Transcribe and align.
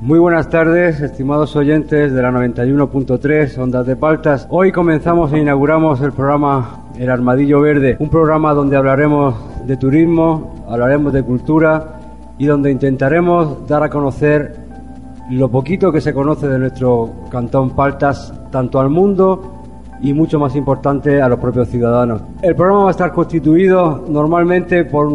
Muy 0.00 0.20
buenas 0.20 0.48
tardes, 0.48 1.00
estimados 1.00 1.56
oyentes 1.56 2.12
de 2.12 2.22
la 2.22 2.30
91.3 2.30 3.58
Ondas 3.58 3.84
de 3.84 3.96
Paltas. 3.96 4.46
Hoy 4.48 4.70
comenzamos 4.70 5.32
e 5.32 5.40
inauguramos 5.40 6.00
el 6.02 6.12
programa 6.12 6.84
El 6.96 7.10
Armadillo 7.10 7.60
Verde, 7.60 7.96
un 7.98 8.08
programa 8.08 8.54
donde 8.54 8.76
hablaremos 8.76 9.34
de 9.66 9.76
turismo, 9.76 10.54
hablaremos 10.68 11.12
de 11.12 11.24
cultura 11.24 11.98
y 12.38 12.46
donde 12.46 12.70
intentaremos 12.70 13.66
dar 13.66 13.82
a 13.82 13.90
conocer 13.90 14.54
lo 15.30 15.48
poquito 15.48 15.90
que 15.90 16.00
se 16.00 16.14
conoce 16.14 16.46
de 16.46 16.60
nuestro 16.60 17.10
cantón 17.28 17.70
Paltas, 17.70 18.32
tanto 18.52 18.78
al 18.78 18.90
mundo 18.90 19.64
y 20.00 20.12
mucho 20.12 20.38
más 20.38 20.54
importante 20.54 21.20
a 21.20 21.28
los 21.28 21.40
propios 21.40 21.70
ciudadanos. 21.70 22.22
El 22.40 22.54
programa 22.54 22.84
va 22.84 22.88
a 22.90 22.92
estar 22.92 23.12
constituido 23.12 24.04
normalmente 24.08 24.84
por 24.84 25.10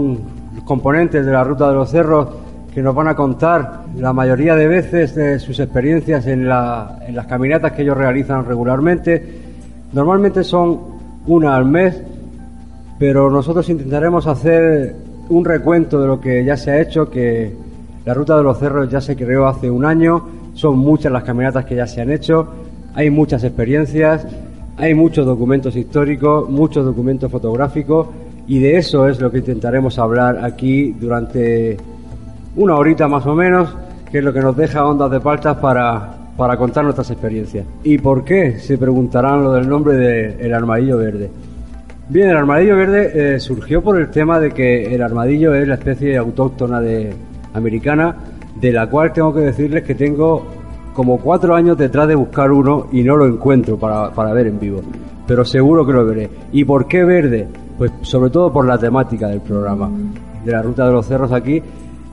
componentes 0.65 1.25
de 1.25 1.31
la 1.31 1.45
Ruta 1.45 1.69
de 1.69 1.75
los 1.75 1.89
Cerros 1.89 2.42
que 2.73 2.81
nos 2.81 2.95
van 2.95 3.07
a 3.07 3.15
contar 3.15 3.83
la 3.97 4.13
mayoría 4.13 4.55
de 4.55 4.67
veces 4.67 5.13
de 5.13 5.37
sus 5.39 5.59
experiencias 5.59 6.25
en, 6.25 6.47
las 6.49 7.27
caminatas 7.27 7.73
que 7.73 7.83
ellos 7.83 7.95
realizan 7.95 8.45
regularmente. 8.45 9.23
Normalmente 9.93 10.43
son 10.43 10.79
una 11.27 11.55
al 11.55 11.65
mes, 11.65 12.01
pero 12.97 13.29
nosotros 13.29 13.69
intentaremos 13.69 14.25
hacer 14.25 14.95
un 15.29 15.45
recuento 15.45 16.01
de 16.01 16.07
lo 16.07 16.19
que 16.19 16.43
ya 16.43 16.57
se 16.57 16.71
ha 16.71 16.81
hecho, 16.81 17.09
que 17.09 17.53
la 18.05 18.13
Ruta 18.13 18.35
de 18.35 18.43
los 18.43 18.57
Cerros 18.57 18.89
ya 18.89 18.99
se 18.99 19.15
creó 19.15 19.47
hace 19.47 19.69
un 19.69 19.85
año, 19.85 20.27
son 20.55 20.79
muchas 20.79 21.11
las 21.11 21.23
caminatas 21.23 21.65
que 21.65 21.75
ya 21.75 21.85
se 21.85 22.01
han 22.01 22.11
hecho, 22.11 22.47
hay 22.95 23.11
muchas 23.11 23.43
experiencias, 23.43 24.25
hay 24.77 24.95
muchos 24.95 25.27
documentos 25.27 25.75
históricos, 25.75 26.49
muchos 26.49 26.83
documentos 26.83 27.31
fotográficos 27.31 28.07
y 28.47 28.59
de 28.59 28.77
eso 28.77 29.07
es 29.07 29.21
lo 29.21 29.31
que 29.31 29.37
intentaremos 29.37 29.99
hablar 29.99 30.43
aquí 30.43 30.91
durante 30.99 31.77
una 32.55 32.75
horita 32.75 33.07
más 33.07 33.25
o 33.25 33.35
menos, 33.35 33.75
que 34.11 34.19
es 34.19 34.23
lo 34.23 34.33
que 34.33 34.41
nos 34.41 34.55
deja 34.55 34.85
Ondas 34.85 35.09
de 35.11 35.19
Paltas 35.19 35.57
para, 35.57 36.09
para 36.37 36.57
contar 36.57 36.83
nuestras 36.83 37.09
experiencias. 37.11 37.65
¿Y 37.83 37.97
por 37.97 38.23
qué? 38.23 38.59
Se 38.59 38.77
preguntarán 38.77 39.43
lo 39.43 39.53
del 39.53 39.67
nombre 39.67 39.95
del 39.95 40.39
el 40.39 40.53
armadillo 40.53 40.97
verde. 40.97 41.29
Bien, 42.09 42.29
el 42.29 42.37
armadillo 42.37 42.75
verde 42.75 43.35
eh, 43.35 43.39
surgió 43.39 43.81
por 43.81 43.99
el 43.99 44.09
tema 44.09 44.39
de 44.39 44.51
que 44.51 44.93
el 44.93 45.01
armadillo 45.01 45.55
es 45.55 45.67
la 45.67 45.75
especie 45.75 46.17
autóctona 46.17 46.81
de, 46.81 47.13
americana, 47.53 48.15
de 48.59 48.71
la 48.71 48.87
cual 48.87 49.13
tengo 49.13 49.33
que 49.33 49.39
decirles 49.39 49.83
que 49.83 49.95
tengo 49.95 50.45
como 50.93 51.17
cuatro 51.19 51.55
años 51.55 51.77
detrás 51.77 52.07
de 52.07 52.15
buscar 52.15 52.51
uno 52.51 52.87
y 52.91 53.03
no 53.03 53.15
lo 53.15 53.25
encuentro 53.25 53.77
para, 53.77 54.11
para 54.11 54.33
ver 54.33 54.47
en 54.47 54.59
vivo. 54.59 54.81
Pero 55.25 55.45
seguro 55.45 55.85
que 55.85 55.93
lo 55.93 56.05
veré. 56.05 56.29
¿Y 56.51 56.65
por 56.65 56.87
qué 56.87 57.03
verde? 57.03 57.47
Pues 57.77 57.91
sobre 58.01 58.29
todo 58.29 58.51
por 58.51 58.67
la 58.67 58.77
temática 58.77 59.27
del 59.27 59.41
programa, 59.41 59.89
de 60.43 60.51
la 60.51 60.61
ruta 60.61 60.85
de 60.85 60.91
los 60.91 61.07
cerros 61.07 61.31
aquí, 61.31 61.63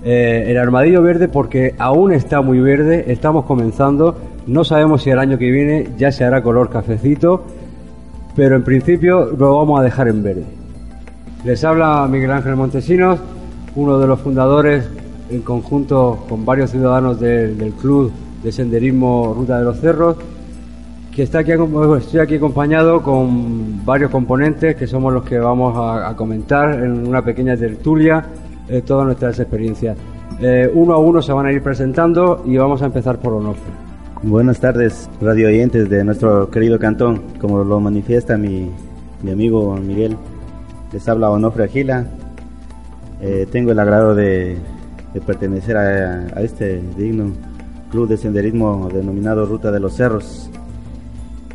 eh, 0.02 0.46
el 0.48 0.56
armadillo 0.56 1.02
verde 1.02 1.28
porque 1.28 1.74
aún 1.78 2.12
está 2.12 2.40
muy 2.40 2.58
verde, 2.58 3.04
estamos 3.08 3.44
comenzando, 3.44 4.16
no 4.46 4.64
sabemos 4.64 5.02
si 5.02 5.10
el 5.10 5.18
año 5.18 5.36
que 5.36 5.50
viene 5.50 5.88
ya 5.98 6.10
se 6.10 6.24
hará 6.24 6.42
color 6.42 6.70
cafecito, 6.70 7.44
pero 8.34 8.56
en 8.56 8.64
principio 8.64 9.26
lo 9.26 9.58
vamos 9.58 9.78
a 9.78 9.82
dejar 9.82 10.08
en 10.08 10.22
verde. 10.22 10.44
Les 11.44 11.62
habla 11.64 12.06
Miguel 12.10 12.30
Ángel 12.30 12.56
Montesinos, 12.56 13.20
uno 13.76 13.98
de 13.98 14.06
los 14.06 14.20
fundadores 14.20 14.88
en 15.28 15.42
conjunto 15.42 16.24
con 16.28 16.46
varios 16.46 16.70
ciudadanos 16.70 17.20
del 17.20 17.74
club 17.78 18.10
de 18.42 18.52
senderismo 18.52 19.34
Ruta 19.36 19.58
de 19.58 19.64
los 19.64 19.80
Cerros, 19.80 20.16
que 21.14 21.24
está 21.24 21.40
aquí, 21.40 21.52
estoy 21.52 22.20
aquí 22.20 22.36
acompañado 22.36 23.02
con 23.02 23.84
varios 23.84 24.10
componentes 24.10 24.76
que 24.76 24.86
somos 24.86 25.12
los 25.12 25.24
que 25.24 25.38
vamos 25.38 25.74
a 25.76 26.14
comentar 26.16 26.82
en 26.82 27.06
una 27.06 27.22
pequeña 27.22 27.54
tertulia 27.56 28.24
eh, 28.70 28.82
todas 28.82 29.04
nuestras 29.04 29.36
experiencias. 29.40 29.98
Eh, 30.40 30.70
uno 30.72 30.94
a 30.94 30.98
uno 30.98 31.20
se 31.20 31.32
van 31.32 31.46
a 31.46 31.52
ir 31.52 31.60
presentando 31.60 32.44
y 32.46 32.56
vamos 32.56 32.80
a 32.82 32.86
empezar 32.86 33.18
por 33.18 33.32
Onofre. 33.32 33.72
Buenas 34.22 34.60
tardes, 34.60 35.10
radio 35.20 35.48
oyentes 35.48 35.90
de 35.90 36.04
nuestro 36.04 36.48
querido 36.50 36.78
cantón. 36.78 37.20
Como 37.40 37.64
lo 37.64 37.80
manifiesta 37.80 38.36
mi, 38.36 38.70
mi 39.24 39.32
amigo 39.32 39.76
Miguel, 39.76 40.16
les 40.92 41.08
habla 41.08 41.30
Onofre 41.30 41.64
Agila. 41.64 42.06
Eh, 43.20 43.48
tengo 43.50 43.72
el 43.72 43.78
agrado 43.80 44.14
de, 44.14 44.56
pertenecer 45.26 45.76
a, 45.76 46.26
a, 46.36 46.42
este 46.42 46.80
digno 46.96 47.32
club 47.90 48.08
de 48.08 48.16
senderismo 48.16 48.88
denominado 48.92 49.46
Ruta 49.46 49.72
de 49.72 49.80
los 49.80 49.96
Cerros. 49.96 50.48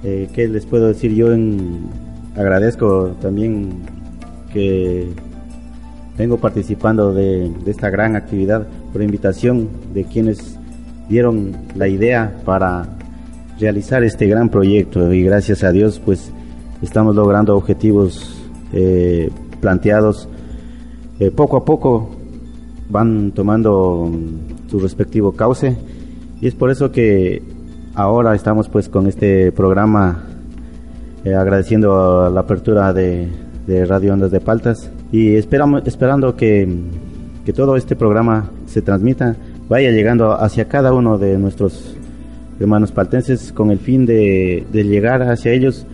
¿Qué 0.04 0.48
les 0.48 0.68
puedo 0.68 0.90
decir? 0.90 1.16
Yo 1.16 1.30
agradezco 2.36 3.16
también 3.22 3.80
que 4.54 5.12
vengo 6.18 6.38
participando 6.38 7.14
de, 7.14 7.52
esta 7.66 7.90
gran 7.90 8.16
actividad 8.16 8.68
por 8.92 9.02
invitación 9.02 9.70
de 9.94 10.06
quienes 10.06 10.58
dieron 11.10 11.52
la 11.76 11.88
idea 11.88 12.36
para 12.46 12.88
realizar 13.60 14.04
este 14.04 14.28
gran 14.28 14.50
proyecto. 14.50 15.12
Y 15.14 15.24
gracias 15.24 15.64
a 15.64 15.72
Dios 15.72 16.02
pues 16.04 16.32
estamos 16.82 17.16
logrando 17.16 17.56
objetivos 17.56 18.42
eh, 18.74 19.30
planteados. 19.60 20.28
Eh, 21.20 21.32
poco 21.32 21.58
a 21.58 21.66
poco 21.66 22.12
van 22.90 23.32
tomando 23.32 24.12
su 24.70 24.80
respectivo 24.80 25.34
cauce. 25.34 25.76
Y 26.42 26.48
es 26.48 26.56
por 26.56 26.70
eso 26.70 26.92
que 26.92 27.42
ahora 27.94 28.36
estamos 28.36 28.70
pues 28.70 28.90
con 28.90 29.08
este 29.08 29.52
programa 29.52 30.24
eh, 31.24 31.34
agradeciendo 31.34 32.30
la 32.30 32.42
apertura 32.42 32.94
de, 32.94 33.28
de 33.68 33.86
Radio 33.86 34.14
Ondas 34.14 34.32
de 34.32 34.42
Paltas 34.42 34.92
y 35.16 35.38
esperamos, 35.38 35.84
esperando 35.86 36.36
que, 36.36 36.68
que 37.46 37.54
todo 37.54 37.78
este 37.78 37.96
programa 37.96 38.52
se 38.66 38.82
transmita, 38.82 39.38
vaya 39.70 39.90
llegando 39.90 40.34
hacia 40.34 40.68
cada 40.68 40.94
uno 40.94 41.18
de 41.18 41.38
nuestros 41.38 41.96
hermanos 42.60 42.92
paltenses 42.92 43.54
con 43.54 43.72
el 43.72 43.80
fin 43.80 44.06
de, 44.06 44.68
de 44.74 44.84
llegar 44.84 45.22
hacia 45.22 45.54
ellos 45.54 45.88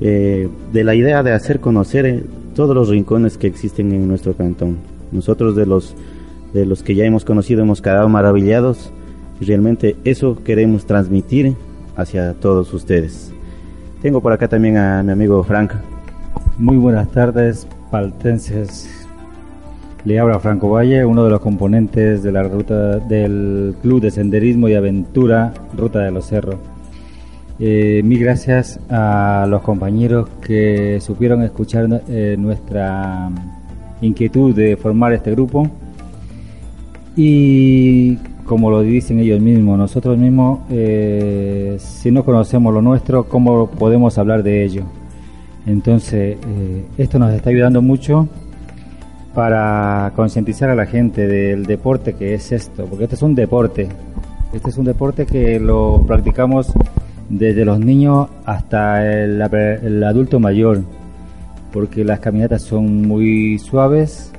eh, 0.00 0.48
de 0.72 0.82
la 0.82 0.96
idea 0.96 1.22
de 1.22 1.30
hacer 1.30 1.60
conocer 1.60 2.06
eh, 2.06 2.24
todos 2.56 2.74
los 2.74 2.88
rincones 2.88 3.38
que 3.38 3.46
existen 3.46 3.92
en 3.92 4.08
nuestro 4.08 4.34
cantón. 4.34 4.78
Nosotros 5.12 5.54
de 5.54 5.64
los, 5.64 5.94
de 6.52 6.66
los 6.66 6.82
que 6.82 6.96
ya 6.96 7.04
hemos 7.04 7.24
conocido 7.24 7.62
hemos 7.62 7.80
quedado 7.80 8.08
maravillados 8.08 8.90
realmente 9.40 9.94
eso 10.02 10.42
queremos 10.42 10.86
transmitir 10.86 11.54
hacia 11.94 12.34
todos 12.34 12.74
ustedes. 12.74 13.32
Tengo 14.02 14.20
por 14.20 14.32
acá 14.32 14.48
también 14.48 14.76
a 14.76 15.04
mi 15.04 15.12
amigo 15.12 15.44
Frank. 15.44 15.70
Muy 16.58 16.78
buenas 16.78 17.08
tardes, 17.12 17.68
paltenses. 17.90 19.06
Le 20.04 20.18
habla 20.20 20.38
Franco 20.38 20.70
Valle, 20.70 21.04
uno 21.04 21.24
de 21.24 21.30
los 21.30 21.40
componentes 21.40 22.22
de 22.22 22.32
la 22.32 22.42
ruta 22.44 22.98
del 22.98 23.74
Club 23.82 24.00
de 24.00 24.10
Senderismo 24.10 24.68
y 24.68 24.74
Aventura 24.74 25.52
Ruta 25.76 26.00
de 26.00 26.10
los 26.10 26.26
Cerros. 26.26 26.56
Eh, 27.58 28.02
mil 28.04 28.20
gracias 28.20 28.78
a 28.90 29.46
los 29.48 29.62
compañeros 29.62 30.28
que 30.42 31.00
supieron 31.00 31.42
escuchar 31.42 32.02
eh, 32.06 32.36
nuestra 32.38 33.30
inquietud 34.02 34.54
de 34.54 34.76
formar 34.76 35.14
este 35.14 35.30
grupo 35.30 35.66
y 37.16 38.16
como 38.44 38.70
lo 38.70 38.82
dicen 38.82 39.18
ellos 39.18 39.40
mismos, 39.40 39.78
nosotros 39.78 40.16
mismos, 40.18 40.60
eh, 40.70 41.76
si 41.78 42.10
no 42.10 42.24
conocemos 42.24 42.72
lo 42.72 42.80
nuestro, 42.80 43.24
¿cómo 43.24 43.68
podemos 43.68 44.18
hablar 44.18 44.42
de 44.42 44.64
ello? 44.64 44.82
Entonces, 45.66 46.38
eh, 46.46 46.84
esto 46.96 47.18
nos 47.18 47.34
está 47.34 47.50
ayudando 47.50 47.82
mucho 47.82 48.28
para 49.34 50.12
concientizar 50.16 50.70
a 50.70 50.74
la 50.74 50.86
gente 50.86 51.26
del 51.26 51.66
deporte 51.66 52.14
que 52.14 52.34
es 52.34 52.52
esto, 52.52 52.86
porque 52.86 53.04
este 53.04 53.16
es 53.16 53.22
un 53.22 53.34
deporte. 53.34 53.88
Este 54.52 54.70
es 54.70 54.78
un 54.78 54.86
deporte 54.86 55.26
que 55.26 55.60
lo 55.60 56.02
practicamos 56.06 56.72
desde 57.28 57.64
los 57.64 57.80
niños 57.80 58.28
hasta 58.44 59.04
el, 59.04 59.42
adulto 60.04 60.38
mayor, 60.38 60.82
porque 61.72 62.04
las 62.04 62.20
caminatas 62.20 62.62
son 62.62 63.02
muy 63.02 63.58
suaves, 63.58 64.32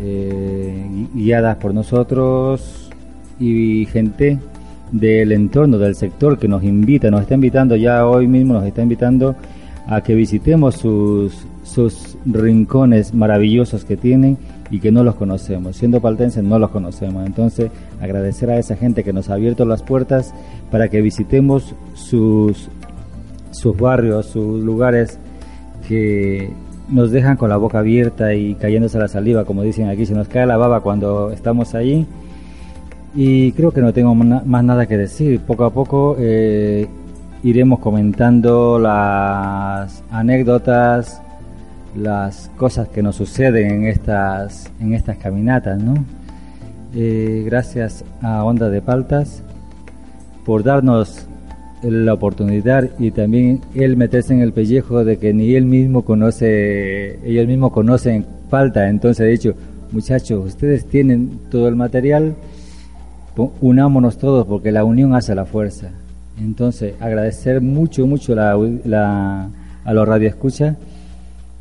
eh, 0.00 1.06
guiadas 1.14 1.56
por 1.58 1.74
nosotros 1.74 2.90
y 3.38 3.86
gente 3.86 4.38
del 4.90 5.32
entorno, 5.32 5.78
del 5.78 5.94
sector 5.94 6.38
que 6.38 6.48
nos 6.48 6.64
invita, 6.64 7.10
nos 7.10 7.20
está 7.20 7.34
invitando 7.34 7.76
ya 7.76 8.06
hoy 8.06 8.26
mismo, 8.26 8.54
nos 8.54 8.66
está 8.66 8.82
invitando 8.82 9.36
a 9.86 10.02
que 10.02 10.14
visitemos 10.14 10.76
sus, 10.76 11.46
sus 11.64 12.16
rincones 12.24 13.14
maravillosos 13.14 13.84
que 13.84 13.96
tienen 13.96 14.38
y 14.70 14.80
que 14.80 14.90
no 14.90 15.04
los 15.04 15.16
conocemos. 15.16 15.76
Siendo 15.76 16.00
paltenses 16.00 16.42
no 16.42 16.58
los 16.58 16.70
conocemos. 16.70 17.26
Entonces, 17.26 17.70
agradecer 18.00 18.50
a 18.50 18.58
esa 18.58 18.76
gente 18.76 19.04
que 19.04 19.12
nos 19.12 19.28
ha 19.28 19.34
abierto 19.34 19.64
las 19.64 19.82
puertas 19.82 20.34
para 20.70 20.88
que 20.88 21.02
visitemos 21.02 21.74
sus, 21.94 22.68
sus 23.50 23.76
barrios, 23.76 24.26
sus 24.26 24.62
lugares 24.62 25.18
que 25.86 26.50
nos 26.88 27.10
dejan 27.10 27.36
con 27.36 27.50
la 27.50 27.56
boca 27.56 27.80
abierta 27.80 28.34
y 28.34 28.54
cayéndose 28.54 28.98
la 28.98 29.08
saliva, 29.08 29.44
como 29.44 29.62
dicen 29.62 29.88
aquí, 29.88 30.06
se 30.06 30.14
nos 30.14 30.28
cae 30.28 30.46
la 30.46 30.56
baba 30.56 30.80
cuando 30.80 31.30
estamos 31.30 31.74
allí. 31.74 32.06
Y 33.14 33.52
creo 33.52 33.72
que 33.72 33.82
no 33.82 33.92
tengo 33.92 34.14
más 34.14 34.64
nada 34.64 34.86
que 34.86 34.96
decir. 34.96 35.40
Poco 35.40 35.64
a 35.64 35.70
poco 35.70 36.16
eh, 36.18 36.88
iremos 37.42 37.80
comentando 37.80 38.78
las 38.78 40.02
anécdotas, 40.10 41.20
las 41.96 42.50
cosas 42.56 42.88
que 42.88 43.02
nos 43.02 43.16
suceden 43.16 43.70
en 43.70 43.86
estas, 43.86 44.70
en 44.80 44.94
estas 44.94 45.18
caminatas, 45.18 45.82
¿no? 45.82 45.94
eh, 46.94 47.42
gracias 47.44 48.04
a 48.20 48.44
Onda 48.44 48.68
de 48.68 48.82
Paltas 48.82 49.42
por 50.44 50.62
darnos 50.62 51.26
la 51.82 52.14
oportunidad 52.14 52.90
y 52.98 53.10
también 53.10 53.60
él 53.74 53.96
meterse 53.96 54.32
en 54.32 54.40
el 54.40 54.52
pellejo 54.52 55.04
de 55.04 55.18
que 55.18 55.32
ni 55.32 55.54
él 55.54 55.64
mismo 55.64 56.02
conoce, 56.02 57.18
ellos 57.28 57.46
mismos 57.46 57.72
conocen 57.72 58.24
Palta, 58.50 58.88
entonces 58.88 59.20
ha 59.20 59.28
dicho, 59.28 59.54
muchachos, 59.90 60.46
ustedes 60.46 60.86
tienen 60.86 61.40
todo 61.50 61.68
el 61.68 61.74
material, 61.74 62.34
unámonos 63.60 64.18
todos 64.18 64.46
porque 64.46 64.70
la 64.70 64.84
unión 64.84 65.14
hace 65.14 65.34
la 65.34 65.46
fuerza. 65.46 65.90
Entonces, 66.38 66.94
agradecer 67.00 67.60
mucho, 67.60 68.06
mucho 68.06 68.34
la, 68.34 69.48
a 69.84 69.92
los 69.92 70.08
radioescuchas 70.08 70.76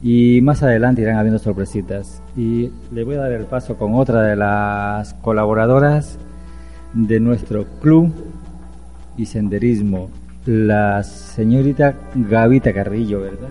y 0.02 0.40
más 0.42 0.64
adelante 0.64 1.02
irán 1.02 1.18
habiendo 1.18 1.40
sorpresitas. 1.40 2.22
Y 2.36 2.72
le 2.92 3.04
voy 3.04 3.16
a 3.16 3.20
dar 3.20 3.32
el 3.32 3.46
paso 3.46 3.78
con 3.78 3.96
otra 3.96 4.22
de 4.24 4.36
las 4.36 5.14
colaboradoras 5.16 6.18
de 6.94 7.20
nuestro 7.20 7.66
club 7.82 8.12
y 9.18 9.26
senderismo, 9.26 10.10
la 10.46 11.04
señorita 11.04 11.96
Gavita 12.16 12.74
Carrillo, 12.74 13.22
¿verdad? 13.22 13.50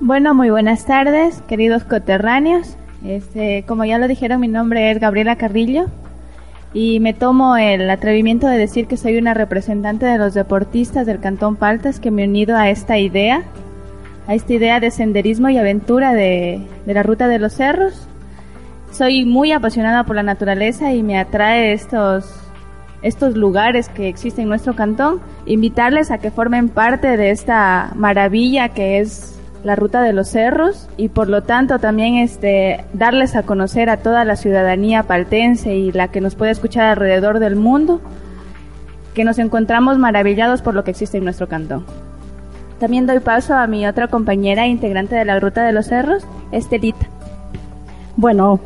Bueno, 0.00 0.34
muy 0.34 0.50
buenas 0.50 0.84
tardes, 0.86 1.40
queridos 1.42 1.84
coterráneos. 1.84 2.76
Este, 3.04 3.64
como 3.68 3.84
ya 3.84 3.98
lo 3.98 4.08
dijeron, 4.08 4.40
mi 4.40 4.48
nombre 4.48 4.90
es 4.90 4.98
Gabriela 4.98 5.36
Carrillo 5.36 5.86
y 6.74 6.98
me 6.98 7.14
tomo 7.14 7.56
el 7.56 7.88
atrevimiento 7.88 8.48
de 8.48 8.58
decir 8.58 8.88
que 8.88 8.96
soy 8.96 9.16
una 9.16 9.32
representante 9.32 10.06
de 10.06 10.18
los 10.18 10.34
deportistas 10.34 11.06
del 11.06 11.20
Cantón 11.20 11.54
Paltas 11.54 12.00
que 12.00 12.10
me 12.10 12.24
he 12.24 12.28
unido 12.28 12.56
a 12.56 12.68
esta 12.68 12.98
idea, 12.98 13.44
a 14.26 14.34
esta 14.34 14.52
idea 14.52 14.80
de 14.80 14.90
senderismo 14.90 15.48
y 15.48 15.56
aventura 15.56 16.12
de, 16.12 16.60
de 16.84 16.94
la 16.94 17.04
ruta 17.04 17.28
de 17.28 17.38
los 17.38 17.52
cerros. 17.52 18.08
Soy 18.90 19.24
muy 19.24 19.52
apasionada 19.52 20.04
por 20.04 20.16
la 20.16 20.24
naturaleza 20.24 20.92
y 20.92 21.04
me 21.04 21.16
atrae 21.16 21.72
estos 21.72 22.40
estos 23.02 23.36
lugares 23.36 23.90
que 23.90 24.08
existen 24.08 24.44
en 24.44 24.48
nuestro 24.48 24.74
cantón, 24.74 25.20
invitarles 25.44 26.10
a 26.10 26.18
que 26.18 26.30
formen 26.30 26.70
parte 26.70 27.18
de 27.18 27.30
esta 27.30 27.92
maravilla 27.94 28.70
que 28.70 28.98
es 28.98 29.38
la 29.64 29.76
ruta 29.76 30.02
de 30.02 30.12
los 30.12 30.28
cerros 30.28 30.88
y 30.96 31.08
por 31.08 31.28
lo 31.28 31.42
tanto 31.42 31.78
también 31.78 32.16
este 32.16 32.84
darles 32.92 33.34
a 33.34 33.42
conocer 33.42 33.88
a 33.88 33.96
toda 33.96 34.24
la 34.24 34.36
ciudadanía 34.36 35.04
paltense 35.04 35.74
y 35.74 35.90
la 35.90 36.08
que 36.08 36.20
nos 36.20 36.34
puede 36.34 36.52
escuchar 36.52 36.84
alrededor 36.84 37.38
del 37.38 37.56
mundo 37.56 38.00
que 39.14 39.24
nos 39.24 39.38
encontramos 39.38 39.98
maravillados 39.98 40.60
por 40.60 40.74
lo 40.74 40.84
que 40.84 40.90
existe 40.90 41.18
en 41.18 41.24
nuestro 41.24 41.48
cantón. 41.48 41.86
También 42.78 43.06
doy 43.06 43.20
paso 43.20 43.54
a 43.54 43.66
mi 43.66 43.86
otra 43.86 44.08
compañera 44.08 44.66
integrante 44.66 45.14
de 45.14 45.24
la 45.24 45.38
Ruta 45.38 45.64
de 45.64 45.72
los 45.72 45.86
Cerros, 45.86 46.26
Estelita. 46.50 47.08
Bueno, 48.16 48.60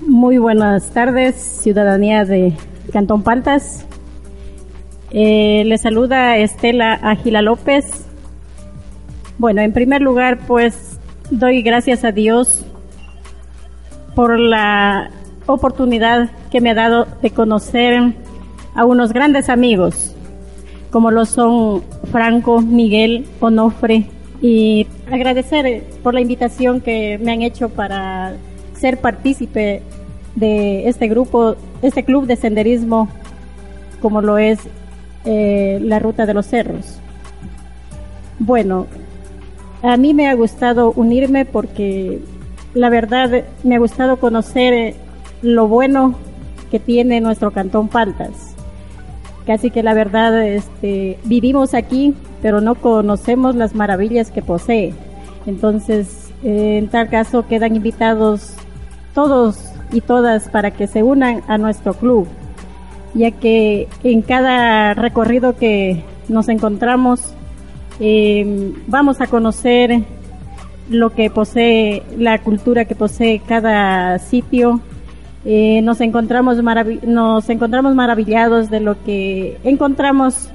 muy 0.00 0.38
buenas 0.38 0.90
tardes, 0.90 1.36
ciudadanía 1.36 2.24
de 2.24 2.54
Cantón 2.92 3.22
Paltas. 3.22 3.86
Eh, 5.10 5.62
le 5.66 5.78
saluda 5.78 6.38
Estela 6.38 6.94
Ágila 6.94 7.42
López. 7.42 8.06
Bueno, 9.36 9.62
en 9.62 9.72
primer 9.72 10.00
lugar, 10.00 10.38
pues 10.46 10.98
doy 11.30 11.62
gracias 11.62 12.04
a 12.04 12.12
Dios 12.12 12.64
por 14.14 14.38
la 14.38 15.10
oportunidad 15.46 16.30
que 16.50 16.60
me 16.60 16.70
ha 16.70 16.74
dado 16.74 17.06
de 17.20 17.30
conocer 17.30 18.14
a 18.74 18.84
unos 18.84 19.12
grandes 19.12 19.48
amigos, 19.48 20.14
como 20.90 21.10
lo 21.10 21.24
son 21.24 21.82
Franco, 22.12 22.60
Miguel, 22.60 23.26
Onofre, 23.40 24.06
y 24.40 24.86
agradecer 25.10 25.82
por 26.02 26.14
la 26.14 26.20
invitación 26.20 26.80
que 26.80 27.18
me 27.18 27.32
han 27.32 27.42
hecho 27.42 27.70
para 27.70 28.34
ser 28.74 29.00
partícipe 29.00 29.82
de 30.36 30.88
este 30.88 31.08
grupo, 31.08 31.56
este 31.82 32.04
club 32.04 32.26
de 32.26 32.36
senderismo, 32.36 33.08
como 34.00 34.20
lo 34.20 34.38
es 34.38 34.60
eh, 35.24 35.80
la 35.82 35.98
Ruta 35.98 36.24
de 36.24 36.34
los 36.34 36.46
Cerros. 36.46 37.00
Bueno, 38.38 38.86
a 39.84 39.98
mí 39.98 40.14
me 40.14 40.28
ha 40.28 40.34
gustado 40.34 40.92
unirme 40.96 41.44
porque 41.44 42.20
la 42.72 42.88
verdad 42.88 43.44
me 43.64 43.76
ha 43.76 43.78
gustado 43.78 44.16
conocer 44.16 44.94
lo 45.42 45.68
bueno 45.68 46.14
que 46.70 46.80
tiene 46.80 47.20
nuestro 47.20 47.50
cantón 47.50 47.88
Paltas. 47.88 48.54
Casi 49.46 49.70
que 49.70 49.82
la 49.82 49.92
verdad 49.92 50.42
este, 50.42 51.18
vivimos 51.24 51.74
aquí, 51.74 52.14
pero 52.40 52.62
no 52.62 52.76
conocemos 52.76 53.56
las 53.56 53.74
maravillas 53.74 54.30
que 54.30 54.40
posee. 54.40 54.94
Entonces, 55.44 56.32
en 56.42 56.88
tal 56.88 57.10
caso, 57.10 57.46
quedan 57.46 57.76
invitados 57.76 58.54
todos 59.12 59.58
y 59.92 60.00
todas 60.00 60.48
para 60.48 60.70
que 60.70 60.86
se 60.86 61.02
unan 61.02 61.42
a 61.46 61.58
nuestro 61.58 61.92
club, 61.92 62.26
ya 63.12 63.32
que 63.32 63.88
en 64.02 64.22
cada 64.22 64.94
recorrido 64.94 65.56
que 65.56 66.02
nos 66.28 66.48
encontramos 66.48 67.34
em, 68.00 68.72
vamos 68.86 69.20
a 69.20 69.26
conocer 69.26 70.02
lo 70.88 71.10
que 71.10 71.30
posee, 71.30 72.02
la 72.18 72.38
cultura 72.42 72.84
que 72.84 72.94
posee 72.94 73.40
cada 73.40 74.18
sitio. 74.18 74.80
Eh, 75.44 75.82
nos, 75.82 76.00
encontramos 76.00 76.56
nos 77.02 77.50
encontramos 77.50 77.94
maravillados 77.94 78.70
de 78.70 78.80
lo 78.80 79.02
que 79.02 79.58
encontramos. 79.64 80.50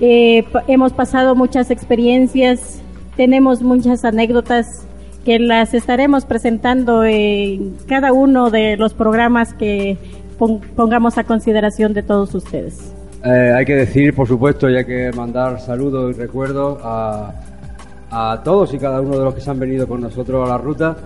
Eh, 0.00 0.44
hemos 0.66 0.92
pasado 0.92 1.34
muchas 1.34 1.70
experiencias, 1.70 2.82
tenemos 3.16 3.62
muchas 3.62 4.04
anécdotas 4.04 4.86
que 5.24 5.38
las 5.38 5.74
estaremos 5.74 6.24
presentando 6.24 7.04
en 7.04 7.76
cada 7.86 8.12
uno 8.12 8.50
de 8.50 8.76
los 8.76 8.94
programas 8.94 9.54
que 9.54 9.96
pongamos 10.74 11.18
a 11.18 11.24
consideración 11.24 11.94
de 11.94 12.02
todos 12.02 12.34
ustedes. 12.34 12.91
Eh, 13.24 13.52
hay 13.56 13.64
que 13.64 13.76
decir, 13.76 14.14
por 14.14 14.26
supuesto, 14.26 14.68
ya 14.68 14.84
que 14.84 15.12
mandar 15.12 15.60
saludos 15.60 16.14
y 16.14 16.18
recuerdos 16.18 16.78
a, 16.82 17.32
a, 18.10 18.42
todos 18.42 18.74
y 18.74 18.78
cada 18.78 19.00
uno 19.00 19.16
de 19.16 19.24
los 19.24 19.34
que 19.34 19.40
se 19.40 19.50
han 19.50 19.60
venido 19.60 19.86
con 19.86 20.00
nosotros 20.00 20.44
a 20.44 20.50
la 20.50 20.58
ruta 20.58 20.96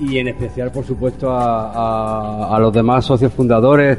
y 0.00 0.18
en 0.18 0.28
especial, 0.28 0.70
por 0.70 0.84
supuesto, 0.84 1.30
a, 1.30 2.54
a, 2.54 2.58
los 2.58 2.72
demás 2.72 3.04
socios 3.04 3.32
fundadores, 3.32 3.98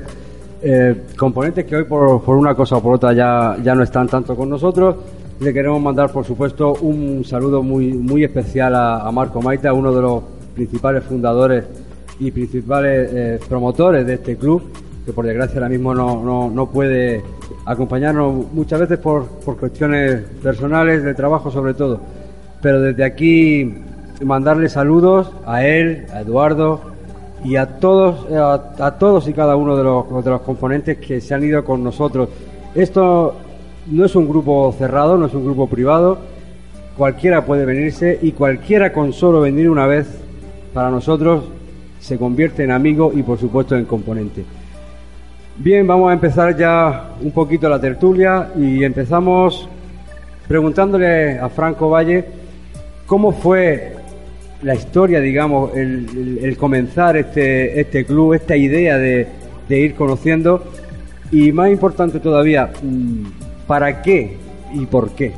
eh, 0.62 1.04
componentes 1.18 1.66
que 1.66 1.76
hoy 1.76 1.84
por, 1.84 2.24
por, 2.24 2.38
una 2.38 2.56
cosa 2.56 2.78
o 2.78 2.82
por 2.82 2.96
otra 2.96 3.14
ya, 3.14 3.58
ya 3.62 3.76
no 3.76 3.84
están 3.84 4.08
tanto 4.08 4.36
con 4.36 4.50
nosotros. 4.50 4.96
Le 5.40 5.54
queremos 5.54 5.82
mandar, 5.82 6.12
por 6.12 6.26
supuesto, 6.26 6.74
un 6.82 7.24
saludo 7.26 7.62
muy, 7.64 7.94
muy 7.94 8.24
especial 8.24 8.76
a, 8.76 9.12
Marco 9.12 9.42
Maita, 9.42 9.74
uno 9.74 9.94
de 9.94 10.02
los 10.02 10.24
principales 10.56 11.04
fundadores 11.04 11.66
y 12.20 12.32
principales 12.32 13.10
eh, 13.12 13.40
promotores 13.48 14.06
de 14.06 14.14
este 14.16 14.36
club, 14.38 14.64
que 15.12 15.16
por 15.16 15.26
desgracia 15.26 15.56
ahora 15.56 15.68
mismo 15.68 15.94
no, 15.94 16.24
no, 16.24 16.50
no 16.50 16.68
puede 16.68 17.22
acompañarnos 17.66 18.50
muchas 18.54 18.80
veces 18.80 18.98
por, 18.98 19.28
por 19.28 19.58
cuestiones 19.58 20.22
personales, 20.42 21.04
de 21.04 21.14
trabajo 21.14 21.52
sobre 21.52 21.74
todo. 21.74 22.00
Pero 22.62 22.80
desde 22.80 23.04
aquí 23.04 23.74
mandarle 24.24 24.70
saludos 24.70 25.30
a 25.46 25.66
él, 25.66 26.06
a 26.14 26.22
Eduardo 26.22 26.80
y 27.44 27.58
a 27.58 27.80
todos, 27.80 28.32
a, 28.32 28.86
a 28.86 28.98
todos 28.98 29.28
y 29.28 29.34
cada 29.34 29.58
uno 29.58 29.76
de 29.76 29.84
los, 29.84 30.24
de 30.24 30.32
los 30.32 30.42
componentes 30.42 30.98
que 31.00 31.20
se 31.20 31.34
han 31.34 31.44
ido 31.44 31.66
con 31.66 31.84
nosotros. 31.84 32.30
Esto 32.74 33.36
no 33.88 34.06
es 34.06 34.16
un 34.16 34.30
grupo 34.30 34.74
cerrado, 34.78 35.18
no 35.18 35.26
es 35.26 35.34
un 35.34 35.44
grupo 35.44 35.68
privado. 35.68 36.20
Cualquiera 36.98 37.46
puede 37.46 37.66
venirse 37.66 38.18
y 38.22 38.32
cualquiera 38.32 38.94
con 38.94 39.12
solo 39.12 39.42
venir 39.42 39.70
una 39.70 39.88
vez, 39.88 40.08
para 40.74 40.90
nosotros, 40.90 41.44
se 42.00 42.18
convierte 42.18 42.64
en 42.64 42.72
amigo 42.72 43.12
y 43.14 43.24
por 43.24 43.38
supuesto 43.38 43.76
en 43.76 43.84
componente. 43.84 44.46
Bien, 45.58 45.86
vamos 45.86 46.10
a 46.10 46.14
empezar 46.14 46.58
ya 46.58 47.12
un 47.22 47.32
poquito 47.32 47.70
la 47.70 47.80
tertulia 47.80 48.50
y 48.58 48.84
empezamos 48.84 49.68
preguntándole 50.48 51.38
a 51.38 51.50
Franco 51.50 51.90
Valle 51.90 52.26
cómo 53.06 53.32
fue 53.32 53.96
la 54.64 54.74
historia, 54.76 55.20
digamos, 55.20 55.76
el, 55.76 56.56
comenzar 56.58 57.18
este, 57.18 57.80
este 57.80 58.06
club, 58.06 58.34
esta 58.34 58.56
idea 58.56 58.98
de, 58.98 59.28
ir 59.70 59.96
conociendo 59.96 60.64
y 61.32 61.52
más 61.52 61.70
importante 61.70 62.20
todavía, 62.20 62.72
mm, 62.82 63.26
¿Para 63.68 64.02
qué 64.02 64.36
y 64.74 64.86
por 64.86 65.12
qué? 65.12 65.32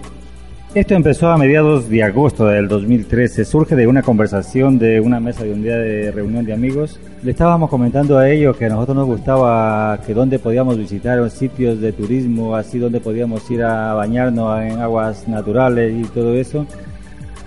Esto 0.76 0.96
empezó 0.96 1.30
a 1.30 1.38
mediados 1.38 1.88
de 1.88 2.02
agosto 2.02 2.48
del 2.48 2.68
2013. 2.68 3.46
Surge 3.46 3.76
de 3.76 3.86
una 3.86 4.02
conversación 4.02 4.80
de 4.80 5.00
una 5.02 5.20
mesa 5.20 5.44
de 5.44 5.54
un 5.54 5.62
día 5.62 5.78
de 5.78 6.12
reunión 6.12 6.46
de 6.46 6.54
amigos. 6.54 7.00
Le 7.22 7.30
estábamos 7.30 7.70
comentando 7.70 8.18
a 8.18 8.28
ellos 8.28 8.58
que 8.58 8.66
a 8.66 8.70
nosotros 8.70 8.98
nos 8.98 9.06
gustaba 9.06 10.00
que 10.04 10.16
dónde 10.16 10.40
podíamos 10.40 10.80
visitar 10.80 11.30
sitios 11.30 11.80
de 11.80 11.94
turismo, 11.94 12.56
así 12.56 12.80
donde 12.80 13.00
podíamos 13.00 13.52
ir 13.52 13.62
a 13.62 13.94
bañarnos 13.94 14.64
en 14.64 14.80
aguas 14.80 15.28
naturales 15.28 15.94
y 15.94 16.08
todo 16.08 16.34
eso. 16.34 16.66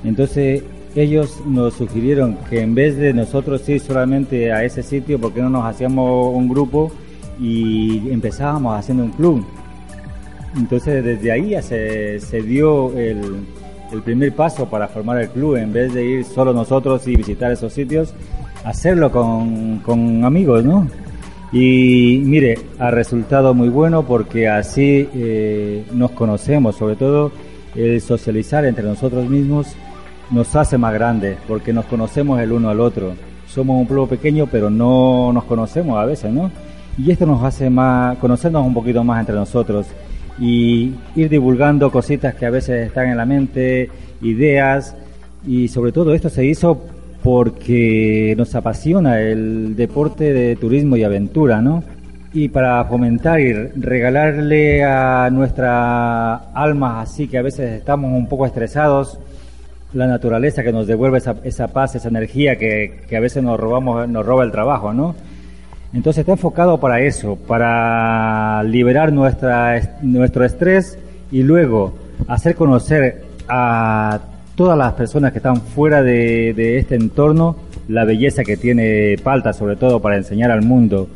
Entonces 0.05 0.63
ellos 0.95 1.43
nos 1.45 1.75
sugirieron 1.75 2.39
que 2.49 2.61
en 2.61 2.77
vez 2.77 2.97
de 2.97 3.13
nosotros 3.13 3.69
ir 3.69 3.81
solamente 3.81 4.53
a 4.53 4.63
ese 4.63 4.85
sitio, 4.85 5.21
porque 5.21 5.43
no 5.43 5.51
nos 5.51 5.65
hacíamos 5.65 6.33
un 6.33 6.49
grupo 6.49 6.93
y 7.41 8.09
empezábamos 8.09 8.79
haciendo 8.79 9.03
un 9.03 9.11
club? 9.11 9.45
Entonces 10.57 11.05
desde 11.05 11.33
ahí 11.33 11.51
ya 11.51 11.63
se, 11.63 12.19
se 12.21 12.43
dio 12.43 12.97
el, 12.97 13.45
el, 13.93 14.03
primer 14.03 14.35
paso 14.35 14.69
para 14.69 14.89
formar 14.89 15.21
el 15.21 15.29
club, 15.29 15.57
en 15.57 15.73
vez 15.73 15.93
de 15.93 16.05
ir 16.05 16.25
solo 16.25 16.53
nosotros 16.53 17.07
y 17.07 17.17
visitar 17.17 17.53
esos 17.53 17.73
sitios, 17.73 18.15
hacerlo 18.65 19.11
con, 19.11 19.79
con 19.81 20.25
amigos, 20.25 20.65
¿no? 20.65 20.89
Y 21.53 22.21
mire, 22.25 22.59
ha 22.79 22.91
resultado 22.91 23.55
muy 23.55 23.69
bueno 23.69 24.05
porque 24.05 24.49
así 24.49 25.09
eh, 25.15 25.85
nos 25.93 26.11
conocemos, 26.13 26.77
sobre 26.77 26.97
todo 26.97 27.31
el 27.75 28.01
socializar 28.01 28.65
entre 28.65 28.85
nosotros 28.85 29.29
mismos 29.29 29.75
nos 30.31 30.57
hace 30.57 30.77
más 30.77 30.93
grandes 30.93 31.39
porque 31.47 31.73
nos 31.73 31.85
conocemos 31.85 32.41
el 32.41 32.53
uno 32.53 32.71
al 32.71 32.81
otro. 32.81 33.15
Somos 33.47 33.81
un 33.81 33.87
pueblo 33.87 34.07
pequeño 34.07 34.49
pero 34.51 34.71
no 34.71 35.33
nos 35.33 35.45
conocemos 35.45 35.99
a 35.99 36.05
veces, 36.05 36.33
¿no? 36.33 36.51
Y 36.99 37.11
esto 37.11 37.27
nos 37.27 37.45
hace 37.45 37.69
más, 37.69 38.17
conocernos 38.19 38.67
un 38.67 38.75
poquito 38.75 39.05
más 39.05 39.21
entre 39.21 39.37
nosotros 39.37 39.87
y 40.39 40.95
ir 41.15 41.29
divulgando 41.29 41.91
cositas 41.91 42.35
que 42.35 42.47
a 42.47 42.51
veces 42.51 42.87
están 42.89 43.09
en 43.09 43.17
la 43.17 43.25
mente, 43.25 43.91
ideas 44.21 44.95
y 45.47 45.69
sobre 45.69 45.93
todo 45.93 46.15
esto 46.15 46.29
se 46.29 46.45
hizo 46.45 46.83
porque 47.23 48.35
nos 48.37 48.55
apasiona 48.55 49.21
el 49.21 49.75
deporte 49.75 50.33
de 50.33 50.57
turismo 50.57 50.97
y 50.97 51.05
aventura, 51.05 51.61
¿no? 51.61 51.83
Y 52.33 52.49
para 52.49 52.85
fomentar 52.85 53.41
y 53.41 53.53
regalarle 53.53 54.85
a 54.85 55.31
nuestra 55.31 56.35
alma, 56.53 57.01
así 57.01 57.29
que 57.29 57.39
a 57.39 57.43
veces 57.43 57.79
estamos 57.79 58.13
un 58.13 58.29
poco 58.29 58.47
estresados, 58.47 59.19
la 59.93 60.07
naturaleza 60.07 60.63
que 60.63 60.73
nos 60.73 60.87
devuelve 60.87 61.19
esa, 61.19 61.37
esa 61.43 61.69
paz, 61.69 61.95
esa 61.95 62.09
energía 62.09 62.57
que, 62.57 63.01
que, 63.09 63.17
a 63.17 63.21
veces 63.21 63.43
nos 63.43 63.59
robamos, 63.59 64.09
nos 64.09 64.27
roba 64.27 64.45
el 64.45 64.53
trabajo, 64.53 64.93
¿no? 64.93 65.15
Entonces 65.97 66.21
está 66.21 66.33
enfocado 66.33 66.79
para 66.79 67.01
eso, 67.01 67.37
para 67.37 68.63
liberar 68.65 69.15
nuestra, 69.15 69.97
nuestro 70.03 70.45
estrés 70.45 70.99
y 71.33 71.43
luego 71.43 71.95
hacer 72.29 72.55
conocer 72.55 73.25
a 73.49 74.21
todas 74.57 74.77
las 74.77 74.93
personas 74.93 75.33
que 75.33 75.39
están 75.39 75.63
fuera 75.63 76.03
de, 76.03 76.77
este 76.77 76.97
entorno 76.97 77.57
la 77.89 78.05
belleza 78.05 78.45
que 78.45 78.59
tiene 78.59 79.17
Palta, 79.25 79.55
sobre 79.55 79.77
todo 79.77 80.03
para 80.03 80.19
enseñar 80.19 80.51
al 80.51 80.61
mundo. 80.61 81.09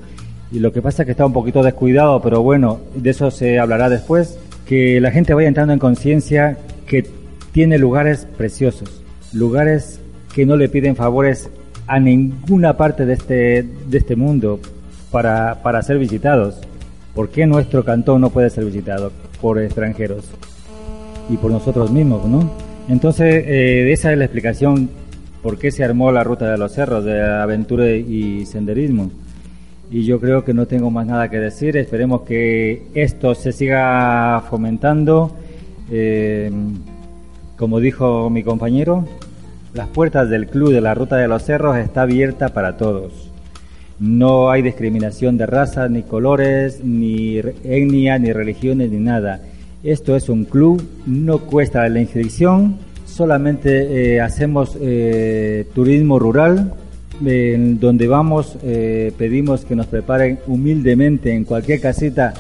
Y 0.51 0.61
lo 0.61 0.73
que 0.73 0.81
pasa 0.81 1.03
es 1.03 1.07
que 1.07 1.13
está 1.13 1.27
un 1.27 1.35
poquito 1.35 1.63
descuidado, 1.63 2.23
pero 2.23 2.43
bueno, 2.43 2.81
de 2.95 3.11
eso 3.11 3.31
se 3.31 3.59
hablará 3.59 3.91
después, 3.91 4.39
que 4.65 4.99
la 4.99 5.11
gente 5.11 5.35
vaya 5.35 5.49
entrando 5.49 5.75
en 5.75 5.79
conciencia 5.79 6.57
que 6.87 7.05
tiene 7.53 7.77
lugares 7.77 8.27
preciosos, 8.39 9.03
lugares 9.35 10.01
que 10.35 10.47
no 10.47 10.57
le 10.57 10.71
piden 10.71 10.97
favores 10.97 11.51
a 11.91 11.99
ninguna 11.99 12.77
parte 12.77 13.05
de 13.05 13.15
este, 13.15 13.65
de 13.65 13.99
este 13.99 14.15
mundo 14.15 14.61
para, 15.11 15.61
para 15.61 15.83
ser 15.83 15.99
visitados. 15.99 16.61
¿Por 17.17 17.31
qué 17.31 17.47
nuestro 17.47 17.85
cantón 17.85 18.21
no 18.21 18.31
puede 18.31 18.49
ser 18.49 18.65
visitado 18.65 19.11
por 19.41 19.59
extranjeros? 19.59 20.31
Y 21.29 21.37
por 21.37 21.51
nosotros 21.51 21.91
mismos, 21.91 22.25
¿no? 22.27 22.49
Entonces, 22.89 23.45
eh, 23.45 23.91
esa 23.93 24.13
es 24.13 24.19
la 24.19 24.25
explicación 24.27 24.89
por 25.43 25.59
qué 25.59 25.73
se 25.73 25.83
armó 25.83 26.13
la 26.13 26.23
ruta 26.23 26.49
de 26.49 26.59
los 26.59 26.71
cerros 26.73 27.05
de 27.05 27.21
aventura 27.23 27.91
y 27.91 28.47
senderismo. 28.47 29.11
Y 29.91 30.05
yo 30.05 30.21
creo 30.21 30.45
que 30.45 30.55
no 30.55 30.67
tengo 30.67 30.93
más 30.93 31.09
nada 31.09 31.29
que 31.29 31.39
decir. 31.39 31.77
Esperemos 31.77 32.23
que 32.23 32.85
esto 32.95 33.35
se 33.35 33.51
siga 33.51 34.45
fomentando. 34.49 35.37
Eh, 35.91 36.53
como 37.57 37.81
dijo 37.81 38.31
mi 38.31 38.45
compañero, 38.45 39.05
las 39.75 39.89
puertas 39.89 40.29
del 40.29 40.47
club 40.47 40.73
de 40.73 40.81
la 40.81 40.95
ruta 40.95 41.17
de 41.17 41.29
los 41.29 41.43
cerros 41.45 41.77
está 41.77 42.03
abierta 42.03 42.49
para 42.49 42.77
todos. 42.77 43.31
No 43.99 44.51
hay 44.51 44.63
discriminación 44.63 45.37
de 45.37 45.47
raza, 45.47 45.89
ni 45.89 46.03
colores, 46.03 46.83
ni 46.83 47.37
etnia, 47.39 48.19
ni 48.19 48.33
religiones, 48.33 48.91
ni 48.91 48.99
nada. 48.99 49.41
Esto 49.83 50.17
es 50.17 50.29
un 50.29 50.45
club, 50.45 50.83
no 51.07 51.39
cuesta 51.39 51.89
la 51.89 52.01
inscripción, 52.01 52.79
solamente 53.05 54.15
eh, 54.15 54.21
hacemos 54.21 54.77
eh, 54.81 55.67
turismo 55.75 56.19
rural, 56.19 56.75
donde 57.21 58.07
vamos 58.07 58.57
eh, 58.63 59.13
pedimos 59.19 59.67
que 59.67 59.77
nos 59.77 59.85
preparen 59.85 60.39
humildemente 60.47 61.35
en 61.35 61.45
cualquier 61.45 61.79
casita 61.79 62.33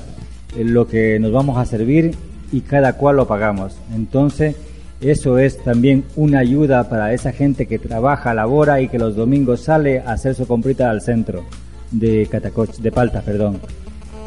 lo 0.56 0.88
que 0.88 1.18
nos 1.18 1.32
vamos 1.32 1.58
a 1.58 1.66
servir 1.66 2.12
y 2.50 2.62
cada 2.62 2.94
cual 2.94 3.16
lo 3.16 3.26
pagamos. 3.26 3.76
Entonces, 3.94 4.56
eso 5.00 5.38
es 5.38 5.59
también 5.59 6.04
una 6.16 6.40
ayuda 6.40 6.88
para 6.88 7.12
esa 7.14 7.33
gente 7.33 7.66
que 7.66 7.78
trabaja, 7.78 8.35
labora 8.35 8.80
y 8.80 8.88
que 8.88 8.99
los 8.99 9.16
domingos 9.16 9.61
sale 9.61 10.00
a 10.00 10.12
hacer 10.12 10.35
su 10.35 10.47
comprita 10.47 10.90
al 10.90 11.00
centro 11.00 11.45
de 11.90 12.26
Catacoch, 12.30 12.76
de 12.76 12.92
Palta, 12.92 13.23
perdón. 13.23 13.59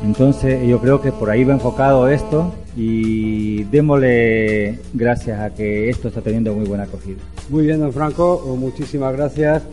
Entonces 0.04 0.68
yo 0.68 0.80
creo 0.80 1.00
que 1.00 1.12
por 1.12 1.30
ahí 1.30 1.44
va 1.44 1.54
enfocado 1.54 2.10
esto 2.10 2.54
y 2.76 3.64
démosle 3.66 4.80
gracias 4.94 5.40
a 5.40 5.54
que 5.54 5.90
esto 5.90 6.10
está 6.10 6.22
teniendo 6.22 6.54
muy 6.54 6.66
buena 6.66 6.84
acogida. 6.84 7.20
Muy 7.50 7.66
bien, 7.66 7.80
don 7.80 7.94
Franco, 7.94 8.56
muchísimas 8.60 9.16
gracias. 9.16 9.64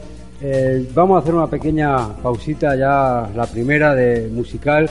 Eh, 0.42 0.86
vamos 0.94 1.16
a 1.16 1.20
hacer 1.20 1.34
una 1.34 1.48
pequeña 1.48 2.16
pausita 2.16 2.76
ya, 2.76 3.28
la 3.34 3.46
primera 3.46 3.94
de 3.94 4.28
musical, 4.28 4.88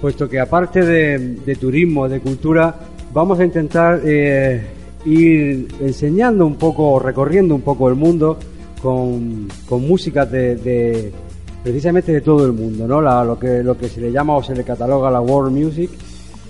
puesto 0.00 0.28
que 0.28 0.40
aparte 0.40 0.82
de, 0.82 1.56
turismo, 1.56 2.08
de 2.08 2.20
cultura, 2.20 2.74
vamos 3.12 3.38
a 3.38 3.44
intentar 3.44 4.00
eh, 4.04 4.62
ir 5.04 5.68
enseñando 5.80 6.46
un 6.46 6.56
poco, 6.56 6.98
recorriendo 6.98 7.54
un 7.54 7.62
poco 7.62 7.88
el 7.88 7.94
mundo 7.94 8.38
con, 8.82 9.48
con 9.66 9.86
músicas 9.86 10.30
de 10.30 11.12
precisamente 11.62 12.12
de 12.12 12.20
todo 12.20 12.46
el 12.46 12.52
mundo, 12.52 12.86
¿no? 12.86 13.00
lo, 13.00 13.38
que, 13.38 13.62
lo 13.62 13.76
que 13.76 13.88
se 13.88 14.00
le 14.00 14.10
llama 14.10 14.36
o 14.36 14.42
se 14.42 14.54
le 14.54 14.64
cataloga 14.64 15.10
la 15.10 15.20
world 15.20 15.52
music. 15.52 15.90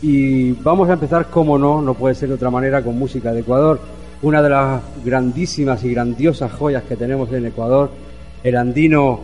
Y 0.02 0.52
vamos 0.52 0.88
a 0.88 0.94
empezar, 0.94 1.26
como 1.26 1.58
no, 1.58 1.82
no 1.82 1.94
puede 1.94 2.14
ser 2.14 2.28
de 2.28 2.36
otra 2.36 2.50
manera, 2.50 2.82
con 2.82 2.98
música 2.98 3.32
de 3.32 3.40
Ecuador. 3.40 3.80
Una 4.22 4.42
de 4.42 4.50
las 4.50 4.82
grandísimas 5.04 5.84
y 5.84 5.92
grandiosas 5.92 6.52
joyas 6.52 6.84
que 6.84 6.96
tenemos 6.96 7.32
en 7.32 7.46
Ecuador, 7.46 7.90
el 8.42 8.56
andino 8.56 9.20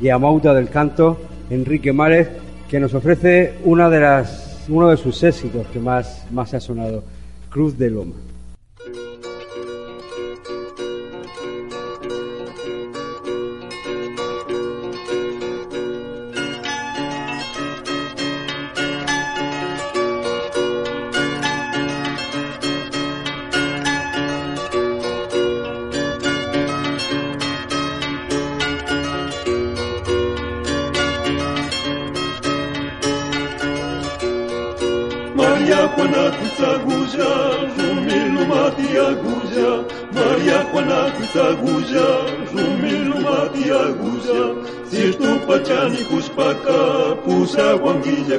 y 0.00 0.08
amauta 0.08 0.52
del 0.52 0.68
canto, 0.68 1.18
Enrique 1.50 1.92
Márez, 1.92 2.30
que 2.68 2.80
nos 2.80 2.94
ofrece 2.94 3.54
una 3.64 3.88
de 3.88 4.00
las, 4.00 4.64
uno 4.68 4.88
de 4.88 4.96
sus 4.96 5.22
éxitos 5.22 5.66
que 5.68 5.78
más, 5.78 6.26
más 6.30 6.52
ha 6.54 6.60
sonado, 6.60 7.04
Cruz 7.50 7.78
de 7.78 7.90
Loma. 7.90 8.14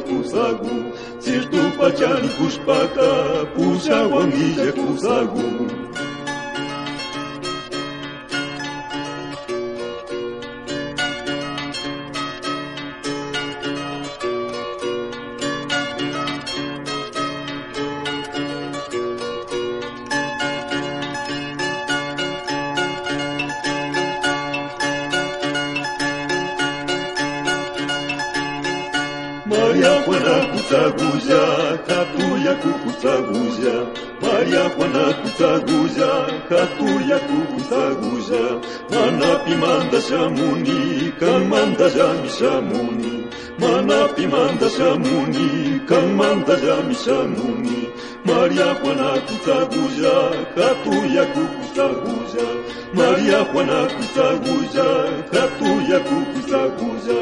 Kusagu, 0.05 0.75
si 1.19 1.39
tu 1.51 1.61
pachani 1.77 2.29
kushpata, 2.37 3.09
pusha 3.55 4.03
wanija 4.07 4.71
kusagu. 4.71 5.64
Wangilla 39.45 39.89
kusagu. 39.89 40.01
samuni 40.01 41.11
kang 41.19 41.49
manda 41.49 41.89
jami 41.89 42.29
samuni 42.29 43.29
manapi 43.59 44.27
manda 44.27 44.69
samuni 44.69 45.87
kang 45.87 46.17
manda 46.17 46.55
jami 46.55 46.93
samuni 46.95 47.89
Maria 48.25 48.73
Juana 48.81 49.21
kutaguja 49.27 50.15
katuya 50.55 51.25
kukutaguja 51.33 52.47
Maria 52.93 53.45
Juana 53.53 53.87
kutaguja 53.87 54.87
katuya 55.31 55.99
kukutaguja 55.99 57.19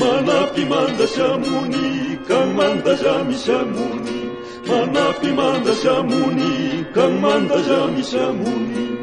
manapi 0.00 0.64
manda 0.64 1.06
samuni 1.06 2.18
kang 2.28 2.54
manda 2.56 2.94
jami 2.94 3.34
samuni 3.34 4.30
manapi 4.66 5.32
manda 5.32 5.74
samuni 5.74 6.84
kang 6.94 7.20
manda 7.20 7.60
jami 7.68 8.02
samuni 8.02 8.95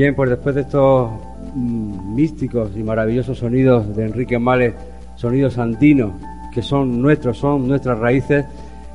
Bien, 0.00 0.14
pues 0.14 0.30
después 0.30 0.54
de 0.54 0.62
estos 0.62 1.10
mm, 1.54 2.14
místicos 2.14 2.70
y 2.74 2.82
maravillosos 2.82 3.36
sonidos 3.36 3.94
de 3.94 4.06
Enrique 4.06 4.38
Males, 4.38 4.72
sonidos 5.14 5.58
andinos, 5.58 6.12
que 6.54 6.62
son 6.62 7.02
nuestros, 7.02 7.36
son 7.36 7.68
nuestras 7.68 7.98
raíces, 7.98 8.46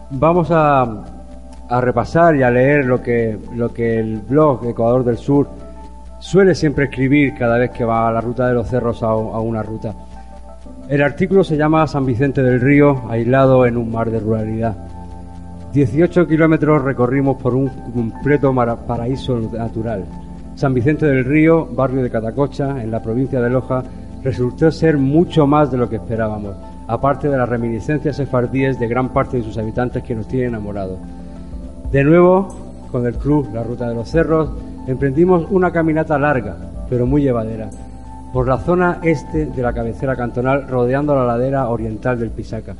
vamos 0.09 0.47
a, 0.49 1.03
repasar 1.79 2.35
y 2.35 2.41
a 2.41 2.49
leer 2.49 2.85
lo 2.85 3.03
que, 3.03 3.37
lo 3.53 3.71
que 3.71 3.99
el 3.99 4.17
blog 4.17 4.65
Ecuador 4.65 5.03
del 5.03 5.17
Sur 5.19 5.47
suele 6.17 6.55
siempre 6.55 6.85
escribir 6.85 7.35
cada 7.37 7.59
vez 7.59 7.69
que 7.69 7.85
va 7.85 8.07
a 8.07 8.11
la 8.11 8.19
ruta 8.19 8.47
de 8.47 8.55
los 8.55 8.67
cerros 8.67 9.03
a, 9.03 9.13
una 9.13 9.61
ruta. 9.61 9.93
El 10.89 11.03
artículo 11.03 11.43
se 11.43 11.55
llama 11.55 11.85
San 11.85 12.07
Vicente 12.07 12.41
del 12.41 12.59
Río, 12.59 13.03
aislado 13.11 13.67
en 13.67 13.77
un 13.77 13.91
mar 13.91 14.09
de 14.09 14.19
ruralidad. 14.19 14.75
18 15.71 16.25
kilómetros 16.25 16.81
recorrimos 16.81 17.39
por 17.39 17.53
un 17.53 17.67
completo 17.93 18.51
paraíso 18.87 19.39
natural. 19.39 20.03
San 20.55 20.73
Vicente 20.73 21.05
del 21.05 21.25
Río, 21.25 21.65
barrio 21.65 22.01
de 22.01 22.09
Catacocha, 22.09 22.81
en 22.81 22.89
la 22.89 23.01
provincia 23.01 23.41
de 23.41 23.49
Loja, 23.49 23.83
resultó 24.23 24.71
ser 24.71 24.97
mucho 24.97 25.45
más 25.45 25.69
de 25.69 25.77
lo 25.77 25.89
que 25.89 25.97
esperábamos, 25.97 26.55
aparte 26.87 27.27
de 27.27 27.37
las 27.37 27.49
reminiscencias 27.49 28.15
sefardíes 28.15 28.79
de 28.79 28.87
gran 28.87 29.09
parte 29.09 29.37
de 29.37 29.43
sus 29.43 29.57
habitantes 29.57 30.01
que 30.03 30.15
nos 30.15 30.27
tienen 30.27 30.49
enamorados. 30.49 30.97
De 31.91 32.03
nuevo, 32.05 32.47
con 32.89 33.05
el 33.05 33.15
club 33.15 33.49
La 33.53 33.63
Ruta 33.63 33.89
de 33.89 33.95
los 33.95 34.09
Cerros, 34.09 34.49
emprendimos 34.87 35.45
una 35.51 35.71
caminata 35.71 36.17
larga, 36.17 36.55
pero 36.89 37.05
muy 37.05 37.21
llevadera, 37.21 37.69
por 38.31 38.47
la 38.47 38.57
zona 38.57 38.99
este 39.03 39.47
de 39.47 39.61
la 39.61 39.73
cabecera 39.73 40.15
cantonal, 40.15 40.67
rodeando 40.69 41.15
la 41.15 41.25
ladera 41.25 41.67
oriental 41.67 42.17
del 42.17 42.31
Pisaca. 42.31 42.75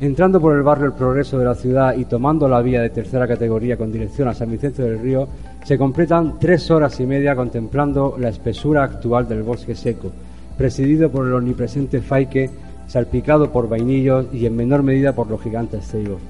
Entrando 0.00 0.40
por 0.40 0.56
el 0.56 0.62
barrio 0.62 0.86
El 0.86 0.92
Progreso 0.92 1.38
de 1.38 1.44
la 1.44 1.54
ciudad 1.54 1.94
y 1.96 2.04
tomando 2.06 2.48
la 2.48 2.60
vía 2.62 2.82
de 2.82 2.90
tercera 2.90 3.28
categoría 3.28 3.76
con 3.76 3.92
dirección 3.92 4.26
a 4.26 4.34
San 4.34 4.50
Vicente 4.50 4.82
del 4.82 4.98
Río, 4.98 5.28
se 5.64 5.78
completan 5.78 6.38
tres 6.38 6.70
horas 6.70 7.00
y 7.00 7.06
media 7.06 7.34
contemplando 7.34 8.16
la 8.18 8.28
espesura 8.28 8.84
actual 8.84 9.26
del 9.26 9.42
bosque 9.42 9.74
seco, 9.74 10.10
presidido 10.58 11.10
por 11.10 11.26
el 11.26 11.32
omnipresente 11.32 12.02
faique, 12.02 12.50
salpicado 12.86 13.50
por 13.50 13.68
vainillos 13.68 14.26
y 14.32 14.44
en 14.44 14.56
menor 14.56 14.82
medida 14.82 15.14
por 15.14 15.28
los 15.28 15.40
gigantes 15.40 15.86
ceibos. 15.86 16.20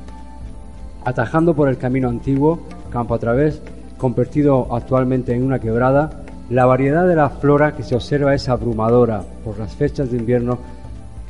Atajando 1.05 1.53
por 1.55 1.69
el 1.69 1.77
camino 1.77 2.09
antiguo, 2.09 2.61
campo 2.91 3.15
a 3.15 3.19
través, 3.19 3.61
convertido 3.99 4.73
actualmente 4.75 5.35
en 5.35 5.43
una 5.43 5.59
quebrada, 5.59 6.23
la 6.49 6.65
variedad 6.65 7.07
de 7.07 7.17
la 7.17 7.29
flora 7.29 7.75
que 7.75 7.83
se 7.83 7.97
observa 7.97 8.35
es 8.35 8.49
abrumadora 8.49 9.25
por 9.45 9.59
las 9.59 9.75
fechas 9.75 10.11
de 10.13 10.19
invierno 10.19 10.59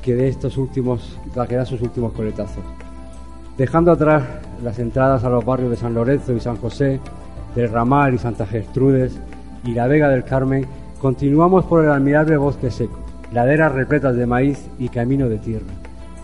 que 0.02 0.14
de 0.14 0.28
estos 0.28 0.58
últimos, 0.58 1.18
que 1.48 1.56
da 1.56 1.64
sus 1.64 1.80
últimos 1.80 2.12
coletazos. 2.12 2.62
Dejando 3.56 3.92
atrás 3.92 4.24
las 4.62 4.78
entradas 4.78 5.24
a 5.24 5.30
los 5.30 5.44
barrios 5.44 5.70
de 5.70 5.76
San 5.76 5.94
Lorenzo 5.94 6.32
y 6.34 6.40
San 6.40 6.56
José, 6.56 7.00
del 7.54 7.70
Ramal 7.70 8.14
y 8.14 8.18
Santa 8.18 8.46
Gertrudes 8.46 9.18
y 9.64 9.72
la 9.72 9.86
Vega 9.86 10.08
del 10.08 10.24
Carmen, 10.24 10.66
continuamos 11.00 11.64
por 11.64 11.84
el 11.84 11.90
admirable 11.90 12.36
bosque 12.36 12.70
seco, 12.70 12.98
laderas 13.32 13.72
repletas 13.72 14.16
de 14.16 14.26
maíz 14.26 14.66
y 14.78 14.88
camino 14.88 15.28
de 15.28 15.38
tierra. 15.38 15.66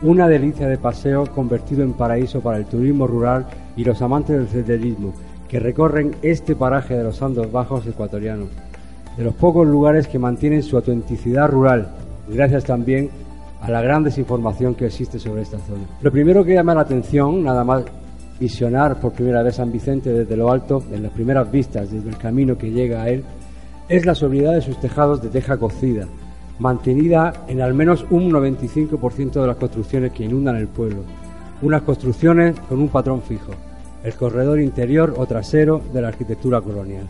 Una 0.02 0.28
delicia 0.28 0.66
de 0.68 0.78
paseo 0.78 1.26
convertido 1.26 1.82
en 1.82 1.92
paraíso 1.92 2.40
para 2.40 2.58
el 2.58 2.64
turismo 2.64 3.06
rural 3.06 3.46
y 3.76 3.84
los 3.84 4.00
amantes 4.02 4.36
del 4.36 4.48
senderismo 4.48 5.12
que 5.48 5.60
recorren 5.60 6.14
este 6.22 6.54
paraje 6.54 6.94
de 6.96 7.04
los 7.04 7.20
Andos 7.22 7.50
Bajos 7.50 7.86
ecuatorianos. 7.86 8.48
De 9.16 9.24
los 9.24 9.34
pocos 9.34 9.66
lugares 9.66 10.06
que 10.06 10.18
mantienen 10.18 10.62
su 10.62 10.76
autenticidad 10.76 11.48
rural, 11.48 11.88
gracias 12.28 12.64
también 12.64 13.10
a 13.60 13.70
la 13.70 13.82
gran 13.82 14.04
desinformación 14.04 14.74
que 14.74 14.86
existe 14.86 15.18
sobre 15.18 15.42
esta 15.42 15.58
zona. 15.58 15.84
Lo 16.00 16.12
primero 16.12 16.44
que 16.44 16.54
llama 16.54 16.74
la 16.74 16.82
atención, 16.82 17.42
nada 17.42 17.64
más 17.64 17.84
visionar 18.40 18.98
por 18.98 19.12
primera 19.12 19.42
vez 19.42 19.57
San 19.57 19.70
Vicente 19.70 20.11
desde 20.11 20.37
lo 20.37 20.50
alto, 20.50 20.83
en 20.90 21.03
las 21.03 21.12
primeras 21.12 21.53
vistas 21.53 21.92
desde 21.92 22.09
el 22.09 22.16
camino 22.16 22.57
que 22.57 22.70
llega 22.70 23.03
a 23.03 23.11
él, 23.11 23.22
es 23.88 24.07
la 24.07 24.14
sobriedad 24.14 24.55
de 24.55 24.62
sus 24.62 24.81
tejados 24.81 25.22
de 25.22 25.29
teja 25.29 25.59
cocida, 25.59 26.07
mantenida 26.59 27.44
en 27.48 27.61
al 27.61 27.74
menos 27.74 28.07
un 28.11 28.33
95% 28.33 29.40
de 29.40 29.46
las 29.46 29.57
construcciones 29.57 30.12
que 30.12 30.24
inundan 30.24 30.57
el 30.57 30.68
pueblo. 30.68 31.05
Unas 31.61 31.83
construcciones 31.83 32.59
con 32.61 32.81
un 32.81 32.88
patrón 32.88 33.20
fijo, 33.20 33.53
el 34.03 34.14
corredor 34.14 34.59
interior 34.61 35.14
o 35.18 35.26
trasero 35.26 35.83
de 35.92 36.00
la 36.00 36.09
arquitectura 36.09 36.62
colonial. 36.62 37.07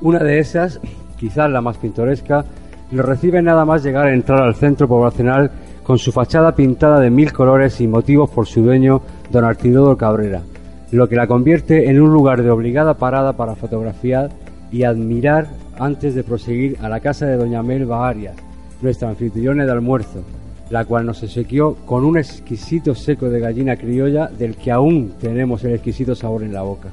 Una 0.00 0.18
de 0.18 0.40
esas, 0.40 0.80
quizás 1.16 1.50
la 1.50 1.60
más 1.60 1.76
pintoresca, 1.76 2.44
lo 2.90 3.02
recibe 3.02 3.42
nada 3.42 3.64
más 3.64 3.84
llegar 3.84 4.06
a 4.06 4.14
entrar 4.14 4.42
al 4.42 4.54
centro 4.54 4.88
poblacional 4.88 5.50
con 5.88 5.98
su 5.98 6.12
fachada 6.12 6.54
pintada 6.54 7.00
de 7.00 7.08
mil 7.08 7.32
colores 7.32 7.80
y 7.80 7.86
motivos 7.86 8.28
por 8.28 8.46
su 8.46 8.60
dueño, 8.60 9.00
don 9.30 9.46
Artidodo 9.46 9.96
Cabrera, 9.96 10.42
lo 10.90 11.08
que 11.08 11.16
la 11.16 11.26
convierte 11.26 11.88
en 11.88 11.98
un 12.02 12.12
lugar 12.12 12.42
de 12.42 12.50
obligada 12.50 12.92
parada 12.98 13.32
para 13.32 13.54
fotografiar 13.54 14.28
y 14.70 14.82
admirar 14.82 15.46
antes 15.78 16.14
de 16.14 16.24
proseguir 16.24 16.76
a 16.82 16.90
la 16.90 17.00
casa 17.00 17.24
de 17.24 17.38
doña 17.38 17.62
Melba 17.62 18.06
Arias, 18.06 18.36
nuestra 18.82 19.08
anfitriona 19.08 19.64
de 19.64 19.72
almuerzo, 19.72 20.20
la 20.68 20.84
cual 20.84 21.06
nos 21.06 21.22
obsequió 21.22 21.76
con 21.86 22.04
un 22.04 22.18
exquisito 22.18 22.94
seco 22.94 23.30
de 23.30 23.40
gallina 23.40 23.76
criolla 23.76 24.26
del 24.26 24.56
que 24.56 24.70
aún 24.70 25.14
tenemos 25.18 25.64
el 25.64 25.72
exquisito 25.72 26.14
sabor 26.14 26.42
en 26.42 26.52
la 26.52 26.60
boca. 26.60 26.90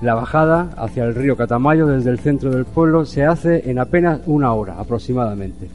La 0.00 0.16
bajada 0.16 0.70
hacia 0.78 1.04
el 1.04 1.14
río 1.14 1.36
Catamayo 1.36 1.86
desde 1.86 2.10
el 2.10 2.18
centro 2.18 2.50
del 2.50 2.64
pueblo 2.64 3.04
se 3.04 3.24
hace 3.24 3.70
en 3.70 3.78
apenas 3.78 4.18
una 4.26 4.52
hora 4.52 4.80
aproximadamente. 4.80 5.68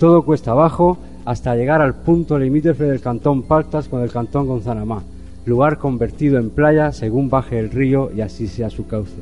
Todo 0.00 0.24
cuesta 0.24 0.50
abajo 0.50 0.98
hasta 1.24 1.54
llegar 1.54 1.80
al 1.80 1.94
punto 1.94 2.38
limítrofe 2.38 2.84
del 2.84 3.00
cantón 3.00 3.42
Paltas 3.42 3.88
con 3.88 4.02
el 4.02 4.10
cantón 4.10 4.46
Gonzanamá, 4.46 5.02
lugar 5.46 5.78
convertido 5.78 6.38
en 6.38 6.50
playa 6.50 6.92
según 6.92 7.28
baje 7.28 7.58
el 7.58 7.70
río 7.70 8.10
y 8.14 8.20
así 8.20 8.46
sea 8.46 8.70
su 8.70 8.86
cauce. 8.86 9.16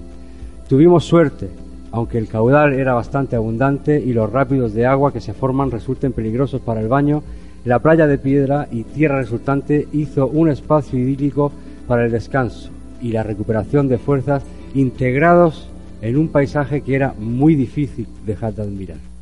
Tuvimos 0.68 1.04
suerte, 1.04 1.48
aunque 1.92 2.18
el 2.18 2.28
caudal 2.28 2.74
era 2.74 2.94
bastante 2.94 3.36
abundante 3.36 4.00
y 4.00 4.12
los 4.12 4.30
rápidos 4.30 4.74
de 4.74 4.86
agua 4.86 5.12
que 5.12 5.20
se 5.20 5.32
forman 5.32 5.70
resulten 5.70 6.12
peligrosos 6.12 6.60
para 6.60 6.80
el 6.80 6.88
baño, 6.88 7.22
la 7.64 7.80
playa 7.80 8.06
de 8.06 8.18
piedra 8.18 8.68
y 8.70 8.84
tierra 8.84 9.18
resultante 9.18 9.88
hizo 9.92 10.26
un 10.26 10.48
espacio 10.48 10.98
idílico 10.98 11.50
para 11.86 12.04
el 12.04 12.12
descanso 12.12 12.70
y 13.00 13.12
la 13.12 13.22
recuperación 13.22 13.88
de 13.88 13.98
fuerzas 13.98 14.42
integrados 14.74 15.68
en 16.02 16.16
un 16.16 16.28
paisaje 16.28 16.82
que 16.82 16.94
era 16.94 17.14
muy 17.18 17.54
difícil 17.54 18.06
dejar 18.24 18.54
de 18.54 18.62
admirar. 18.62 19.17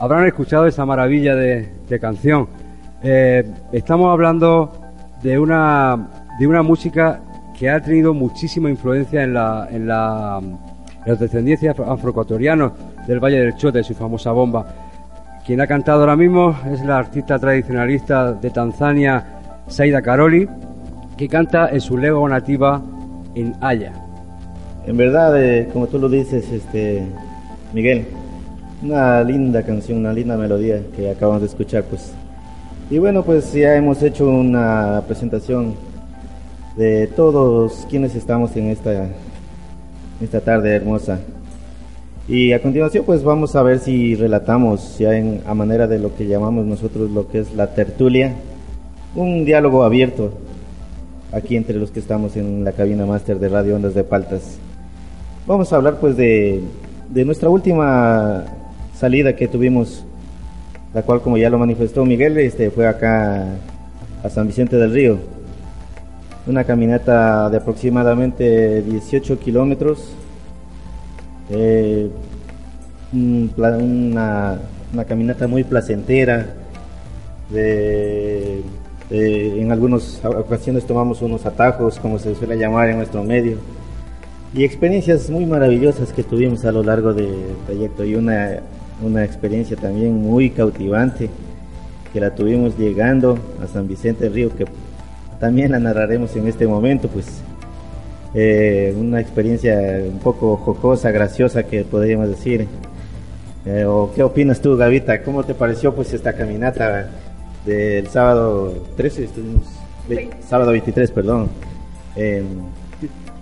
habrán 0.00 0.26
escuchado 0.26 0.66
esa 0.66 0.84
maravilla 0.84 1.36
de, 1.36 1.98
canción. 2.00 2.48
Eh, 3.02 3.44
estamos 3.72 4.10
hablando 4.10 4.72
de 5.22 5.38
una, 5.38 6.08
de 6.38 6.46
una 6.46 6.62
música 6.62 7.20
que 7.56 7.70
ha 7.70 7.80
tenido 7.80 8.14
muchísima 8.14 8.70
influencia 8.70 9.22
en 9.22 9.34
la, 9.34 9.68
en 9.70 9.86
la 9.86 10.40
las 11.06 11.18
descendencias 11.18 11.78
afroecuatorianos 11.78 12.72
del 13.06 13.20
Valle 13.20 13.40
del 13.40 13.56
Chote, 13.56 13.82
su 13.82 13.94
famosa 13.94 14.32
bomba. 14.32 14.66
Quien 15.46 15.60
ha 15.60 15.66
cantado 15.66 16.00
ahora 16.00 16.16
mismo 16.16 16.56
es 16.70 16.84
la 16.84 16.98
artista 16.98 17.38
tradicionalista 17.38 18.32
de 18.32 18.50
Tanzania, 18.50 19.24
Saida 19.66 20.02
Karoli, 20.02 20.48
que 21.16 21.28
canta 21.28 21.70
en 21.70 21.80
su 21.80 21.96
lengua 21.96 22.28
nativa 22.28 22.82
en 23.34 23.54
Haya. 23.60 23.92
En 24.86 24.96
verdad, 24.96 25.42
eh, 25.42 25.68
como 25.72 25.86
tú 25.86 25.98
lo 25.98 26.08
dices, 26.08 26.50
este, 26.50 27.06
Miguel, 27.72 28.06
una 28.82 29.22
linda 29.22 29.62
canción, 29.62 29.98
una 29.98 30.12
linda 30.12 30.36
melodía 30.36 30.82
que 30.96 31.10
acabamos 31.10 31.42
de 31.42 31.48
escuchar, 31.48 31.84
pues. 31.84 32.12
Y 32.90 32.98
bueno, 32.98 33.22
pues 33.22 33.52
ya 33.52 33.76
hemos 33.76 34.02
hecho 34.02 34.28
una 34.28 35.02
presentación 35.06 35.74
de 36.76 37.06
todos 37.08 37.86
quienes 37.88 38.14
estamos 38.14 38.56
en 38.56 38.68
esta 38.68 39.08
esta 40.20 40.40
tarde 40.40 40.74
hermosa. 40.74 41.18
Y 42.28 42.52
a 42.52 42.62
continuación, 42.62 43.04
pues 43.04 43.24
vamos 43.24 43.56
a 43.56 43.62
ver 43.62 43.78
si 43.78 44.14
relatamos 44.14 44.98
ya 44.98 45.16
en, 45.16 45.42
a 45.46 45.54
manera 45.54 45.86
de 45.86 45.98
lo 45.98 46.14
que 46.14 46.26
llamamos 46.26 46.66
nosotros 46.66 47.10
lo 47.10 47.28
que 47.28 47.40
es 47.40 47.54
la 47.54 47.74
tertulia, 47.74 48.34
un 49.16 49.44
diálogo 49.44 49.82
abierto 49.82 50.30
aquí 51.32 51.56
entre 51.56 51.76
los 51.76 51.90
que 51.90 52.00
estamos 52.00 52.36
en 52.36 52.64
la 52.64 52.72
cabina 52.72 53.06
máster 53.06 53.38
de 53.38 53.48
Radio 53.48 53.76
Ondas 53.76 53.94
de 53.94 54.04
Paltas. 54.04 54.58
Vamos 55.46 55.72
a 55.72 55.76
hablar 55.76 55.98
pues 55.98 56.16
de, 56.16 56.60
de 57.08 57.24
nuestra 57.24 57.48
última 57.48 58.44
salida 59.00 59.34
que 59.34 59.48
tuvimos, 59.48 60.04
la 60.92 61.02
cual 61.02 61.22
como 61.22 61.38
ya 61.38 61.48
lo 61.48 61.58
manifestó 61.58 62.04
Miguel, 62.04 62.36
este 62.36 62.70
fue 62.70 62.86
acá 62.86 63.46
a 64.22 64.28
San 64.28 64.46
Vicente 64.46 64.76
del 64.76 64.92
Río. 64.92 65.18
Una 66.46 66.64
caminata 66.64 67.48
de 67.48 67.56
aproximadamente 67.56 68.82
18 68.82 69.38
kilómetros. 69.38 70.12
Eh, 71.48 72.10
una, 73.12 74.58
caminata 75.08 75.48
muy 75.48 75.64
placentera. 75.64 76.54
De- 77.48 78.62
en 79.10 79.72
algunas 79.72 80.22
ocasiones 80.24 80.86
tomamos 80.86 81.20
unos 81.20 81.44
atajos, 81.44 81.98
como 81.98 82.18
se 82.20 82.34
suele 82.36 82.56
llamar 82.56 82.90
en 82.90 82.98
nuestro 82.98 83.24
medio 83.24 83.56
y 84.54 84.64
experiencias 84.64 85.30
muy 85.30 85.46
maravillosas 85.46 86.12
que 86.12 86.22
tuvimos 86.22 86.64
a 86.64 86.72
lo 86.72 86.82
largo 86.82 87.12
del 87.14 87.34
trayecto 87.66 88.04
y 88.04 88.16
una, 88.16 88.60
una 89.02 89.24
experiencia 89.24 89.76
también 89.76 90.20
muy 90.20 90.50
cautivante 90.50 91.30
que 92.12 92.20
la 92.20 92.34
tuvimos 92.34 92.76
llegando 92.78 93.38
a 93.62 93.66
San 93.66 93.86
Vicente 93.88 94.24
del 94.24 94.34
Río 94.34 94.56
que 94.56 94.66
también 95.38 95.72
la 95.72 95.78
narraremos 95.78 96.34
en 96.36 96.46
este 96.46 96.66
momento 96.66 97.08
pues 97.08 97.42
Eh, 98.32 98.94
una 98.96 99.20
experiencia 99.20 99.76
un 100.06 100.20
poco 100.20 100.56
jocosa, 100.56 101.10
graciosa 101.10 101.64
que 101.64 101.84
podríamos 101.84 102.28
decir. 102.28 102.66
Eh, 103.66 103.84
o 103.84 104.12
qué 104.14 104.22
opinas 104.22 104.60
tú 104.60 104.76
Gavita, 104.76 105.22
cómo 105.22 105.44
te 105.44 105.54
pareció 105.54 105.94
pues 105.94 106.14
esta 106.14 106.32
caminata 106.32 107.10
del 107.66 108.06
sábado 108.08 108.72
13 108.96 109.24
estuvimos 109.24 109.64
sábado 110.48 110.70
23 110.72 111.10
perdón. 111.10 111.48
Eh, 112.16 112.42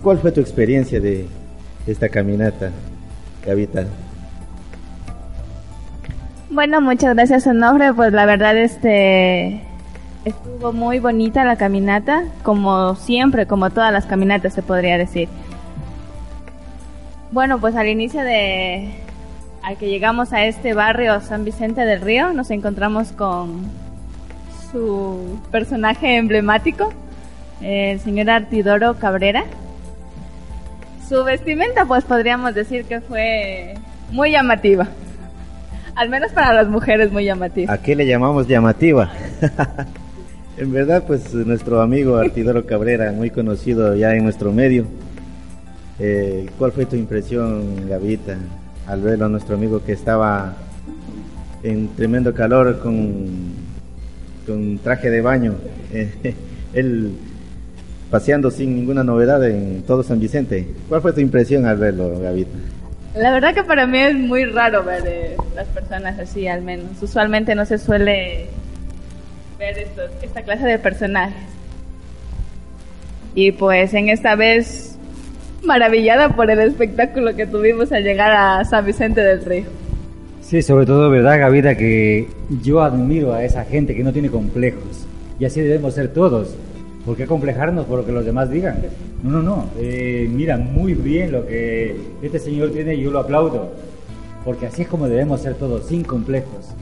¿Cuál 0.03 0.17
fue 0.17 0.31
tu 0.31 0.41
experiencia 0.41 0.99
de 0.99 1.25
esta 1.85 2.09
caminata, 2.09 2.71
Gavita? 3.45 3.85
Bueno, 6.51 6.81
muchas 6.81 7.13
gracias, 7.13 7.45
Onofre. 7.45 7.93
Pues 7.93 8.11
la 8.11 8.25
verdad, 8.25 8.57
este 8.57 9.61
estuvo 10.25 10.73
muy 10.73 10.99
bonita 10.99 11.45
la 11.45 11.57
caminata, 11.57 12.23
como 12.43 12.95
siempre, 12.95 13.45
como 13.45 13.69
todas 13.69 13.93
las 13.93 14.07
caminatas 14.07 14.53
se 14.53 14.63
podría 14.63 14.97
decir. 14.97 15.29
Bueno, 17.31 17.59
pues 17.59 17.75
al 17.75 17.87
inicio 17.87 18.21
de 18.21 18.89
al 19.63 19.77
que 19.77 19.89
llegamos 19.89 20.33
a 20.33 20.45
este 20.45 20.73
barrio 20.73 21.21
San 21.21 21.45
Vicente 21.45 21.81
del 21.81 22.01
Río, 22.01 22.33
nos 22.33 22.49
encontramos 22.49 23.11
con 23.11 23.65
su 24.71 25.39
personaje 25.51 26.17
emblemático, 26.17 26.91
el 27.61 27.99
señor 27.99 28.31
Artidoro 28.31 28.95
Cabrera. 28.95 29.43
Su 31.07 31.23
vestimenta, 31.23 31.85
pues 31.85 32.05
podríamos 32.05 32.55
decir 32.55 32.85
que 32.85 33.01
fue 33.01 33.75
muy 34.11 34.31
llamativa. 34.31 34.87
Al 35.99 36.07
menos 36.07 36.31
para 36.31 36.53
las 36.53 36.69
mujeres 36.69 37.11
muy 37.11 37.25
llamativa. 37.25 37.73
¿A 37.73 37.77
qué 37.77 37.93
le 37.93 38.07
llamamos 38.07 38.47
llamativa? 38.47 39.11
en 40.57 40.71
verdad, 40.71 41.03
pues 41.05 41.33
nuestro 41.33 41.81
amigo 41.81 42.15
Artidoro 42.15 42.65
Cabrera, 42.65 43.11
muy 43.11 43.31
conocido 43.31 43.93
ya 43.97 44.15
en 44.15 44.23
nuestro 44.23 44.53
medio. 44.53 44.85
Eh, 45.99 46.45
¿Cuál 46.57 46.71
fue 46.71 46.85
tu 46.85 46.95
impresión, 46.95 47.89
Gavita, 47.89 48.37
al 48.87 49.01
verlo 49.01 49.25
a 49.25 49.27
nuestro 49.27 49.55
amigo 49.55 49.83
que 49.83 49.91
estaba 49.91 50.53
en 51.63 51.89
tremendo 51.89 52.33
calor 52.33 52.79
con, 52.79 53.25
con 54.47 54.77
traje 54.77 55.09
de 55.09 55.19
baño? 55.19 55.55
Eh, 55.91 56.33
él 56.75 57.11
paseando 58.09 58.51
sin 58.51 58.73
ninguna 58.73 59.03
novedad 59.03 59.45
en 59.45 59.83
todo 59.85 60.01
San 60.01 60.21
Vicente. 60.21 60.65
¿Cuál 60.87 61.01
fue 61.01 61.11
tu 61.11 61.19
impresión 61.19 61.65
al 61.65 61.75
verlo, 61.75 62.17
Gavita? 62.21 62.57
La 63.15 63.31
verdad 63.31 63.53
que 63.53 63.63
para 63.63 63.87
mí 63.87 63.97
es 63.97 64.13
muy 64.13 64.45
raro 64.45 64.83
ver 64.83 65.03
eh, 65.07 65.35
las 65.55 65.67
personas 65.67 66.19
así, 66.19 66.47
al 66.47 66.61
menos. 66.61 67.01
Usualmente 67.01 67.55
no 67.55 67.65
se 67.65 67.77
suele 67.77 68.47
ver 69.57 69.77
estos, 69.79 70.11
esta 70.21 70.43
clase 70.43 70.65
de 70.65 70.77
personajes. 70.79 71.49
Y 73.35 73.51
pues 73.51 73.93
en 73.93 74.09
esta 74.09 74.35
vez 74.35 74.97
maravillada 75.63 76.35
por 76.35 76.49
el 76.49 76.59
espectáculo 76.59 77.35
que 77.35 77.45
tuvimos 77.45 77.91
al 77.91 78.03
llegar 78.03 78.31
a 78.31 78.63
San 78.65 78.85
Vicente 78.85 79.21
del 79.21 79.43
Río. 79.43 79.65
Sí, 80.41 80.61
sobre 80.61 80.85
todo, 80.85 81.09
¿verdad, 81.09 81.39
Gavita? 81.39 81.75
Que 81.75 82.27
yo 82.61 82.81
admiro 82.81 83.33
a 83.33 83.43
esa 83.43 83.65
gente 83.65 83.95
que 83.95 84.03
no 84.03 84.13
tiene 84.13 84.29
complejos. 84.29 85.05
Y 85.39 85.45
así 85.45 85.61
debemos 85.61 85.93
ser 85.93 86.13
todos. 86.13 86.55
¿Por 87.05 87.15
qué 87.15 87.25
complejarnos 87.25 87.85
por 87.85 87.99
lo 87.99 88.05
que 88.05 88.11
los 88.11 88.25
demás 88.25 88.49
digan? 88.49 88.77
No, 89.23 89.31
no, 89.31 89.41
no. 89.41 89.65
Eh, 89.79 90.29
mira, 90.31 90.57
muy 90.57 90.93
bien 90.93 91.31
lo 91.31 91.45
que 91.45 91.95
este 92.21 92.39
señor 92.39 92.71
tiene 92.71 92.95
y 92.95 93.01
yo 93.01 93.11
lo 93.11 93.19
aplaudo. 93.19 93.69
Porque 94.43 94.67
así 94.67 94.83
es 94.83 94.87
como 94.87 95.07
debemos 95.07 95.41
ser 95.41 95.55
todos, 95.55 95.85
sin 95.85 96.03
complejos. 96.03 96.73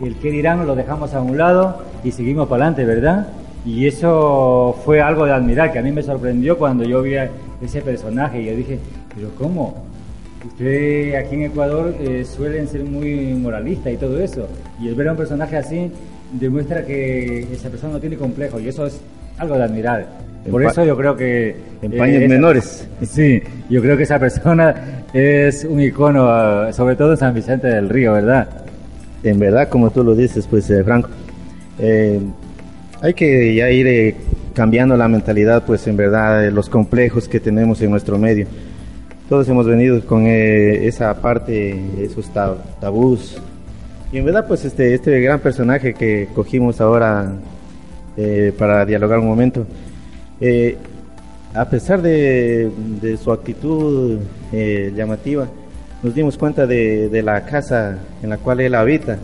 El 0.00 0.16
que 0.16 0.30
dirán 0.30 0.66
lo 0.66 0.74
dejamos 0.74 1.14
a 1.14 1.20
un 1.20 1.38
lado 1.38 1.78
y 2.02 2.10
seguimos 2.10 2.48
para 2.48 2.66
adelante, 2.66 2.84
¿verdad? 2.84 3.28
Y 3.64 3.86
eso 3.86 4.76
fue 4.84 5.00
algo 5.00 5.24
de 5.24 5.32
admirar, 5.32 5.72
que 5.72 5.78
a 5.78 5.82
mí 5.82 5.92
me 5.92 6.02
sorprendió 6.02 6.58
cuando 6.58 6.84
yo 6.84 7.00
vi 7.02 7.14
a 7.14 7.30
ese 7.60 7.80
personaje 7.80 8.42
y 8.42 8.46
yo 8.46 8.56
dije, 8.56 8.78
pero 9.14 9.30
¿cómo? 9.38 9.84
Usted 10.44 11.14
aquí 11.14 11.36
en 11.36 11.42
Ecuador 11.42 11.94
eh, 12.00 12.24
suelen 12.24 12.66
ser 12.66 12.82
muy 12.84 13.32
moralistas 13.34 13.92
y 13.92 13.96
todo 13.96 14.18
eso. 14.18 14.48
Y 14.80 14.88
el 14.88 14.96
ver 14.96 15.08
a 15.08 15.12
un 15.12 15.16
personaje 15.16 15.56
así 15.56 15.92
demuestra 16.32 16.84
que 16.84 17.46
esa 17.52 17.68
persona 17.68 17.92
no 17.92 18.00
tiene 18.00 18.16
complejo 18.16 18.58
y 18.58 18.66
eso 18.66 18.86
es 18.86 19.00
algo 19.42 19.56
de 19.56 19.64
admirar. 19.64 20.06
Por 20.50 20.64
eso 20.64 20.84
yo 20.84 20.96
creo 20.96 21.16
que... 21.16 21.54
en 21.82 21.92
eh, 21.92 21.96
paños 21.98 22.22
esa- 22.22 22.28
menores. 22.28 22.88
Sí, 23.02 23.42
yo 23.68 23.80
creo 23.82 23.96
que 23.96 24.02
esa 24.04 24.18
persona 24.18 25.04
es 25.12 25.64
un 25.64 25.80
icono, 25.80 26.68
eh, 26.68 26.72
sobre 26.72 26.96
todo 26.96 27.12
en 27.12 27.16
San 27.18 27.34
Vicente 27.34 27.66
del 27.68 27.88
Río, 27.88 28.12
¿verdad? 28.14 28.48
En 29.22 29.38
verdad, 29.38 29.68
como 29.68 29.90
tú 29.90 30.02
lo 30.02 30.14
dices, 30.14 30.46
pues 30.48 30.68
eh, 30.70 30.82
Franco, 30.82 31.08
eh, 31.78 32.18
hay 33.00 33.14
que 33.14 33.54
ya 33.54 33.70
ir 33.70 33.86
eh, 33.86 34.16
cambiando 34.54 34.96
la 34.96 35.06
mentalidad, 35.08 35.62
pues 35.64 35.86
en 35.86 35.96
verdad, 35.96 36.44
eh, 36.44 36.50
los 36.50 36.68
complejos 36.68 37.28
que 37.28 37.38
tenemos 37.40 37.80
en 37.82 37.90
nuestro 37.90 38.18
medio. 38.18 38.46
Todos 39.28 39.48
hemos 39.48 39.66
venido 39.66 40.04
con 40.04 40.24
eh, 40.26 40.86
esa 40.86 41.14
parte, 41.14 41.80
esos 42.00 42.32
tab- 42.32 42.58
tabús. 42.80 43.40
Y 44.12 44.18
en 44.18 44.24
verdad, 44.24 44.46
pues 44.46 44.64
este, 44.64 44.92
este 44.94 45.20
gran 45.20 45.38
personaje 45.40 45.94
que 45.94 46.28
cogimos 46.34 46.80
ahora 46.80 47.32
eh, 48.16 48.52
para 48.56 48.84
dialogar 48.84 49.18
un 49.18 49.26
momento, 49.26 49.66
eh, 50.40 50.76
a 51.54 51.68
pesar 51.68 52.00
de, 52.00 52.70
su 53.22 53.30
actitud 53.30 54.18
eh, 54.52 54.92
llamativa, 54.94 55.46
nos 56.02 56.14
dimos 56.14 56.36
cuenta 56.36 56.66
de, 56.66 57.22
la 57.22 57.44
casa 57.44 57.98
en 58.22 58.30
la 58.30 58.38
cual 58.38 58.60
él 58.60 58.74
habita. 58.74 59.18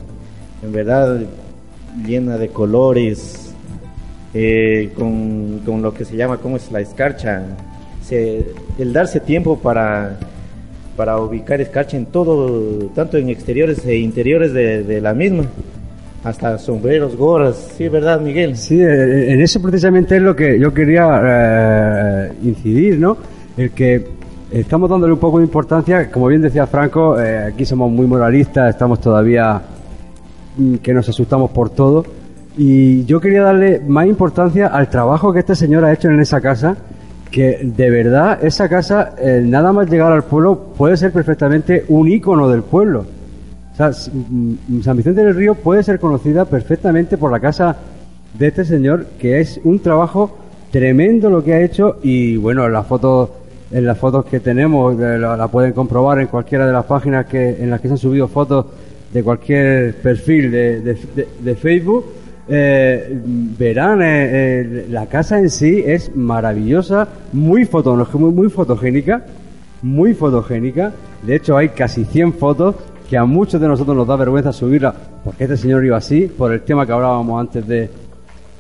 En 0.63 0.73
verdad, 0.73 1.21
llena 2.07 2.37
de 2.37 2.49
colores, 2.49 3.53
eh, 4.35 4.91
con, 4.97 5.61
con 5.65 5.83
lo 5.83 5.95
que 5.95 6.05
se 6.05 6.17
llama, 6.17 6.39
¿cómo 6.39 6.57
es 6.57 6.71
la 6.71 6.81
escarcha? 6.81 7.43
Se- 8.05 8.53
el 8.79 8.93
darse 8.93 9.21
tiempo 9.21 9.59
para, 9.59 10.19
ubicar 11.21 11.61
escarcha 11.61 11.97
en 11.97 12.07
todo, 12.07 12.91
tanto 12.95 13.17
en 13.17 13.29
exteriores 13.29 13.85
e 13.87 13.97
interiores 13.97 14.53
de 14.53 15.01
la 15.01 15.15
misma, 15.15 15.45
hasta 16.29 16.59
sombreros, 16.59 17.17
gorras, 17.17 17.73
sí, 17.77 17.89
¿verdad, 17.89 18.21
Miguel? 18.21 18.57
Sí, 18.57 18.81
eh, 18.81 19.33
en 19.33 19.41
eso 19.41 19.61
precisamente 19.61 20.17
es 20.17 20.23
lo 20.23 20.35
que 20.37 20.59
yo 20.59 20.73
quería 20.73 21.21
eh, 21.25 22.33
incidir, 22.43 22.99
¿no? 22.99 23.17
El 23.57 23.71
que 23.71 24.07
estamos 24.51 24.89
dándole 24.89 25.13
un 25.13 25.19
poco 25.19 25.39
de 25.39 25.45
importancia, 25.45 26.11
como 26.11 26.27
bien 26.27 26.43
decía 26.43 26.67
Franco, 26.67 27.21
eh, 27.21 27.51
aquí 27.53 27.65
somos 27.65 27.91
muy 27.91 28.07
moralistas, 28.07 28.71
estamos 28.71 29.01
todavía 29.01 29.61
mm, 30.57 30.77
que 30.77 30.95
nos 30.95 31.09
asustamos 31.09 31.51
por 31.51 31.71
todo. 31.71 32.05
Y 32.57 33.05
yo 33.05 33.21
quería 33.21 33.43
darle 33.43 33.81
más 33.87 34.07
importancia 34.07 34.67
al 34.67 34.91
trabajo 34.91 35.33
que 35.33 35.41
este 35.41 35.55
señor 35.55 35.85
ha 35.85 35.93
hecho 35.93 36.09
en 36.09 36.21
esa 36.21 36.41
casa, 36.41 36.77
que 37.31 37.61
de 37.63 37.91
verdad 37.91 38.39
esa 38.43 38.69
casa, 38.69 39.15
eh, 39.19 39.43
nada 39.45 39.73
más 39.73 39.89
llegar 39.89 40.13
al 40.13 40.25
pueblo, 40.25 40.73
puede 40.77 40.97
ser 40.97 41.13
perfectamente 41.13 41.85
un 41.89 42.09
ícono 42.09 42.49
del 42.49 42.63
pueblo. 42.63 43.18
Sea, 43.79 43.89
s- 43.89 44.11
mm, 44.13 44.83
San 44.83 44.97
Vicente 44.97 45.25
del 45.25 45.35
Río 45.35 45.55
puede 45.55 45.83
ser 45.83 45.99
conocida 46.01 46.45
perfectamente 46.45 47.17
por 47.17 47.31
la 47.33 47.41
casa 47.41 47.77
de 48.39 48.49
este 48.49 48.65
señor, 48.65 49.07
que 49.19 49.41
es 49.41 49.59
un 49.65 49.79
trabajo 49.79 50.37
tremendo 50.71 51.31
lo 51.31 51.43
que 51.43 51.55
ha 51.55 51.61
hecho 51.63 51.97
y 52.03 52.37
bueno, 52.37 52.69
las 52.69 52.87
fotos 52.87 53.31
en 53.71 53.85
las 53.87 53.97
fotos 53.99 54.25
que 54.27 54.41
tenemos, 54.41 54.99
eh, 55.01 55.19
la, 55.19 55.47
pueden 55.49 55.73
comprobar 55.73 56.19
en 56.21 56.27
cualquiera 56.27 56.67
de 56.67 56.73
las 56.73 56.85
páginas 56.87 57.27
que, 57.27 57.63
en 57.63 57.71
las 57.71 57.81
que 57.81 57.89
se 57.89 57.95
han 57.95 57.99
subido 57.99 58.27
fotos 58.29 58.67
de 59.13 59.23
cualquier 59.23 59.95
perfil 59.97 60.51
de, 60.51 60.81
de- 60.81 61.55
Facebook, 61.57 62.05
eh, 62.49 63.13
verán, 63.59 64.01
eh, 64.03 64.87
la 64.91 65.07
casa 65.07 65.39
en 65.39 65.51
sí 65.51 65.83
es 65.87 66.15
maravillosa, 66.17 67.09
muy, 67.33 67.65
foto, 67.67 67.95
muy, 68.15 68.33
muy 68.33 68.49
fotogénica, 68.51 69.25
muy 69.83 70.15
fotogénica. 70.15 70.93
De 71.23 71.37
hecho, 71.37 71.57
hay 71.57 71.69
casi 71.71 72.05
100 72.07 72.33
fotos 72.35 72.75
que 73.09 73.17
a 73.17 73.25
muchos 73.25 73.61
de 73.61 73.67
nosotros 73.69 73.97
nos 73.97 74.07
da 74.07 74.17
vergüenza 74.17 74.53
subirla 74.53 74.95
porque 75.25 75.45
este 75.45 75.57
señor 75.57 75.85
iba 75.85 75.97
así, 75.97 76.27
por 76.27 76.53
el 76.53 76.61
tema 76.63 76.85
que 76.87 76.93
hablábamos 76.93 77.41
antes 77.41 77.67
de, 77.67 77.91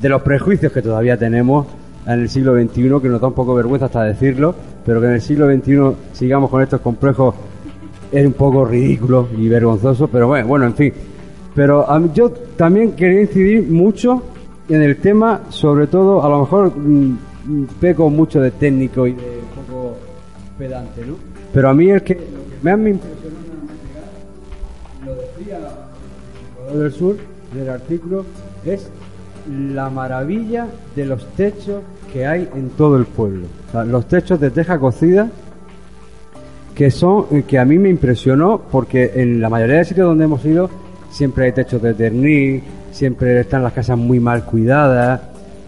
de 0.00 0.08
los 0.08 0.22
prejuicios 0.22 0.72
que 0.72 0.80
todavía 0.82 1.16
tenemos 1.18 1.66
en 2.06 2.20
el 2.20 2.28
siglo 2.30 2.54
XXI, 2.54 3.00
que 3.02 3.08
nos 3.08 3.20
da 3.20 3.28
un 3.28 3.34
poco 3.34 3.54
vergüenza 3.54 3.86
hasta 3.86 4.04
decirlo, 4.04 4.54
pero 4.86 5.00
que 5.00 5.06
en 5.08 5.12
el 5.14 5.20
siglo 5.20 5.46
XXI 5.54 5.92
sigamos 6.12 6.48
con 6.50 6.62
estos 6.62 6.80
complejos 6.80 7.34
es 8.10 8.26
un 8.26 8.32
poco 8.32 8.64
ridículo 8.64 9.28
y 9.36 9.46
vergonzoso, 9.48 10.08
pero 10.08 10.28
bueno, 10.28 10.46
bueno 10.48 10.64
en 10.66 10.74
fin. 10.74 10.92
Pero 11.54 11.90
mí- 11.98 12.10
yo 12.14 12.30
también 12.56 12.92
quería 12.92 13.20
incidir 13.20 13.68
mucho 13.68 14.22
en 14.68 14.80
el 14.82 14.96
tema, 14.96 15.42
sobre 15.50 15.86
todo, 15.88 16.22
a 16.24 16.28
lo 16.30 16.40
mejor 16.40 16.74
mm, 16.74 17.64
peco 17.78 18.08
mucho 18.08 18.40
de 18.40 18.52
técnico 18.52 19.06
y 19.06 19.12
de 19.12 19.18
un 19.20 19.66
poco 19.66 19.96
pedante, 20.58 21.04
¿no? 21.06 21.14
Pero 21.52 21.68
a 21.68 21.74
mí 21.74 21.90
el 21.90 22.02
que, 22.02 22.16
que 22.16 22.76
me 22.76 22.90
impresionó 22.90 23.30
nada 23.30 23.37
del 26.74 26.92
Sur, 26.92 27.16
del 27.54 27.68
artículo, 27.70 28.24
es 28.64 28.88
la 29.74 29.88
maravilla 29.90 30.66
de 30.94 31.06
los 31.06 31.24
techos 31.34 31.82
que 32.12 32.26
hay 32.26 32.48
en 32.54 32.70
todo 32.70 32.96
el 32.96 33.04
pueblo. 33.06 33.46
Los 33.86 34.06
techos 34.08 34.38
de 34.40 34.50
teja 34.50 34.78
cocida 34.78 35.28
que 36.74 36.90
son 36.90 37.26
eh, 37.32 37.44
que 37.46 37.58
a 37.58 37.64
mí 37.64 37.78
me 37.78 37.88
impresionó 37.88 38.60
porque 38.70 39.12
en 39.16 39.40
la 39.40 39.48
mayoría 39.48 39.78
de 39.78 39.84
sitios 39.84 40.06
donde 40.06 40.24
hemos 40.24 40.44
ido 40.44 40.70
siempre 41.10 41.46
hay 41.46 41.52
techos 41.52 41.82
de 41.82 41.94
ternil, 41.94 42.62
siempre 42.92 43.40
están 43.40 43.62
las 43.62 43.72
casas 43.72 43.98
muy 43.98 44.20
mal 44.20 44.44
cuidadas, 44.44 45.20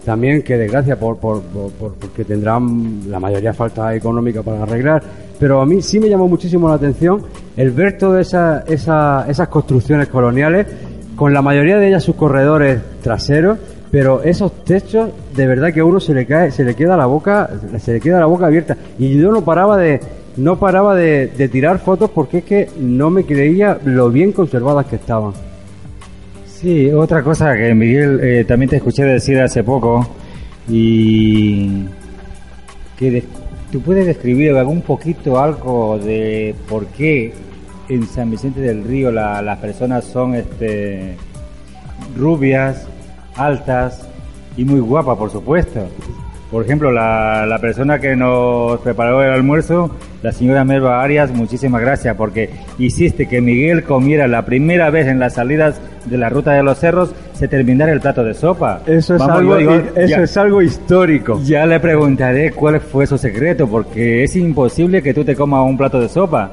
también 0.05 0.41
que 0.41 0.57
desgracia 0.57 0.97
por, 0.99 1.17
por, 1.17 1.41
por- 1.41 1.71
por- 1.73 1.93
porque 1.95 2.23
tendrán 2.23 3.01
la 3.09 3.19
mayoría 3.19 3.53
falta 3.53 3.93
económica 3.95 4.41
para 4.41 4.63
arreglar, 4.63 5.03
pero 5.41 5.59
a 5.59 5.65
mí 5.65 5.81
sí 5.81 5.99
me 5.99 6.07
llamó 6.07 6.27
muchísimo 6.27 6.69
la 6.69 6.75
atención 6.75 7.23
el 7.57 7.71
ver 7.71 7.97
todas 7.97 8.27
esa, 8.27 8.63
esa- 8.67 9.25
esas 9.27 9.47
construcciones 9.47 10.07
coloniales 10.07 10.67
con 11.15 11.33
la 11.33 11.41
mayoría 11.41 11.77
de 11.77 11.87
ellas 11.87 12.03
sus 12.03 12.15
corredores 12.15 12.79
traseros, 13.01 13.57
pero 13.89 14.21
esos 14.21 14.63
techos 14.63 15.09
de 15.35 15.47
verdad 15.47 15.73
que 15.73 15.79
a 15.79 15.85
uno 15.85 15.99
se 15.99 16.13
le 16.13 16.27
cae, 16.27 16.51
se 16.51 16.63
le 16.63 16.75
queda 16.75 16.95
la 16.95 17.07
boca, 17.07 17.49
se 17.79 17.93
le 17.93 17.99
queda 17.99 18.19
la 18.19 18.27
boca 18.27 18.45
abierta 18.45 18.77
y 18.99 19.17
yo 19.19 19.31
no 19.31 19.43
paraba 19.43 19.77
de 19.77 19.99
no 20.37 20.59
paraba 20.59 20.95
de, 20.95 21.27
tirar 21.51 21.79
fotos 21.79 22.11
porque 22.11 22.37
es 22.37 22.43
que 22.43 22.69
no 22.79 23.09
me 23.09 23.25
creía 23.25 23.79
lo 23.83 24.11
bien 24.11 24.31
conservadas 24.33 24.85
que 24.85 24.97
estaban. 24.97 25.33
Sí, 26.45 26.91
otra 26.91 27.23
cosa 27.23 27.55
que 27.57 27.73
Miguel 27.73 28.19
eh, 28.21 28.45
también 28.47 28.69
te 28.69 28.75
escuché 28.75 29.03
decir 29.03 29.39
hace 29.41 29.63
poco 29.63 30.07
y 30.69 31.85
que 32.97 33.23
tú 33.71 33.81
puedes 33.81 34.05
describir 34.05 34.53
algún 34.55 34.81
poquito 34.81 35.39
algo 35.39 35.97
de 35.99 36.55
por 36.69 36.85
qué 36.87 37.33
en 37.89 38.05
San 38.07 38.29
Vicente 38.31 38.59
del 38.61 38.83
Río 38.83 39.11
la- 39.11 39.41
las 39.41 39.57
personas 39.59 40.05
son 40.05 40.35
este 40.35 41.15
rubias, 42.17 42.87
altas 43.35 44.07
y 44.57 44.65
muy 44.65 44.79
guapas, 44.79 45.17
por 45.17 45.31
supuesto. 45.31 45.87
Por 46.51 46.65
ejemplo, 46.65 46.91
la, 46.91 47.45
la 47.47 47.59
persona 47.59 47.99
que 47.99 48.13
nos 48.13 48.77
preparó 48.81 49.23
el 49.23 49.31
almuerzo, 49.31 49.89
la 50.21 50.33
señora 50.33 50.65
Melba 50.65 51.01
Arias, 51.01 51.31
muchísimas 51.31 51.79
gracias 51.81 52.15
porque 52.17 52.49
hiciste 52.77 53.25
que 53.29 53.39
Miguel 53.39 53.83
comiera 53.83 54.27
la 54.27 54.43
primera 54.43 54.89
vez 54.89 55.07
en 55.07 55.17
las 55.17 55.35
salidas 55.35 55.79
de 56.05 56.17
la 56.17 56.27
ruta 56.27 56.51
de 56.51 56.61
los 56.61 56.77
cerros 56.77 57.13
se 57.33 57.47
terminara 57.47 57.93
el 57.93 58.01
plato 58.01 58.21
de 58.25 58.33
sopa. 58.33 58.81
Eso 58.85 59.15
es, 59.15 59.19
Vamos, 59.21 59.37
algo, 59.37 59.55
digo, 59.55 59.71
eso 59.95 60.07
ya- 60.07 60.21
es 60.23 60.35
algo 60.37 60.61
histórico. 60.61 61.39
ya 61.43 61.65
le 61.65 61.79
preguntaré 61.79 62.51
cuál 62.51 62.81
fue 62.81 63.07
su 63.07 63.17
secreto, 63.17 63.65
porque 63.67 64.23
es 64.25 64.35
imposible 64.35 65.01
que 65.01 65.13
tú 65.13 65.23
te 65.23 65.35
comas 65.37 65.65
un 65.65 65.77
plato 65.77 66.01
de 66.01 66.09
sopa. 66.09 66.51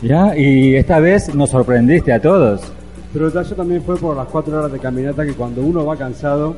Ya, 0.00 0.34
y 0.36 0.74
esta 0.74 1.00
vez 1.00 1.34
nos 1.34 1.50
sorprendiste 1.50 2.12
a 2.14 2.20
todos. 2.20 2.72
Pero 3.12 3.28
eso 3.28 3.54
también 3.54 3.82
fue 3.82 3.96
por 3.98 4.16
las 4.16 4.26
cuatro 4.28 4.58
horas 4.58 4.72
de 4.72 4.78
caminata 4.78 5.22
que 5.26 5.34
cuando 5.34 5.60
uno 5.60 5.84
va 5.84 5.96
cansado, 5.96 6.56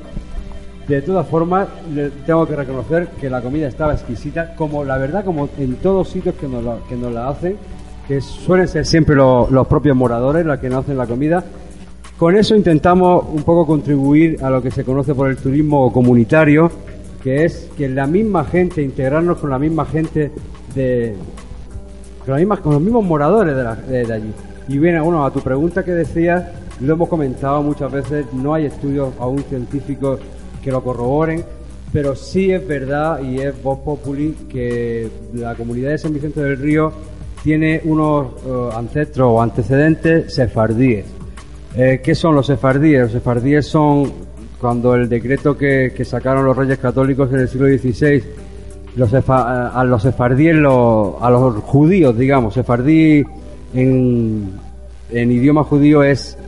de 0.88 1.00
todas 1.02 1.26
formas, 1.26 1.68
tengo 2.26 2.46
que 2.46 2.56
reconocer 2.56 3.08
que 3.20 3.30
la 3.30 3.40
comida 3.40 3.66
estaba 3.68 3.94
exquisita, 3.94 4.54
como 4.54 4.84
la 4.84 4.98
verdad, 4.98 5.24
como 5.24 5.48
en 5.58 5.76
todos 5.76 6.08
sitios 6.10 6.34
que 6.34 6.46
nos 6.46 6.62
la, 6.62 6.76
que 6.88 6.94
nos 6.96 7.12
la 7.12 7.28
hacen, 7.28 7.56
que 8.06 8.20
suelen 8.20 8.68
ser 8.68 8.84
siempre 8.84 9.16
lo- 9.16 9.48
los 9.50 9.66
propios 9.66 9.96
moradores 9.96 10.44
los 10.44 10.58
que 10.58 10.68
nos 10.68 10.84
hacen 10.84 10.98
la 10.98 11.06
comida. 11.06 11.42
Con 12.18 12.36
eso 12.36 12.54
intentamos 12.54 13.24
un 13.32 13.42
poco 13.42 13.66
contribuir 13.66 14.38
a 14.44 14.50
lo 14.50 14.60
que 14.62 14.70
se 14.70 14.84
conoce 14.84 15.14
por 15.14 15.30
el 15.30 15.36
turismo 15.38 15.90
comunitario, 15.92 16.70
que 17.22 17.44
es 17.46 17.70
que 17.78 17.88
la 17.88 18.06
misma 18.06 18.44
gente, 18.44 18.82
integrarnos 18.82 19.38
con 19.38 19.48
la 19.50 19.58
misma 19.58 19.86
gente 19.86 20.30
de, 20.74 21.14
con, 22.26 22.34
la 22.34 22.40
misma- 22.40 22.60
con 22.60 22.74
los 22.74 22.82
mismos 22.82 23.04
moradores 23.04 23.56
de, 23.56 23.62
la- 23.64 23.74
de- 23.74 24.04
de 24.06 24.12
allí. 24.12 24.32
Y 24.68 24.78
bien, 24.78 25.02
bueno, 25.02 25.24
a 25.24 25.30
tu 25.30 25.40
pregunta 25.40 25.82
que 25.82 25.92
decías, 25.92 26.44
lo 26.80 26.92
hemos 26.94 27.08
comentado 27.08 27.62
muchas 27.62 27.90
veces, 27.90 28.26
no 28.34 28.52
hay 28.54 28.66
estudios 28.66 29.08
aún 29.18 29.38
científicos 29.48 30.20
que 30.64 30.70
lo 30.72 30.82
corroboren, 30.82 31.44
pero 31.92 32.16
sí 32.16 32.50
es 32.50 32.66
verdad 32.66 33.20
y 33.22 33.38
es 33.40 33.62
voz 33.62 33.78
populi 33.80 34.34
que 34.48 35.08
la 35.34 35.54
comunidad 35.54 35.90
de 35.90 35.98
San 35.98 36.12
Vicente 36.14 36.40
del 36.42 36.56
Río 36.58 36.92
tiene 37.44 37.82
unos 37.84 38.28
eh, 38.46 38.68
ancestros 38.74 39.28
o 39.30 39.42
antecedentes 39.42 40.34
sefardíes. 40.34 41.04
Eh, 41.76 42.00
¿Qué 42.02 42.14
son 42.14 42.34
los 42.34 42.46
sefardíes? 42.46 43.02
Los 43.02 43.12
sefardíes 43.12 43.66
son 43.66 44.10
cuando 44.60 44.94
el 44.94 45.08
decreto 45.08 45.56
que, 45.56 45.92
sacaron 46.04 46.44
los 46.46 46.56
reyes 46.56 46.78
católicos 46.78 47.30
en 47.32 47.40
el 47.40 47.48
siglo 47.48 47.66
XVI 47.66 48.22
sefa- 49.10 49.68
a 49.68 49.84
los 49.84 50.02
sefardíes, 50.02 50.56
a 50.56 51.30
los 51.30 51.54
judíos, 51.64 52.16
digamos, 52.16 52.54
sefardí 52.54 53.22
en, 53.74 54.52
en 55.10 55.32
idioma 55.32 55.64
judío 55.64 56.02
es 56.02 56.38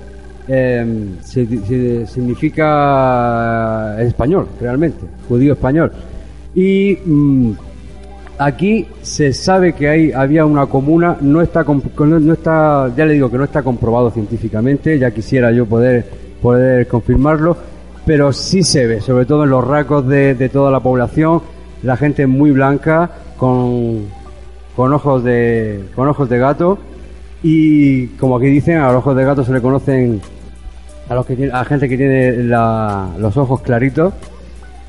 eh, 0.49 1.15
si- 1.23 1.47
si- 1.47 2.07
significa 2.07 3.97
español, 4.01 4.47
realmente, 4.61 4.99
judío 5.29 5.53
español. 5.55 5.93
Y 6.55 6.99
mm, 7.05 7.51
aquí 8.39 8.87
se 9.03 9.33
sabe 9.33 9.73
que 9.75 9.89
hay, 9.89 10.13
había 10.13 10.45
una 10.47 10.67
comuna, 10.67 11.17
no 11.21 11.41
está, 11.43 11.65
no 11.65 12.33
está, 12.33 12.91
ya 12.97 13.05
le 13.07 13.15
digo 13.15 13.31
que 13.31 13.39
no 13.39 13.45
está 13.45 13.63
comprobado 13.63 14.11
científicamente, 14.11 14.99
ya 14.99 15.11
quisiera 15.11 15.51
yo 15.53 15.67
poder, 15.67 16.05
poder 16.41 16.87
confirmarlo, 16.87 17.57
pero 18.05 18.33
sí 18.33 18.63
se 18.63 18.87
ve, 18.87 19.01
sobre 19.01 19.27
todo 19.27 19.45
en 19.45 19.51
los 19.51 19.67
rasgos 19.67 20.07
de, 20.07 20.35
de 20.35 20.49
toda 20.49 20.71
la 20.71 20.81
población, 20.81 21.43
la 21.83 21.97
gente 21.97 22.27
muy 22.27 22.51
blanca, 22.53 23.11
con, 23.37 24.05
con 24.75 24.93
ojos 24.93 25.25
de, 25.25 25.85
con 25.95 26.09
ojos 26.09 26.29
de 26.29 26.39
gato, 26.39 26.79
y 27.43 28.07
como 28.19 28.37
aquí 28.37 28.47
dicen, 28.47 28.79
a 28.79 28.87
los 28.89 28.97
ojos 28.97 29.17
de 29.17 29.25
gato 29.25 29.45
se 29.45 29.53
le 29.53 29.61
conocen 29.61 30.21
a 31.09 31.15
los 31.15 31.27
que 31.27 31.37
tiene, 31.37 31.53
a 31.53 31.65
gente 31.65 31.89
que 31.89 31.97
tiene 31.97 32.33
la- 32.45 33.11
los 33.19 33.37
ojos 33.37 33.61
claritos, 33.63 34.13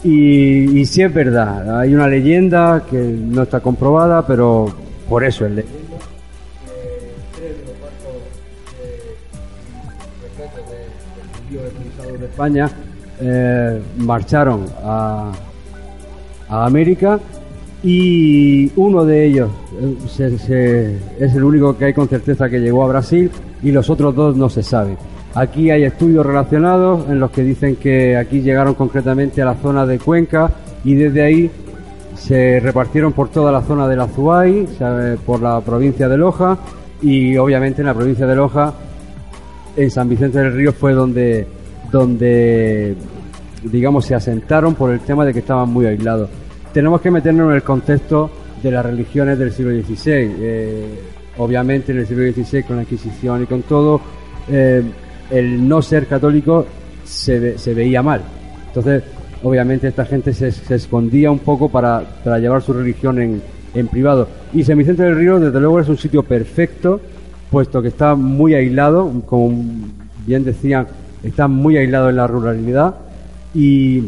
y, 0.04 0.80
y 0.80 0.86
sí 0.86 1.02
es 1.02 1.14
verdad, 1.14 1.80
hay 1.80 1.94
una 1.94 2.08
leyenda 2.08 2.84
que 2.90 2.98
no 2.98 3.44
está 3.44 3.60
comprobada, 3.60 4.26
pero 4.26 4.68
por 5.10 5.24
eso 5.24 5.46
es 5.46 5.52
leyenda. 5.52 5.78
Tres 12.02 12.20
de 12.20 12.26
España 12.26 12.70
eh, 13.20 13.82
marcharon 13.98 14.66
a, 14.84 15.32
a 16.50 16.66
América 16.66 17.20
y 17.84 18.72
uno 18.76 19.06
de 19.06 19.26
ellos 19.26 19.50
eh, 19.82 19.96
se- 20.08 20.38
se- 20.38 20.98
es 21.20 21.36
el 21.36 21.44
único 21.44 21.78
que 21.78 21.86
hay 21.86 21.94
con 21.94 22.08
certeza 22.08 22.50
que 22.50 22.60
llegó 22.60 22.84
a 22.84 22.88
Brasil 22.88 23.30
y 23.64 23.72
los 23.72 23.90
otros 23.90 24.16
dos 24.16 24.36
no 24.36 24.50
se 24.50 24.64
sabe. 24.64 24.98
Aquí 25.34 25.70
hay 25.70 25.84
estudios 25.84 26.26
relacionados 26.26 27.08
en 27.10 27.20
los 27.20 27.32
que 27.32 27.44
dicen 27.44 27.76
que 27.76 28.18
aquí 28.18 28.42
llegaron 28.42 28.74
concretamente 28.74 29.42
a 29.42 29.46
la 29.46 29.56
zona 29.56 29.86
de 29.86 30.00
Cuenca 30.00 30.52
y 30.84 30.96
desde 30.96 31.22
ahí 31.22 31.52
se 32.16 32.60
repartieron 32.60 33.14
por 33.14 33.30
toda 33.30 33.52
la 33.52 33.62
zona 33.62 33.88
del 33.88 34.02
Azuay, 34.02 34.68
¿sabe? 34.78 35.18
por 35.18 35.42
la 35.42 35.62
provincia 35.62 36.10
de 36.10 36.18
Loja 36.18 36.58
y 37.02 37.38
obviamente 37.38 37.82
en 37.82 37.88
la 37.88 37.94
provincia 37.94 38.26
de 38.26 38.36
Loja, 38.36 38.74
en 39.76 39.92
San 39.92 40.10
Vicente 40.10 40.40
del 40.40 40.54
Río 40.54 40.74
fue 40.74 40.94
donde, 40.94 41.46
donde 41.92 42.96
digamos 43.64 44.06
se 44.06 44.16
asentaron 44.16 44.74
por 44.74 44.92
el 44.92 45.02
tema 45.02 45.24
de 45.26 45.34
que 45.34 45.40
estaban 45.40 45.70
muy 45.70 45.86
aislados. 45.86 46.30
Tenemos 46.74 47.02
que 47.02 47.12
meternos 47.12 47.50
en 47.50 47.56
el 47.56 47.64
contexto 47.64 48.30
de 48.62 48.72
las 48.72 48.86
religiones 48.86 49.38
del 49.38 49.52
siglo 49.52 49.72
XVI. 49.72 50.36
Eh, 50.40 51.02
obviamente 51.38 51.92
en 51.92 52.00
el 52.00 52.08
siglo 52.08 52.24
XVI 52.32 52.64
con 52.64 52.78
la 52.78 52.82
Inquisición 52.84 53.44
y 53.44 53.46
con 53.46 53.62
todo, 53.64 54.02
eh, 54.50 54.84
el 55.32 55.68
no 55.68 55.82
ser 55.82 56.08
católico 56.08 56.66
se, 57.04 57.40
ve- 57.40 57.58
se 57.58 57.74
veía 57.74 58.02
mal. 58.02 58.22
Entonces, 58.68 59.04
obviamente 59.44 59.88
esta 59.88 60.06
gente 60.06 60.34
se, 60.34 60.52
se 60.52 60.76
escondía 60.76 61.32
un 61.32 61.40
poco 61.40 61.70
para, 61.70 62.02
para 62.24 62.40
llevar 62.40 62.62
su 62.62 62.74
religión 62.74 63.20
en, 63.22 63.42
en 63.74 63.88
privado. 63.88 64.28
Y 64.54 64.64
Semicentro 64.64 65.06
del 65.06 65.16
Río, 65.18 65.40
desde 65.40 65.60
luego, 65.60 65.80
es 65.80 65.90
un 65.90 65.98
sitio 65.98 66.24
perfecto, 66.24 67.00
puesto 67.52 67.82
que 67.82 67.88
está 67.90 68.16
muy 68.16 68.54
aislado, 68.54 69.10
como 69.26 69.64
bien 70.26 70.44
decían, 70.44 70.88
está 71.24 71.48
muy 71.48 71.78
aislado 71.78 72.10
en 72.10 72.16
la 72.18 72.28
ruralidad. 72.28 72.96
Y, 73.54 74.04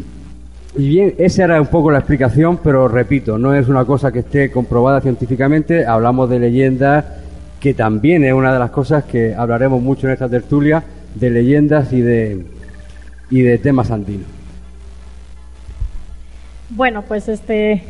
y 0.76 0.88
bien, 0.88 1.14
esa 1.18 1.44
era 1.44 1.60
un 1.60 1.66
poco 1.68 1.90
la 1.90 1.98
explicación, 1.98 2.58
pero 2.62 2.86
repito, 2.86 3.38
no 3.38 3.54
es 3.54 3.66
una 3.68 3.84
cosa 3.84 4.12
que 4.12 4.20
esté 4.20 4.50
comprobada 4.50 5.00
científicamente, 5.00 5.84
hablamos 5.86 6.28
de 6.30 6.38
leyendas, 6.38 7.04
que 7.58 7.74
también 7.74 8.24
es 8.24 8.32
una 8.32 8.52
de 8.52 8.58
las 8.58 8.70
cosas 8.70 9.04
que 9.04 9.34
hablaremos 9.34 9.82
mucho 9.82 10.06
en 10.06 10.12
esta 10.14 10.28
tertulia, 10.28 10.82
de 11.14 11.30
leyendas 11.30 11.92
y 11.92 12.00
de, 12.00 12.44
y 13.30 13.42
de 13.42 13.58
temas 13.58 13.90
andinos. 13.90 14.26
Bueno, 16.70 17.02
pues 17.02 17.28
este, 17.28 17.82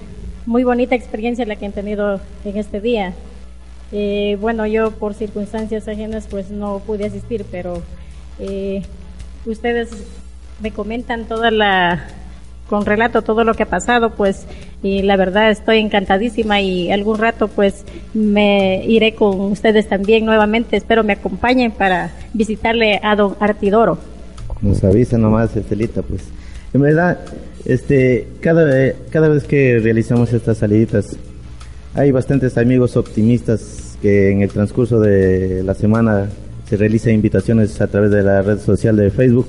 muy 0.47 0.65
bonita 0.65 0.95
experiencia 0.95 1.45
la 1.45 1.57
que 1.57 1.67
han 1.67 1.73
tenido 1.73 2.21
en 2.45 2.57
este 2.57 2.81
día. 2.81 3.13
Eh, 3.93 4.39
bueno, 4.41 4.67
yo 4.67 4.93
por 4.93 5.15
circunstancias 5.15 5.89
ajenas 5.89 6.27
pues 6.31 6.51
no 6.51 6.79
pude 6.79 7.07
asistir, 7.07 7.45
pero 7.51 7.83
eh, 8.39 8.83
ustedes 9.45 9.91
me 10.63 10.71
comentan 10.71 11.25
toda 11.25 11.51
la, 11.51 12.07
con 12.71 12.87
relato 12.87 13.23
todo 13.23 13.43
lo 13.43 13.55
que 13.55 13.65
ha 13.65 13.69
pasado, 13.69 14.11
pues 14.11 14.47
y 14.81 15.03
la 15.03 15.17
verdad 15.17 15.51
estoy 15.51 15.79
encantadísima 15.79 16.61
y 16.61 16.93
algún 16.93 17.19
rato 17.19 17.49
pues 17.49 17.85
me 18.15 18.87
iré 18.87 19.17
con 19.17 19.41
ustedes 19.41 19.89
también 19.89 20.25
nuevamente, 20.25 20.77
espero 20.77 21.03
me 21.03 21.15
acompañen 21.15 21.73
para 21.73 22.13
visitarle 22.33 23.01
a 23.03 23.17
don 23.17 23.35
Artidoro. 23.41 23.99
Nos 24.63 24.85
avisa 24.85 25.19
nomás, 25.19 25.57
Estelita, 25.57 26.03
pues. 26.03 26.23
En 26.73 26.83
verdad, 26.83 27.19
este, 27.65 28.29
cada, 28.41 28.93
cada 29.11 29.29
vez 29.29 29.45
que 29.45 29.81
realizamos 29.81 30.33
estas 30.33 30.59
saliditas, 30.59 31.17
hay 31.95 32.13
bastantes 32.13 32.57
amigos 32.57 32.97
optimistas 32.97 33.99
que 34.01 34.31
en 34.31 34.43
el 34.43 34.51
transcurso 34.51 35.01
de 35.01 35.65
la 35.65 35.75
semana 35.75 36.29
se 36.69 36.77
realizan 36.77 37.15
invitaciones 37.15 37.81
a 37.81 37.89
través 37.89 38.13
de 38.13 38.23
la 38.23 38.43
red 38.43 38.61
social 38.61 38.97
de 38.97 39.11
Facebook 39.11 39.49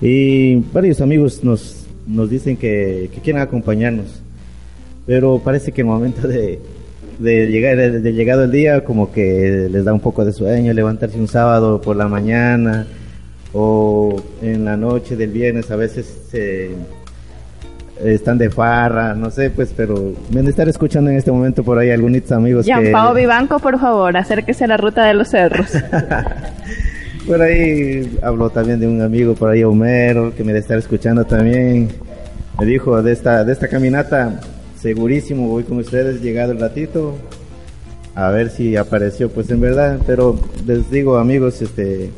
y 0.00 0.56
varios 0.72 1.00
amigos 1.00 1.42
nos, 1.42 1.83
nos 2.06 2.30
dicen 2.30 2.56
que, 2.56 3.10
que 3.14 3.20
quieren 3.20 3.42
acompañarnos, 3.42 4.22
pero 5.06 5.40
parece 5.42 5.72
que 5.72 5.82
el 5.82 5.86
momento 5.86 6.26
de, 6.26 6.60
de 7.18 7.46
llegar 7.46 7.76
de 7.76 8.12
llegado 8.12 8.44
el 8.44 8.50
día 8.50 8.84
como 8.84 9.12
que 9.12 9.68
les 9.70 9.84
da 9.84 9.92
un 9.92 10.00
poco 10.00 10.24
de 10.24 10.32
sueño 10.32 10.72
levantarse 10.72 11.18
un 11.18 11.28
sábado 11.28 11.80
por 11.80 11.96
la 11.96 12.08
mañana 12.08 12.86
o 13.52 14.22
en 14.42 14.64
la 14.64 14.76
noche 14.76 15.16
del 15.16 15.30
viernes 15.30 15.70
a 15.70 15.76
veces 15.76 16.28
se 16.30 16.72
están 18.02 18.38
de 18.38 18.50
farra, 18.50 19.14
no 19.14 19.30
sé, 19.30 19.50
pues, 19.50 19.72
pero 19.76 20.14
me 20.30 20.40
han 20.40 20.46
de 20.46 20.50
estar 20.50 20.68
escuchando 20.68 21.10
en 21.10 21.16
este 21.16 21.30
momento 21.30 21.62
por 21.62 21.78
ahí 21.78 21.90
algunos 21.90 22.30
amigos 22.32 22.66
Jean 22.66 22.82
que... 22.82 22.92
Vivanco, 23.14 23.60
por 23.60 23.78
favor, 23.78 24.16
acérquese 24.16 24.64
a 24.64 24.66
la 24.66 24.76
ruta 24.76 25.04
de 25.04 25.14
los 25.14 25.28
cerros. 25.28 25.70
por 27.26 27.40
ahí 27.40 28.18
habló 28.22 28.50
también 28.50 28.80
de 28.80 28.86
un 28.86 29.00
amigo 29.00 29.34
por 29.34 29.50
ahí, 29.50 29.64
Homero, 29.64 30.34
que 30.34 30.44
me 30.44 30.48
debe 30.48 30.60
estar 30.60 30.78
escuchando 30.78 31.24
también. 31.24 31.88
Me 32.58 32.66
dijo 32.66 33.02
de 33.02 33.12
esta, 33.12 33.44
de 33.44 33.52
esta 33.52 33.68
caminata, 33.68 34.40
segurísimo 34.80 35.48
voy 35.48 35.64
con 35.64 35.78
ustedes, 35.78 36.20
llegado 36.20 36.52
el 36.52 36.60
ratito, 36.60 37.16
a 38.14 38.30
ver 38.30 38.50
si 38.50 38.76
apareció, 38.76 39.30
pues 39.30 39.50
en 39.50 39.60
verdad, 39.60 39.98
pero 40.06 40.38
les 40.66 40.90
digo 40.90 41.16
amigos, 41.16 41.62
este, 41.62 42.10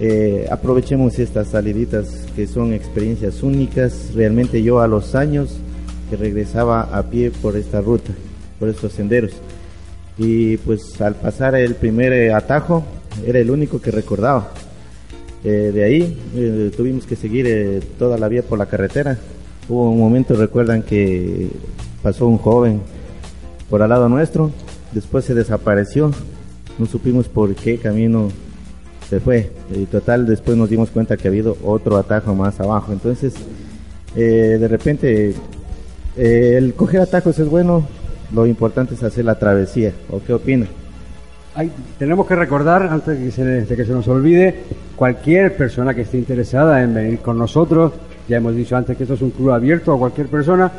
eh, 0.00 0.46
aprovechemos 0.50 1.18
estas 1.18 1.48
saliditas 1.48 2.26
que 2.34 2.46
son 2.46 2.72
experiencias 2.72 3.42
únicas. 3.42 4.10
Realmente 4.14 4.62
yo 4.62 4.80
a 4.80 4.88
los 4.88 5.14
años 5.14 5.56
que 6.10 6.16
regresaba 6.16 6.82
a 6.82 7.02
pie 7.04 7.30
por 7.30 7.56
esta 7.56 7.80
ruta, 7.80 8.12
por 8.58 8.68
estos 8.68 8.92
senderos. 8.92 9.32
Y 10.18 10.56
pues 10.58 11.00
al 11.00 11.14
pasar 11.14 11.54
el 11.54 11.74
primer 11.74 12.12
eh, 12.12 12.32
atajo 12.32 12.84
era 13.26 13.38
el 13.38 13.50
único 13.50 13.80
que 13.80 13.90
recordaba. 13.90 14.50
Eh, 15.44 15.72
de 15.74 15.84
ahí 15.84 16.18
eh, 16.34 16.72
tuvimos 16.74 17.04
que 17.04 17.16
seguir 17.16 17.46
eh, 17.46 17.80
toda 17.98 18.16
la 18.16 18.28
vía 18.28 18.42
por 18.42 18.58
la 18.58 18.66
carretera. 18.66 19.18
Hubo 19.68 19.90
un 19.90 19.98
momento, 19.98 20.34
recuerdan 20.34 20.82
que 20.82 21.50
pasó 22.02 22.26
un 22.26 22.38
joven 22.38 22.80
por 23.68 23.82
al 23.82 23.90
lado 23.90 24.08
nuestro, 24.08 24.50
después 24.92 25.24
se 25.24 25.34
desapareció, 25.34 26.10
no 26.78 26.86
supimos 26.86 27.28
por 27.28 27.54
qué 27.54 27.78
camino 27.78 28.30
se 29.08 29.20
fue. 29.20 29.50
Y 29.74 29.84
total, 29.86 30.26
después 30.26 30.56
nos 30.56 30.70
dimos 30.70 30.90
cuenta 30.90 31.16
que 31.16 31.28
ha 31.28 31.30
habido 31.30 31.56
otro 31.62 31.96
atajo 31.96 32.34
más 32.34 32.58
abajo. 32.60 32.92
Entonces, 32.92 33.34
de 34.14 34.68
repente, 34.68 35.34
el 36.16 36.74
coger 36.74 37.00
atajos 37.00 37.38
es 37.38 37.48
bueno, 37.48 37.86
lo 38.34 38.46
importante 38.46 38.94
es 38.94 39.02
hacer 39.02 39.24
la 39.24 39.38
travesía. 39.38 39.92
¿O 40.10 40.20
qué 40.22 40.34
opina? 40.34 40.66
Tenemos 41.98 42.26
que 42.26 42.34
recordar, 42.34 42.82
antes 42.82 43.18
de 43.18 43.76
que, 43.76 43.84
se, 43.84 43.92
nos 43.92 44.08
olvide, 44.08 44.54
cualquier 44.96 45.56
persona 45.56 45.94
que 45.94 46.02
esté 46.02 46.18
interesada 46.18 46.82
en 46.82 46.94
venir 46.94 47.20
con 47.20 47.38
nosotros, 47.38 47.92
ya 48.28 48.38
hemos 48.38 48.56
dicho 48.56 48.76
antes 48.76 48.96
que 48.96 49.04
esto 49.04 49.14
es 49.14 49.22
un 49.22 49.30
club 49.30 49.50
abierto 49.50 49.92
a 49.92 49.98
cualquier 49.98 50.26
persona, 50.26 50.70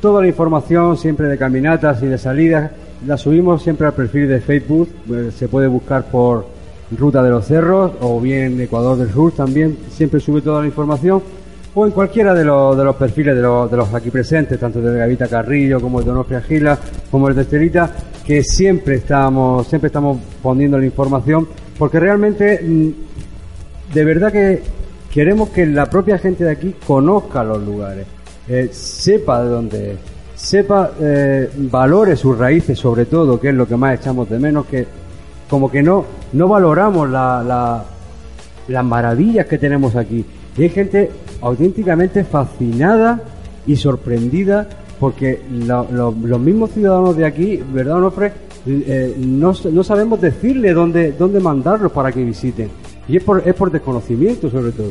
toda 0.00 0.20
la 0.20 0.28
información 0.28 0.96
siempre 0.96 1.28
de 1.28 1.38
caminatas 1.38 2.02
y 2.02 2.06
de 2.06 2.18
salidas 2.18 2.70
la 3.06 3.16
subimos 3.16 3.62
siempre 3.62 3.86
al 3.86 3.92
perfil 3.92 4.28
de 4.28 4.40
Facebook, 4.40 4.88
eh, 5.12 5.30
se 5.36 5.46
puede 5.48 5.68
buscar 5.68 6.04
por 6.04 6.46
Ruta 6.96 7.22
de 7.22 7.30
los 7.30 7.46
Cerros 7.46 7.92
o 8.00 8.20
bien 8.20 8.60
Ecuador 8.60 8.96
del 8.96 9.10
Sur 9.10 9.32
también, 9.32 9.76
siempre 9.90 10.18
sube 10.18 10.40
toda 10.40 10.62
la 10.62 10.66
información 10.66 11.22
o 11.74 11.86
en 11.86 11.92
cualquiera 11.92 12.34
de 12.34 12.44
los, 12.44 12.76
de 12.76 12.84
los 12.84 12.96
perfiles 12.96 13.36
de 13.36 13.42
los, 13.42 13.94
aquí 13.94 14.10
presentes, 14.10 14.58
tanto 14.58 14.80
de 14.80 14.98
Gavita 14.98 15.28
Carrillo 15.28 15.80
como 15.80 16.00
el 16.00 16.04
de 16.04 16.10
Onofre 16.10 16.36
Agila, 16.36 16.76
como 17.10 17.28
el 17.28 17.36
de 17.36 17.42
Estelita, 17.42 17.90
que 18.28 18.44
siempre 18.44 18.96
estamos, 18.96 19.66
siempre 19.68 19.86
estamos 19.86 20.18
poniendo 20.42 20.78
la 20.78 20.84
información, 20.84 21.48
porque 21.78 21.98
realmente, 21.98 22.60
mm, 22.62 23.94
de 23.94 24.04
verdad 24.04 24.30
que 24.30 24.62
queremos 25.10 25.48
que 25.48 25.64
la 25.64 25.86
propia 25.86 26.18
gente 26.18 26.44
de 26.44 26.50
aquí 26.50 26.74
conozca 26.86 27.42
los 27.42 27.62
lugares, 27.64 28.06
eh, 28.46 28.68
sepa 28.70 29.42
de 29.42 29.48
dónde 29.48 29.92
es, 29.92 29.98
sepa, 30.36 30.90
eh, 31.00 31.48
valore 31.56 32.16
sus 32.16 32.36
raíces 32.36 32.78
sobre 32.78 33.06
todo, 33.06 33.40
que 33.40 33.48
es 33.48 33.54
lo 33.54 33.66
que 33.66 33.78
más 33.78 33.98
echamos 33.98 34.28
de 34.28 34.38
menos, 34.38 34.66
que 34.66 34.86
como 35.48 35.70
que 35.70 35.82
no, 35.82 36.04
no 36.34 36.48
valoramos 36.48 37.08
la, 37.08 37.42
la, 37.42 37.82
las 38.68 38.84
maravillas 38.84 39.46
que 39.46 39.56
tenemos 39.56 39.96
aquí. 39.96 40.22
Y 40.58 40.64
hay 40.64 40.68
gente 40.68 41.10
auténticamente 41.40 42.24
fascinada 42.24 43.22
y 43.66 43.74
sorprendida 43.76 44.68
porque 45.00 45.40
lo- 45.66 45.86
lo- 45.90 46.14
los 46.22 46.40
mismos 46.40 46.70
ciudadanos 46.72 47.16
de 47.16 47.24
aquí, 47.26 47.60
¿verdad, 47.72 47.96
Onofre? 47.96 48.32
Eh, 48.66 49.14
no, 49.18 49.54
no 49.72 49.84
sabemos 49.84 50.20
decirle 50.20 50.72
dónde, 50.72 51.12
dónde 51.12 51.40
mandarlos 51.40 51.92
para 51.92 52.12
que 52.12 52.22
visiten. 52.24 52.68
Y 53.08 53.16
es 53.16 53.22
por, 53.24 53.42
es 53.46 53.54
por 53.54 53.70
desconocimiento, 53.70 54.50
sobre 54.50 54.72
todo. 54.72 54.90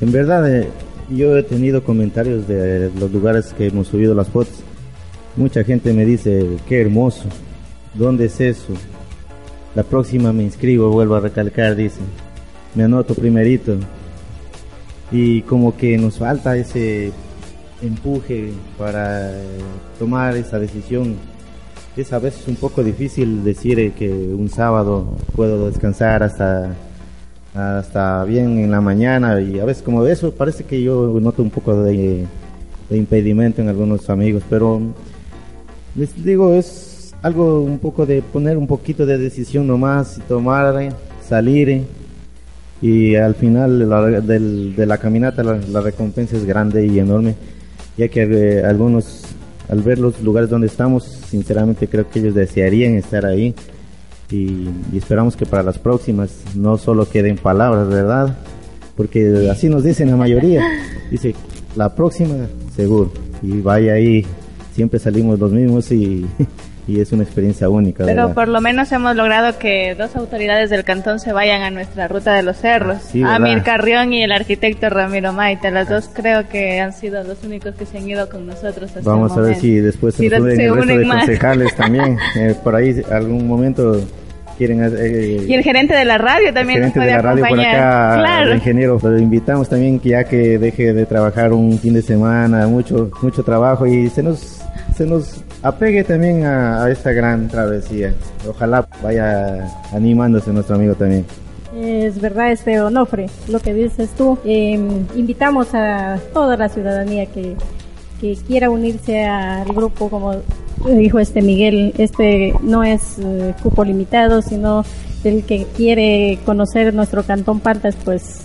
En 0.00 0.12
verdad, 0.12 0.48
eh, 0.54 0.68
yo 1.10 1.36
he 1.36 1.42
tenido 1.42 1.82
comentarios 1.82 2.46
de 2.46 2.90
los 2.98 3.10
lugares 3.12 3.52
que 3.56 3.66
hemos 3.68 3.88
subido 3.88 4.14
las 4.14 4.28
fotos. 4.28 4.62
Mucha 5.36 5.64
gente 5.64 5.92
me 5.92 6.04
dice, 6.04 6.46
qué 6.68 6.82
hermoso, 6.82 7.24
¿dónde 7.94 8.26
es 8.26 8.40
eso? 8.40 8.74
La 9.74 9.82
próxima 9.82 10.32
me 10.32 10.42
inscribo, 10.42 10.90
vuelvo 10.90 11.14
a 11.16 11.20
recalcar, 11.20 11.74
dicen. 11.74 12.04
Me 12.74 12.84
anoto 12.84 13.14
primerito. 13.14 13.76
Y 15.10 15.42
como 15.42 15.76
que 15.76 15.96
nos 15.98 16.18
falta 16.18 16.56
ese 16.56 17.12
empuje 17.82 18.52
para 18.78 19.32
tomar 19.98 20.36
esa 20.36 20.58
decisión. 20.58 21.16
Es 21.96 22.12
a 22.12 22.18
veces 22.18 22.48
un 22.48 22.56
poco 22.56 22.82
difícil 22.82 23.44
decir 23.44 23.78
eh, 23.78 23.92
que 23.98 24.08
un 24.10 24.48
sábado 24.48 25.14
puedo 25.36 25.68
descansar 25.68 26.22
hasta 26.22 26.74
hasta 27.54 28.24
bien 28.24 28.58
en 28.58 28.70
la 28.70 28.80
mañana. 28.80 29.38
Y 29.40 29.58
a 29.60 29.64
veces 29.66 29.82
como 29.82 30.06
eso 30.06 30.32
parece 30.32 30.64
que 30.64 30.80
yo 30.82 31.18
noto 31.20 31.42
un 31.42 31.50
poco 31.50 31.82
de, 31.82 32.24
de 32.88 32.96
impedimento 32.96 33.60
en 33.60 33.68
algunos 33.68 34.08
amigos, 34.08 34.42
pero 34.48 34.80
les 35.94 36.24
digo 36.24 36.54
es 36.54 37.12
algo 37.20 37.60
un 37.60 37.78
poco 37.78 38.06
de 38.06 38.22
poner 38.22 38.56
un 38.56 38.66
poquito 38.66 39.04
de 39.04 39.18
decisión 39.18 39.66
nomás, 39.66 40.16
y 40.18 40.22
tomar, 40.22 40.80
eh, 40.82 40.88
salir 41.28 41.68
eh, 41.68 41.84
y 42.80 43.14
al 43.16 43.34
final 43.34 43.88
la- 43.88 44.20
del- 44.22 44.74
de 44.74 44.86
la 44.86 44.96
caminata 44.98 45.44
la, 45.44 45.56
la 45.70 45.80
recompensa 45.82 46.36
es 46.36 46.44
grande 46.44 46.84
y 46.86 46.98
enorme, 46.98 47.34
ya 47.96 48.08
que 48.08 48.22
eh, 48.22 48.64
algunos 48.64 49.24
al 49.68 49.82
ver 49.82 49.98
los 49.98 50.20
lugares 50.22 50.50
donde 50.50 50.66
estamos, 50.66 51.04
sinceramente 51.04 51.88
creo 51.88 52.10
que 52.10 52.18
ellos 52.18 52.34
desearían 52.34 52.94
estar 52.94 53.24
ahí 53.24 53.54
y, 54.30 54.68
y 54.92 54.98
esperamos 54.98 55.36
que 55.36 55.46
para 55.46 55.62
las 55.62 55.78
próximas 55.78 56.30
no 56.54 56.76
solo 56.78 57.08
queden 57.08 57.36
palabras, 57.36 57.88
¿verdad? 57.88 58.36
Porque 58.96 59.48
así 59.50 59.68
nos 59.68 59.84
dicen 59.84 60.10
la 60.10 60.16
mayoría. 60.16 60.62
Dice, 61.10 61.34
la 61.76 61.94
próxima 61.94 62.34
seguro. 62.74 63.12
Y 63.42 63.60
vaya 63.60 63.94
ahí, 63.94 64.24
siempre 64.74 64.98
salimos 64.98 65.38
los 65.38 65.52
mismos 65.52 65.90
y 65.90 66.26
y 66.86 67.00
es 67.00 67.12
una 67.12 67.22
experiencia 67.22 67.68
única. 67.68 68.04
Pero 68.04 68.22
¿verdad? 68.22 68.34
por 68.34 68.48
lo 68.48 68.60
menos 68.60 68.90
hemos 68.90 69.14
logrado 69.14 69.56
que 69.58 69.94
dos 69.94 70.16
autoridades 70.16 70.68
del 70.70 70.82
cantón 70.84 71.20
se 71.20 71.32
vayan 71.32 71.62
a 71.62 71.70
nuestra 71.70 72.08
ruta 72.08 72.34
de 72.34 72.42
los 72.42 72.56
cerros. 72.56 72.98
Sí, 73.02 73.20
¿verdad? 73.22 73.36
Amir 73.36 73.62
Carrión 73.62 74.12
y 74.12 74.22
el 74.24 74.32
arquitecto 74.32 74.88
Ramiro 74.90 75.32
Maite. 75.32 75.70
Las 75.70 75.88
dos 75.88 76.10
creo 76.12 76.48
que 76.48 76.80
han 76.80 76.92
sido 76.92 77.22
los 77.22 77.42
únicos 77.44 77.74
que 77.76 77.86
se 77.86 77.98
han 77.98 78.08
ido 78.08 78.28
con 78.28 78.46
nosotros 78.46 78.90
hasta 78.96 79.08
Vamos 79.08 79.32
el 79.36 79.38
a 79.38 79.42
ver 79.42 79.56
si 79.56 79.76
después 79.76 80.14
se 80.16 80.22
Si 80.24 80.28
nos 80.28 80.42
se 80.54 80.64
el 80.64 80.74
resto 80.74 80.86
de 80.98 81.04
más. 81.04 81.18
concejales 81.24 81.76
también. 81.76 82.18
Eh, 82.36 82.54
por 82.64 82.74
ahí 82.74 83.00
algún 83.10 83.46
momento 83.46 84.00
quieren... 84.58 84.82
eh, 84.84 85.44
Y 85.48 85.54
el 85.54 85.62
gerente 85.62 85.94
de 85.94 86.04
la 86.04 86.18
radio 86.18 86.52
también 86.52 86.80
nos 86.80 86.92
gerente 86.92 86.98
puede 86.98 87.06
de 87.10 87.16
la 87.16 87.22
radio 87.22 87.38
por 87.44 87.46
acompañar. 87.60 87.74
acá, 87.76 88.18
claro. 88.20 88.50
el 88.50 88.56
ingeniero, 88.56 88.98
lo 89.02 89.18
invitamos 89.18 89.68
también 89.68 90.00
que 90.00 90.08
ya 90.10 90.24
que 90.24 90.58
deje 90.58 90.92
de 90.94 91.06
trabajar 91.06 91.52
un 91.52 91.78
fin 91.78 91.94
de 91.94 92.02
semana, 92.02 92.66
mucho 92.66 93.10
mucho 93.22 93.42
trabajo 93.44 93.86
y 93.86 94.08
se 94.10 94.22
nos 94.22 94.60
se 94.96 95.06
nos 95.06 95.42
apegue 95.62 96.04
también 96.04 96.44
a, 96.44 96.84
a 96.84 96.90
esta 96.90 97.12
gran 97.12 97.48
travesía. 97.48 98.14
Ojalá 98.48 98.86
vaya 99.02 99.66
animándose 99.92 100.52
nuestro 100.52 100.76
amigo 100.76 100.94
también. 100.94 101.24
Es 101.74 102.20
verdad, 102.20 102.52
este 102.52 102.80
Onofre, 102.80 103.30
lo 103.48 103.58
que 103.58 103.72
dices 103.72 104.10
tú. 104.10 104.38
Eh, 104.44 104.78
invitamos 105.16 105.74
a 105.74 106.18
toda 106.34 106.56
la 106.56 106.68
ciudadanía 106.68 107.26
que, 107.26 107.56
que 108.20 108.36
quiera 108.46 108.68
unirse 108.68 109.24
al 109.24 109.68
grupo, 109.68 110.10
como 110.10 110.34
dijo 110.86 111.18
este 111.18 111.40
Miguel. 111.40 111.94
Este 111.96 112.52
no 112.60 112.84
es 112.84 113.18
eh, 113.18 113.54
cupo 113.62 113.84
limitado, 113.84 114.42
sino 114.42 114.84
el 115.24 115.44
que 115.44 115.66
quiere 115.76 116.40
conocer 116.44 116.92
nuestro 116.92 117.22
cantón 117.22 117.60
Paltas, 117.60 117.96
pues 118.04 118.40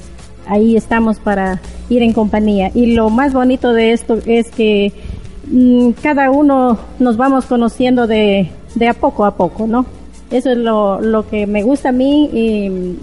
ahí 0.47 0.77
estamos 0.77 1.19
para 1.19 1.59
ir 1.89 2.03
en 2.03 2.13
compañía. 2.13 2.71
Y 2.73 2.93
lo 2.93 3.09
más 3.09 3.33
bonito 3.33 3.73
de 3.73 3.91
esto 3.91 4.19
es 4.25 4.49
que 4.51 4.93
cada 6.01 6.31
uno 6.31 6.77
nos 6.99 7.17
vamos 7.17 7.45
conociendo 7.45 8.07
de, 8.07 8.49
de 8.75 8.87
a 8.87 8.93
poco 8.93 9.25
a 9.25 9.35
poco, 9.35 9.67
¿no? 9.67 9.85
Eso 10.31 10.51
es 10.51 10.57
lo, 10.57 10.99
lo 10.99 11.27
que 11.29 11.47
me 11.47 11.63
gusta 11.63 11.89
a 11.89 11.91
mí 11.93 12.97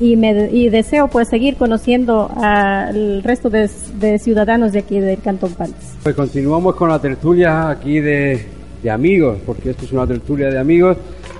y, 0.00 0.16
me, 0.16 0.50
y 0.50 0.68
deseo 0.70 1.08
pues 1.08 1.28
seguir 1.28 1.56
conociendo 1.56 2.30
al 2.36 3.22
resto 3.22 3.48
de, 3.48 3.70
de 4.00 4.18
ciudadanos 4.18 4.72
de 4.72 4.80
aquí 4.80 4.98
del 4.98 5.20
Cantón 5.20 5.52
Paltas. 5.52 5.94
Pues 6.02 6.16
continuamos 6.16 6.74
con 6.74 6.88
la 6.88 6.98
tertulia 6.98 7.68
aquí 7.68 8.00
de, 8.00 8.44
de 8.82 8.90
amigos, 8.90 9.38
porque 9.46 9.70
esto 9.70 9.84
es 9.84 9.92
una 9.92 10.06
tertulia 10.06 10.50
de 10.50 10.58
amigos 10.58 10.96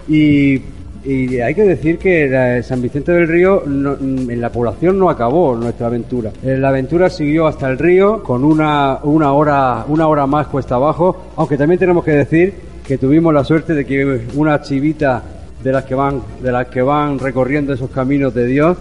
y, 0.09 0.61
y 1.05 1.39
hay 1.41 1.55
que 1.55 1.63
decir 1.65 1.99
que 1.99 2.63
San 2.65 2.81
Vicente 2.81 3.13
del 3.13 3.29
Río 3.29 3.63
no- 3.67 3.95
en 3.95 4.41
la 4.41 4.51
población 4.51 4.99
no 4.99 5.11
acabó 5.11 5.55
nuestra 5.55 5.87
aventura. 5.89 6.31
Eh, 6.43 6.57
La 6.57 6.69
aventura 6.69 7.11
siguió 7.11 7.47
hasta 7.47 7.69
el 7.69 7.79
río 7.79 8.23
con 8.23 8.45
una, 8.45 8.99
una 9.03 9.33
hora 9.33 9.85
una 9.89 10.07
hora 10.09 10.27
más 10.27 10.47
cuesta 10.47 10.77
abajo, 10.77 11.17
aunque 11.37 11.57
también 11.59 11.79
tenemos 11.79 12.05
que 12.05 12.13
decir 12.13 12.55
que 12.87 12.99
tuvimos 12.99 13.33
la 13.35 13.45
suerte 13.45 13.75
de 13.75 13.85
que 13.85 14.21
una 14.35 14.61
chivita 14.63 15.23
de 15.63 15.73
las 15.73 15.85
que 15.85 15.95
van 15.95 16.21
de 16.43 16.53
las 16.53 16.67
que 16.69 16.83
van 16.83 17.19
recorriendo 17.19 17.73
esos 17.73 17.91
caminos 17.91 18.35
de 18.35 18.47
Dios 18.47 18.77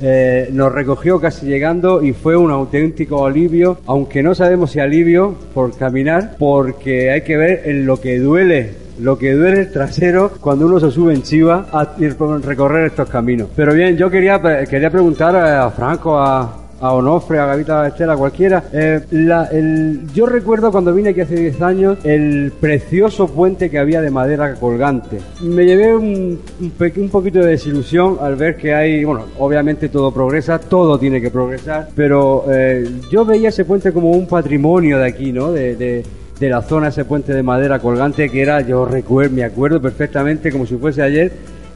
eh, 0.00 0.50
nos 0.52 0.70
recogió 0.72 1.18
casi 1.18 1.46
llegando 1.46 2.02
y 2.02 2.12
fue 2.12 2.36
un 2.36 2.50
auténtico 2.50 3.24
alivio, 3.24 3.78
aunque 3.86 4.22
no 4.22 4.34
sabemos 4.34 4.70
si 4.72 4.78
alivio 4.80 5.34
por 5.54 5.74
caminar, 5.74 6.36
porque 6.38 7.10
hay 7.10 7.22
que 7.22 7.38
ver 7.38 7.62
en 7.64 7.86
lo 7.86 7.98
que 7.98 8.18
duele, 8.18 8.74
lo 9.00 9.18
que 9.18 9.32
duele 9.32 9.60
el 9.62 9.72
trasero 9.72 10.32
cuando 10.40 10.66
uno 10.66 10.80
se 10.80 10.90
sube 10.90 11.14
en 11.14 11.22
chiva 11.22 11.66
a 11.72 11.94
recorrer 12.42 12.86
estos 12.86 13.08
caminos. 13.08 13.48
Pero 13.54 13.74
bien, 13.74 13.96
yo 13.96 14.10
quería, 14.10 14.40
quería 14.68 14.90
preguntar 14.90 15.36
a 15.36 15.70
Franco, 15.70 16.18
a, 16.18 16.62
a 16.78 16.92
Onofre, 16.92 17.38
a 17.38 17.46
Gavita 17.46 17.86
Estela, 17.88 18.16
cualquiera. 18.16 18.64
eh, 18.72 19.00
la- 19.10 19.46
el- 19.46 20.00
yo 20.12 20.26
recuerdo 20.26 20.70
cuando 20.70 20.92
vine 20.92 21.10
aquí 21.10 21.22
hace 21.22 21.34
10 21.36 21.60
años 21.62 21.98
el 22.04 22.52
precioso 22.60 23.28
puente 23.28 23.70
que 23.70 23.78
había 23.78 24.00
de 24.02 24.10
madera 24.10 24.54
colgante. 24.54 25.18
Me 25.42 25.64
llevé 25.64 25.94
un, 25.96 26.38
un, 26.60 26.72
un 26.96 27.08
poquito 27.08 27.38
de 27.40 27.46
desilusión 27.46 28.18
al 28.20 28.36
ver 28.36 28.56
que 28.56 28.74
hay, 28.74 29.04
bueno, 29.04 29.24
obviamente 29.38 29.88
todo 29.88 30.12
progresa, 30.12 30.58
todo 30.58 30.98
tiene 30.98 31.20
que 31.20 31.30
progresar, 31.30 31.88
pero 31.94 32.44
eh, 32.50 32.86
yo 33.10 33.24
veía 33.24 33.48
ese 33.48 33.64
puente 33.64 33.90
como 33.92 34.10
un 34.10 34.26
patrimonio 34.26 34.98
de 34.98 35.06
aquí, 35.06 35.32
¿no? 35.32 35.52
De, 35.52 35.76
de, 35.76 36.02
de 36.38 36.48
la 36.50 36.62
zona, 36.62 36.88
ese 36.88 37.04
puente 37.04 37.32
de 37.32 37.42
madera 37.42 37.78
colgante 37.78 38.28
que 38.28 38.42
era, 38.42 38.60
yo 38.60 38.84
recuerdo, 38.84 39.34
me 39.34 39.44
acuerdo 39.44 39.80
perfectamente 39.80 40.50
como 40.52 40.66
si 40.66 40.76
fuese 40.76 41.02
ayer, 41.02 41.32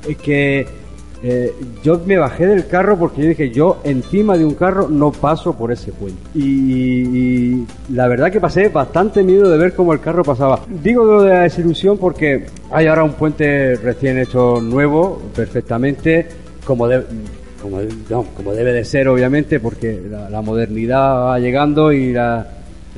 eh, 0.07 0.15
que 0.15 0.67
eh, 1.23 1.53
yo 1.83 2.01
me 2.07 2.17
bajé 2.17 2.47
del 2.47 2.67
carro 2.67 2.99
porque 2.99 3.23
yo 3.23 3.29
dije, 3.29 3.51
yo 3.51 3.81
encima 3.85 4.37
de 4.39 4.45
un 4.45 4.55
carro 4.55 4.89
no 4.89 5.13
paso 5.13 5.55
por 5.57 5.71
ese 5.73 5.93
puente. 5.93 6.19
Y, 6.35 7.65
la 7.93 8.09
verdad 8.09 8.31
que 8.31 8.41
pasé 8.41 8.69
bastante 8.69 9.23
miedo 9.23 9.51
de 9.51 9.59
ver 9.59 9.75
cómo 9.75 9.93
el 9.93 10.01
carro 10.01 10.25
pasaba. 10.25 10.61
Digo 10.83 11.23
de 11.23 11.31
la 11.31 11.41
desilusión 11.43 11.99
porque 11.99 12.47
hay 12.71 12.87
ahora 12.87 13.05
un 13.05 13.13
puente 13.13 13.77
recién 13.77 14.19
hecho 14.19 14.61
nuevo, 14.63 15.21
perfectamente, 15.35 16.27
como, 16.65 16.87
de- 16.89 17.03
como, 17.61 17.81
como 18.37 18.53
debe 18.55 18.73
de 18.73 18.85
ser 18.85 19.09
obviamente, 19.09 19.61
porque 19.61 20.01
la 20.31 20.41
modernidad 20.41 21.25
va 21.27 21.39
llegando 21.39 21.93
y 21.93 22.13
la, 22.13 22.47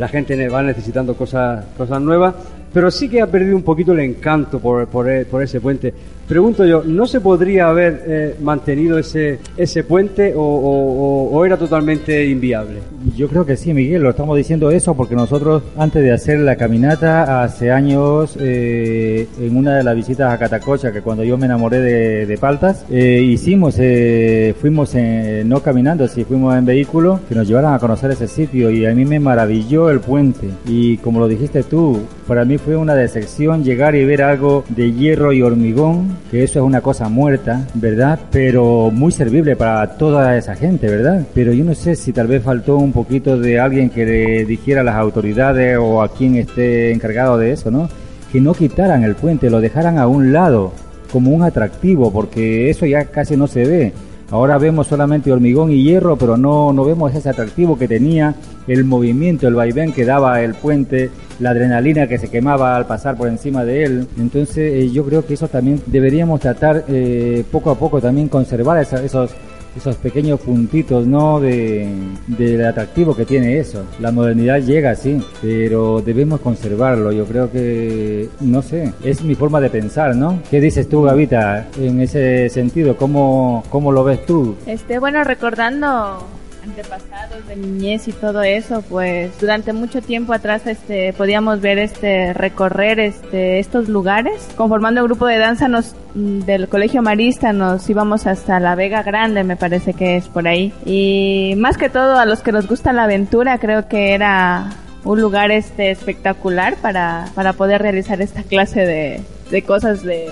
la 0.02 0.08
gente 0.08 0.48
va 0.48 0.64
necesitando 0.64 1.14
cosas, 1.14 1.64
cosas 1.76 2.02
nuevas, 2.02 2.34
pero 2.74 2.90
sí 2.90 3.08
que 3.08 3.22
ha 3.22 3.28
perdido 3.28 3.54
un 3.54 3.62
poquito 3.62 3.92
el 3.92 4.00
encanto 4.00 4.58
por, 4.58 4.88
por, 4.88 5.26
por 5.26 5.40
ese 5.44 5.60
puente. 5.60 5.94
Pregunto 6.32 6.64
yo, 6.64 6.82
¿no 6.82 7.06
se 7.06 7.20
podría 7.20 7.68
haber 7.68 8.04
eh, 8.06 8.36
mantenido 8.40 8.96
ese, 8.98 9.38
ese 9.54 9.84
puente 9.84 10.32
o, 10.34 10.40
o- 10.40 11.28
o- 11.30 11.44
era 11.44 11.58
totalmente 11.58 12.24
inviable? 12.24 12.76
Yo 13.14 13.28
creo 13.28 13.44
que 13.44 13.54
sí, 13.54 13.74
Miguel, 13.74 14.02
lo 14.02 14.08
estamos 14.08 14.34
diciendo 14.38 14.70
eso 14.70 14.94
porque 14.94 15.14
nosotros 15.14 15.62
antes 15.76 16.02
de 16.02 16.10
hacer 16.10 16.38
la 16.40 16.56
caminata 16.56 17.42
hace 17.42 17.70
años 17.70 18.38
eh, 18.40 19.26
en 19.42 19.54
una 19.58 19.76
de 19.76 19.84
las 19.84 19.94
visitas 19.94 20.32
a 20.32 20.38
Catacocha, 20.38 20.90
que 20.90 21.02
cuando 21.02 21.22
yo 21.22 21.36
me 21.36 21.44
enamoré 21.44 21.80
de, 21.80 22.24
de 22.24 22.38
Paltas, 22.38 22.86
eh, 22.90 23.20
hicimos, 23.22 23.74
eh, 23.78 24.54
fuimos 24.58 24.94
en- 24.94 25.46
no 25.46 25.60
caminando, 25.60 26.08
sí, 26.08 26.24
fuimos 26.24 26.56
en 26.56 26.64
vehículo 26.64 27.20
que 27.28 27.34
nos 27.34 27.46
llevaran 27.46 27.74
a 27.74 27.78
conocer 27.78 28.10
ese 28.12 28.26
sitio 28.26 28.70
y 28.70 28.86
a 28.86 28.94
mí 28.94 29.04
me 29.04 29.20
maravilló 29.20 29.90
el 29.90 30.00
puente 30.00 30.48
y 30.66 30.96
como 30.96 31.20
lo 31.20 31.28
dijiste 31.28 31.62
tú, 31.62 31.98
para 32.26 32.46
mí 32.46 32.56
fue 32.56 32.74
una 32.76 32.94
decepción 32.94 33.62
llegar 33.64 33.94
y 33.96 34.06
ver 34.06 34.22
algo 34.22 34.64
de 34.70 34.92
hierro 34.92 35.34
y 35.34 35.42
hormigón, 35.42 36.21
que 36.30 36.42
eso 36.44 36.60
es 36.60 36.64
una 36.64 36.80
cosa 36.80 37.08
muerta, 37.08 37.66
¿verdad? 37.74 38.18
Pero 38.30 38.90
muy 38.90 39.12
servible 39.12 39.56
para 39.56 39.86
toda 39.98 40.36
esa 40.36 40.54
gente, 40.54 40.88
¿verdad? 40.88 41.26
Pero 41.34 41.52
yo 41.52 41.64
no 41.64 41.74
sé 41.74 41.94
si 41.94 42.12
tal 42.12 42.26
vez 42.26 42.42
faltó 42.42 42.76
un 42.76 42.92
poquito 42.92 43.38
de 43.38 43.60
alguien 43.60 43.90
que 43.90 44.06
le 44.06 44.44
dijera 44.44 44.80
a 44.80 44.84
las 44.84 44.96
autoridades 44.96 45.78
o 45.78 46.02
a 46.02 46.12
quien 46.12 46.36
esté 46.36 46.92
encargado 46.92 47.36
de 47.36 47.52
eso, 47.52 47.70
¿no? 47.70 47.88
Que 48.30 48.40
no 48.40 48.54
quitaran 48.54 49.04
el 49.04 49.14
puente, 49.14 49.50
lo 49.50 49.60
dejaran 49.60 49.98
a 49.98 50.06
un 50.06 50.32
lado 50.32 50.72
como 51.12 51.30
un 51.30 51.42
atractivo, 51.42 52.10
porque 52.10 52.70
eso 52.70 52.86
ya 52.86 53.04
casi 53.04 53.36
no 53.36 53.46
se 53.46 53.64
ve. 53.64 53.92
Ahora 54.30 54.56
vemos 54.56 54.86
solamente 54.86 55.30
hormigón 55.30 55.70
y 55.70 55.82
hierro, 55.82 56.16
pero 56.16 56.38
no, 56.38 56.72
no 56.72 56.86
vemos 56.86 57.14
ese 57.14 57.28
atractivo 57.28 57.78
que 57.78 57.86
tenía 57.86 58.34
el 58.66 58.84
movimiento, 58.84 59.48
el 59.48 59.54
vaivén 59.54 59.92
que 59.92 60.04
daba 60.04 60.40
el 60.42 60.54
puente, 60.54 61.10
la 61.38 61.50
adrenalina 61.50 62.06
que 62.06 62.18
se 62.18 62.28
quemaba 62.28 62.76
al 62.76 62.86
pasar 62.86 63.16
por 63.16 63.28
encima 63.28 63.64
de 63.64 63.84
él. 63.84 64.06
Entonces 64.18 64.72
eh, 64.72 64.90
yo 64.90 65.04
creo 65.04 65.26
que 65.26 65.34
eso 65.34 65.48
también 65.48 65.80
deberíamos 65.86 66.40
tratar 66.40 66.84
eh, 66.88 67.44
poco 67.50 67.70
a 67.70 67.78
poco 67.78 68.00
también 68.00 68.28
conservar 68.28 68.78
esos 68.78 69.34
esos 69.76 69.96
pequeños 69.96 70.40
puntitos, 70.40 71.06
¿no? 71.06 71.40
De, 71.40 71.88
del 72.26 72.64
atractivo 72.64 73.14
que 73.16 73.24
tiene 73.24 73.58
eso. 73.58 73.84
La 74.00 74.12
modernidad 74.12 74.60
llega, 74.60 74.94
sí, 74.94 75.22
pero 75.40 76.02
debemos 76.02 76.40
conservarlo. 76.40 77.12
Yo 77.12 77.24
creo 77.24 77.50
que, 77.50 78.28
no 78.40 78.62
sé, 78.62 78.92
es 79.02 79.22
mi 79.22 79.34
forma 79.34 79.60
de 79.60 79.70
pensar, 79.70 80.14
¿no? 80.14 80.40
¿Qué 80.50 80.60
dices 80.60 80.88
tú, 80.88 81.02
Gavita, 81.02 81.68
en 81.78 82.00
ese 82.00 82.48
sentido? 82.48 82.96
¿Cómo, 82.96 83.64
cómo 83.70 83.92
lo 83.92 84.04
ves 84.04 84.24
tú? 84.26 84.56
Este, 84.66 84.98
bueno, 84.98 85.24
recordando 85.24 86.18
antepasados 86.62 87.46
de 87.48 87.56
niñez 87.56 88.08
y 88.08 88.12
todo 88.12 88.42
eso, 88.42 88.82
pues 88.82 89.38
durante 89.40 89.72
mucho 89.72 90.00
tiempo 90.00 90.32
atrás 90.32 90.66
este 90.66 91.12
podíamos 91.12 91.60
ver 91.60 91.78
este 91.78 92.32
recorrer 92.32 93.00
este 93.00 93.58
estos 93.58 93.88
lugares. 93.88 94.48
Conformando 94.56 95.00
el 95.00 95.06
grupo 95.06 95.26
de 95.26 95.38
danza 95.38 95.68
nos 95.68 95.94
mm, 96.14 96.40
del 96.40 96.68
Colegio 96.68 97.02
Marista 97.02 97.52
nos 97.52 97.88
íbamos 97.88 98.26
hasta 98.26 98.60
la 98.60 98.74
Vega 98.74 99.02
Grande, 99.02 99.44
me 99.44 99.56
parece 99.56 99.94
que 99.94 100.16
es 100.16 100.28
por 100.28 100.46
ahí. 100.46 100.72
Y 100.84 101.54
más 101.56 101.76
que 101.76 101.88
todo 101.88 102.16
a 102.18 102.26
los 102.26 102.40
que 102.42 102.52
nos 102.52 102.66
gusta 102.68 102.92
la 102.92 103.04
aventura, 103.04 103.58
creo 103.58 103.88
que 103.88 104.14
era 104.14 104.70
un 105.04 105.20
lugar 105.20 105.50
este 105.50 105.90
espectacular 105.90 106.76
para 106.76 107.26
para 107.34 107.54
poder 107.54 107.82
realizar 107.82 108.20
esta 108.22 108.42
clase 108.42 108.86
de 108.86 109.20
de 109.50 109.62
cosas 109.62 110.02
de 110.02 110.30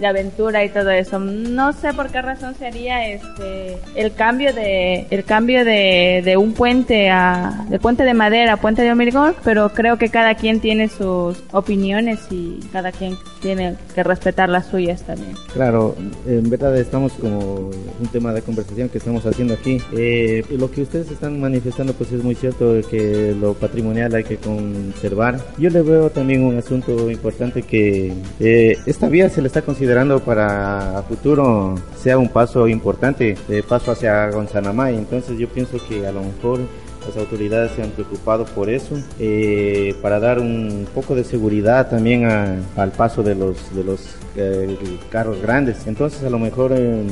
de 0.00 0.06
aventura 0.06 0.64
y 0.64 0.70
todo 0.70 0.90
eso. 0.90 1.18
No 1.20 1.72
sé 1.72 1.92
por 1.92 2.08
qué 2.08 2.22
razón 2.22 2.54
sería 2.54 3.06
este 3.06 3.78
el 3.94 4.12
cambio 4.14 4.52
de 4.54 5.06
el 5.10 5.24
cambio 5.24 5.64
de, 5.64 6.22
de 6.24 6.36
un 6.36 6.54
puente 6.54 7.10
a 7.10 7.66
de 7.68 7.78
puente 7.78 8.04
de 8.04 8.14
madera 8.14 8.54
a 8.54 8.56
puente 8.56 8.82
de 8.82 8.90
hormigón, 8.90 9.34
pero 9.44 9.70
creo 9.70 9.98
que 9.98 10.08
cada 10.08 10.34
quien 10.34 10.60
tiene 10.60 10.88
sus 10.88 11.42
opiniones 11.52 12.20
y 12.30 12.60
cada 12.72 12.92
quien 12.92 13.16
tiene 13.42 13.76
que 13.94 14.02
respetar 14.02 14.48
las 14.48 14.66
suyas 14.66 15.02
también. 15.02 15.34
Claro, 15.52 15.94
en 16.26 16.48
verdad 16.48 16.76
estamos 16.78 17.12
como 17.12 17.70
un 18.00 18.08
tema 18.10 18.32
de 18.32 18.42
conversación 18.42 18.88
que 18.88 18.98
estamos 18.98 19.24
haciendo 19.26 19.54
aquí. 19.54 19.80
Eh, 19.96 20.44
lo 20.50 20.70
que 20.70 20.82
ustedes 20.82 21.10
están 21.10 21.40
manifestando 21.40 21.92
pues 21.92 22.10
es 22.12 22.24
muy 22.24 22.34
cierto 22.34 22.80
que 22.90 23.36
lo 23.38 23.52
patrimonial 23.54 24.14
hay 24.14 24.24
que 24.24 24.38
conservar. 24.38 25.38
Yo 25.58 25.68
le 25.68 25.82
veo 25.82 26.08
también 26.10 26.42
un 26.42 26.56
asunto 26.56 27.10
importante 27.10 27.62
que 27.62 28.14
eh, 28.38 28.78
esta 28.86 29.08
vía 29.08 29.28
se 29.28 29.42
le 29.42 29.48
está 29.48 29.60
considerando 29.62 29.89
para 30.20 31.02
futuro 31.08 31.74
sea 31.96 32.18
un 32.18 32.28
paso 32.28 32.68
importante, 32.68 33.36
de 33.48 33.62
paso 33.62 33.92
hacia 33.92 34.30
Gonzanamay. 34.30 34.96
Entonces 34.96 35.38
yo 35.38 35.48
pienso 35.48 35.78
que 35.88 36.06
a 36.06 36.12
lo 36.12 36.22
mejor 36.22 36.60
las 37.10 37.18
autoridades 37.18 37.72
se 37.72 37.82
han 37.82 37.90
preocupado 37.90 38.44
por 38.44 38.70
eso, 38.70 38.96
eh, 39.18 39.94
para 40.02 40.20
dar 40.20 40.38
un 40.38 40.86
poco 40.94 41.14
de 41.14 41.24
seguridad 41.24 41.88
también 41.90 42.24
a- 42.24 42.56
al 42.76 42.92
paso 42.92 43.22
de 43.22 43.34
los, 43.34 43.74
de 43.74 43.84
los 43.84 44.00
eh, 44.36 44.76
carros 45.10 45.42
grandes. 45.42 45.86
Entonces 45.88 46.22
a 46.22 46.30
lo 46.30 46.38
mejor 46.38 46.72
eh, 46.74 47.02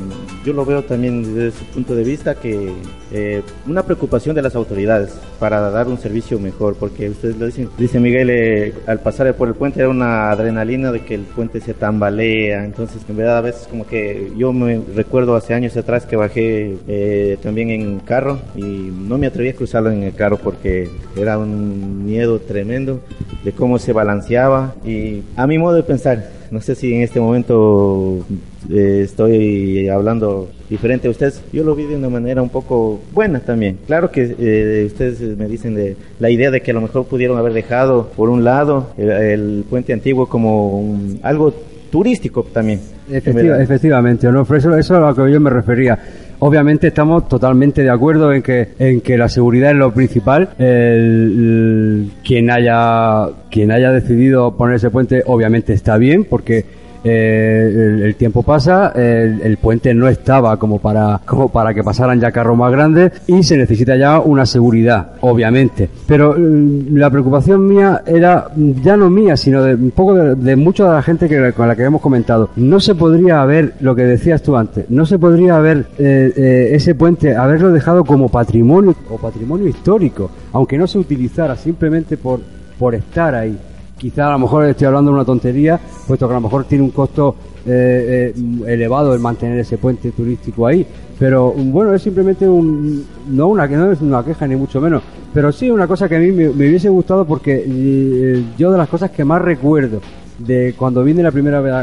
yo 0.44 0.52
lo 0.52 0.64
veo 0.64 0.84
también 0.84 1.22
desde 1.34 1.48
ese 1.48 1.64
punto 1.74 1.94
de 1.96 2.04
vista 2.04 2.36
que 2.36 2.72
eh, 3.12 3.42
una 3.66 3.82
preocupación 3.82 4.36
de 4.36 4.42
las 4.42 4.54
autoridades 4.54 5.10
para 5.40 5.60
dar 5.70 5.88
un 5.88 5.98
servicio 5.98 6.38
mejor, 6.38 6.76
porque 6.76 7.10
ustedes 7.10 7.36
lo 7.36 7.46
dicen, 7.46 7.68
dice 7.76 7.98
Miguel, 7.98 8.28
eh, 8.30 8.72
al 8.86 9.00
pasar 9.00 9.34
por 9.34 9.48
el 9.48 9.54
puente 9.54 9.80
era 9.80 9.88
una 9.88 10.30
adrenalina 10.30 10.92
de 10.92 11.00
que 11.00 11.14
el 11.16 11.22
puente 11.22 11.60
se 11.60 11.74
tambalea, 11.74 12.64
entonces 12.64 13.02
en 13.08 13.16
verdad 13.16 13.38
a 13.38 13.42
veces 13.42 13.66
como 13.68 13.84
que 13.86 14.30
yo 14.36 14.52
me 14.52 14.80
recuerdo 14.94 15.34
hace 15.34 15.54
años 15.54 15.76
atrás 15.76 16.06
que 16.06 16.14
bajé 16.16 16.76
eh, 16.86 17.36
también 17.42 17.70
en 17.70 17.98
carro 18.00 18.38
y 18.54 18.62
no 18.62 19.18
me 19.18 19.26
atreví 19.26 19.48
a 19.48 19.52
en 19.90 20.02
el 20.02 20.14
carro 20.14 20.36
porque 20.38 20.88
era 21.16 21.38
un 21.38 22.04
miedo 22.04 22.38
tremendo 22.40 23.00
de 23.44 23.52
cómo 23.52 23.78
se 23.78 23.92
balanceaba 23.92 24.74
y 24.84 25.22
a 25.36 25.46
mi 25.46 25.58
modo 25.58 25.76
de 25.76 25.82
pensar, 25.82 26.30
no 26.50 26.60
sé 26.60 26.74
si 26.74 26.94
en 26.94 27.02
este 27.02 27.20
momento 27.20 28.24
eh, 28.70 29.02
estoy 29.04 29.88
hablando 29.88 30.48
diferente 30.68 31.08
a 31.08 31.10
ustedes. 31.10 31.42
Yo 31.52 31.64
lo 31.64 31.74
vi 31.74 31.84
de 31.84 31.96
una 31.96 32.08
manera 32.08 32.42
un 32.42 32.48
poco 32.48 33.00
buena 33.12 33.40
también. 33.40 33.78
Claro 33.86 34.10
que 34.10 34.34
eh, 34.38 34.84
ustedes 34.86 35.20
me 35.36 35.46
dicen 35.46 35.74
de 35.74 35.96
la 36.20 36.30
idea 36.30 36.50
de 36.50 36.60
que 36.60 36.70
a 36.70 36.74
lo 36.74 36.80
mejor 36.80 37.06
pudieron 37.06 37.38
haber 37.38 37.52
dejado 37.52 38.08
por 38.16 38.28
un 38.28 38.44
lado 38.44 38.88
el, 38.98 39.10
el 39.10 39.64
puente 39.68 39.92
antiguo 39.92 40.28
como 40.28 40.78
un- 40.80 41.20
algo 41.22 41.52
turístico 41.90 42.42
también. 42.52 42.80
Efectiva- 43.10 43.62
efectivamente, 43.62 44.28
Onofre, 44.28 44.58
eso, 44.58 44.68
eso 44.76 44.78
es 44.78 44.90
a 44.90 45.00
lo 45.00 45.14
que 45.14 45.32
yo 45.32 45.40
me 45.40 45.48
refería. 45.50 45.98
Obviamente 46.40 46.86
estamos 46.88 47.28
totalmente 47.28 47.82
de 47.82 47.90
acuerdo 47.90 48.32
en 48.32 48.42
que 48.42 48.68
en 48.78 49.00
que 49.00 49.18
la 49.18 49.28
seguridad 49.28 49.70
es 49.72 49.76
lo 49.76 49.92
principal. 49.92 50.50
El- 50.58 50.66
el- 50.66 52.10
quien 52.24 52.50
haya 52.50 53.26
quien 53.50 53.70
haya 53.72 53.90
decidido 53.90 54.56
poner 54.56 54.76
ese 54.76 54.90
puente, 54.90 55.22
obviamente 55.26 55.72
está 55.72 55.96
bien, 55.98 56.24
porque 56.24 56.64
eh, 57.04 58.00
el, 58.04 58.14
tiempo 58.16 58.42
pasa, 58.42 58.92
el, 58.94 59.56
puente 59.58 59.94
no 59.94 60.08
estaba 60.08 60.56
como 60.56 60.78
para 60.78 61.20
como 61.24 61.48
para 61.48 61.72
que 61.74 61.82
pasaran 61.82 62.20
ya 62.20 62.30
carros 62.30 62.56
más 62.56 62.72
grandes 62.72 63.12
y 63.26 63.42
se 63.42 63.56
necesita 63.56 63.96
ya 63.96 64.20
una 64.20 64.46
seguridad, 64.46 65.12
obviamente. 65.20 65.88
Pero 66.06 66.34
mm, 66.36 66.96
la 66.96 67.10
preocupación 67.10 67.66
mía 67.66 68.02
era 68.06 68.48
ya 68.56 68.96
no 68.96 69.10
mía, 69.10 69.36
sino 69.36 69.62
de 69.62 69.74
un 69.74 69.90
poco 69.90 70.14
de, 70.14 70.34
de 70.34 70.56
mucha 70.56 70.84
de 70.84 70.90
la 70.90 71.02
gente 71.02 71.28
que, 71.28 71.52
con 71.52 71.68
la 71.68 71.76
que 71.76 71.84
hemos 71.84 72.00
comentado. 72.00 72.50
No 72.56 72.80
se 72.80 72.94
podría 72.94 73.42
haber, 73.42 73.74
lo 73.80 73.94
que 73.94 74.02
decías 74.02 74.42
tú 74.42 74.56
antes, 74.56 74.88
no 74.90 75.06
se 75.06 75.18
podría 75.18 75.56
haber 75.56 75.86
eh, 75.98 76.32
eh, 76.36 76.68
ese 76.72 76.94
puente, 76.94 77.36
haberlo 77.36 77.70
dejado 77.70 78.04
como 78.04 78.28
patrimonio 78.28 78.94
o 79.08 79.16
patrimonio 79.16 79.68
histórico, 79.68 80.30
aunque 80.52 80.78
no 80.78 80.86
se 80.86 80.98
utilizara 80.98 81.56
simplemente 81.56 82.16
por, 82.16 82.40
por 82.78 82.94
estar 82.94 83.34
ahí. 83.34 83.58
Quizá 83.98 84.28
a 84.28 84.32
lo 84.32 84.38
mejor 84.38 84.64
estoy 84.66 84.86
hablando 84.86 85.10
de 85.10 85.16
una 85.16 85.24
tontería, 85.24 85.78
puesto 86.06 86.26
que 86.28 86.32
a 86.32 86.36
lo 86.36 86.40
mejor 86.42 86.64
tiene 86.64 86.84
un 86.84 86.90
costo 86.90 87.34
eh, 87.66 88.32
eh, 88.36 88.72
elevado 88.72 89.12
el 89.12 89.20
mantener 89.20 89.58
ese 89.58 89.76
puente 89.76 90.12
turístico 90.12 90.66
ahí. 90.66 90.86
Pero 91.18 91.50
bueno, 91.52 91.92
es 91.92 92.02
simplemente 92.02 92.48
un, 92.48 93.04
no 93.30 93.48
una 93.48 93.66
no 93.66 93.90
es 93.90 94.00
una 94.00 94.24
queja 94.24 94.46
ni 94.46 94.54
mucho 94.54 94.80
menos, 94.80 95.02
pero 95.34 95.50
sí 95.50 95.68
una 95.68 95.88
cosa 95.88 96.08
que 96.08 96.14
a 96.16 96.20
mí 96.20 96.30
me, 96.30 96.48
hubiese 96.48 96.88
gustado 96.88 97.24
porque 97.24 97.64
eh, 97.66 98.44
yo 98.56 98.70
de 98.70 98.78
las 98.78 98.88
cosas 98.88 99.10
que 99.10 99.24
más 99.24 99.42
recuerdo 99.42 100.00
de 100.38 100.74
cuando 100.78 101.02
vine 101.02 101.20
la 101.22 101.32
primera 101.32 101.60
vez 101.60 101.72
a, 101.72 101.80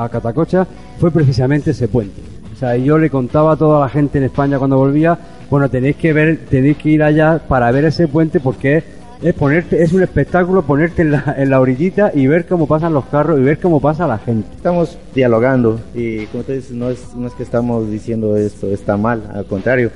a- 0.00 0.04
a 0.04 0.08
Catacocha 0.08 0.66
fue 0.98 1.12
precisamente 1.12 1.70
ese 1.70 1.86
puente. 1.86 2.20
O 2.52 2.56
sea, 2.56 2.76
yo 2.76 2.98
le 2.98 3.10
contaba 3.10 3.52
a 3.52 3.56
toda 3.56 3.80
la 3.80 3.88
gente 3.88 4.18
en 4.18 4.24
España 4.24 4.58
cuando 4.58 4.76
volvía, 4.76 5.16
bueno, 5.48 5.68
tenéis 5.68 5.94
que 5.96 6.12
ver, 6.12 6.40
tenéis 6.50 6.76
que 6.78 6.90
ir 6.90 7.02
allá 7.04 7.40
para 7.46 7.70
ver 7.70 7.84
ese 7.84 8.08
puente 8.08 8.40
porque 8.40 8.78
es, 8.78 8.84
es 9.22 9.34
ponerte, 9.34 9.82
es 9.82 9.92
un 9.92 10.02
espectáculo 10.02 10.62
ponerte 10.62 11.02
en 11.02 11.12
la, 11.12 11.34
en 11.38 11.50
la 11.50 11.60
orillita 11.60 12.12
y 12.14 12.26
ver 12.26 12.46
cómo 12.46 12.66
pasan 12.66 12.92
los 12.92 13.04
carros 13.06 13.38
y 13.38 13.42
ver 13.42 13.58
cómo 13.58 13.80
pasa 13.80 14.06
la 14.06 14.18
gente. 14.18 14.48
Estamos 14.56 14.98
dialogando 15.14 15.80
y 15.94 16.26
como 16.26 16.44
te 16.44 16.54
dices, 16.54 16.72
no 16.72 16.90
es, 16.90 17.14
no 17.14 17.26
es 17.26 17.32
que 17.34 17.42
estamos 17.42 17.90
diciendo 17.90 18.36
esto 18.36 18.68
está 18.68 18.96
mal, 18.96 19.22
al 19.32 19.46
contrario, 19.46 19.90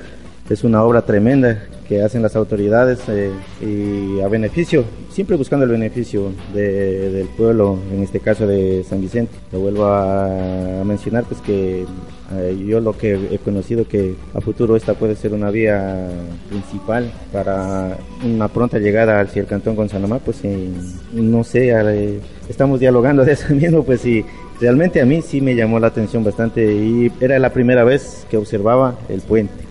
es 0.49 0.63
una 0.63 0.81
obra 0.83 1.03
tremenda 1.03 1.59
que 1.87 2.01
hacen 2.01 2.23
las 2.23 2.35
autoridades 2.35 2.99
eh, 3.07 3.31
y 3.61 4.19
a 4.21 4.27
beneficio, 4.27 4.83
siempre 5.11 5.35
buscando 5.37 5.65
el 5.65 5.71
beneficio 5.71 6.31
de- 6.53 7.11
del 7.11 7.27
pueblo, 7.27 7.77
en 7.93 8.01
este 8.01 8.19
caso 8.19 8.47
de 8.47 8.83
San 8.87 8.99
Vicente. 9.01 9.33
Lo 9.51 9.59
vuelvo 9.59 9.85
a, 9.85 10.83
mencionar, 10.85 11.23
pues 11.25 11.39
que 11.41 11.85
eh, 12.31 12.57
yo 12.67 12.79
lo 12.79 12.95
que 12.95 13.13
he 13.31 13.37
conocido 13.39 13.87
que 13.87 14.15
a 14.33 14.41
futuro 14.41 14.75
esta 14.75 14.93
puede 14.93 15.15
ser 15.15 15.33
una 15.33 15.49
vía 15.49 16.09
principal 16.49 17.11
para 17.33 17.97
una 18.23 18.47
pronta 18.47 18.77
llegada 18.77 19.19
hacia 19.19 19.41
el 19.41 19.47
cantón 19.47 19.75
Gonzanamá, 19.75 20.19
pues 20.19 20.39
eh, 20.43 20.69
no 21.13 21.43
sé, 21.43 21.71
eh, 21.71 22.19
estamos 22.47 22.79
dialogando 22.79 23.25
de 23.25 23.33
eso 23.33 23.53
mismo, 23.55 23.83
pues 23.83 24.05
y 24.05 24.23
realmente 24.59 25.01
a 25.01 25.05
mí 25.05 25.21
sí 25.21 25.41
me 25.41 25.55
llamó 25.55 25.79
la 25.79 25.87
atención 25.87 26.23
bastante 26.23 26.71
y 26.71 27.11
era 27.19 27.39
la 27.39 27.51
primera 27.51 27.83
vez 27.83 28.27
que 28.29 28.37
observaba 28.37 28.95
el 29.09 29.21
puente. 29.21 29.68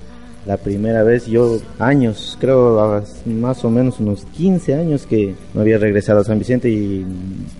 La 0.48 0.56
primera 0.56 1.02
vez, 1.02 1.26
yo 1.26 1.58
años, 1.78 2.38
creo 2.40 3.02
más 3.26 3.62
o 3.66 3.70
menos 3.70 4.00
unos 4.00 4.24
15 4.34 4.72
años 4.76 5.04
que 5.06 5.34
no 5.52 5.60
había 5.60 5.76
regresado 5.76 6.20
a 6.20 6.24
San 6.24 6.38
Vicente 6.38 6.70
y 6.70 7.04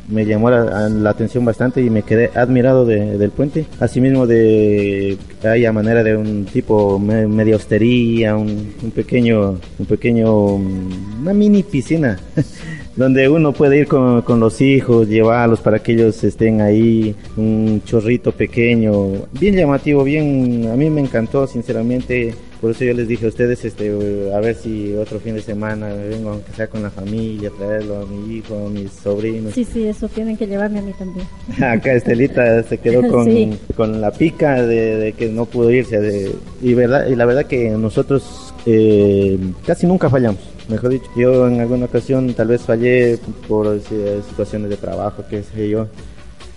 me 0.08 0.24
llamó 0.24 0.48
la, 0.48 0.88
la 0.88 1.10
atención 1.10 1.44
bastante 1.44 1.82
y 1.82 1.90
me 1.90 2.02
quedé 2.02 2.30
admirado 2.34 2.86
de- 2.86 3.18
del 3.18 3.30
puente. 3.30 3.66
Asimismo 3.78 4.26
de, 4.26 5.18
hay 5.44 5.66
a 5.66 5.72
manera 5.72 6.02
de 6.02 6.16
un 6.16 6.46
tipo 6.46 6.98
me- 6.98 7.26
media 7.26 7.56
hostería, 7.56 8.34
un, 8.36 8.72
un 8.82 8.90
pequeño, 8.90 9.58
un 9.78 9.86
pequeño, 9.86 10.54
una 10.54 11.34
mini 11.34 11.62
piscina. 11.64 12.18
donde 12.98 13.28
uno 13.28 13.52
puede 13.52 13.78
ir 13.78 13.86
con, 13.86 14.22
con 14.22 14.40
los 14.40 14.60
hijos, 14.60 15.08
llevarlos 15.08 15.60
para 15.60 15.78
que 15.78 15.92
ellos 15.92 16.22
estén 16.24 16.60
ahí, 16.60 17.14
un 17.36 17.80
chorrito 17.84 18.32
pequeño, 18.32 18.92
bien 19.38 19.54
llamativo, 19.54 20.02
bien, 20.02 20.68
a 20.72 20.74
mí 20.76 20.90
me 20.90 21.00
encantó 21.00 21.46
sinceramente, 21.46 22.34
por 22.60 22.72
eso 22.72 22.84
yo 22.84 22.92
les 22.94 23.06
dije 23.06 23.26
a 23.26 23.28
ustedes, 23.28 23.64
este, 23.64 23.88
a 24.34 24.40
ver 24.40 24.56
si 24.56 24.92
otro 24.94 25.20
fin 25.20 25.36
de 25.36 25.42
semana 25.42 25.94
vengo, 25.94 26.30
aunque 26.30 26.50
sea 26.52 26.66
con 26.66 26.82
la 26.82 26.90
familia, 26.90 27.52
traerlo 27.56 27.98
a 28.00 28.04
mi 28.06 28.36
hijo, 28.38 28.66
a 28.66 28.68
mis 28.68 28.90
sobrinos. 28.90 29.52
Sí, 29.54 29.64
sí, 29.64 29.86
eso 29.86 30.08
tienen 30.08 30.36
que 30.36 30.48
llevarme 30.48 30.80
a 30.80 30.82
mí 30.82 30.92
también. 30.98 31.24
Acá 31.62 31.92
Estelita 31.92 32.64
se 32.64 32.78
quedó 32.78 33.06
con, 33.08 33.26
Sí. 33.26 33.50
con 33.76 34.00
la 34.00 34.10
pica 34.10 34.60
de, 34.66 34.96
de 34.96 35.12
que 35.12 35.28
no 35.28 35.44
pudo 35.46 35.70
irse. 35.70 36.00
de- 36.00 36.32
y, 36.60 36.74
verdad, 36.74 37.06
y 37.06 37.14
la 37.14 37.26
verdad 37.26 37.44
que 37.46 37.70
nosotros 37.70 38.52
eh, 38.66 39.38
casi 39.64 39.86
nunca 39.86 40.10
fallamos. 40.10 40.40
Mejor 40.68 40.90
dicho, 40.90 41.10
yo 41.16 41.48
en 41.48 41.60
alguna 41.60 41.86
ocasión 41.86 42.32
tal 42.34 42.48
vez 42.48 42.62
fallé 42.62 43.18
por 43.48 43.66
eh, 43.66 44.20
situaciones 44.28 44.68
de 44.70 44.76
trabajo, 44.76 45.24
qué 45.28 45.42
sé 45.42 45.68
yo. 45.68 45.86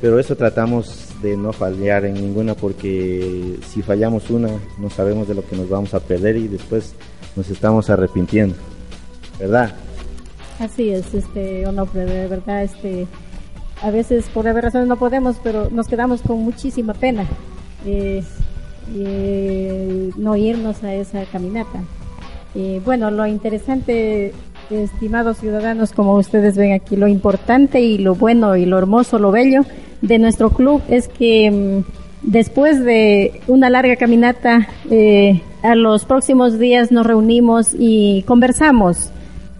Pero 0.01 0.19
eso 0.19 0.35
tratamos 0.35 1.07
de 1.21 1.37
no 1.37 1.53
fallar 1.53 2.05
en 2.05 2.15
ninguna 2.15 2.55
porque 2.55 3.57
si 3.69 3.81
fallamos 3.81 4.29
una 4.29 4.49
no 4.79 4.89
sabemos 4.89 5.27
de 5.27 5.35
lo 5.35 5.45
que 5.45 5.55
nos 5.55 5.69
vamos 5.69 5.93
a 5.93 5.99
perder 5.99 6.35
y 6.37 6.47
después 6.47 6.93
nos 7.35 7.49
estamos 7.49 7.89
arrepintiendo. 7.89 8.55
¿Verdad? 9.39 9.73
Así 10.59 10.89
es, 10.89 11.13
este, 11.13 11.65
Onofre, 11.67 12.05
de 12.05 12.27
verdad, 12.27 12.63
este, 12.63 13.07
a 13.81 13.89
veces 13.91 14.25
por 14.33 14.47
haber 14.47 14.65
razones 14.65 14.87
no 14.87 14.97
podemos, 14.97 15.37
pero 15.43 15.69
nos 15.71 15.87
quedamos 15.87 16.21
con 16.21 16.39
muchísima 16.39 16.93
pena 16.93 17.25
eh, 17.85 18.23
no 20.17 20.35
irnos 20.35 20.83
a 20.83 20.93
esa 20.93 21.25
caminata. 21.25 21.81
Bueno, 22.83 23.11
lo 23.11 23.25
interesante, 23.25 24.33
estimados 24.69 25.37
ciudadanos, 25.37 25.91
como 25.93 26.15
ustedes 26.15 26.57
ven 26.57 26.73
aquí, 26.73 26.95
lo 26.95 27.07
importante 27.07 27.81
y 27.81 27.97
lo 27.97 28.15
bueno 28.15 28.55
y 28.55 28.65
lo 28.65 28.77
hermoso, 28.77 29.19
lo 29.19 29.31
bello 29.31 29.63
de 30.01 30.19
nuestro 30.19 30.49
club 30.49 30.81
es 30.89 31.07
que 31.07 31.49
mm, 31.49 32.29
después 32.29 32.83
de 32.83 33.41
una 33.47 33.69
larga 33.69 33.95
caminata, 33.95 34.67
eh, 34.89 35.41
a 35.63 35.75
los 35.75 36.05
próximos 36.05 36.57
días 36.57 36.91
nos 36.91 37.05
reunimos 37.05 37.75
y 37.77 38.23
conversamos 38.23 39.11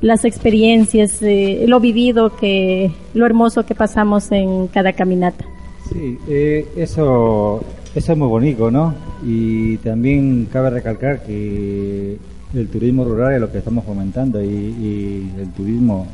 las 0.02 0.26
experiencias, 0.26 1.22
eh, 1.22 1.66
lo 1.68 1.80
vivido, 1.80 2.36
que 2.36 2.92
lo 3.14 3.26
hermoso 3.26 3.66
que 3.66 3.76
pasamos 3.76 4.32
en 4.32 4.68
cada 4.68 4.94
caminata. 4.94 5.46
Sí, 5.92 6.18
eh, 6.28 6.68
eso, 6.76 7.64
eso 7.94 8.12
es 8.12 8.18
muy 8.18 8.28
bonito, 8.28 8.72
¿no? 8.72 8.96
Y 9.24 9.78
también 9.78 10.48
cabe 10.52 10.72
recalcar 10.72 11.22
que 11.24 12.18
el 12.54 12.68
turismo 12.68 13.04
rural 13.06 13.34
es 13.34 13.42
lo 13.42 13.52
que 13.52 13.60
estamos 13.60 13.86
fomentando 13.86 14.42
y, 14.42 14.48
y 14.48 15.34
el 15.40 15.50
turismo 15.52 16.08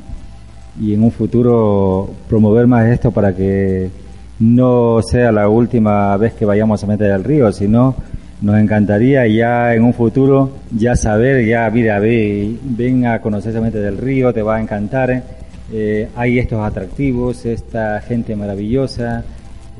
y 0.79 0.93
en 0.93 1.03
un 1.03 1.11
futuro 1.11 2.09
promover 2.29 2.67
más 2.67 2.88
esto 2.88 3.11
para 3.11 3.35
que 3.35 3.89
no 4.39 5.01
sea 5.01 5.31
la 5.31 5.49
última 5.49 6.15
vez 6.17 6.33
que 6.33 6.45
vayamos 6.45 6.83
a 6.83 6.88
meter 6.88 7.11
al 7.11 7.23
río, 7.23 7.51
sino 7.51 7.95
nos 8.41 8.59
encantaría 8.59 9.25
ya 9.27 9.73
en 9.73 9.83
un 9.83 9.93
futuro 9.93 10.51
ya 10.71 10.95
saber, 10.95 11.43
ya 11.45 11.69
mira, 11.71 11.99
ve, 11.99 12.55
ven 12.61 13.07
a 13.07 13.19
conocer 13.19 13.51
esa 13.51 13.61
mente 13.61 13.79
del 13.79 13.97
río, 13.97 14.31
te 14.33 14.43
va 14.43 14.57
a 14.57 14.61
encantar. 14.61 15.23
eh, 15.73 16.07
hay 16.15 16.39
estos 16.39 16.59
atractivos, 16.63 17.45
esta 17.45 17.99
gente 18.01 18.35
maravillosa, 18.35 19.23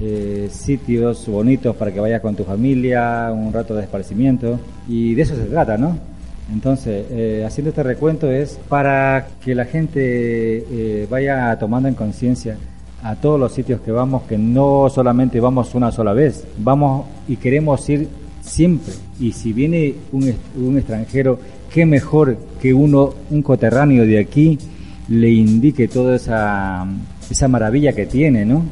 eh, 0.02 0.48
sitios 0.52 1.28
bonitos 1.28 1.76
para 1.76 1.92
que 1.92 2.00
vayas 2.00 2.22
con 2.22 2.36
tu 2.36 2.44
familia, 2.44 3.32
un 3.32 3.54
rato 3.54 3.76
de 3.76 3.84
esparcimiento 3.84 4.60
y 4.88 5.14
de 5.14 5.22
eso 5.22 5.36
se 5.36 5.46
trata, 5.46 5.78
¿no? 5.78 6.17
Entonces, 6.52 7.06
eh, 7.12 7.44
haciendo 7.46 7.70
este 7.70 7.84
recuento 7.84 8.32
es 8.32 8.58
para 8.70 9.28
que 9.44 9.54
la 9.54 9.66
gente 9.66 10.00
eh, 10.02 11.08
vaya 11.10 11.58
tomando 11.60 11.90
en 11.90 11.96
conciencia 11.96 12.58
a 13.04 13.16
todos 13.16 13.40
los 13.40 13.52
sitios 13.52 13.82
que 13.82 13.92
vamos, 13.92 14.24
que 14.24 14.38
no 14.38 14.90
solamente 14.90 15.40
vamos 15.40 15.76
una 15.76 15.92
sola 15.92 16.14
vez, 16.14 16.46
vamos 16.58 17.06
y 17.28 17.36
queremos 17.36 17.88
ir 17.90 18.08
siempre. 18.42 18.94
Y 19.20 19.34
si 19.34 19.54
viene 19.54 19.94
un, 20.12 20.34
un 20.56 20.78
extranjero, 20.78 21.40
qué 21.74 21.86
mejor 21.86 22.38
que 22.62 22.74
uno, 22.74 23.14
un 23.30 23.42
coterráneo 23.42 24.06
de 24.06 24.20
aquí, 24.20 24.58
le 25.10 25.30
indique 25.30 25.88
toda 25.88 26.16
esa, 26.16 26.86
esa 27.30 27.48
maravilla 27.48 27.94
que 27.94 28.06
tiene, 28.06 28.46
¿no? 28.46 28.64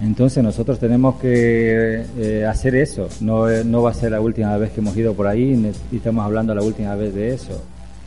Entonces 0.00 0.42
nosotros 0.42 0.78
tenemos 0.78 1.16
que 1.16 2.04
eh, 2.18 2.46
hacer 2.46 2.74
eso. 2.74 3.08
No, 3.20 3.50
eh, 3.50 3.64
no 3.64 3.82
va 3.82 3.90
a 3.90 3.94
ser 3.94 4.12
la 4.12 4.20
última 4.20 4.56
vez 4.56 4.70
que 4.70 4.80
hemos 4.80 4.96
ido 4.96 5.12
por 5.14 5.26
ahí 5.26 5.74
y 5.92 5.96
estamos 5.96 6.24
hablando 6.24 6.54
la 6.54 6.62
última 6.62 6.94
vez 6.94 7.14
de 7.14 7.34
eso. 7.34 7.62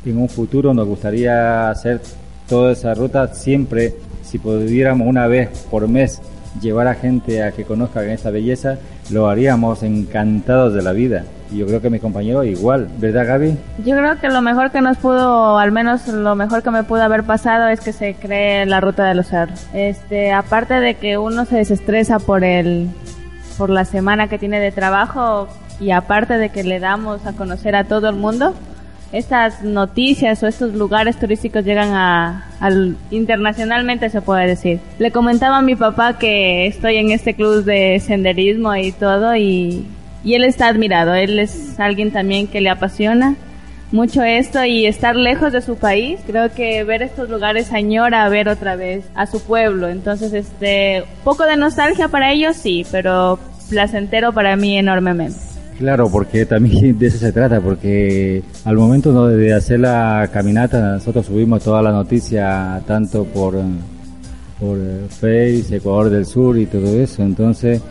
En 0.06 0.18
un 0.18 0.28
futuro 0.28 0.74
nos 0.74 0.88
gustaría 0.88 1.70
hacer 1.70 2.02
toda 2.50 2.74
esa 2.74 2.94
ruta 2.94 3.34
siempre, 3.34 3.94
si 4.24 4.39
pudiéramos 4.39 5.08
una 5.08 5.28
vez 5.28 5.50
por 5.70 5.88
mes 5.88 6.22
llevar 6.62 6.88
a 6.88 6.96
gente 6.96 7.44
a 7.44 7.52
que 7.52 7.64
conozcan 7.64 8.10
esa 8.10 8.32
belleza, 8.32 8.78
lo 9.12 9.30
haríamos 9.30 9.84
encantados 9.84 10.74
de 10.74 10.82
la 10.82 10.91
vida. 10.91 11.26
Y 11.54 11.58
yo 11.58 11.68
creo 11.68 11.82
que 11.82 11.91
mis 11.91 12.01
compañeros 12.01 12.47
igual, 12.47 12.88
¿verdad 12.97 13.28
Gaby? 13.28 13.56
Yo 13.86 13.95
creo 13.95 14.20
que 14.20 14.28
lo 14.30 14.41
mejor 14.41 14.72
que 14.72 14.82
nos 14.82 14.97
pudo, 14.97 15.60
al 15.60 15.72
menos 15.72 16.08
lo 16.08 16.36
mejor 16.36 16.64
que 16.64 16.72
me 16.72 16.84
pudo 16.84 17.04
haber 17.04 17.24
pasado 17.24 17.68
es 17.68 17.80
que 17.80 17.93
se 17.93 18.16
cree 18.16 18.66
la 18.66 18.82
ruta 18.82 19.06
de 19.06 19.14
los 19.14 19.28
cerros. 19.28 19.68
Este, 19.72 20.32
aparte 20.32 20.74
de 20.74 20.95
que 20.95 21.20
uno 21.20 21.45
se 21.45 21.58
desestresa 21.58 22.18
por 22.18 22.43
el, 22.43 22.89
por 23.60 23.70
la 23.70 23.86
semana 23.86 24.28
que 24.30 24.39
tiene 24.39 24.60
de 24.60 24.72
trabajo 24.72 25.47
y 25.80 25.91
aparte 25.91 26.39
de 26.39 26.49
que 26.49 26.64
le 26.64 26.80
damos 26.80 27.24
a 27.28 27.34
conocer 27.34 27.76
a 27.76 27.84
todo 27.84 28.10
el 28.10 28.16
mundo, 28.16 28.56
estas 29.12 29.62
noticias 29.62 30.41
o 30.41 30.47
estos 30.47 30.74
lugares 30.74 31.18
turísticos 31.18 31.64
llegan 31.64 31.93
a, 31.93 32.49
al 32.60 32.97
internacionalmente 33.12 34.10
se 34.10 34.22
puede 34.22 34.47
decir. 34.47 34.80
Le 34.97 35.12
comentaba 35.12 35.60
a 35.60 35.62
mi 35.62 35.76
papá 35.76 36.18
que 36.18 36.66
estoy 36.66 36.97
en 36.97 37.12
este 37.12 37.36
club 37.36 37.64
de 37.64 37.99
senderismo 37.99 38.76
y 38.76 38.91
todo 38.91 39.36
y, 39.36 39.86
y 40.24 40.36
él 40.36 40.44
está 40.44 40.68
admirado. 40.68 41.14
Él 41.14 41.40
es 41.40 41.80
alguien 41.80 42.12
también 42.12 42.48
que 42.48 42.62
le 42.62 42.70
apasiona 42.70 43.36
mucho 43.92 44.24
esto 44.24 44.64
y 44.66 44.86
estar 44.86 45.16
lejos 45.16 45.54
de 45.54 45.62
su 45.62 45.76
país. 45.76 46.20
Creo 46.26 46.52
que 46.52 46.84
ver 46.84 47.02
estos 47.04 47.30
lugares 47.30 47.72
añora 47.72 48.28
ver 48.30 48.50
otra 48.50 48.76
vez 48.76 49.06
a 49.16 49.28
su 49.28 49.42
pueblo. 49.42 49.88
Entonces, 49.88 50.34
este, 50.34 51.04
poco 51.24 51.46
de 51.46 51.58
nostalgia 51.58 52.08
para 52.08 52.32
ellos 52.32 52.56
sí, 52.56 52.86
pero 52.92 53.38
placentero 53.70 54.34
para 54.34 54.56
mí 54.56 54.78
enormemente. 54.78 55.38
Claro, 55.78 56.10
porque 56.10 56.46
también 56.46 56.98
de 56.98 57.08
eso 57.08 57.18
se 57.18 57.32
trata, 57.32 57.60
porque 57.60 58.44
al 58.66 58.76
momento 58.76 59.12
¿no? 59.12 59.28
de 59.28 59.54
hacer 59.54 59.80
la 59.80 60.30
caminata 60.32 60.94
nosotros 60.94 61.26
subimos 61.26 61.64
toda 61.64 61.82
la 61.82 61.92
noticia 61.92 62.82
tanto 62.86 63.26
por, 63.26 63.56
por 64.60 64.78
Face, 65.10 65.76
Ecuador 65.76 66.10
del 66.10 66.26
Sur 66.26 66.58
y 66.58 66.68
todo 66.68 67.00
eso, 67.00 67.24
entonces 67.24 67.82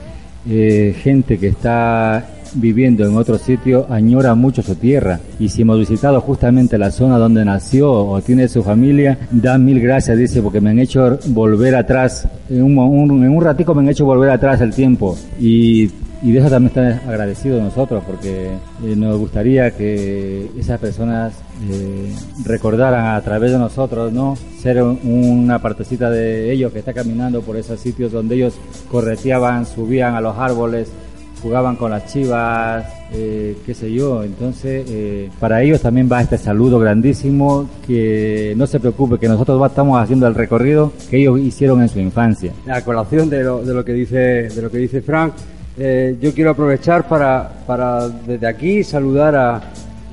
eh, 0.48 0.94
gente 1.02 1.38
que 1.38 1.48
está 1.48 2.24
viviendo 2.54 3.06
en 3.06 3.16
otro 3.16 3.38
sitio 3.38 3.86
añora 3.88 4.34
mucho 4.34 4.62
su 4.62 4.74
tierra. 4.74 5.18
Y 5.38 5.48
si 5.48 5.62
hemos 5.62 5.78
visitado 5.78 6.20
justamente 6.20 6.76
la 6.76 6.90
zona 6.90 7.16
donde 7.16 7.44
nació 7.44 7.90
o 7.90 8.20
tiene 8.20 8.46
su 8.48 8.62
familia, 8.62 9.16
dan 9.30 9.64
mil 9.64 9.80
gracias, 9.80 10.18
dice, 10.18 10.42
porque 10.42 10.60
me 10.60 10.70
han 10.70 10.78
hecho 10.78 11.18
volver 11.28 11.74
atrás, 11.74 12.28
en 12.50 12.62
un, 12.62 12.76
un- 12.78 13.24
en 13.24 13.30
un 13.34 13.42
ratico 13.42 13.74
me 13.74 13.80
han 13.80 13.88
hecho 13.88 14.04
volver 14.04 14.28
atrás 14.30 14.60
el 14.60 14.74
tiempo. 14.74 15.16
Y 15.40 15.88
y 16.22 16.30
de 16.32 16.38
eso 16.38 16.48
también 16.50 16.68
están 16.68 17.08
agradecidos 17.08 17.60
nosotros 17.62 18.02
porque 18.06 18.46
eh, 18.84 18.96
nos 18.96 19.18
gustaría 19.18 19.70
que 19.72 20.48
esas 20.58 20.78
personas 20.78 21.34
eh, 21.68 22.12
recordaran 22.44 23.14
a 23.16 23.20
través 23.22 23.52
de 23.52 23.58
nosotros, 23.58 24.12
¿no? 24.12 24.36
Ser 24.60 24.82
un- 24.82 25.00
una 25.04 25.60
partecita 25.60 26.10
de 26.10 26.52
ellos 26.52 26.72
que 26.72 26.78
está 26.78 26.92
caminando 26.92 27.42
por 27.42 27.56
esos 27.56 27.80
sitios 27.80 28.12
donde 28.12 28.36
ellos 28.36 28.54
correteaban, 28.90 29.66
subían 29.66 30.14
a 30.14 30.20
los 30.20 30.36
árboles, 30.38 30.88
jugaban 31.42 31.74
con 31.74 31.90
las 31.90 32.06
chivas, 32.12 32.84
eh, 33.12 33.56
qué 33.66 33.74
sé 33.74 33.92
yo. 33.92 34.22
Entonces, 34.22 34.86
eh, 34.88 35.28
para 35.40 35.60
ellos 35.62 35.80
también 35.80 36.08
va 36.10 36.22
este 36.22 36.38
saludo 36.38 36.78
grandísimo, 36.78 37.68
que 37.84 38.54
no 38.56 38.66
se 38.68 38.78
preocupe, 38.78 39.18
que 39.18 39.26
nosotros 39.26 39.60
estamos 39.68 40.00
haciendo 40.00 40.28
el 40.28 40.36
recorrido 40.36 40.92
que 41.10 41.18
ellos 41.18 41.40
hicieron 41.40 41.82
en 41.82 41.88
su 41.88 41.98
infancia. 41.98 42.52
A 42.70 42.80
colación 42.82 43.28
de 43.28 43.42
lo, 43.42 43.60
de 43.64 43.74
lo 43.74 43.84
que 43.84 43.92
dice 43.92 44.16
de 44.48 44.62
lo 44.62 44.70
que 44.70 44.78
dice 44.78 45.02
Frank, 45.02 45.32
eh, 45.78 46.16
yo 46.20 46.32
quiero 46.34 46.50
aprovechar 46.50 47.08
para, 47.08 47.50
para 47.66 48.08
desde 48.08 48.46
aquí 48.46 48.84
saludar 48.84 49.34
a, 49.36 49.60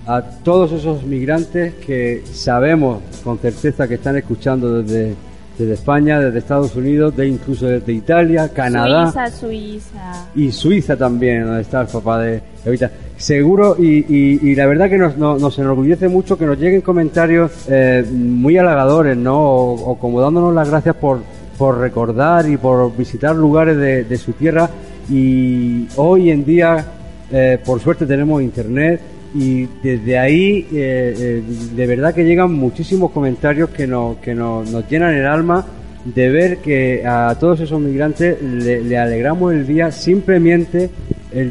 a 0.07 0.22
todos 0.43 0.72
esos 0.72 1.03
migrantes 1.03 1.76
que 1.76 2.24
sabemos 2.32 2.99
con 3.24 3.38
certeza 3.39 3.88
que 3.88 3.95
están 3.95 4.18
escuchando 4.18 4.82
desde, 4.82 5.14
desde 5.57 5.74
España, 5.74 6.20
desde 6.20 6.39
Estados 6.39 6.76
Unidos, 6.76 7.16
de 7.16 7.28
incluso 7.28 7.66
desde 7.68 7.91
Italia, 7.91 8.49
Canadá 8.49 9.12
Suiza, 9.12 9.30
Suiza. 9.32 10.28
y 10.36 10.51
Suiza 10.51 10.95
también, 10.97 11.45
donde 11.45 11.62
está 11.62 11.82
el 11.82 11.88
papá 11.88 12.20
de 12.22 12.41
ahorita. 12.66 12.91
Seguro, 13.18 13.76
y, 13.78 14.05
y, 14.07 14.39
y 14.41 14.55
la 14.55 14.66
verdad 14.66 14.89
que 14.89 14.97
nos, 14.97 15.18
nos, 15.18 15.41
nos 15.41 15.60
enorgullece 15.60 16.07
mucho 16.07 16.38
que 16.38 16.45
nos 16.45 16.57
lleguen 16.57 16.80
comentarios 16.80 17.51
eh, 17.68 18.05
muy 18.10 18.57
halagadores, 18.57 19.18
¿no? 19.18 19.38
O, 19.38 19.91
o 19.91 19.99
como 19.99 20.22
dándonos 20.22 20.55
las 20.55 20.70
gracias 20.70 20.95
por, 20.95 21.20
por 21.57 21.78
recordar 21.80 22.49
y 22.49 22.55
por 22.55 22.95
visitar 22.95 23.36
lugares 23.36 23.76
de, 23.76 24.05
de 24.05 24.18
su 24.18 24.32
tierra. 24.32 24.70
Y 25.10 25.88
hoy 25.95 26.30
en 26.30 26.45
día, 26.45 26.86
eh, 27.32 27.57
por 27.64 27.80
suerte, 27.80 28.05
tenemos 28.05 28.41
internet. 28.41 29.01
Y 29.36 29.68
desde 29.84 30.18
ahí, 30.18 30.68
eh, 30.74 31.16
eh, 31.18 31.43
de 31.76 31.88
verdad 31.88 32.14
que 32.14 32.24
llegan 32.24 32.53
muchísimos 32.53 33.12
comentarios 33.12 33.70
que, 33.70 33.86
nos, 33.86 34.18
que 34.18 34.34
nos, 34.34 34.70
nos 34.72 34.89
llenan 34.89 35.14
el 35.14 35.26
alma 35.26 35.66
de 36.03 36.30
ver 36.30 36.57
que 36.57 37.05
a 37.05 37.36
todos 37.39 37.60
esos 37.60 37.80
migrantes 37.80 38.41
le, 38.41 38.82
le 38.82 38.97
alegramos 38.97 39.53
el 39.53 39.68
día 39.68 39.91
simplemente 39.91 40.89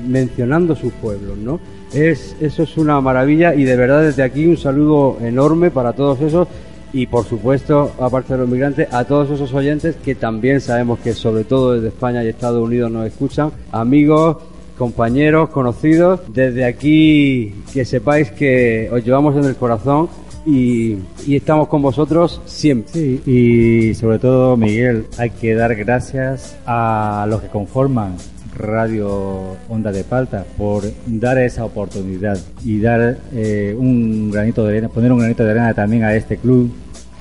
mencionando 0.09 0.75
sus 0.75 0.93
pueblos, 0.95 1.39
¿no? 1.39 1.61
Es, 1.95 2.35
eso 2.41 2.65
es 2.65 2.77
una 2.77 3.01
maravilla 3.01 3.55
y 3.55 3.65
de 3.65 3.77
verdad 3.77 4.03
desde 4.03 4.23
aquí 4.23 4.47
un 4.47 4.57
saludo 4.57 5.19
enorme 5.23 5.71
para 5.71 5.93
todos 5.93 6.21
esos 6.21 6.49
y 6.93 7.07
por 7.07 7.25
supuesto, 7.25 7.93
aparte 8.01 8.35
de 8.35 8.41
los 8.41 8.49
migrantes, 8.49 8.93
a 8.93 9.05
todos 9.05 9.31
esos 9.31 9.53
oyentes 9.53 9.97
que 9.97 10.15
también 10.15 10.61
sabemos 10.61 10.99
que 11.01 11.13
sobre 11.13 11.45
todo 11.45 11.75
desde 11.75 11.89
España 11.89 12.25
y 12.25 12.29
Estados 12.29 12.63
Unidos 12.63 12.91
nos 12.91 13.07
escuchan, 13.07 13.51
amigos, 13.73 14.39
compañeros, 14.79 15.51
conocidos, 15.51 16.21
desde 16.29 16.65
aquí 16.65 17.55
que 17.73 17.85
sepáis 17.85 18.31
que 18.31 18.89
os 18.93 19.05
llevamos 19.05 19.37
en 19.37 19.45
el 19.45 19.57
corazón 19.57 20.09
y, 20.47 20.97
estamos 21.29 21.69
con 21.69 21.83
vosotros 21.83 22.41
siempre. 22.47 22.93
Sí, 22.93 23.21
y 23.27 23.95
sobre 23.95 24.19
todo, 24.19 24.57
Miguel, 24.57 25.07
hay 25.19 25.31
que 25.31 25.55
dar 25.55 25.75
gracias 25.75 26.57
a 26.65 27.27
los 27.29 27.43
que 27.43 27.49
conforman 27.49 28.17
Radio 28.59 29.57
Onda 29.69 29.93
de 29.93 30.05
Palta 30.05 30.45
por 30.57 30.83
dar 31.07 31.39
esa 31.39 31.65
oportunidad 31.65 32.39
y 32.65 32.81
dar 32.81 33.17
eh, 33.33 33.75
un 33.79 34.31
granito 34.31 34.65
de 34.65 34.71
arena, 34.73 34.89
poner 34.89 35.13
un 35.13 35.19
granito 35.21 35.45
de 35.45 35.51
arena 35.53 35.73
también 35.75 36.05
a 36.05 36.15
este 36.15 36.37
club, 36.37 36.71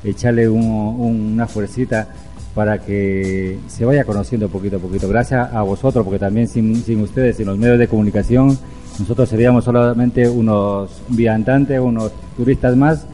echarle 0.04 0.50
un- 0.50 0.64
un- 0.66 1.32
una 1.34 1.48
fuercita 1.48 2.08
para 2.56 2.80
que 2.80 3.58
se 3.68 3.86
vaya 3.86 4.04
conociendo 4.04 4.50
poquito 4.50 4.78
a 4.78 4.80
poquito. 4.80 5.08
Gracias 5.08 5.54
a 5.54 5.62
vosotros, 5.62 6.04
porque 6.04 6.20
también 6.20 6.48
sin, 6.48 6.76
sin 6.78 7.02
ustedes, 7.02 7.38
sin 7.38 7.46
los 7.46 7.58
medios 7.58 7.78
de 7.78 7.88
comunicación, 7.88 8.58
nosotros 9.00 9.30
seríamos 9.30 9.64
solamente 9.64 10.28
unos 10.28 10.90
viandantes, 11.10 11.80
unos 11.80 12.12
turistas 12.36 12.76
más, 12.76 13.06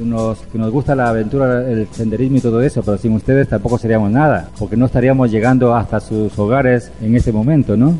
que 0.00 0.58
nos 0.58 0.70
gusta 0.70 0.94
la 0.94 1.10
aventura, 1.10 1.70
el 1.70 1.86
senderismo 1.90 2.38
y 2.38 2.40
todo 2.40 2.62
eso, 2.62 2.82
pero 2.82 2.96
sin 2.98 3.12
ustedes 3.12 3.48
tampoco 3.48 3.78
seríamos 3.78 4.10
nada, 4.10 4.48
porque 4.58 4.76
no 4.76 4.86
estaríamos 4.86 5.30
llegando 5.30 5.74
hasta 5.74 6.00
sus 6.00 6.36
hogares 6.38 6.90
en 7.00 7.14
este 7.16 7.32
momento, 7.32 7.76
¿no? 7.76 7.94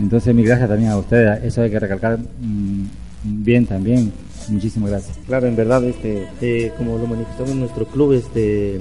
Entonces, 0.00 0.34
mi 0.34 0.42
gracias 0.42 0.68
también 0.68 0.90
a 0.90 0.96
ustedes, 0.96 1.44
eso 1.44 1.62
hay 1.62 1.70
que 1.70 1.78
recalcar 1.78 2.18
mm, 2.18 2.84
bien 3.22 3.66
también. 3.66 4.12
Muchísimas 4.48 4.90
gracias. 4.90 5.18
Claro, 5.26 5.46
en 5.46 5.54
verdad, 5.54 5.84
este, 5.84 6.26
eh, 6.40 6.72
como 6.76 6.98
lo 6.98 7.06
manifestamos 7.06 7.52
en 7.52 7.60
nuestro 7.60 7.86
club, 7.86 8.12
este, 8.12 8.80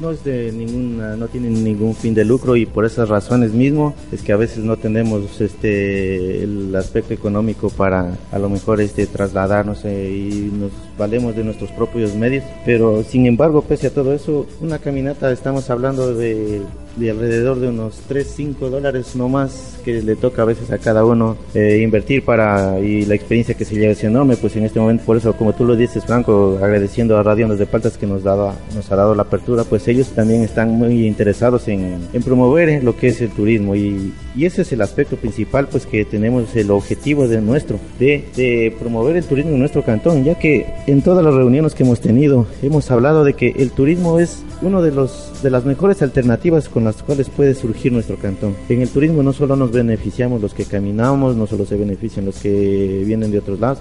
no 0.00 0.10
es 0.10 0.24
de 0.24 0.50
ninguna, 0.52 1.16
no 1.16 1.28
tienen 1.28 1.62
ningún 1.62 1.94
fin 1.94 2.14
de 2.14 2.24
lucro 2.24 2.56
y 2.56 2.66
por 2.66 2.84
esas 2.84 3.08
razones 3.08 3.52
mismo 3.52 3.94
es 4.10 4.22
que 4.22 4.32
a 4.32 4.36
veces 4.36 4.64
no 4.64 4.76
tenemos 4.76 5.40
este 5.40 6.42
el 6.42 6.74
aspecto 6.74 7.12
económico 7.12 7.68
para 7.70 8.16
a 8.32 8.38
lo 8.38 8.48
mejor 8.48 8.80
este 8.80 9.06
trasladarnos 9.06 9.84
eh, 9.84 10.10
y 10.10 10.50
nos 10.58 10.72
valemos 10.98 11.36
de 11.36 11.44
nuestros 11.44 11.70
propios 11.72 12.14
medios, 12.14 12.44
pero 12.64 13.02
sin 13.02 13.26
embargo 13.26 13.62
pese 13.62 13.88
a 13.88 13.94
todo 13.94 14.14
eso 14.14 14.46
una 14.60 14.78
caminata 14.78 15.30
estamos 15.30 15.68
hablando 15.70 16.14
de 16.14 16.62
de 16.96 17.10
alrededor 17.10 17.60
de 17.60 17.68
unos 17.68 18.00
3, 18.08 18.26
5 18.36 18.70
dólares 18.70 19.16
no 19.16 19.28
más 19.28 19.78
que 19.84 20.02
le 20.02 20.16
toca 20.16 20.42
a 20.42 20.44
veces 20.44 20.70
a 20.70 20.78
cada 20.78 21.04
uno 21.04 21.36
eh, 21.54 21.80
invertir 21.82 22.24
para 22.24 22.80
y 22.80 23.06
la 23.06 23.14
experiencia 23.14 23.54
que 23.54 23.64
se 23.64 23.74
lleva 23.74 23.92
es 23.92 24.04
enorme 24.04 24.36
pues 24.36 24.56
en 24.56 24.64
este 24.64 24.80
momento 24.80 25.04
por 25.04 25.16
eso 25.16 25.32
como 25.34 25.52
tú 25.54 25.64
lo 25.64 25.76
dices 25.76 26.04
Franco 26.04 26.58
agradeciendo 26.62 27.16
a 27.16 27.22
Radio 27.22 27.46
Ondas 27.46 27.58
de 27.58 27.66
Paltas 27.66 27.96
que 27.96 28.06
nos, 28.06 28.22
dado, 28.22 28.52
nos 28.74 28.90
ha 28.90 28.96
dado 28.96 29.14
la 29.14 29.22
apertura 29.22 29.64
pues 29.64 29.86
ellos 29.88 30.08
también 30.08 30.42
están 30.42 30.70
muy 30.70 31.06
interesados 31.06 31.68
en, 31.68 32.08
en 32.12 32.22
promover 32.22 32.82
lo 32.84 32.96
que 32.96 33.08
es 33.08 33.20
el 33.20 33.30
turismo. 33.30 33.74
Y, 33.74 34.12
y, 34.36 34.44
ese 34.44 34.62
es 34.62 34.72
el 34.72 34.80
aspecto 34.82 35.16
principal 35.16 35.68
pues 35.68 35.86
que 35.86 36.04
tenemos 36.04 36.54
el 36.56 36.70
objetivo 36.70 37.28
de 37.28 37.40
nuestro 37.40 37.78
de, 37.98 38.24
de 38.36 38.74
promover 38.78 39.16
el 39.16 39.24
turismo 39.24 39.52
en 39.52 39.58
nuestro 39.58 39.82
cantón 39.82 40.24
ya 40.24 40.38
que 40.38 40.66
en 40.86 41.02
todas 41.02 41.24
las 41.24 41.34
reuniones 41.34 41.74
que 41.74 41.82
hemos 41.82 42.00
tenido 42.00 42.46
hemos 42.62 42.90
hablado 42.90 43.24
de 43.24 43.34
que 43.34 43.54
el 43.58 43.70
turismo 43.70 44.18
es 44.18 44.42
uno 44.62 44.82
de 44.82 44.92
los 44.92 45.42
de 45.42 45.50
las 45.50 45.64
mejores 45.64 46.02
alternativas 46.02 46.68
con 46.68 46.84
las 46.90 47.02
cuales 47.02 47.28
puede 47.28 47.54
surgir 47.54 47.92
nuestro 47.92 48.16
cantón. 48.16 48.56
En 48.68 48.82
el 48.82 48.88
turismo 48.88 49.22
no 49.22 49.32
solo 49.32 49.54
nos 49.56 49.70
beneficiamos 49.70 50.40
los 50.40 50.54
que 50.54 50.64
caminamos, 50.64 51.36
no 51.36 51.46
solo 51.46 51.64
se 51.64 51.76
benefician 51.76 52.24
los 52.24 52.38
que 52.38 53.02
vienen 53.06 53.30
de 53.30 53.38
otros 53.38 53.60
lados, 53.60 53.78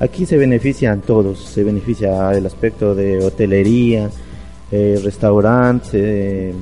aquí 0.00 0.26
se 0.26 0.36
benefician 0.36 1.00
todos, 1.02 1.38
se 1.38 1.62
beneficia 1.62 2.32
el 2.32 2.44
aspecto 2.46 2.94
de 2.94 3.18
hotelería, 3.24 4.10
eh, 4.72 5.00
restaurantes, 5.02 5.90
eh, 5.94 6.52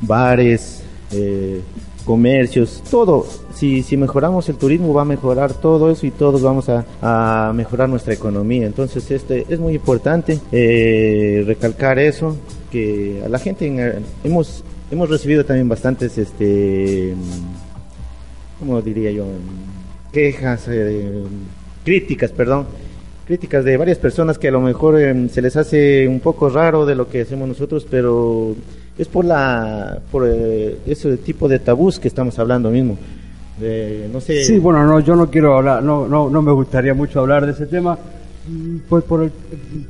bares, 0.00 0.82
eh, 1.12 1.60
comercios, 2.04 2.82
todo. 2.90 3.26
Si, 3.54 3.82
si 3.84 3.96
mejoramos 3.96 4.48
el 4.48 4.56
turismo 4.56 4.92
va 4.92 5.02
a 5.02 5.04
mejorar 5.04 5.52
todo 5.54 5.90
eso 5.90 6.06
y 6.06 6.10
todos 6.10 6.42
vamos 6.42 6.68
a, 6.68 6.84
a 7.00 7.52
mejorar 7.52 7.88
nuestra 7.88 8.14
economía. 8.14 8.66
Entonces 8.66 9.08
este 9.10 9.46
es 9.48 9.60
muy 9.60 9.74
importante 9.74 10.40
recalcar 11.46 11.98
eso 11.98 12.36
que 12.70 13.22
a 13.24 13.28
la 13.28 13.38
gente 13.38 13.66
en, 13.66 14.04
hemos 14.24 14.64
hemos 14.94 15.10
recibido 15.10 15.44
también 15.44 15.68
bastantes 15.68 16.16
este 16.18 17.14
cómo 18.58 18.80
diría 18.80 19.10
yo 19.10 19.26
quejas 20.12 20.66
eh, 20.68 21.24
críticas 21.84 22.30
perdón. 22.32 22.66
Críticas 23.26 23.64
de 23.64 23.78
varias 23.78 23.96
personas 23.96 24.38
que 24.38 24.48
a 24.48 24.50
lo 24.50 24.60
mejor 24.60 25.00
eh, 25.00 25.28
se 25.30 25.40
les 25.40 25.56
hace 25.56 26.06
un 26.06 26.20
poco 26.20 26.50
raro 26.50 26.84
de 26.84 26.94
lo 26.94 27.08
que 27.08 27.22
hacemos 27.22 27.48
nosotros 27.48 27.86
pero 27.90 28.54
es 28.96 29.08
por 29.08 29.24
la 29.24 29.98
por 30.12 30.28
eh, 30.28 30.76
ese 30.86 31.16
tipo 31.16 31.48
de 31.48 31.58
tabús 31.58 31.98
que 31.98 32.08
estamos 32.08 32.38
hablando 32.38 32.70
mismo. 32.70 32.96
Sé. 33.58 34.44
Sí 34.44 34.58
bueno 34.58 34.84
no 34.84 35.00
yo 35.00 35.16
no 35.16 35.30
quiero 35.30 35.56
hablar 35.56 35.82
no 35.82 36.06
no 36.06 36.28
no 36.28 36.42
me 36.42 36.52
gustaría 36.52 36.92
mucho 36.92 37.20
hablar 37.20 37.46
de 37.46 37.52
ese 37.52 37.66
tema 37.66 37.98
pues 38.88 39.04
por 39.04 39.22
el, 39.22 39.32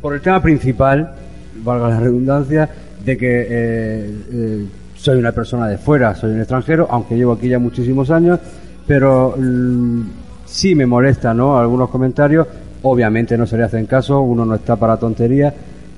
por 0.01 0.15
el 0.15 0.21
tema 0.21 0.41
principal 0.41 1.15
valga 1.63 1.89
la 1.89 2.01
redundancia, 2.01 2.69
de 3.05 3.17
que 3.17 3.47
eh, 3.49 4.15
eh, 4.33 4.67
soy 5.05 5.19
una 5.19 5.33
persona 5.33 5.69
de 5.69 5.77
fuera, 5.77 6.15
soy 6.15 6.31
un 6.31 6.39
extranjero, 6.39 6.87
aunque 6.91 7.15
llevo 7.15 7.33
aquí 7.33 7.47
ya 7.47 7.59
muchísimos 7.59 8.11
años, 8.11 8.41
pero 8.87 9.35
mm, 9.37 10.01
sí 10.47 10.75
me 10.75 10.87
molesta, 10.87 11.35
¿no? 11.35 11.59
Algunos 11.59 11.91
comentarios, 11.91 12.47
obviamente 12.81 13.37
no 13.37 13.47
se 13.47 13.59
le 13.59 13.65
hacen 13.65 13.85
caso, 13.85 14.23
uno 14.23 14.47
no 14.47 14.55
está 14.55 14.77
para 14.77 14.97
tonterías, 14.97 15.53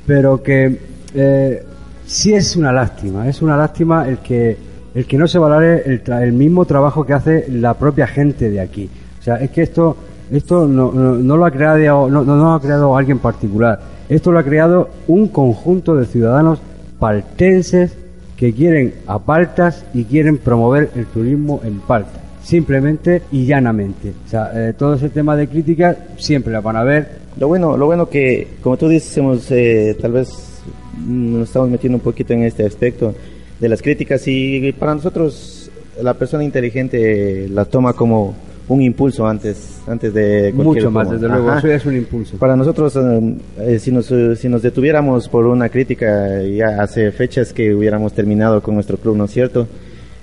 pero 0.05 0.43
que 0.43 0.81
eh, 1.15 1.63
sí 2.05 2.35
es 2.35 2.57
una 2.57 2.73
lástima, 2.73 3.29
es 3.29 3.43
una 3.43 3.57
lástima 3.57 4.09
el 4.09 4.19
que 4.19 4.57
el 4.93 5.07
que 5.07 5.19
no 5.19 5.29
se 5.29 5.39
valore 5.39 5.85
el, 5.85 6.03
el 6.23 6.33
mismo 6.33 6.65
trabajo 6.65 7.07
que 7.07 7.13
hace 7.13 7.47
la 7.49 7.75
propia 7.75 8.09
gente 8.09 8.51
de 8.51 8.61
aquí. 8.61 8.91
O 9.21 9.23
sea, 9.23 9.37
es 9.37 9.51
que 9.51 9.63
esto 9.63 9.97
esto 10.33 10.67
no 10.67 11.37
lo 11.37 11.45
ha 11.45 11.51
creado 11.53 12.11
no, 12.11 12.25
no 12.25 12.37
lo 12.37 12.55
ha 12.55 12.61
creado 12.61 12.97
alguien 12.97 13.21
particular 13.21 13.79
esto 14.09 14.33
lo 14.33 14.41
ha 14.41 14.43
creado 14.43 14.91
un 15.07 15.29
conjunto 15.29 15.95
de 15.95 16.07
ciudadanos 16.07 16.59
paltenses 16.99 17.97
que 18.37 18.53
quieren 18.53 18.95
a 19.07 19.19
Paltas 19.19 19.85
y 19.95 20.05
quieren 20.05 20.39
promover 20.39 20.91
el 20.95 21.07
turismo 21.07 21.61
en 21.65 21.81
Paltas, 21.81 22.21
simplemente 22.43 23.23
y 23.33 23.47
llanamente. 23.47 24.13
O 24.27 24.29
sea, 24.29 24.51
eh, 24.55 24.75
todo 24.75 24.95
ese 24.95 25.09
tema 25.09 25.37
de 25.37 25.49
crítica 25.49 25.97
siempre 26.19 26.53
la 26.53 26.61
van 26.61 26.77
a 26.77 26.85
ver. 26.85 27.27
Lo 27.39 27.49
bueno, 27.49 27.77
lo 27.77 27.87
bueno 27.87 28.09
que, 28.09 28.49
como 28.63 28.77
tú 28.77 28.89
dices, 28.89 29.17
hemos, 29.17 29.51
eh, 29.51 29.97
tal 30.01 30.13
vez 30.13 30.63
nos 31.07 31.49
estamos 31.49 31.71
metiendo 31.71 31.97
un 31.97 32.03
poquito 32.03 32.33
en 32.33 32.43
este 32.43 32.65
aspecto 32.65 33.15
de 33.61 33.69
las 33.69 33.81
críticas 33.81 34.23
y 34.27 34.73
para 34.73 34.95
nosotros 34.95 35.71
la 36.03 36.15
persona 36.15 36.45
inteligente 36.45 37.49
la 37.49 37.65
toma 37.65 37.93
como 37.95 38.35
un 38.69 38.83
impulso 38.83 39.27
antes 39.27 39.81
antes 39.87 40.13
de 40.13 40.53
mucho 40.53 40.91
más 40.91 41.11
desde 41.11 41.29
luego 41.29 41.53
eso 41.55 41.69
es 41.69 41.87
un 41.87 41.97
impulso. 41.97 42.37
Para 42.37 42.57
nosotros 42.57 42.99
eh, 43.61 43.79
si 43.79 43.93
nos 43.93 44.13
si 44.39 44.49
nos 44.49 44.63
detuviéramos 44.63 45.29
por 45.29 45.47
una 45.47 45.69
crítica 45.69 46.43
ya 46.43 46.83
hace 46.83 47.13
fechas 47.13 47.53
que 47.53 47.75
hubiéramos 47.75 48.13
terminado 48.13 48.61
con 48.63 48.75
nuestro 48.75 48.97
club 48.97 49.17
no 49.17 49.27
es 49.27 49.31
cierto 49.31 49.69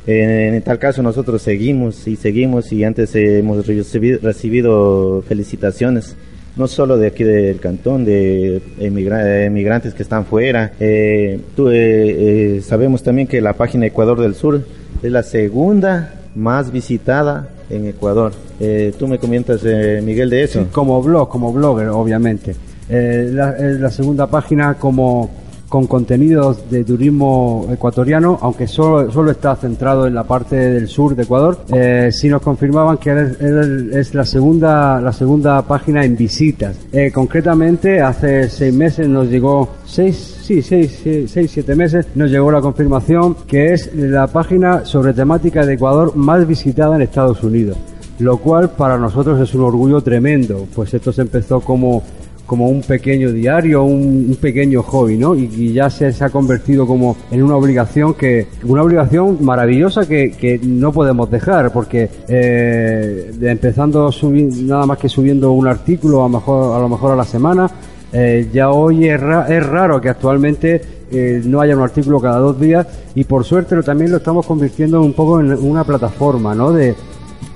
eh, 0.06 0.52
en 0.54 0.62
tal 0.62 0.80
caso 0.80 1.02
nosotros 1.02 1.42
seguimos 1.42 2.06
y 2.08 2.18
seguimos 2.18 2.72
y 2.74 2.84
antes 2.84 3.16
hemos 3.16 3.66
recibido, 3.66 4.20
recibido 4.22 5.24
felicitaciones 5.28 6.18
no 6.56 6.68
solo 6.68 6.98
de 6.98 7.08
aquí 7.08 7.24
del 7.24 7.60
cantón, 7.60 8.06
de 8.06 8.62
emigrantes 8.80 9.94
que 9.94 10.04
están 10.04 10.26
fuera. 10.26 10.72
Eh, 10.80 11.40
tú, 11.56 11.70
eh, 11.72 12.62
sabemos 12.64 13.02
también 13.04 13.28
que 13.28 13.42
la 13.42 13.54
página 13.54 13.88
Ecuador 13.88 14.20
del 14.22 14.36
Sur 14.36 14.64
es 15.02 15.12
la 15.12 15.24
segunda 15.24 16.14
más 16.36 16.72
visitada 16.72 17.50
en 17.76 17.88
Ecuador. 17.88 18.32
Eh, 18.60 18.94
Tú 18.98 19.08
me 19.08 19.20
comentas, 19.20 19.62
eh, 19.66 20.02
Miguel, 20.04 20.30
de 20.30 20.44
eso. 20.44 20.62
Sí, 20.62 20.68
como 20.72 21.02
blog, 21.02 21.30
como 21.30 21.52
blogger, 21.52 21.90
obviamente. 21.90 22.56
Eh, 22.90 23.30
la, 23.32 23.56
la, 23.58 23.90
segunda 23.90 24.28
página 24.28 24.76
como 24.76 25.30
con 25.74 25.88
contenidos 25.88 26.70
de 26.70 26.84
turismo 26.84 27.68
ecuatoriano, 27.72 28.38
aunque 28.44 28.68
solo, 28.68 29.12
solo 29.12 29.32
está 29.32 29.56
centrado 29.56 30.06
en 30.06 30.14
la 30.14 30.24
parte 30.24 30.56
del 30.56 30.88
sur 30.88 31.16
de 31.16 31.24
Ecuador. 31.24 31.58
Eh, 31.74 32.10
sí 32.12 32.30
nos 32.30 32.44
confirmaban 32.44 32.98
que 32.98 33.10
es, 33.12 34.14
la 34.14 34.24
segunda 34.24 35.02
la 35.02 35.12
segunda 35.12 35.64
página 35.64 36.06
en 36.06 36.16
visitas. 36.16 36.78
Eh, 36.92 37.12
concretamente, 37.12 38.02
hace 38.02 38.50
seis 38.50 38.72
meses 38.72 39.08
nos 39.08 39.28
llegó 39.28 39.68
seis 39.84 40.33
sí, 40.44 40.62
seis, 40.62 41.00
seis, 41.04 41.32
seis, 41.32 41.52
siete 41.52 41.76
meses, 41.76 42.06
nos 42.16 42.30
llegó 42.30 42.52
la 42.52 42.62
confirmación 42.62 43.36
que 43.48 43.74
es 43.74 43.94
la 43.96 44.28
página 44.28 44.86
sobre 44.86 45.14
temática 45.14 45.66
de 45.66 45.76
Ecuador 45.76 46.16
más 46.16 46.46
visitada 46.46 46.96
en 46.96 47.02
Estados 47.02 47.44
Unidos. 47.44 47.78
Lo 48.20 48.38
cual 48.38 48.72
para 48.72 48.98
nosotros 48.98 49.40
es 49.40 49.56
un 49.56 49.62
orgullo 49.62 50.02
tremendo, 50.02 50.68
pues 50.76 50.94
esto 50.94 51.12
se 51.12 51.22
empezó 51.22 51.62
como 51.62 52.04
como 52.46 52.68
un 52.68 52.82
pequeño 52.82 53.32
diario, 53.32 53.84
un, 53.84 54.38
pequeño 54.40 54.84
hobby, 54.84 55.18
¿no? 55.18 55.34
Y, 55.34 55.74
ya 55.74 55.90
se, 55.90 56.08
ha 56.08 56.30
convertido 56.30 56.86
como 56.86 57.16
en 57.32 57.42
una 57.42 57.56
obligación 57.56 58.14
que, 58.14 58.48
una 58.64 58.84
obligación 58.84 59.38
maravillosa 59.42 60.08
que, 60.08 60.32
que 60.32 60.60
no 60.60 60.92
podemos 60.92 61.32
dejar, 61.32 61.72
porque 61.72 62.10
eh, 62.28 63.32
empezando 63.42 64.12
subir, 64.12 64.52
nada 64.64 64.86
más 64.86 64.98
que 64.98 65.10
subiendo 65.10 65.52
un 65.54 65.68
artículo 65.68 66.22
a, 66.22 66.30
mejor, 66.30 66.76
a 66.76 66.80
lo 66.80 66.90
mejor 66.90 67.14
a 67.14 67.16
la 67.16 67.26
semana, 67.26 67.72
eh, 68.14 68.48
ya 68.54 68.70
hoy 68.70 69.10
es, 69.10 69.20
ra 69.20 69.48
es, 69.50 69.66
raro 69.66 70.00
que 70.00 70.08
actualmente 70.08 70.82
eh, 71.12 71.42
no 71.44 71.60
haya 71.60 71.76
un 71.76 71.82
artículo 71.82 72.20
cada 72.20 72.38
dos 72.38 72.60
días 72.60 72.86
y 73.16 73.24
por 73.24 73.44
suerte 73.44 73.76
lo, 73.76 73.82
también 73.82 74.12
lo 74.12 74.18
estamos 74.18 74.46
convirtiendo 74.46 75.02
un 75.02 75.14
poco 75.14 75.40
en 75.40 75.52
una 75.54 75.84
plataforma, 75.84 76.54
¿no? 76.54 76.72
De, 76.72 76.96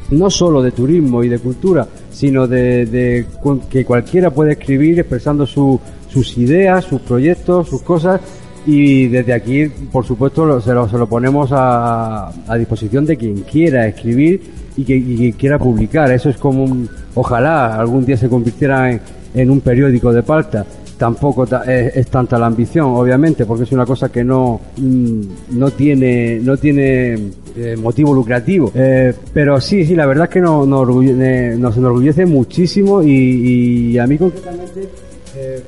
no 0.09 0.29
solo 0.29 0.63
de 0.63 0.71
turismo 0.71 1.23
y 1.23 1.29
de 1.29 1.37
cultura, 1.37 1.87
sino 2.09 2.47
de, 2.47 2.85
de 2.87 3.25
que 3.69 3.85
cualquiera 3.85 4.31
puede 4.31 4.53
escribir 4.53 4.99
expresando 4.99 5.45
su, 5.45 5.79
sus 6.09 6.37
ideas, 6.37 6.85
sus 6.85 7.01
proyectos, 7.01 7.69
sus 7.69 7.83
cosas 7.83 8.19
y 8.65 9.07
desde 9.07 9.33
aquí, 9.33 9.67
por 9.91 10.05
supuesto, 10.05 10.45
lo, 10.45 10.59
se, 10.59 10.73
lo, 10.73 10.89
se, 10.89 10.97
lo, 10.97 11.07
ponemos 11.07 11.51
a, 11.51 12.29
a, 12.47 12.55
disposición 12.57 13.05
de 13.05 13.15
quien 13.15 13.41
quiera 13.41 13.87
escribir 13.87 14.41
y 14.75 14.83
que, 14.83 14.95
y 14.95 15.31
quiera 15.33 15.57
publicar. 15.57 16.11
Eso 16.11 16.29
es 16.29 16.37
como 16.37 16.63
un, 16.65 16.89
ojalá 17.15 17.75
algún 17.75 18.05
día 18.05 18.17
se 18.17 18.27
convirtiera 18.27 18.91
en, 18.91 18.99
en 19.37 19.49
un 19.49 19.61
periódico 19.61 20.11
de 20.11 20.23
palta 20.23 20.65
tampoco 20.97 21.45
es, 21.65 22.07
tanta 22.07 22.37
la 22.37 22.47
ambición, 22.47 22.87
obviamente, 22.87 23.45
porque 23.45 23.63
es 23.63 23.71
una 23.71 23.85
cosa 23.85 24.09
que 24.09 24.23
no, 24.23 24.59
mm, 24.77 25.21
no 25.51 25.71
tiene, 25.71 26.39
no 26.41 26.57
tiene 26.57 27.13
eh, 27.55 27.75
motivo 27.77 28.13
lucrativo. 28.13 28.71
Eh, 28.73 29.13
pero 29.33 29.61
sí, 29.61 29.85
sí, 29.85 29.95
la 29.95 30.05
verdad 30.05 30.25
es 30.25 30.31
que 30.31 30.41
nos, 30.41 30.67
nos, 30.67 30.81
orgullece, 30.81 31.55
nos 31.57 31.77
enorgullece 31.77 32.25
muchísimo 32.25 33.03
y, 33.03 33.97
a 33.97 34.07
mí 34.07 34.17
concretamente 34.17 34.89
eh, 35.35 35.61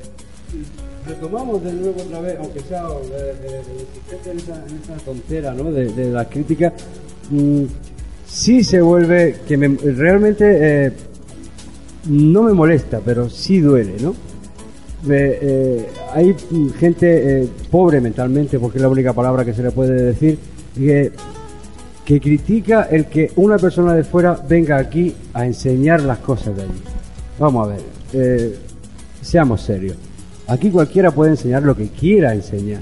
retomamos 1.08 1.64
de 1.64 1.74
nuevo 1.74 2.02
otra 2.02 2.22
vez, 2.22 2.38
aunque 2.40 2.60
sea 2.62 2.86
en, 4.32 4.38
esa, 4.38 4.66
en 4.68 4.78
esa 4.78 5.06
tontera 5.06 5.54
¿no? 5.54 5.72
de, 5.72 5.90
de 5.94 6.12
la 6.12 6.26
crítica, 6.26 6.74
mmm, 7.30 7.64
sí 8.26 8.64
se 8.64 8.82
vuelve 8.82 9.38
que 9.48 9.58
me, 9.58 9.68
realmente 9.68 11.09
no 12.08 12.44
me 12.44 12.54
molesta, 12.54 13.02
pero 13.04 13.30
sí 13.30 13.60
duele, 13.60 13.96
¿no? 14.02 14.14
eh, 15.08 15.90
hay 16.14 16.36
gente 16.78 17.44
eh, 17.44 17.50
pobre 17.72 18.02
mentalmente, 18.02 18.60
porque 18.60 18.78
es 18.78 18.82
la 18.82 18.90
única 18.90 19.14
palabra 19.14 19.46
que 19.46 19.54
se 19.54 19.64
le 19.64 19.72
puede 19.72 20.02
decir, 20.02 20.38
que, 20.76 21.12
que 22.06 22.20
critica 22.20 22.88
el 22.90 23.06
que 23.06 23.32
una 23.36 23.58
persona 23.58 23.94
de 23.94 24.04
fuera 24.04 24.40
venga 24.48 24.78
aquí 24.78 25.16
a 25.34 25.46
enseñar 25.46 26.02
las 26.02 26.20
cosas 26.20 26.56
de 26.56 26.64
allí. 26.64 26.82
Vamos 27.40 27.68
a 27.68 27.72
ver, 27.72 27.82
eh, 28.14 28.56
seamos 29.22 29.62
serios. 29.62 29.96
Aquí 30.48 30.72
cualquiera 30.72 31.12
puede 31.12 31.32
enseñar 31.32 31.64
lo 31.64 31.76
que 31.76 31.88
quiera 31.90 32.34
enseñar, 32.34 32.82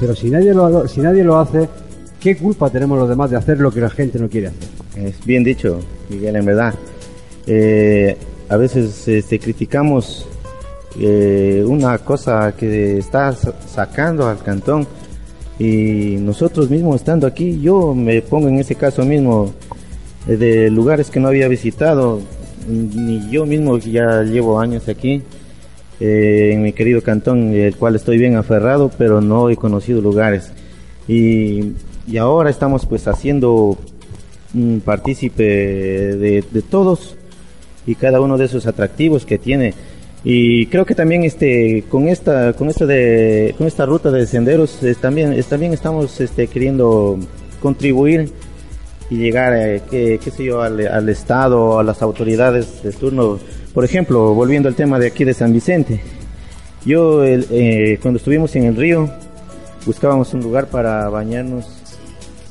pero 0.00 0.14
si 0.14 0.30
nadie 0.30 0.54
lo, 0.54 0.88
si 0.88 1.00
nadie 1.00 1.22
lo 1.22 1.38
hace, 1.38 1.68
¿qué 2.18 2.36
culpa 2.36 2.70
tenemos 2.70 2.98
los 2.98 3.08
demás 3.08 3.30
de 3.30 3.36
hacer 3.36 3.60
lo 3.60 3.70
que 3.70 3.80
la 3.80 3.90
gente 3.90 4.18
no 4.18 4.28
quiere 4.28 4.48
hacer? 4.48 4.68
Es 4.96 5.24
bien 5.24 5.44
dicho, 5.44 5.80
Miguel, 6.08 6.36
en 6.36 6.44
verdad. 6.44 6.74
A 8.52 8.56
veces 8.58 9.08
este, 9.08 9.38
criticamos 9.38 10.26
eh, 11.00 11.64
una 11.66 11.96
cosa 11.98 12.52
que 12.54 12.98
está 12.98 13.32
sa- 13.32 13.54
sacando 13.66 14.28
al 14.28 14.42
cantón 14.42 14.86
y 15.58 16.16
nosotros 16.18 16.68
mismos 16.68 16.96
estando 16.96 17.26
aquí, 17.26 17.58
yo 17.62 17.94
me 17.94 18.20
pongo 18.20 18.48
en 18.48 18.58
ese 18.58 18.74
caso 18.74 19.06
mismo 19.06 19.54
eh, 20.28 20.36
de 20.36 20.70
lugares 20.70 21.08
que 21.08 21.18
no 21.18 21.28
había 21.28 21.48
visitado, 21.48 22.20
ni 22.68 23.30
yo 23.30 23.46
mismo 23.46 23.78
ya 23.78 24.22
llevo 24.22 24.60
años 24.60 24.86
aquí 24.86 25.22
eh, 25.98 26.50
en 26.52 26.62
mi 26.62 26.74
querido 26.74 27.00
cantón, 27.00 27.54
el 27.54 27.74
cual 27.76 27.96
estoy 27.96 28.18
bien 28.18 28.36
aferrado, 28.36 28.90
pero 28.98 29.22
no 29.22 29.48
he 29.48 29.56
conocido 29.56 30.02
lugares. 30.02 30.52
Y, 31.08 31.72
ahora 32.20 32.50
estamos 32.50 32.84
pues 32.84 33.08
haciendo 33.08 33.78
un 34.52 34.82
partícipe 34.84 35.42
de 35.42 36.64
todos 36.68 37.16
y 37.86 37.94
cada 37.94 38.20
uno 38.20 38.38
de 38.38 38.44
esos 38.46 38.66
atractivos 38.66 39.24
que 39.26 39.38
tiene. 39.38 39.74
Y 40.24 40.66
creo 40.66 40.84
que 40.86 40.94
también 40.94 41.24
este 41.24 41.82
con 41.88 42.08
esta 42.08 42.52
con 42.52 42.68
esta 42.68 42.86
de 42.86 43.54
con 43.58 43.66
esta 43.66 43.86
ruta 43.86 44.10
de 44.12 44.26
senderos 44.26 44.82
es 44.82 44.98
también 44.98 45.32
es- 45.32 45.46
también 45.46 45.72
estamos 45.72 46.20
este 46.20 46.46
queriendo 46.46 47.18
contribuir 47.60 48.30
y 49.10 49.16
llegar 49.16 49.52
eh, 49.56 49.82
qué, 49.90 50.20
qué 50.22 50.30
sé 50.30 50.44
yo 50.44 50.62
al, 50.62 50.86
al 50.86 51.08
estado 51.08 51.78
a 51.78 51.82
las 51.82 52.02
autoridades 52.02 52.82
de 52.84 52.92
turno. 52.92 53.38
Por 53.74 53.84
ejemplo 53.84 54.32
volviendo 54.34 54.68
al 54.68 54.74
tema 54.76 54.98
de 54.98 55.08
aquí 55.08 55.24
de 55.24 55.34
San 55.34 55.52
Vicente. 55.52 56.00
Yo 56.84 57.24
eh, 57.24 57.98
cuando 58.02 58.18
estuvimos 58.18 58.54
en 58.56 58.64
el 58.64 58.76
río 58.76 59.10
buscábamos 59.86 60.32
un 60.34 60.40
lugar 60.40 60.66
para 60.68 61.08
bañarnos 61.08 61.66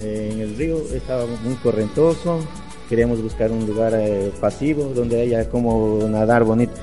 eh, 0.02 0.30
en 0.34 0.40
el 0.42 0.58
río 0.58 0.78
estaba 0.94 1.26
muy 1.44 1.56
correntoso 1.64 2.40
queríamos 2.92 3.24
buscar 3.24 3.52
un 3.52 3.66
lugar 3.66 3.94
eh, 3.96 4.30
pasivo 4.40 4.92
donde 4.94 5.22
haya 5.22 5.50
como 5.50 6.08
nadar 6.10 6.44
bonito 6.44 6.74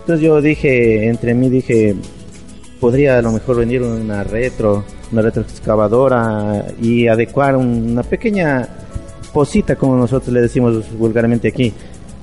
entonces 0.00 0.20
yo 0.24 0.40
dije 0.40 1.08
entre 1.08 1.34
mí 1.34 1.48
dije 1.48 1.96
podría 2.80 3.18
a 3.18 3.22
lo 3.22 3.32
mejor 3.32 3.56
venir 3.56 3.80
una 3.82 4.22
retro, 4.24 4.84
una 5.10 5.22
retroexcavadora 5.22 6.66
y 6.82 7.06
adecuar 7.08 7.56
un- 7.56 7.92
una 7.92 8.02
pequeña 8.02 8.68
posita, 9.32 9.74
como 9.76 9.96
nosotros 9.96 10.32
le 10.34 10.42
decimos 10.42 10.84
vulgarmente 10.98 11.48
aquí. 11.48 11.72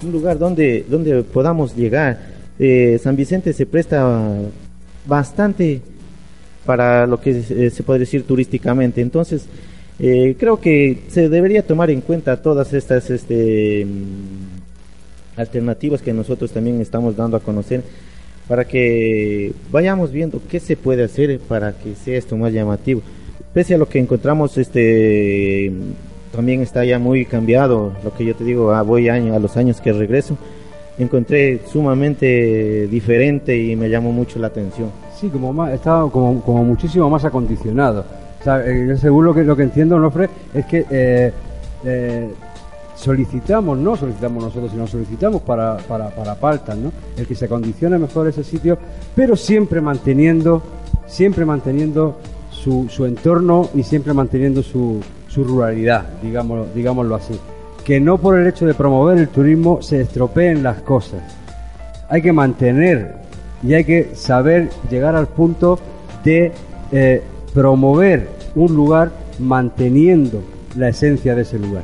Un 0.04 0.12
lugar 0.12 0.38
donde, 0.38 0.86
donde 0.88 1.24
podamos 1.24 1.76
llegar. 1.76 2.20
Eh, 2.60 3.00
San 3.04 3.16
Vicente 3.16 3.54
se 3.54 3.66
presta 3.66 4.36
bastante 5.08 5.82
para 6.66 7.08
lo 7.08 7.20
que 7.20 7.32
eh, 7.50 7.70
se 7.72 7.84
puede 7.84 8.00
decir 8.02 8.24
turísticamente. 8.24 9.02
Entonces, 9.02 9.46
eh, 10.04 10.36
creo 10.40 10.60
que 10.60 11.04
se 11.10 11.30
debería 11.30 11.62
tomar 11.62 11.92
en 11.92 12.02
cuenta 12.02 12.42
todas 12.42 12.74
estas 12.74 13.12
este, 13.12 13.86
alternativas 15.36 16.02
que 16.02 16.12
nosotros 16.12 16.50
también 16.52 16.82
estamos 16.82 17.16
dando 17.16 17.38
a 17.38 17.40
conocer 17.40 17.84
para 18.48 18.66
que 18.66 19.54
vayamos 19.72 20.12
viendo 20.12 20.42
qué 20.50 20.60
se 20.60 20.76
puede 20.76 21.04
hacer 21.04 21.40
para 21.40 21.74
que 21.74 21.94
sea 21.94 22.18
esto 22.18 22.36
más 22.36 22.52
llamativo. 22.52 23.04
Pese 23.54 23.76
a 23.76 23.78
lo 23.78 23.88
que 23.88 24.00
encontramos, 24.00 24.58
este 24.58 25.72
también 26.32 26.62
está 26.62 26.84
ya 26.84 26.98
muy 26.98 27.24
cambiado. 27.26 27.94
Lo 28.04 28.12
que 28.12 28.26
yo 28.26 28.34
te 28.34 28.44
digo, 28.44 28.74
ah, 28.74 28.82
voy 28.82 29.08
a 29.08 29.20
los 29.20 29.56
años 29.56 29.82
que 29.82 29.94
regreso, 29.94 30.36
encontré 30.98 31.60
sumamente 31.72 32.88
diferente 32.88 33.56
y 33.56 33.76
me 33.76 33.88
llamó 33.88 34.12
mucho 34.12 34.40
la 34.40 34.48
atención. 34.48 34.90
Sí, 35.16 35.30
como 35.30 35.54
más, 35.54 35.74
está 35.74 36.08
como, 36.12 36.42
como 36.42 36.64
muchísimo 36.64 37.08
más 37.08 37.24
acondicionado. 37.24 38.04
O 38.42 38.44
sea, 38.44 38.66
eh, 38.66 38.98
según 38.98 39.26
lo 39.26 39.34
que, 39.34 39.44
lo 39.44 39.56
que 39.56 39.64
entiendo, 39.64 39.98
Nofre, 40.00 40.30
es 40.54 40.66
que 40.66 40.86
eh, 40.90 41.32
eh, 41.86 42.30
solicitamos, 42.96 43.78
no 43.78 43.96
solicitamos 43.96 44.44
nosotros, 44.44 44.72
sino 44.72 44.88
solicitamos 44.88 45.42
para, 45.44 45.78
para, 45.78 46.10
para 46.10 46.36
Paltas, 46.36 46.78
¿no? 46.78 46.92
El 47.16 47.26
que 47.26 47.36
se 47.36 47.46
acondicione 47.46 47.98
mejor 47.98 48.28
ese 48.28 48.44
sitio, 48.44 48.78
pero 49.16 49.36
siempre 49.36 49.80
manteniendo, 49.80 50.62
siempre 51.06 51.46
manteniendo 51.46 52.18
su, 52.50 52.88
su 52.90 53.06
entorno 53.06 53.70
y 53.76 53.84
siempre 53.84 54.14
manteniendo 54.14 54.64
su, 54.64 55.00
su 55.28 55.44
ruralidad, 55.44 56.06
digámoslo, 56.22 56.66
digámoslo 56.74 57.16
así. 57.16 57.40
Que 57.86 58.00
no 58.00 58.18
por 58.18 58.38
el 58.38 58.48
hecho 58.48 58.66
de 58.66 58.74
promover 58.74 59.18
el 59.18 59.30
turismo 59.30 59.82
se 59.82 60.02
estropeen 60.02 60.62
las 60.62 60.82
cosas 60.82 61.22
hay 62.12 62.22
que 62.22 62.34
mantener 62.34 63.16
y 63.64 63.74
hay 63.74 63.86
que 63.86 64.16
saber 64.16 64.70
llegar 64.90 65.16
al 65.16 65.28
punto 65.28 65.80
de 66.26 66.52
promover 67.54 68.30
un 68.56 68.76
lugar 68.76 69.12
manteniendo 69.40 70.42
la 70.76 70.90
esencia 70.90 71.36
de 71.36 71.42
ese 71.42 71.60
lugar. 71.60 71.84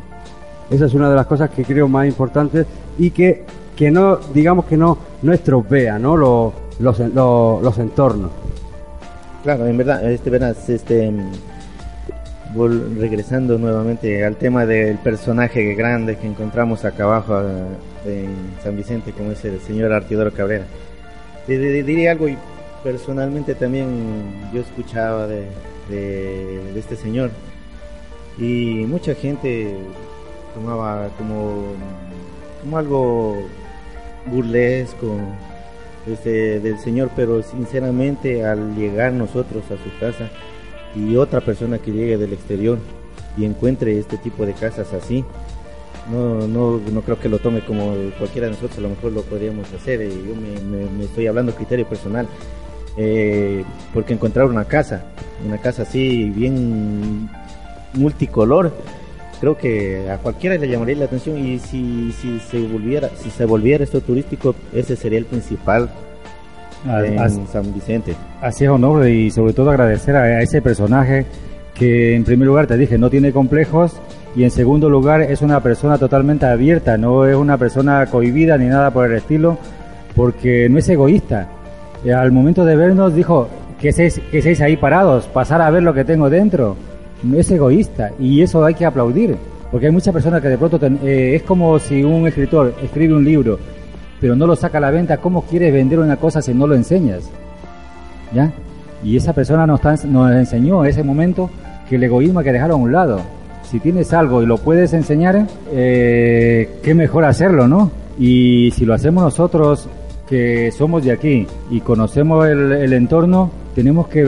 Esa 0.70 0.86
es 0.86 0.94
una 0.94 1.10
de 1.10 1.16
las 1.16 1.28
cosas 1.28 1.50
que 1.50 1.64
creo 1.64 1.88
más 1.88 2.08
importantes 2.08 2.66
y 2.98 3.12
que, 3.12 3.44
que 3.76 3.90
no, 3.92 4.18
digamos 4.34 4.66
que 4.66 4.78
no, 4.78 4.98
no 5.22 5.34
estropea 5.34 5.98
¿no? 5.98 6.18
Los, 6.18 6.54
los, 6.80 7.00
los, 7.00 7.78
entornos. 7.78 8.32
Claro, 9.44 9.66
en 9.66 9.78
verdad, 9.78 10.10
este 10.12 10.30
verás, 10.30 10.70
este 10.70 11.14
regresando 12.98 13.58
nuevamente 13.58 14.26
al 14.26 14.36
tema 14.36 14.66
del 14.66 14.98
personaje 14.98 15.76
grande 15.76 16.18
que 16.18 16.28
encontramos 16.28 16.86
acá 16.86 17.04
abajo 17.04 17.40
eh, 18.06 18.26
en 18.26 18.64
San 18.64 18.76
Vicente, 18.76 19.12
como 19.12 19.32
es 19.32 19.46
el 19.46 19.60
señor 19.60 19.92
Artidoro 19.94 20.32
Cabrera. 20.32 20.66
Te, 21.46 22.10
algo 22.10 22.28
personalmente 22.92 23.54
también 23.54 24.50
yo 24.54 24.62
escuchaba 24.62 25.28
de, 25.28 25.44
de- 25.90 26.80
este 26.80 26.96
señor 26.96 27.32
y 28.38 28.86
mucha 28.88 29.14
gente 29.14 29.76
tomaba 30.56 31.10
como, 31.18 31.64
como 32.62 32.78
algo 32.78 33.36
burlesco 34.28 35.18
este, 36.10 36.62
del 36.62 36.80
Señor, 36.80 37.10
pero 37.14 37.44
sinceramente 37.44 38.46
al 38.46 38.74
llegar 38.78 39.12
nosotros 39.12 39.64
a 39.66 39.76
su 39.84 40.00
casa 40.00 40.30
y 40.96 41.18
otra 41.18 41.42
persona 41.42 41.80
que 41.80 41.92
llegue 41.92 42.18
del 42.18 42.32
exterior 42.32 42.78
y 43.38 43.44
encuentre 43.44 44.00
este 44.00 44.18
tipo 44.18 44.46
de 44.46 44.54
casas 44.54 44.94
así, 44.94 45.26
no, 46.10 46.48
no, 46.48 46.80
no 46.90 47.02
creo 47.02 47.20
que 47.20 47.28
lo 47.28 47.40
tome 47.40 47.60
como 47.66 47.94
cualquiera 48.18 48.48
de 48.48 48.54
nosotros, 48.54 48.78
a 48.78 48.82
lo 48.82 48.90
mejor 48.90 49.12
lo 49.12 49.24
podríamos 49.24 49.74
hacer, 49.74 50.00
yo 50.10 50.36
me- 50.36 50.90
me 50.98 51.04
estoy 51.04 51.28
hablando 51.28 51.54
criterio 51.54 51.86
personal, 51.86 52.28
eh, 52.98 53.64
porque 53.94 54.14
encontrar 54.14 54.48
una 54.48 54.66
casa, 54.66 55.04
una 55.46 55.58
casa 55.58 55.84
así 55.84 56.30
bien 56.30 57.30
multicolor, 57.94 58.74
creo 59.40 59.58
que 59.58 60.10
a 60.10 60.18
cualquiera 60.18 60.58
le 60.58 60.68
llamaría 60.68 60.98
la 60.98 61.06
atención 61.06 61.38
y 61.38 61.60
si, 61.60 62.12
si 62.12 62.40
se 62.40 62.60
volviera 62.68 63.10
si 63.16 63.30
se 63.30 63.46
volviera 63.46 63.84
esto 63.84 64.02
turístico 64.02 64.56
ese 64.74 64.96
sería 64.96 65.20
el 65.20 65.26
principal 65.26 65.90
en 66.88 67.48
San 67.48 67.72
Vicente 67.72 68.16
Así 68.42 68.64
es, 68.64 68.70
honor, 68.70 69.08
y 69.08 69.30
sobre 69.30 69.54
todo 69.54 69.70
agradecer 69.70 70.16
a, 70.16 70.24
a 70.24 70.42
ese 70.42 70.62
personaje 70.62 71.26
que 71.76 72.16
en 72.16 72.24
primer 72.24 72.48
lugar 72.48 72.66
te 72.66 72.78
dije 72.78 72.98
no 72.98 73.12
tiene 73.12 73.32
complejos 73.32 73.94
y 74.38 74.44
en 74.44 74.52
segundo 74.52 74.88
lugar 74.88 75.24
es 75.24 75.42
una 75.42 75.62
persona 75.62 75.98
totalmente 75.98 76.46
abierta, 76.46 76.96
no 76.96 77.26
es 77.26 77.36
una 77.36 77.58
persona 77.58 78.06
cohibida 78.06 78.56
ni 78.56 78.66
nada 78.66 78.92
por 78.92 79.10
el 79.10 79.18
estilo, 79.18 79.58
porque 80.16 80.70
no 80.70 80.78
es 80.78 80.88
egoísta. 80.90 81.50
Eh, 82.08 82.14
al 82.14 82.32
momento 82.32 82.64
de 82.64 82.76
vernos 82.76 83.14
dijo 83.14 83.48
que 83.82 83.92
seis, 83.92 84.22
que 84.32 84.64
ahí 84.64 84.78
parados, 84.78 85.26
pasar 85.28 85.62
a 85.62 85.70
ver 85.70 85.84
lo 85.84 85.94
que 85.94 86.06
tengo 86.06 86.30
dentro. 86.30 86.76
Es 87.36 87.52
egoísta 87.52 88.12
y 88.20 88.42
eso 88.42 88.64
hay 88.64 88.76
que 88.76 88.86
aplaudir, 88.86 89.36
porque 89.72 89.88
hay 89.88 89.92
muchas 89.92 90.14
personas 90.14 90.42
que 90.42 90.50
de 90.50 90.58
pronto 90.58 90.80
eh, 91.04 91.36
es 91.36 91.44
como 91.44 91.78
si 91.80 92.04
un 92.04 92.28
escritor 92.28 92.74
escribe 92.82 93.14
un 93.14 93.26
libro 93.26 93.58
pero 94.20 94.36
no 94.36 94.48
lo 94.48 94.56
saca 94.56 94.78
a 94.78 94.82
la 94.82 94.92
venta, 94.92 95.18
¿cómo 95.18 95.44
quieres 95.44 95.72
vender 95.74 96.00
una 96.00 96.18
cosa 96.18 96.42
si 96.42 96.54
no 96.54 96.68
lo 96.68 96.76
enseñas? 96.76 97.30
¿Ya? 98.34 98.52
Y 99.04 99.16
esa 99.16 99.34
persona 99.34 99.68
nos, 99.68 99.82
nos 100.06 100.32
enseñó 100.32 100.84
en 100.84 100.90
ese 100.90 101.04
momento 101.04 101.50
que 101.88 101.96
el 101.96 102.04
egoísmo 102.04 102.40
hay 102.40 102.46
que 102.46 102.54
dejarlo 102.54 102.76
a 102.76 102.78
un 102.78 102.92
lado. 102.92 103.22
Si 103.70 103.80
tienes 103.80 104.14
algo 104.14 104.42
y 104.42 104.46
lo 104.46 104.58
puedes 104.58 104.94
enseñar, 104.94 105.46
eh, 105.72 106.80
qué 106.82 106.96
mejor 106.96 107.26
hacerlo, 107.26 107.68
¿no? 107.68 107.92
Y 108.18 108.72
si 108.72 108.86
lo 108.86 108.94
hacemos 108.94 109.24
nosotros, 109.24 109.88
que 110.28 110.72
somos 110.72 111.04
de 111.04 111.12
aquí 111.12 111.48
y 111.72 111.80
conocemos 111.82 112.46
el, 112.48 112.72
el 112.74 112.94
entorno, 112.94 113.50
tenemos 113.76 114.08
que, 114.08 114.24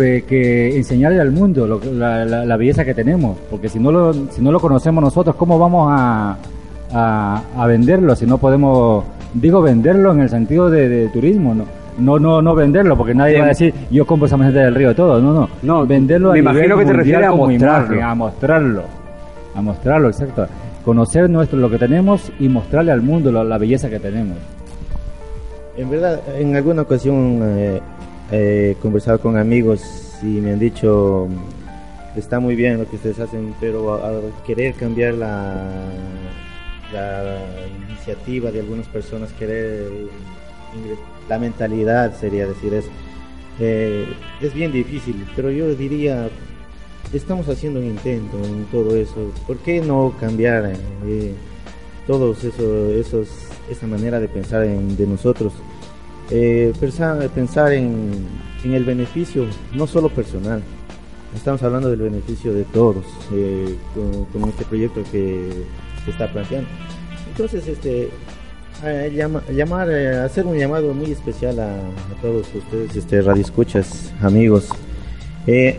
enseñarle 0.78 1.20
al 1.20 1.32
mundo 1.32 1.68
lo 1.68 1.80
la, 1.94 2.24
la- 2.26 2.46
la 2.46 2.58
belleza 2.58 2.86
que 2.86 2.94
tenemos. 2.94 3.38
Porque 3.50 3.68
si 3.70 3.80
no 3.80 3.92
lo, 3.92 4.14
si 4.14 4.42
no 4.42 4.52
lo 4.52 4.60
conocemos 4.60 5.04
nosotros, 5.04 5.36
¿cómo 5.36 5.58
vamos 5.60 5.88
a, 5.92 6.38
a, 6.94 7.42
a 7.58 7.68
venderlo 7.68 8.16
si 8.16 8.26
no 8.26 8.38
podemos, 8.38 9.04
digo 9.34 9.62
venderlo 9.62 10.12
en 10.12 10.22
el 10.22 10.30
sentido 10.30 10.70
de, 10.70 10.88
de 10.88 11.08
turismo, 11.10 11.54
¿no? 11.54 11.66
No, 11.98 12.18
no, 12.18 12.42
no 12.42 12.56
venderlo, 12.56 12.96
porque 12.96 13.14
nadie 13.14 13.34
Sí. 13.34 13.40
va 13.40 13.46
a 13.46 13.50
decir, 13.50 13.74
yo 13.92 14.06
compro 14.08 14.28
esa 14.28 14.38
camiseta 14.38 14.64
del 14.64 14.76
río 14.76 14.96
todo. 14.96 15.20
No, 15.22 15.34
no. 15.34 15.50
No, 15.64 15.86
venderlo 15.86 16.30
a 16.30 16.34
me 16.34 16.40
nivel 16.40 16.56
imagino 16.56 16.78
que 16.78 16.86
te 16.86 16.94
refieres 16.94 17.28
a 17.28 17.32
como 17.32 17.48
mostrarlo. 17.48 17.86
imagen, 17.88 18.04
a 18.04 18.16
mostrarlo. 18.16 18.84
A 19.56 19.62
mostrarlo, 19.62 20.08
exacto. 20.08 20.48
Conocer 20.86 21.30
nuestro 21.30 21.60
lo 21.60 21.70
que 21.70 21.78
tenemos 21.78 22.32
y 22.40 22.48
mostrarle 22.48 22.94
al 22.94 23.02
mundo 23.02 23.32
lo- 23.34 23.44
la 23.44 23.58
belleza 23.58 23.90
que 23.90 24.00
tenemos. 24.00 24.38
En 25.80 25.90
verdad, 25.90 26.22
en 26.38 26.58
alguna 26.58 26.82
ocasión 26.82 27.40
eh, 27.42 27.80
he 28.34 28.76
conversado 28.82 29.22
con 29.22 29.38
amigos 29.38 29.82
y 30.22 30.26
me 30.26 30.52
han 30.52 30.60
dicho, 30.60 31.30
está 32.18 32.42
muy 32.42 32.58
bien 32.58 32.80
lo 32.80 32.90
que 32.90 32.98
ustedes 32.98 33.18
hacen, 33.22 33.56
pero 33.62 33.94
al 34.04 34.34
querer 34.46 34.74
cambiar 34.74 35.14
la, 35.14 35.86
iniciativa 37.88 38.52
de 38.52 38.60
algunas 38.60 38.88
personas, 38.88 39.32
querer 39.40 39.90
la 41.30 41.40
mentalidad 41.40 42.14
sería 42.20 42.46
decir 42.46 42.74
eso, 42.74 42.90
eh, 43.62 44.06
es 44.42 44.54
bien 44.54 44.74
difícil, 44.74 45.26
pero 45.34 45.50
yo 45.50 45.74
diría, 45.76 46.28
estamos 47.14 47.48
haciendo 47.48 47.80
un 47.80 47.86
intento 47.86 48.38
en 48.44 48.66
todo 48.66 48.98
eso, 48.98 49.32
¿por 49.48 49.56
qué 49.60 49.80
no 49.80 50.14
cambiar? 50.20 50.74
eh, 51.06 51.34
todos 52.10 52.44
eso, 52.44 52.90
esos, 52.90 53.28
esa 53.70 53.86
manera 53.86 54.20
de 54.20 54.28
pensar 54.28 54.64
en, 54.64 54.98
de 54.98 55.06
nosotros. 55.06 55.54
Eh, 56.32 56.74
pensar, 56.80 57.30
pensar 57.30 57.72
en, 57.72 58.26
en 58.64 58.74
el 58.74 58.84
beneficio, 58.84 59.46
no 59.76 59.86
solo 59.86 60.10
personal, 60.10 60.64
estamos 61.36 61.62
hablando 61.62 61.88
del 61.88 62.02
beneficio 62.02 62.52
de 62.52 62.64
todos 62.64 63.06
eh, 63.32 63.76
con, 64.34 64.50
este 64.50 64.66
proyecto 64.66 65.04
que 65.12 65.52
se 66.04 66.10
está 66.10 66.34
planteando. 66.34 66.68
Entonces, 67.30 67.68
este, 67.68 68.10
llama- 69.14 69.44
llamar, 69.52 69.92
eh, 69.92 70.18
hacer 70.18 70.48
un 70.48 70.58
llamado 70.58 70.92
muy 70.96 71.12
especial 71.12 71.60
a, 71.60 71.78
todos 72.24 72.48
ustedes, 72.56 72.96
este, 72.96 73.22
radioescuchas, 73.22 74.12
amigos, 74.20 74.70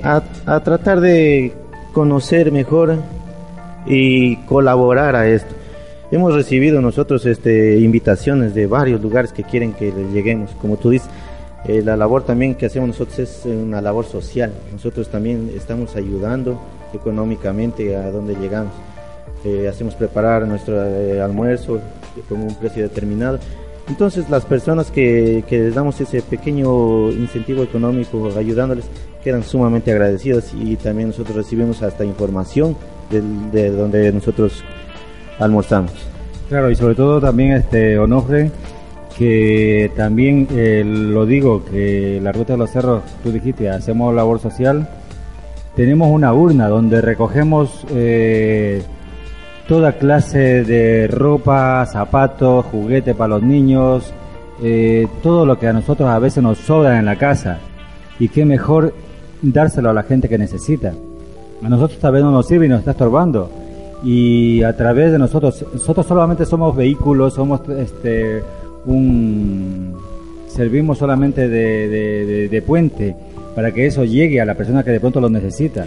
a, 0.04 0.22
a 0.46 0.60
tratar 0.62 1.00
de 1.00 1.54
conocer 1.92 2.52
mejor 2.52 2.98
y 3.84 4.36
colaborar 4.46 5.16
a 5.16 5.28
esto. 5.28 5.59
Hemos 6.10 6.34
recibido 6.34 6.80
nosotros 6.80 7.24
este, 7.26 7.78
invitaciones 7.78 8.54
de 8.54 8.66
varios 8.66 9.00
lugares 9.00 9.32
que 9.32 9.44
quieren 9.44 9.72
que 9.72 9.92
les 9.92 10.12
lleguemos. 10.12 10.50
Como 10.60 10.76
tú 10.76 10.90
dices, 10.90 11.08
eh, 11.66 11.82
la 11.84 11.96
labor 11.96 12.24
también 12.24 12.56
que 12.56 12.66
hacemos 12.66 12.88
nosotros 12.88 13.18
es 13.20 13.42
una 13.44 13.80
labor 13.80 14.04
social. 14.06 14.52
Nosotros 14.72 15.08
también 15.08 15.52
estamos 15.56 15.94
ayudando 15.94 16.60
económicamente 16.92 17.94
a 17.94 18.10
donde 18.10 18.34
llegamos. 18.34 18.72
Eh, 19.44 19.68
hacemos 19.68 19.94
preparar 19.94 20.46
nuestro 20.48 20.84
eh, 20.84 21.20
almuerzo 21.20 21.80
con 22.28 22.42
un 22.42 22.54
precio 22.56 22.82
determinado. 22.82 23.38
Entonces 23.88 24.28
las 24.30 24.44
personas 24.44 24.90
que, 24.90 25.44
que 25.48 25.58
les 25.60 25.74
damos 25.74 26.00
ese 26.00 26.22
pequeño 26.22 27.10
incentivo 27.10 27.62
económico 27.62 28.30
ayudándoles 28.36 28.84
quedan 29.22 29.42
sumamente 29.44 29.90
agradecidos 29.92 30.52
y 30.54 30.76
también 30.76 31.08
nosotros 31.08 31.36
recibimos 31.36 31.82
hasta 31.82 32.04
información 32.04 32.76
del- 33.10 33.50
de 33.50 33.70
donde 33.70 34.12
nosotros 34.12 34.62
almorzamos. 35.40 35.92
Claro, 36.48 36.70
y 36.70 36.76
sobre 36.76 36.94
todo 36.94 37.20
también 37.20 37.52
este 37.52 37.98
Onofre, 37.98 38.50
que 39.16 39.90
también 39.96 40.46
eh, 40.52 40.82
lo 40.84 41.26
digo, 41.26 41.64
que 41.64 42.20
la 42.22 42.32
Ruta 42.32 42.54
de 42.54 42.58
los 42.58 42.70
Cerros, 42.70 43.02
tú 43.22 43.32
dijiste, 43.32 43.68
hacemos 43.68 44.14
labor 44.14 44.40
social, 44.40 44.88
tenemos 45.76 46.08
una 46.08 46.32
urna 46.32 46.68
donde 46.68 47.00
recogemos 47.00 47.86
eh, 47.90 48.82
toda 49.68 49.92
clase 49.92 50.64
de 50.64 51.06
ropa, 51.06 51.86
zapatos, 51.86 52.66
juguetes 52.66 53.14
para 53.14 53.28
los 53.28 53.42
niños, 53.42 54.12
eh, 54.62 55.06
todo 55.22 55.46
lo 55.46 55.58
que 55.58 55.68
a 55.68 55.72
nosotros 55.72 56.08
a 56.08 56.18
veces 56.18 56.42
nos 56.42 56.58
sobra 56.58 56.98
en 56.98 57.04
la 57.04 57.16
casa. 57.16 57.58
Y 58.18 58.28
qué 58.28 58.44
mejor 58.44 58.92
dárselo 59.40 59.90
a 59.90 59.94
la 59.94 60.02
gente 60.02 60.28
que 60.28 60.36
necesita. 60.36 60.92
A 61.62 61.68
nosotros 61.68 61.98
tal 62.00 62.12
vez 62.12 62.22
no 62.22 62.30
nos 62.30 62.46
sirve 62.46 62.66
y 62.66 62.68
nos 62.68 62.80
está 62.80 62.90
estorbando. 62.90 63.50
Y 64.02 64.62
a 64.62 64.74
través 64.76 65.12
de 65.12 65.18
nosotros, 65.18 65.64
nosotros 65.72 66.06
solamente 66.06 66.46
somos 66.46 66.74
vehículos, 66.74 67.34
somos 67.34 67.60
este 67.68 68.42
un 68.86 69.94
servimos 70.48 70.98
solamente 70.98 71.48
de, 71.48 72.48
de- 72.48 72.62
puente 72.62 73.14
para 73.54 73.72
que 73.72 73.86
eso 73.86 74.04
llegue 74.04 74.40
a 74.40 74.44
la 74.44 74.54
persona 74.54 74.82
que 74.82 74.90
de 74.90 75.00
pronto 75.00 75.20
lo 75.20 75.28
necesita. 75.28 75.86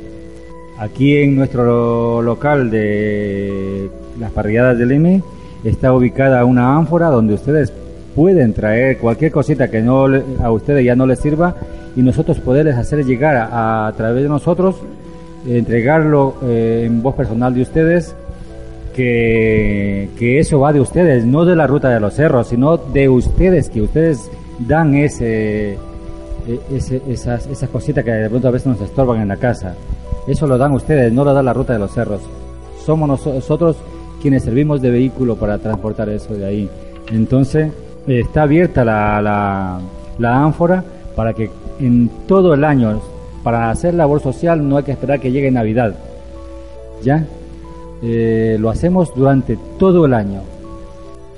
Aquí 0.78 1.18
en 1.18 1.36
nuestro 1.36 2.22
local 2.22 2.70
de 2.70 3.89
las 4.20 4.32
parrilladas 4.32 4.78
del 4.78 4.91
M 4.91 5.22
está 5.64 5.93
ubicada 5.93 6.45
una 6.45 6.76
ánfora 6.76 7.07
donde 7.07 7.34
ustedes 7.34 7.72
pueden 8.16 8.53
traer 8.53 8.97
cualquier 8.97 9.32
cosita 9.32 9.70
que 9.70 9.82
no 9.82 10.05
a 10.41 10.51
ustedes 10.51 10.86
ya 10.86 10.95
no 10.95 11.05
les 11.05 11.20
sirva 11.20 11.55
y 11.95 12.01
nosotros 12.01 12.39
poderles 12.39 12.76
hacer 12.76 13.05
llegar 13.05 13.49
a, 13.51 13.91
través 13.97 14.24
de 14.24 14.30
nosotros, 14.30 14.76
entregarlo 15.48 16.36
eh, 16.44 16.84
en 16.86 17.02
voz 17.02 17.16
personal 17.16 17.54
de 17.54 17.62
ustedes, 17.62 18.16
que, 18.96 20.10
que 20.18 20.39
eso 20.39 20.60
va 20.60 20.72
de 20.72 20.80
ustedes, 20.80 21.26
no 21.26 21.46
de 21.46 21.56
la 21.56 21.68
ruta 21.68 21.89
de 21.89 22.00
los 22.00 22.14
cerros, 22.14 22.48
sino 22.48 22.78
de 22.78 23.10
ustedes, 23.10 23.70
que 23.70 23.82
ustedes 23.82 24.30
dan 24.60 24.94
ese, 24.96 25.74
e- 25.74 25.78
ese- 26.72 27.02
esas, 27.10 27.48
esas 27.48 27.70
cositas 27.70 28.04
que 28.04 28.12
de 28.12 28.30
pronto 28.30 28.48
a 28.48 28.52
veces 28.52 28.68
nos 28.68 28.82
estorban 28.82 29.22
en 29.22 29.28
la 29.30 29.38
casa. 29.38 29.76
Eso 30.28 30.48
lo 30.48 30.58
dan 30.58 30.74
ustedes, 30.74 31.12
no 31.12 31.24
lo 31.26 31.34
da 31.34 31.41
la 31.44 31.54
ruta 31.54 31.74
de 31.74 31.80
los 31.80 31.91
cerros. 31.94 32.22
Somos 32.86 33.10
noso- 33.10 33.34
nosotros 33.34 33.78
quienes 34.22 34.44
servimos 34.44 34.82
de 34.82 34.91
vehículo 34.91 35.36
para 35.36 35.58
transportar 35.58 36.10
eso 36.10 36.34
de 36.36 36.46
ahí. 36.46 36.70
Entonces, 37.12 37.72
está 38.07 38.44
abierta 38.44 38.86
la, 38.86 39.80
la 40.20 40.44
ánfora 40.44 40.84
para 41.15 41.34
que 41.34 41.49
en 41.80 42.10
todo 42.28 42.53
el 42.53 42.64
año, 42.64 43.02
para 43.44 43.70
hacer 43.70 43.94
labor 43.94 44.22
social, 44.22 44.68
no 44.68 44.78
hay 44.78 44.84
que 44.84 44.91
esperar 44.91 45.20
que 45.20 45.32
llegue 45.32 45.52
Navidad. 45.52 45.95
¿Ya? 47.03 47.26
Eh, 48.02 48.57
lo 48.60 48.70
hacemos 48.70 49.14
durante 49.15 49.57
todo 49.78 50.06
el 50.06 50.14
año. 50.14 50.41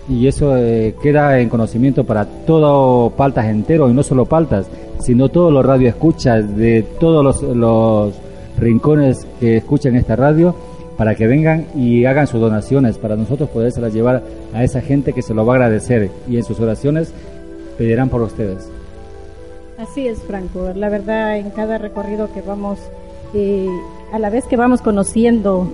Y 0.07 0.27
eso 0.27 0.55
eh, 0.55 0.95
queda 1.01 1.39
en 1.39 1.49
conocimiento 1.49 2.03
para 2.03 2.25
todo 2.25 3.09
Paltas 3.11 3.45
entero, 3.45 3.89
y 3.89 3.93
no 3.93 4.03
solo 4.03 4.25
Paltas, 4.25 4.67
sino 4.99 5.29
todos 5.29 5.51
los 5.51 5.65
radioescuchas 5.65 6.55
de 6.55 6.83
todos 6.99 7.41
los, 7.41 8.13
rincones 8.57 9.27
que 9.39 9.57
escuchan 9.57 9.95
esta 9.95 10.15
radio, 10.15 10.55
para 10.97 11.13
que 11.15 11.27
vengan 11.27 11.65
y 11.75 12.05
hagan 12.05 12.25
sus 12.25 12.39
donaciones, 12.39 12.97
para 12.97 13.17
nosotros 13.17 13.49
podérselas 13.49 13.93
llevar 13.93 14.23
a 14.53 14.63
esa 14.63 14.79
gente 14.79 15.11
que 15.11 15.21
se 15.21 15.33
lo 15.33 15.45
va 15.45 15.53
a 15.53 15.55
agradecer 15.57 16.09
y 16.29 16.37
en 16.37 16.43
sus 16.43 16.59
oraciones 16.59 17.13
pedirán 17.77 18.07
por 18.07 18.21
ustedes. 18.21 18.69
Así 19.77 20.07
es, 20.07 20.19
Franco. 20.23 20.71
La 20.75 20.89
verdad, 20.89 21.37
en 21.37 21.49
cada 21.51 21.77
recorrido 21.77 22.31
que 22.33 22.41
vamos, 22.41 22.79
eh, 23.33 23.67
a 24.11 24.19
la 24.19 24.29
vez 24.29 24.45
que 24.45 24.55
vamos 24.55 24.81
conociendo 24.81 25.67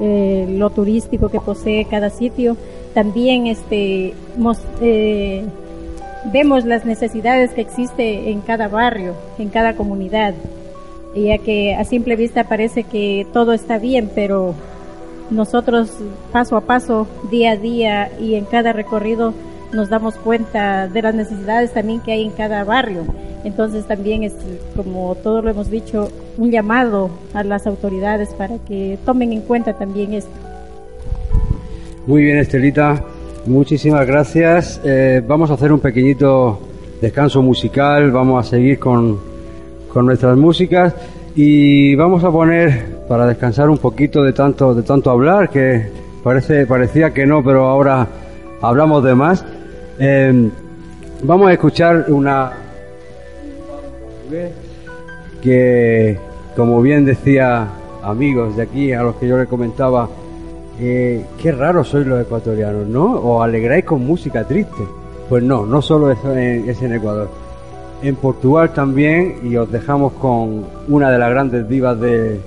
eh, 0.00 0.46
lo 0.58 0.70
turístico 0.70 1.28
que 1.28 1.40
posee 1.40 1.84
cada 1.84 2.10
sitio, 2.10 2.56
también 2.94 3.46
este, 3.46 4.14
mos- 4.38 4.62
eh, 4.80 5.44
vemos 6.32 6.64
las 6.64 6.84
necesidades 6.86 7.50
que 7.52 7.60
existe 7.60 8.30
en 8.30 8.40
cada 8.40 8.68
barrio, 8.68 9.14
en 9.38 9.48
cada 9.50 9.74
comunidad, 9.76 10.34
ya 11.14 11.36
que 11.38 11.74
a 11.74 11.84
simple 11.84 12.16
vista 12.16 12.44
parece 12.44 12.84
que 12.84 13.26
todo 13.34 13.52
está 13.52 13.78
bien, 13.78 14.10
pero 14.14 14.54
nosotros 15.30 15.90
paso 16.32 16.56
a 16.56 16.62
paso, 16.62 17.06
día 17.30 17.52
a 17.52 17.56
día 17.56 18.10
y 18.18 18.34
en 18.34 18.44
cada 18.46 18.72
recorrido 18.72 19.34
nos 19.72 19.88
damos 19.88 20.14
cuenta 20.16 20.88
de 20.88 21.02
las 21.02 21.14
necesidades 21.14 21.72
también 21.72 22.00
que 22.00 22.12
hay 22.12 22.24
en 22.24 22.30
cada 22.30 22.64
barrio. 22.64 23.04
Entonces 23.44 23.86
también 23.86 24.22
es, 24.22 24.34
como 24.76 25.14
todo 25.16 25.42
lo 25.42 25.50
hemos 25.50 25.70
dicho, 25.70 26.10
un 26.38 26.50
llamado 26.50 27.10
a 27.34 27.42
las 27.42 27.66
autoridades 27.66 28.30
para 28.34 28.58
que 28.58 28.98
tomen 29.04 29.32
en 29.32 29.40
cuenta 29.40 29.72
también 29.72 30.14
esto. 30.14 30.30
Muy 32.06 32.22
bien, 32.24 32.38
Estelita. 32.38 33.04
Muchísimas 33.46 34.06
gracias. 34.06 34.80
Eh, 34.84 35.22
vamos 35.26 35.50
a 35.50 35.54
hacer 35.54 35.72
un 35.72 35.80
pequeñito 35.80 36.60
descanso 37.00 37.42
musical. 37.42 38.12
Vamos 38.12 38.46
a 38.46 38.48
seguir 38.48 38.78
con, 38.78 39.18
con 39.92 40.06
nuestras 40.06 40.36
músicas 40.36 40.94
y 41.34 41.94
vamos 41.96 42.22
a 42.24 42.30
poner 42.30 43.04
para 43.08 43.26
descansar 43.26 43.70
un 43.70 43.78
poquito 43.78 44.22
de 44.22 44.32
tanto 44.32 44.74
de 44.74 44.82
tanto 44.82 45.10
hablar 45.10 45.48
que 45.48 45.88
parece 46.22 46.66
parecía 46.66 47.12
que 47.12 47.26
no, 47.26 47.42
pero 47.42 47.66
ahora 47.66 48.06
hablamos 48.60 49.02
de 49.02 49.14
más. 49.14 49.44
Eh, 49.98 50.50
vamos 51.22 51.48
a 51.48 51.52
escuchar 51.52 52.06
una 52.08 52.52
que, 55.42 56.18
como 56.56 56.80
bien 56.80 57.04
decía 57.04 57.68
amigos 58.02 58.56
de 58.56 58.62
aquí 58.62 58.92
a 58.92 59.02
los 59.02 59.16
que 59.16 59.28
yo 59.28 59.36
le 59.38 59.46
comentaba, 59.46 60.08
eh, 60.80 61.24
qué 61.40 61.52
raros 61.52 61.88
sois 61.88 62.06
los 62.06 62.20
ecuatorianos, 62.22 62.86
¿no? 62.88 63.20
¿Os 63.20 63.44
alegráis 63.44 63.84
con 63.84 64.04
música 64.06 64.44
triste? 64.44 64.82
Pues 65.28 65.42
no, 65.42 65.66
no 65.66 65.82
solo 65.82 66.10
es 66.10 66.18
en, 66.24 66.68
es 66.68 66.80
en 66.82 66.94
Ecuador. 66.94 67.28
En 68.02 68.16
Portugal 68.16 68.72
también, 68.72 69.36
y 69.44 69.56
os 69.56 69.70
dejamos 69.70 70.14
con 70.14 70.64
una 70.88 71.10
de 71.10 71.18
las 71.18 71.30
grandes 71.30 71.68
divas 71.68 72.00
de- 72.00 72.40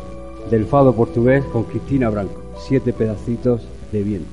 del 0.50 0.66
fado 0.66 0.94
portugués, 0.94 1.44
con 1.46 1.64
Cristina 1.64 2.10
Branco. 2.10 2.42
Siete 2.58 2.92
pedacitos 2.94 3.66
de 3.92 4.04
viento. 4.04 4.28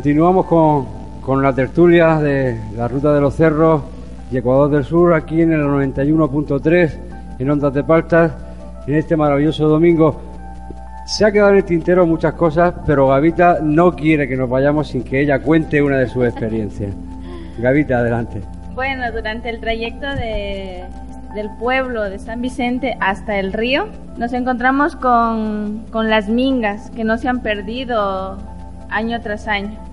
Continuamos 0.00 0.46
con, 0.46 0.86
con 1.20 1.42
la 1.42 1.52
tertulia 1.52 2.18
de 2.20 2.58
la 2.74 2.88
Ruta 2.88 3.12
de 3.12 3.20
los 3.20 3.36
Cerros 3.36 3.82
y 4.32 4.38
Ecuador 4.38 4.70
del 4.70 4.82
Sur, 4.82 5.12
aquí 5.12 5.42
en 5.42 5.52
el 5.52 5.60
91.3, 5.60 6.98
en 7.38 7.50
Ondas 7.50 7.74
de 7.74 7.84
Paltas, 7.84 8.32
en 8.86 8.94
este 8.94 9.14
maravilloso 9.14 9.68
domingo. 9.68 10.18
Se 11.04 11.26
ha 11.26 11.30
quedado 11.30 11.50
en 11.50 11.58
el 11.58 11.64
tintero 11.66 12.06
muchas 12.06 12.32
cosas, 12.32 12.72
pero 12.86 13.08
Gavita 13.08 13.58
no 13.60 13.94
quiere 13.94 14.26
que 14.26 14.38
nos 14.38 14.48
vayamos 14.48 14.88
sin 14.88 15.02
que 15.02 15.20
ella 15.20 15.42
cuente 15.42 15.82
una 15.82 15.98
de 15.98 16.08
sus 16.08 16.24
experiencias. 16.24 16.94
Gavita, 17.58 17.98
adelante. 17.98 18.40
Bueno, 18.74 19.12
durante 19.12 19.50
el 19.50 19.60
trayecto 19.60 20.06
de, 20.06 20.82
del 21.34 21.50
pueblo 21.58 22.04
de 22.04 22.18
San 22.18 22.40
Vicente 22.40 22.96
hasta 23.00 23.38
el 23.38 23.52
río, 23.52 23.84
nos 24.16 24.32
encontramos 24.32 24.96
con, 24.96 25.84
con 25.90 26.08
las 26.08 26.30
mingas 26.30 26.88
que 26.88 27.04
no 27.04 27.18
se 27.18 27.28
han 27.28 27.42
perdido 27.42 28.38
año 28.88 29.20
tras 29.20 29.46
año. 29.46 29.89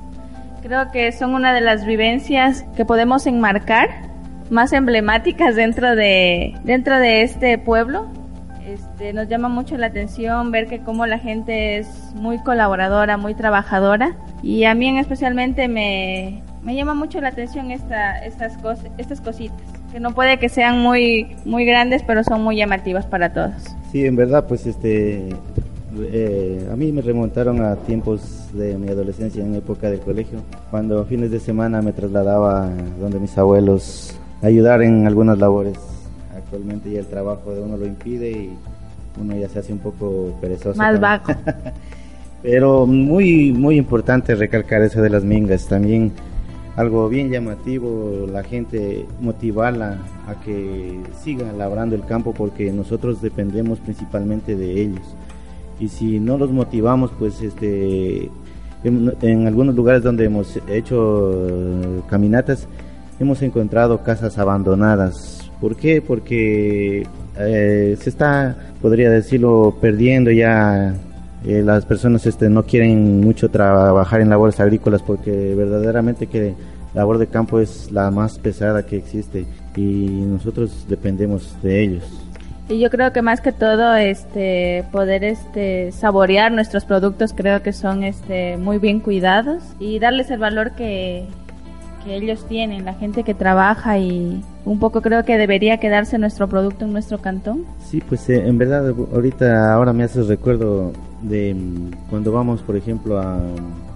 Creo 0.62 0.92
que 0.92 1.12
son 1.12 1.34
una 1.34 1.54
de 1.54 1.62
las 1.62 1.86
vivencias 1.86 2.66
que 2.76 2.86
podemos 2.86 3.26
enmarcar 3.28 3.90
más 4.50 4.74
emblemáticas 4.74 5.56
dentro 5.56 5.96
de, 5.96 6.56
dentro 6.64 7.00
de 7.00 7.22
este 7.22 7.58
pueblo. 7.58 8.08
Este, 8.66 9.14
nos 9.14 9.30
llama 9.30 9.48
mucho 9.48 9.78
la 9.78 9.88
atención 9.88 10.52
ver 10.52 10.68
que 10.68 10.80
como 10.80 11.06
la 11.06 11.20
gente 11.20 11.78
es 11.78 11.88
muy 12.16 12.40
colaboradora, 12.40 13.16
muy 13.18 13.34
trabajadora 13.34 14.18
y 14.44 14.66
a 14.66 14.76
mí 14.76 14.88
en 14.88 14.98
especialmente 14.98 15.68
me, 15.70 16.44
me 16.64 16.76
llama 16.76 16.94
mucho 16.94 17.22
la 17.22 17.30
atención 17.30 17.72
esta, 17.72 18.20
estas, 18.26 18.58
cosas, 18.58 18.88
estas 18.98 19.22
cositas, 19.22 19.62
que 19.92 20.02
no 20.02 20.12
puede 20.12 20.38
que 20.38 20.50
sean 20.50 20.80
muy, 20.80 21.38
muy 21.46 21.64
grandes, 21.66 22.04
pero 22.04 22.26
son 22.26 22.44
muy 22.44 22.58
llamativas 22.58 23.06
para 23.06 23.32
todos. 23.32 23.54
Sí, 23.90 24.06
en 24.06 24.18
verdad, 24.18 24.46
pues 24.48 24.68
este, 24.68 25.30
eh, 26.00 26.68
a 26.72 26.76
mí 26.76 26.92
me 26.92 27.02
remontaron 27.02 27.62
a 27.62 27.76
tiempos 27.76 28.50
de 28.54 28.78
mi 28.78 28.90
adolescencia 28.90 29.44
en 29.44 29.56
época 29.56 29.90
del 29.90 30.00
colegio, 30.00 30.40
cuando 30.72 31.04
fines 31.06 31.32
de 31.32 31.40
semana 31.40 31.82
me 31.82 31.94
trasladaba 31.94 32.70
donde 33.00 33.20
mis 33.20 33.38
abuelos 33.38 34.16
a 34.42 34.48
ayudar 34.48 34.82
en 34.82 35.08
algunas 35.08 35.38
labores. 35.38 35.78
Actualmente 36.36 36.92
ya 36.92 37.00
el 37.00 37.08
trabajo 37.08 37.54
de 37.54 37.62
uno 37.62 37.78
lo 37.78 37.86
impide 37.86 38.32
y 38.32 38.58
uno 39.20 39.36
ya 39.36 39.50
se 39.50 39.60
hace 39.60 39.74
un 39.74 39.80
poco 39.80 40.38
perezoso. 40.40 40.78
Más 40.78 41.00
también. 41.00 41.36
vago. 41.36 41.72
Pero 42.42 42.86
muy, 42.86 43.52
muy 43.52 43.78
importante 43.78 44.36
recalcar 44.36 44.82
eso 44.84 45.02
de 45.02 45.10
las 45.10 45.24
mingas. 45.24 45.68
También 45.68 46.12
algo 46.78 47.10
bien 47.10 47.32
llamativo, 47.32 48.28
la 48.32 48.44
gente 48.44 49.08
motivarla 49.20 49.98
a 50.28 50.36
que 50.42 51.00
sigan 51.20 51.58
labrando 51.58 51.96
el 51.96 52.06
campo 52.06 52.34
porque 52.34 52.72
nosotros 52.72 53.20
dependemos 53.20 53.80
principalmente 53.80 54.56
de 54.56 54.82
ellos. 54.82 55.16
Y 55.80 55.90
si 55.90 56.20
no 56.20 56.38
los 56.38 56.52
motivamos, 56.52 57.12
pues 57.18 57.42
este, 57.42 58.30
en, 58.84 59.48
algunos 59.48 59.76
lugares 59.76 60.04
donde 60.04 60.26
hemos 60.26 60.60
hecho 60.68 62.04
caminatas, 62.10 62.68
hemos 63.20 63.42
encontrado 63.42 64.04
casas 64.04 64.38
abandonadas. 64.38 65.50
¿Por 65.62 65.76
qué? 65.76 66.02
Porque 66.02 67.06
eh, 67.38 67.98
se 68.00 68.10
está, 68.10 68.56
podría 68.82 69.10
decirlo, 69.10 69.76
perdiendo 69.82 70.32
ya 70.32 70.96
eh, 71.46 71.62
las 71.64 71.86
personas 71.86 72.26
este, 72.26 72.50
no 72.50 72.64
quieren 72.64 73.22
mucho 73.22 73.50
trabajar 73.50 74.22
en 74.22 74.30
labores 74.30 74.60
agrícolas 74.60 75.02
porque 75.02 75.54
verdaderamente 75.56 76.28
que 76.28 76.54
la 76.94 77.02
labor 77.02 77.18
de 77.20 77.28
campo 77.28 77.60
es 77.60 77.92
la 77.92 78.10
más 78.12 78.40
pesada 78.40 78.86
que 78.86 78.98
existe 78.98 79.46
y 79.76 79.82
nosotros 79.82 80.86
dependemos 80.90 81.56
de 81.62 81.84
ellos. 81.84 82.27
Y 82.70 82.80
yo 82.80 82.90
creo 82.90 83.14
que 83.14 83.22
más 83.22 83.40
que 83.40 83.54
todo, 83.54 83.96
este, 83.96 84.84
poder 84.92 85.24
este, 85.24 85.92
saborear 85.94 86.52
nuestros 86.52 86.84
productos, 86.84 87.34
creo 87.34 87.62
que 87.64 87.72
son 87.72 88.04
este, 88.04 88.58
muy 88.58 88.78
bien 88.78 89.00
cuidados 89.00 89.64
y 89.80 90.00
darles 90.00 90.32
el 90.32 90.40
valor 90.40 90.72
que, 90.72 91.28
que 92.04 92.16
ellos 92.16 92.46
tienen, 92.48 92.84
la 92.84 92.94
gente 92.94 93.24
que 93.24 93.34
trabaja 93.34 93.98
y 94.00 94.44
un 94.66 94.80
poco 94.80 95.02
creo 95.02 95.24
que 95.24 95.38
debería 95.38 95.78
quedarse 95.78 96.18
nuestro 96.18 96.50
producto 96.50 96.84
en 96.84 96.92
nuestro 96.92 97.20
cantón. 97.20 97.64
Sí, 97.86 98.02
pues 98.02 98.28
eh, 98.30 98.46
en 98.46 98.58
verdad 98.58 98.94
ahorita 99.14 99.74
ahora 99.74 99.94
me 99.94 100.04
haces 100.04 100.28
recuerdo 100.28 100.92
de 101.22 101.54
mm, 101.54 102.10
cuando 102.10 102.34
vamos, 102.34 102.62
por 102.62 102.76
ejemplo, 102.76 103.18
a, 103.18 103.38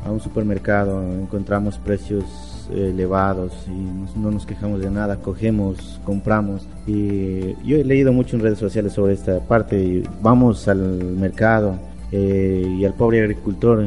a 0.05 0.11
un 0.11 0.21
supermercado, 0.21 1.03
encontramos 1.11 1.77
precios 1.77 2.50
elevados 2.71 3.51
y 3.67 3.71
nos- 3.71 4.15
no 4.17 4.31
nos 4.31 4.45
quejamos 4.45 4.79
de 4.81 4.89
nada, 4.89 5.17
cogemos, 5.17 5.99
compramos. 6.05 6.67
Y 6.87 7.53
yo 7.65 7.77
he 7.77 7.83
leído 7.83 8.11
mucho 8.13 8.35
en 8.35 8.41
redes 8.43 8.59
sociales 8.59 8.93
sobre 8.93 9.13
esta 9.13 9.39
parte. 9.39 9.81
y 9.81 10.03
vamos 10.21 10.67
al 10.67 10.79
mercado 10.79 11.75
eh, 12.11 12.65
y 12.79 12.85
al 12.85 12.93
pobre 12.93 13.21
agricultor 13.21 13.85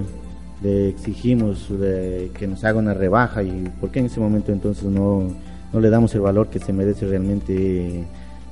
le 0.62 0.88
exigimos 0.88 1.68
de 1.78 2.30
que 2.38 2.46
nos 2.46 2.64
haga 2.64 2.78
una 2.78 2.94
rebaja 2.94 3.42
y 3.42 3.70
por 3.80 3.90
qué 3.90 3.98
en 4.00 4.06
ese 4.06 4.20
momento 4.20 4.50
entonces 4.52 4.84
no, 4.84 5.24
no 5.72 5.80
le 5.80 5.90
damos 5.90 6.14
el 6.14 6.20
valor 6.22 6.48
que 6.48 6.58
se 6.58 6.72
merece 6.72 7.06
realmente 7.06 8.04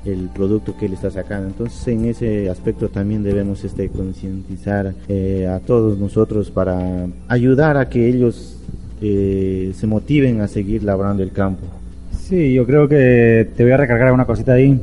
el 0.04 0.28
producto 0.34 0.76
que 0.76 0.86
él 0.86 0.94
está 0.94 1.10
sacando. 1.10 1.46
Entonces 1.48 1.86
en 1.88 2.04
ese 2.06 2.50
aspecto 2.50 2.88
también 2.88 3.22
debemos 3.22 3.62
este, 3.64 3.88
concientizar 3.88 4.92
eh, 5.08 5.46
a 5.48 5.60
todos 5.60 5.96
nosotros 5.96 6.50
para 6.50 7.06
ayudar 7.28 7.76
a 7.76 7.88
que 7.88 8.08
ellos 8.08 8.58
eh, 9.02 9.72
se 9.74 9.86
motiven 9.86 10.40
a 10.40 10.48
seguir 10.48 10.84
labrando 10.84 11.22
el 11.22 11.32
campo. 11.32 11.66
Sí, 12.12 12.52
yo 12.54 12.64
creo 12.64 12.88
que 12.88 13.48
te 13.56 13.64
voy 13.64 13.72
a 13.72 13.76
recargar 13.76 14.12
una 14.12 14.24
cosita 14.24 14.52
ahí. 14.52 14.80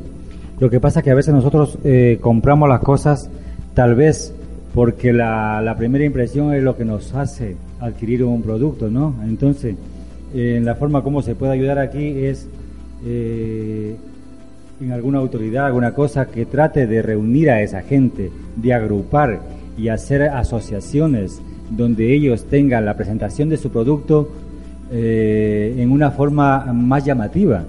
Lo 0.59 0.69
que 0.69 0.79
pasa 0.79 0.99
es 0.99 1.05
que 1.05 1.11
a 1.11 1.15
veces 1.15 1.33
nosotros 1.33 1.77
eh, 1.83 2.17
compramos 2.21 2.67
las 2.67 2.81
cosas 2.81 3.29
tal 3.73 3.95
vez 3.95 4.33
porque 4.73 5.13
la, 5.13 5.73
primera 5.77 6.03
impresión 6.03 6.53
es 6.53 6.61
lo 6.61 6.75
que 6.75 6.85
nos 6.85 7.13
hace 7.15 7.55
adquirir 7.79 8.23
un 8.23 8.41
producto, 8.41 8.89
¿no? 8.89 9.15
Entonces, 9.23 9.75
eh, 10.33 10.59
la 10.63 10.75
forma 10.75 11.01
como 11.01 11.21
se 11.21 11.35
puede 11.35 11.53
ayudar 11.53 11.79
aquí 11.79 12.25
es 12.25 12.47
eh, 13.05 13.95
en 14.81 14.91
alguna 14.91 15.19
autoridad, 15.19 15.65
alguna 15.65 15.93
cosa 15.93 16.27
que 16.27 16.45
trate 16.45 16.87
de 16.87 17.01
reunir 17.01 17.49
a 17.49 17.61
esa 17.61 17.81
gente, 17.81 18.31
de 18.55 18.73
agrupar 18.73 19.39
y 19.77 19.87
hacer 19.87 20.23
asociaciones 20.23 21.41
donde 21.69 22.13
ellos 22.13 22.45
tengan 22.45 22.85
la 22.85 22.95
presentación 22.95 23.49
de 23.49 23.57
su 23.57 23.69
producto 23.69 24.29
eh, 24.91 25.75
en 25.77 25.91
una 25.91 26.11
forma 26.11 26.65
más 26.73 27.05
llamativa. 27.05 27.63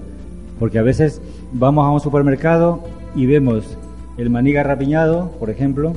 Porque 0.59 0.79
a 0.79 0.83
veces 0.83 1.21
vamos 1.53 1.85
a 1.85 1.91
un 1.91 1.99
supermercado 1.99 2.83
y 3.15 3.25
vemos 3.25 3.77
el 4.17 4.29
maní 4.29 4.51
garrapiñado, 4.51 5.31
por 5.39 5.49
ejemplo, 5.49 5.93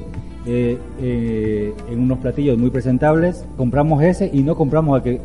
eh, 0.47 0.77
eh, 1.01 1.73
en 1.91 2.01
unos 2.01 2.19
platillos 2.19 2.59
muy 2.59 2.69
presentables, 2.69 3.47
compramos 3.57 4.03
ese 4.03 4.31
y 4.31 4.43
no 4.43 4.57
compramos 4.57 4.97
al 4.97 5.03
que 5.03 5.21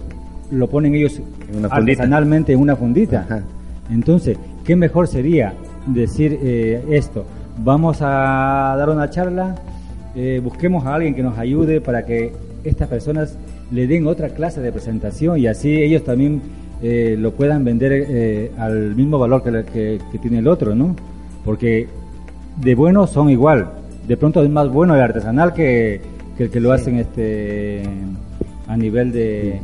lo 0.49 0.67
ponen 0.67 0.95
ellos 0.95 1.21
En 1.53 1.65
artesanalmente 1.69 2.53
en 2.53 2.59
una 2.59 2.77
fundita. 2.77 3.21
Ajá. 3.21 3.43
Entonces, 3.91 4.37
¿qué 4.63 4.77
mejor 4.77 5.07
sería 5.07 5.53
decir 5.87 6.39
eh, 6.41 6.85
esto? 6.89 7.25
Vamos 7.57 7.97
a 8.01 8.75
dar 8.77 8.89
una 8.89 9.09
charla, 9.09 9.55
busquemos 10.41 10.85
a 10.85 10.95
alguien 10.95 11.13
que 11.13 11.23
nos 11.23 11.37
ayude 11.37 11.81
para 11.81 12.05
que 12.05 12.31
estas 12.63 12.87
personas 12.87 13.37
le 13.71 13.87
den 13.87 14.07
otra 14.07 14.29
clase 14.29 14.61
de 14.61 14.71
presentación 14.71 15.37
y 15.39 15.47
así 15.47 15.71
ellos 15.81 16.03
también 16.03 16.41
eh, 16.81 17.15
lo 17.19 17.31
puedan 17.33 17.63
vender 17.63 17.91
eh, 17.93 18.51
al 18.57 18.95
mismo 18.95 19.19
valor 19.19 19.43
que, 19.43 19.63
que- 19.71 19.99
que 20.11 20.17
tiene 20.19 20.39
el 20.39 20.47
otro, 20.47 20.75
¿no? 20.75 20.95
Porque 21.45 21.87
de 22.61 22.75
bueno 22.75 23.05
son 23.07 23.29
igual. 23.29 23.69
De 24.07 24.17
pronto 24.17 24.43
es 24.43 24.49
más 24.49 24.69
bueno 24.69 24.95
el 24.95 25.01
artesanal 25.01 25.53
que, 25.53 26.01
que 26.37 26.43
el 26.45 26.49
que 26.49 26.59
lo 26.59 26.71
hacen 26.71 26.95
este 26.97 27.83
a 28.67 28.75
nivel 28.77 29.11
de... 29.11 29.59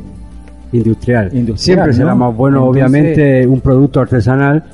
Industrial. 0.72 1.30
Industrial, 1.32 1.58
Siempre 1.58 1.92
será 1.94 2.14
más 2.14 2.34
bueno, 2.36 2.58
Entonces- 2.58 2.72
obviamente, 2.90 3.46
un 3.46 3.60
producto 3.60 4.00
artesanal, 4.00 4.64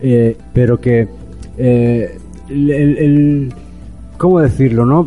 eh, 0.00 0.36
pero 0.52 0.80
que. 0.80 1.06
el- 2.48 3.52
¿Cómo 4.18 4.40
decirlo, 4.40 4.86
no? 4.86 5.06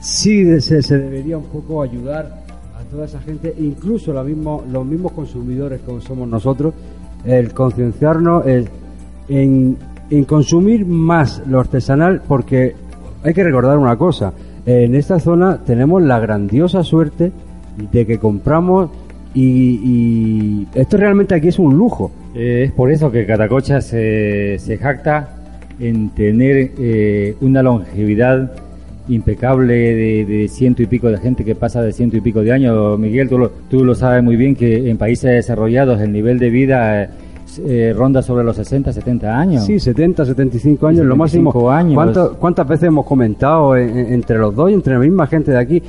Sí 0.00 0.60
se, 0.60 0.82
se 0.82 0.98
debería 0.98 1.36
un 1.36 1.44
poco 1.44 1.82
ayudar 1.82 2.44
a 2.78 2.84
toda 2.90 3.06
esa 3.06 3.20
gente, 3.20 3.54
incluso 3.58 4.12
lo 4.12 4.22
mismo, 4.22 4.64
los 4.70 4.86
mismos 4.86 5.12
consumidores 5.12 5.80
como 5.84 6.00
somos 6.00 6.28
nosotros, 6.28 6.72
el 7.24 7.52
concienciarnos 7.52 8.44
en, 9.28 9.76
en 10.08 10.24
consumir 10.24 10.86
más 10.86 11.42
lo 11.46 11.60
artesanal, 11.60 12.22
porque 12.26 12.74
hay 13.24 13.34
que 13.34 13.42
recordar 13.42 13.76
una 13.76 13.96
cosa: 13.96 14.32
en 14.64 14.94
esta 14.94 15.18
zona 15.18 15.58
tenemos 15.64 16.00
la 16.02 16.20
grandiosa 16.20 16.84
suerte 16.84 17.32
de 17.90 18.06
que 18.06 18.18
compramos 18.18 18.90
y, 19.34 19.80
y 19.82 20.68
esto 20.74 20.96
realmente 20.96 21.34
aquí 21.34 21.48
es 21.48 21.58
un 21.58 21.76
lujo. 21.76 22.12
Eh, 22.34 22.64
es 22.66 22.72
por 22.72 22.92
eso 22.92 23.10
que 23.10 23.26
Catacocha 23.26 23.80
se, 23.80 24.58
se 24.58 24.78
jacta 24.78 25.28
en 25.80 26.10
tener 26.10 26.72
eh, 26.78 27.36
una 27.40 27.62
longevidad 27.62 28.52
impecable 29.08 29.74
de, 29.74 30.24
de 30.24 30.48
ciento 30.48 30.82
y 30.82 30.86
pico 30.86 31.08
de 31.10 31.18
gente 31.18 31.44
que 31.44 31.54
pasa 31.54 31.82
de 31.82 31.92
ciento 31.92 32.16
y 32.16 32.20
pico 32.20 32.42
de 32.42 32.52
años. 32.52 32.98
Miguel, 32.98 33.28
tú 33.28 33.38
lo, 33.38 33.50
tú 33.70 33.84
lo 33.84 33.94
sabes 33.94 34.22
muy 34.22 34.36
bien 34.36 34.54
que 34.54 34.90
en 34.90 34.96
países 34.98 35.30
desarrollados 35.32 36.00
el 36.00 36.12
nivel 36.12 36.38
de 36.38 36.50
vida 36.50 37.02
eh, 37.04 37.08
eh, 37.66 37.94
ronda 37.96 38.22
sobre 38.22 38.44
los 38.44 38.56
60, 38.56 38.92
70 38.92 39.38
años. 39.38 39.64
Sí, 39.64 39.80
70, 39.80 40.24
75 40.26 40.86
años, 40.86 41.06
lo 41.06 41.14
75 41.14 41.44
máximo. 41.52 41.70
años. 41.70 41.94
¿Cuánto- 41.94 42.36
¿Cuántas 42.38 42.68
veces 42.68 42.88
hemos 42.88 43.06
comentado 43.06 43.76
en- 43.76 43.96
en- 43.98 44.12
entre 44.12 44.38
los 44.38 44.54
dos 44.54 44.70
y 44.70 44.74
entre 44.74 44.92
la 44.94 45.00
misma 45.00 45.26
gente 45.26 45.50
de 45.52 45.58
aquí 45.58 45.82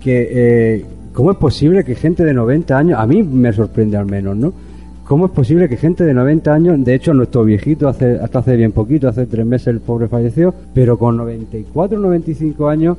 que 0.00 0.28
eh, 0.30 0.84
¿cómo 1.12 1.30
es 1.32 1.38
posible 1.38 1.82
que 1.82 1.94
gente 1.94 2.22
de 2.24 2.34
90 2.34 2.76
años, 2.78 2.98
a 3.00 3.06
mí 3.06 3.22
me 3.22 3.52
sorprende 3.52 3.96
al 3.96 4.06
menos, 4.06 4.36
¿no? 4.36 4.52
¿Cómo 5.06 5.26
es 5.26 5.30
posible 5.32 5.68
que 5.68 5.76
gente 5.76 6.02
de 6.04 6.12
90 6.12 6.52
años, 6.52 6.84
de 6.84 6.94
hecho 6.94 7.14
nuestro 7.14 7.44
viejito 7.44 7.88
hace, 7.88 8.18
hasta 8.18 8.40
hace 8.40 8.56
bien 8.56 8.72
poquito, 8.72 9.08
hace 9.08 9.26
tres 9.26 9.46
meses 9.46 9.68
el 9.68 9.80
pobre 9.80 10.08
falleció, 10.08 10.52
pero 10.74 10.98
con 10.98 11.16
94, 11.16 11.98
95 11.98 12.68
años, 12.68 12.98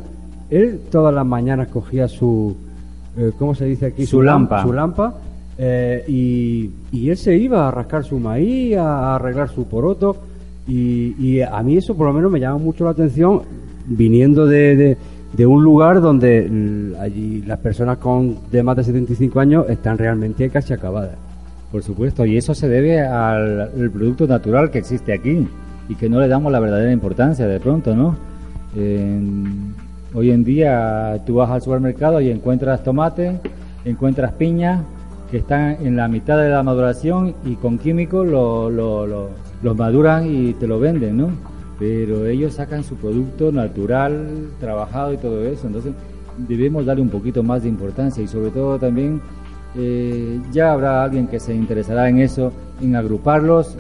él 0.50 0.80
todas 0.90 1.14
las 1.14 1.26
mañanas 1.26 1.68
cogía 1.68 2.08
su, 2.08 2.56
eh, 3.18 3.32
¿cómo 3.38 3.54
se 3.54 3.66
dice 3.66 3.88
aquí? 3.88 4.06
Su 4.06 4.20
lam- 4.22 4.26
lampa. 4.26 4.64
Su 4.64 4.72
lampa. 4.74 5.16
eh, 5.58 6.04
y, 6.08 6.70
y 6.94 7.10
él 7.10 7.18
se 7.18 7.36
iba 7.36 7.68
a 7.68 7.72
rascar 7.72 8.04
su 8.06 8.20
maíz, 8.20 8.78
a, 8.78 9.16
arreglar 9.16 9.50
su 9.50 9.66
poroto. 9.66 10.16
Y, 10.68 11.14
y 11.20 11.42
a 11.42 11.62
mí 11.64 11.78
eso 11.78 11.96
por 11.96 12.08
lo 12.08 12.14
menos 12.14 12.32
me 12.32 12.40
llama 12.40 12.58
mucho 12.60 12.84
la 12.86 12.92
atención 12.92 13.42
viniendo 13.86 14.46
de, 14.46 14.76
de- 14.78 14.98
de 15.34 15.46
un 15.46 15.62
lugar 15.62 16.00
donde 16.00 16.94
allí 17.02 17.42
las 17.46 17.60
personas 17.60 17.98
con 17.98 18.36
de 18.50 18.64
más 18.64 18.78
de 18.78 18.84
75 18.86 19.40
años 19.42 19.66
están 19.70 19.98
realmente 19.98 20.50
casi 20.50 20.72
acabadas. 20.74 21.18
Por 21.72 21.84
supuesto, 21.84 22.26
y 22.26 22.38
eso 22.38 22.54
se 22.54 22.70
debe 22.70 23.02
al, 23.02 23.70
producto 23.92 24.26
natural 24.26 24.72
que 24.72 24.78
existe 24.80 25.12
aquí 25.14 25.48
y 25.90 25.96
que 25.96 26.10
no 26.10 26.20
le 26.20 26.28
damos 26.28 26.52
la 26.52 26.60
verdadera 26.60 26.92
importancia 26.92 27.46
de 27.46 27.60
pronto, 27.60 27.96
¿no? 27.96 28.16
Hoy 30.14 30.32
en 30.32 30.44
día 30.44 31.22
tú 31.26 31.36
vas 31.36 31.50
al 31.50 31.62
supermercado 31.62 32.22
y 32.22 32.30
encuentras 32.32 32.84
tomate, 32.84 33.40
encuentras 33.86 34.32
piña 34.34 34.84
que 35.30 35.38
están 35.38 35.78
en 35.86 35.98
la 35.98 36.08
mitad 36.08 36.38
de 36.42 36.50
la 36.50 36.64
maduración 36.64 37.36
y 37.46 37.56
con 37.56 37.78
químicos 37.78 38.26
lo- 38.26 38.70
lo- 38.70 39.06
lo- 39.06 39.30
los 39.62 39.76
maduran 39.76 40.26
y 40.34 40.54
te 40.54 40.68
lo 40.68 40.80
venden, 40.80 41.18
¿no? 41.18 41.30
Pero 41.80 42.26
ellos 42.26 42.54
sacan 42.54 42.84
su 42.84 42.96
producto 42.96 43.52
natural, 43.52 44.48
trabajado 44.60 45.14
y 45.14 45.18
todo 45.18 45.46
eso, 45.46 45.68
entonces 45.68 45.94
debemos 46.48 46.86
darle 46.86 47.02
un 47.02 47.10
poquito 47.10 47.44
más 47.44 47.64
de 47.64 47.70
importancia 47.70 48.24
y 48.24 48.28
sobre 48.28 48.52
todo 48.52 48.80
también 48.80 49.22
eh, 49.76 50.40
ya 50.52 50.72
habrá 50.72 51.04
alguien 51.04 51.28
que 51.28 51.40
se 51.40 51.54
interesará 51.54 52.10
en 52.10 52.20
eso, 52.20 52.52
en 52.82 52.96
agruparlos 52.96 53.76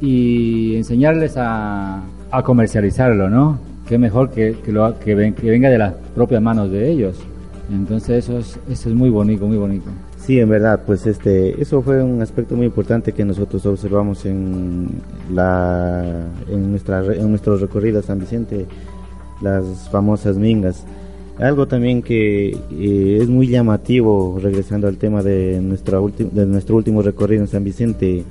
y 0.00 0.76
enseñarles 0.76 1.36
a, 1.36 2.02
a 2.30 2.42
comercializarlo, 2.42 3.28
¿no? 3.28 3.58
Qué 3.86 3.98
mejor 3.98 4.30
que, 4.30 4.56
que, 4.62 5.14
venga 5.14 5.68
de 5.68 5.78
las 5.78 5.94
propias 6.14 6.40
manos 6.40 6.70
de 6.70 6.90
ellos. 6.90 7.18
Entonces 7.70 8.24
eso 8.24 8.38
es, 8.38 8.58
eso 8.68 8.88
es 8.88 8.94
muy 8.94 9.10
bonito, 9.10 9.46
muy 9.46 9.56
bonito. 9.56 9.90
Sí, 10.16 10.38
en 10.38 10.48
verdad, 10.48 10.80
pues 10.86 11.06
este, 11.06 11.60
eso 11.60 11.82
fue 11.82 12.02
un 12.02 12.22
aspecto 12.22 12.54
muy 12.54 12.66
importante 12.66 13.12
que 13.12 13.24
nosotros 13.24 13.66
observamos 13.66 14.24
en 14.24 14.88
la, 15.32 16.04
en 16.48 16.70
nuestra, 16.70 17.04
en 17.04 17.28
nuestro 17.28 17.56
recorrido 17.56 17.98
a 17.98 18.02
San 18.02 18.20
Vicente, 18.20 18.66
las 19.40 19.88
famosas 19.90 20.36
mingas. 20.36 20.84
Algo 21.38 21.66
también 21.66 22.02
que 22.02 22.50
eh, 22.50 23.18
es 23.20 23.28
muy 23.28 23.48
llamativo, 23.48 24.38
regresando 24.40 24.86
al 24.86 24.98
tema 24.98 25.22
de 25.22 25.60
nuestra 25.62 25.98
de 25.98 26.46
nuestro 26.46 26.76
último 26.76 27.02
recorrido 27.02 27.42
en 27.42 27.48
San 27.48 27.64
Vicente, 27.64 28.24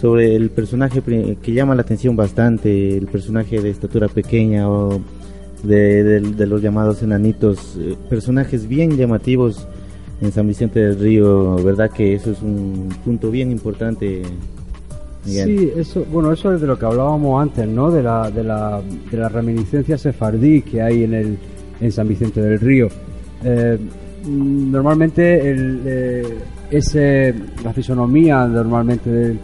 sobre 0.00 0.36
el 0.36 0.50
personaje 0.50 1.02
que 1.02 1.52
llama 1.52 1.74
la 1.74 1.82
atención 1.82 2.14
bastante, 2.14 2.96
el 2.96 3.06
personaje 3.06 3.60
de 3.60 3.70
estatura 3.70 4.08
pequeña 4.08 4.68
o 4.70 5.00
de, 5.62 6.20
los 6.46 6.62
llamados 6.62 7.02
enanitos, 7.02 7.76
eh, 7.78 7.96
personajes 8.08 8.68
bien 8.68 8.96
llamativos 8.96 9.66
en 10.20 10.32
San 10.32 10.46
Vicente 10.46 10.80
del 10.80 10.98
Río, 10.98 11.56
¿verdad? 11.64 11.90
Que 11.90 12.14
eso 12.14 12.30
es 12.30 12.42
un 12.42 12.90
punto 13.04 13.30
bien 13.30 13.50
importante. 13.50 14.22
Sí, 15.24 15.72
eso, 15.74 16.06
bueno, 16.12 16.32
eso 16.32 16.54
es 16.54 16.60
de 16.60 16.68
lo 16.68 16.78
que 16.78 16.86
hablábamos 16.86 17.42
antes, 17.42 17.66
¿no? 17.66 17.90
De 17.90 18.02
la, 18.02 18.30
de 18.30 18.44
la, 18.44 18.80
de 19.10 19.16
la 19.16 19.28
reminiscencia 19.28 19.98
sefardí 19.98 20.62
que 20.62 20.80
hay 20.82 21.02
en 21.02 21.14
el, 21.14 21.38
en 21.80 21.92
San 21.92 22.08
Vicente 22.08 22.40
del 22.40 22.58
Río. 22.60 22.88
Eh, 23.44 23.78
normalmente 24.26 25.50
el, 25.50 25.82
eh, 25.86 26.38
ese, 26.70 27.34
la 27.64 27.72
fisonomía 27.72 28.46
normalmente 28.46 29.10
del, 29.10 29.38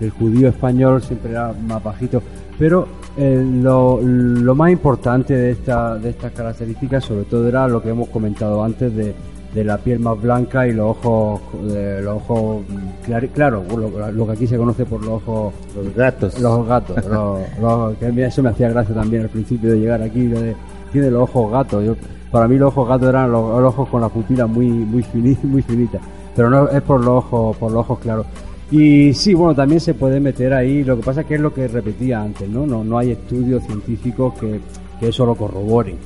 del 0.00 0.10
judío 0.10 0.48
español 0.48 1.02
siempre 1.02 1.30
era 1.32 1.52
más 1.66 1.82
bajito, 1.82 2.22
pero 2.58 2.86
eh, 3.16 3.44
lo, 3.62 4.00
lo 4.02 4.54
más 4.54 4.70
importante 4.70 5.34
de, 5.34 5.50
esta, 5.52 5.96
de 5.96 6.10
estas 6.10 6.32
características 6.32 7.04
sobre 7.04 7.24
todo 7.24 7.48
era 7.48 7.66
lo 7.66 7.82
que 7.82 7.90
hemos 7.90 8.08
comentado 8.08 8.62
antes 8.62 8.94
de, 8.94 9.12
de 9.54 9.64
la 9.64 9.78
piel 9.78 9.98
más 9.98 10.20
blanca 10.20 10.68
y 10.68 10.72
los 10.72 10.96
ojos, 11.04 11.40
eh, 11.70 12.00
los 12.02 12.16
ojos 12.28 12.62
clari- 13.06 13.30
claro, 13.30 13.64
lo, 13.70 14.12
lo 14.12 14.26
que 14.26 14.32
aquí 14.32 14.46
se 14.46 14.56
conoce 14.56 14.84
por 14.84 15.00
los 15.04 15.22
ojos 15.26 15.54
Los 15.74 15.94
gatos. 15.96 16.38
los 16.40 16.66
gatos, 16.66 16.96
los, 17.06 17.40
los- 17.60 17.96
que 17.96 18.06
a 18.06 18.12
mí 18.12 18.22
eso 18.22 18.42
me 18.42 18.50
hacía 18.50 18.68
gracia 18.68 18.94
también 18.94 19.22
al 19.22 19.30
principio 19.30 19.70
de 19.72 19.80
llegar 19.80 20.00
aquí, 20.02 20.28
lo 20.28 20.40
de, 20.40 20.54
tiene 20.92 21.10
los 21.10 21.22
ojos 21.22 21.52
gatos. 21.52 21.84
Yo, 21.84 21.96
para 22.30 22.46
mí 22.48 22.56
los 22.58 22.68
ojos 22.68 22.88
gatos 22.88 23.08
eran 23.08 23.30
los, 23.32 23.42
ojos 23.64 23.88
con 23.88 24.00
la 24.00 24.08
pupila 24.08 24.46
muy 24.46 24.66
muy 24.68 25.02
fini- 25.02 25.38
muy 25.44 25.62
finita, 25.62 25.98
pero 26.36 26.50
no 26.50 26.68
es 26.68 26.82
por 26.82 27.00
los 27.00 27.24
ojos 27.24 27.56
por 27.56 27.72
los 27.72 27.80
ojos 27.80 27.98
claros. 28.00 28.26
Y 28.70 29.14
sí, 29.14 29.32
bueno, 29.32 29.54
también 29.54 29.80
se 29.80 29.94
puede 29.94 30.20
meter 30.20 30.52
ahí, 30.52 30.84
lo 30.84 30.96
que 30.98 31.02
pasa 31.02 31.22
es 31.22 31.26
que 31.26 31.36
es 31.36 31.40
lo 31.40 31.54
que 31.54 31.66
repetía 31.68 32.20
antes, 32.20 32.46
¿no? 32.50 32.66
No, 32.66 32.84
no 32.84 32.98
hay 32.98 33.12
estudios 33.12 33.64
científicos 33.64 34.34
que, 34.38 34.60
que 35.00 35.08
eso 35.08 35.24
lo 35.24 35.34
corroboren. 35.34 35.96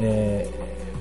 Eh, 0.00 0.44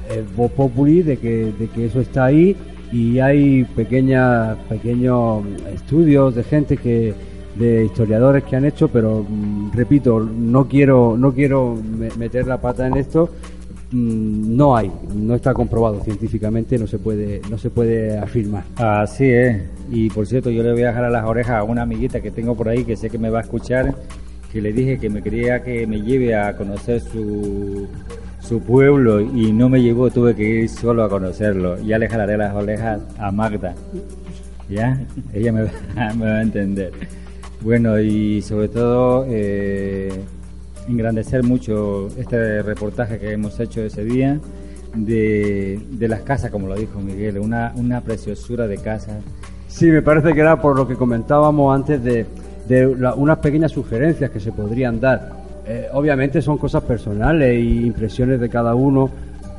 es 0.07 0.35
voz 0.35 0.51
populi 0.51 1.01
de 1.01 1.18
que, 1.18 1.51
de 1.57 1.68
que 1.68 1.85
eso 1.85 1.99
está 2.01 2.26
ahí 2.26 2.56
y 2.91 3.19
hay 3.19 3.64
pequeñas 3.64 4.56
pequeños 4.68 5.43
estudios 5.73 6.35
de 6.35 6.43
gente 6.43 6.77
que 6.77 7.14
de 7.60 7.86
historiadores 7.86 8.44
que 8.45 8.56
han 8.56 8.65
hecho 8.65 8.88
pero 8.88 9.26
mm, 9.27 9.72
repito 9.73 10.19
no 10.19 10.68
quiero 10.68 11.15
no 11.18 11.34
quiero 11.34 11.76
me- 11.76 12.10
meter 12.18 12.48
la 12.48 12.60
pata 12.61 12.88
en 12.88 12.95
esto 12.98 13.30
Mm, 13.91 14.56
no 14.56 14.77
hay 14.77 14.91
no 15.15 15.34
está 15.34 15.52
comprobado 15.52 15.99
científicamente 16.03 16.77
no 16.77 16.86
se 16.86 16.99
puede 16.99 17.41
no 17.49 17.57
se 17.57 17.72
puede 17.72 18.19
afirmar 18.19 18.64
Así 18.76 19.26
es. 19.31 19.64
Y 19.90 20.11
por 20.11 20.27
cierto, 20.27 20.52
yo 20.52 20.61
le 20.61 20.73
voy 20.73 20.84
a 20.84 20.90
dejar 20.90 21.06
a 21.06 21.10
las 21.10 21.26
orejas 21.26 21.56
a 21.56 21.64
una 21.64 21.81
amiguita 21.81 22.22
que 22.22 22.30
tengo 22.30 22.53
por 22.56 22.69
ahí 22.69 22.84
que 22.84 22.95
sé 22.95 23.10
que 23.10 23.18
me 23.18 23.31
va 23.31 23.40
a 23.40 23.41
escuchar, 23.41 23.95
que 24.52 24.61
le 24.61 24.73
dije 24.73 24.99
que 24.99 25.10
me 25.10 25.23
quería 25.23 25.64
que 25.64 25.88
me 25.88 26.02
lleve 26.03 26.36
a 26.36 26.56
conocer 26.56 27.02
su, 27.02 27.88
su 28.40 28.60
pueblo 28.60 29.22
y 29.22 29.52
no 29.53 29.69
me 29.69 29.81
llevó, 29.81 30.11
tuve 30.11 30.36
que 30.36 30.44
ir 30.44 30.69
solo 30.69 31.03
a 31.03 31.10
conocerlo. 31.10 31.80
Ya 31.81 31.98
le 31.98 32.07
jalaré 32.07 32.38
las 32.38 32.53
orejas 32.53 33.02
a 33.18 33.31
Magda. 33.31 33.73
¿Ya? 34.69 35.02
Ella 35.34 35.52
me 35.52 35.64
va 35.64 35.72
a 36.38 36.41
entender. 36.44 36.91
Bueno, 37.61 37.99
y 37.99 38.41
sobre 38.41 38.69
todo 38.69 39.26
eh, 39.27 40.10
engrandecer 40.88 41.44
mucho 41.44 42.07
este 42.18 42.61
reportaje 42.61 43.19
que 43.19 43.31
hemos 43.34 43.60
hecho 43.60 43.81
ese 43.81 44.03
día 44.06 44.40
de, 44.95 45.80
de 45.91 46.07
las 46.07 46.22
casas, 46.22 46.52
como 46.52 46.68
lo 46.68 46.76
dijo 46.76 46.99
Miguel, 46.99 47.38
una, 47.40 47.73
una 47.76 48.02
preciosura 48.02 48.65
de 48.68 48.77
casas. 48.77 49.18
Sí, 49.68 49.88
me 49.88 50.02
parece 50.02 50.34
que 50.34 50.40
era 50.40 50.61
por 50.61 50.76
lo 50.77 50.88
que 50.88 50.95
comentábamos 50.95 51.76
antes 51.76 52.02
de, 52.03 52.26
de 52.68 52.95
la- 52.95 53.14
unas 53.14 53.40
pequeñas 53.40 53.72
sugerencias 53.73 54.31
que 54.31 54.40
se 54.40 54.52
podrían 54.52 54.99
dar. 54.99 55.30
Eh, 55.68 55.88
obviamente 55.94 56.41
son 56.41 56.57
cosas 56.57 56.81
personales 56.84 57.49
e 57.49 57.60
impresiones 57.60 58.40
de 58.40 58.49
cada 58.49 58.73
uno, 58.73 59.10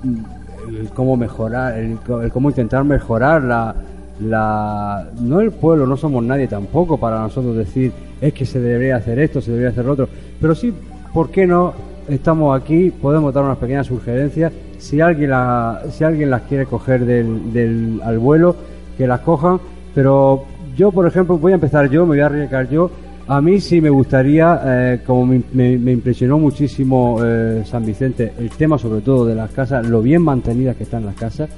mm, 0.03 0.75
el 0.81 0.89
cómo 0.91 1.17
mejorar, 1.17 1.79
el 1.79 1.99
cómo 2.33 2.49
intentar 2.49 2.83
mejorar 2.85 3.43
la, 3.43 3.75
la... 4.23 5.09
No 5.21 5.41
el 5.41 5.51
pueblo, 5.53 5.87
no 5.87 5.97
somos 5.97 6.23
nadie 6.25 6.47
tampoco 6.49 6.99
para 6.99 7.21
nosotros 7.21 7.57
decir 7.57 7.93
es 8.21 8.33
que 8.33 8.45
se 8.47 8.61
debería 8.61 8.97
hacer 8.97 9.19
esto, 9.19 9.41
se 9.41 9.51
debería 9.51 9.71
hacer 9.71 9.89
otro, 9.89 10.09
pero 10.41 10.55
sí, 10.55 10.73
¿por 11.15 11.31
qué 11.31 11.47
no? 11.47 11.73
Estamos 12.09 12.61
aquí, 12.61 12.91
podemos 12.91 13.33
dar 13.33 13.45
unas 13.45 13.59
pequeñas 13.59 13.87
sugerencias. 13.87 14.53
Si 14.79 15.01
alguien, 15.01 15.31
la, 15.31 15.83
si 15.91 16.03
alguien 16.05 16.29
las 16.31 16.43
quiere 16.43 16.67
coger 16.67 17.05
del, 17.05 17.53
del, 17.53 18.01
al 18.05 18.19
vuelo, 18.19 18.57
que 18.99 19.07
las 19.07 19.21
cojan, 19.21 19.61
pero 19.95 20.45
yo, 20.77 20.91
por 20.91 21.07
ejemplo, 21.07 21.39
voy 21.39 21.53
a 21.53 21.57
empezar 21.57 21.89
yo, 21.89 22.03
me 22.03 22.09
voy 22.09 22.21
a 22.21 22.27
arriesgar 22.27 22.69
yo. 22.69 22.91
A 23.29 23.41
mí 23.41 23.61
sí 23.61 23.81
me 23.81 23.91
gustaría, 23.91 24.61
eh, 24.65 25.01
como 25.07 25.25
me, 25.27 25.41
me- 25.53 25.79
me 25.79 25.93
impresionó 25.93 26.37
muchísimo 26.39 27.19
eh, 27.23 27.63
San 27.65 27.87
Vicente, 27.87 28.33
el 28.39 28.51
tema 28.51 28.77
sobre 28.77 29.03
todo 29.03 29.25
de 29.25 29.37
las 29.37 29.53
casas, 29.53 29.87
lo 29.87 30.03
bien 30.03 30.23
mantenidas 30.23 30.75
que 30.77 30.83
están 30.83 31.07
las 31.07 31.15
casas, 31.15 31.49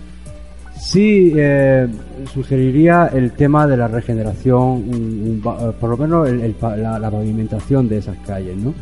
sí 0.78 1.32
eh, 1.36 1.86
sugeriría 2.32 3.10
el 3.12 3.32
tema 3.32 3.66
de 3.66 3.76
la 3.76 3.88
regeneración, 3.88 4.60
un- 4.62 5.42
eh, 5.44 5.72
por 5.80 5.90
lo 5.90 5.96
menos 5.96 6.28
el- 6.28 6.54
la 6.60 7.10
pavimentación 7.10 7.88
de 7.88 7.98
esas 7.98 8.16
calles, 8.26 8.56
¿no? 8.56 8.74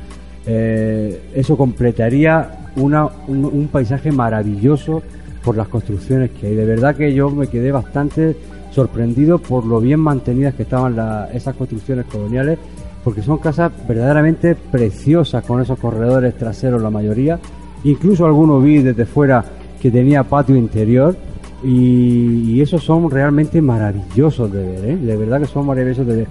Eh, 0.46 1.20
eso 1.34 1.56
completaría 1.56 2.50
una, 2.76 3.06
un, 3.28 3.44
un 3.44 3.68
paisaje 3.68 4.10
maravilloso 4.10 5.02
por 5.44 5.56
las 5.56 5.68
construcciones 5.68 6.30
que 6.30 6.48
hay. 6.48 6.54
De 6.54 6.64
verdad 6.64 6.94
que 6.96 7.12
yo 7.12 7.30
me 7.30 7.46
quedé 7.46 7.72
bastante 7.72 8.36
sorprendido 8.70 9.38
por 9.38 9.64
lo 9.66 9.80
bien 9.80 10.00
mantenidas 10.00 10.54
que 10.54 10.62
estaban 10.62 10.96
la- 10.96 11.28
esas 11.32 11.54
construcciones 11.56 12.06
coloniales, 12.06 12.58
porque 13.04 13.22
son 13.22 13.38
casas 13.38 13.72
verdaderamente 13.88 14.54
preciosas 14.54 15.44
con 15.44 15.60
esos 15.60 15.78
corredores 15.78 16.34
traseros 16.36 16.80
la 16.82 16.90
mayoría. 16.90 17.38
Incluso 17.84 18.26
algunos 18.26 18.62
vi 18.62 18.78
desde 18.82 19.06
fuera 19.06 19.44
que 19.80 19.90
tenía 19.90 20.22
patio 20.22 20.54
interior 20.56 21.16
y, 21.62 22.54
y 22.54 22.60
esos 22.60 22.82
son 22.82 23.10
realmente 23.10 23.60
maravillosos 23.60 24.50
de 24.52 24.66
ver, 24.66 24.84
¿eh? 24.84 24.96
de 24.96 25.16
verdad 25.16 25.40
que 25.40 25.46
son 25.46 25.66
maravillosos 25.66 26.06
de 26.06 26.16
ver. 26.16 26.28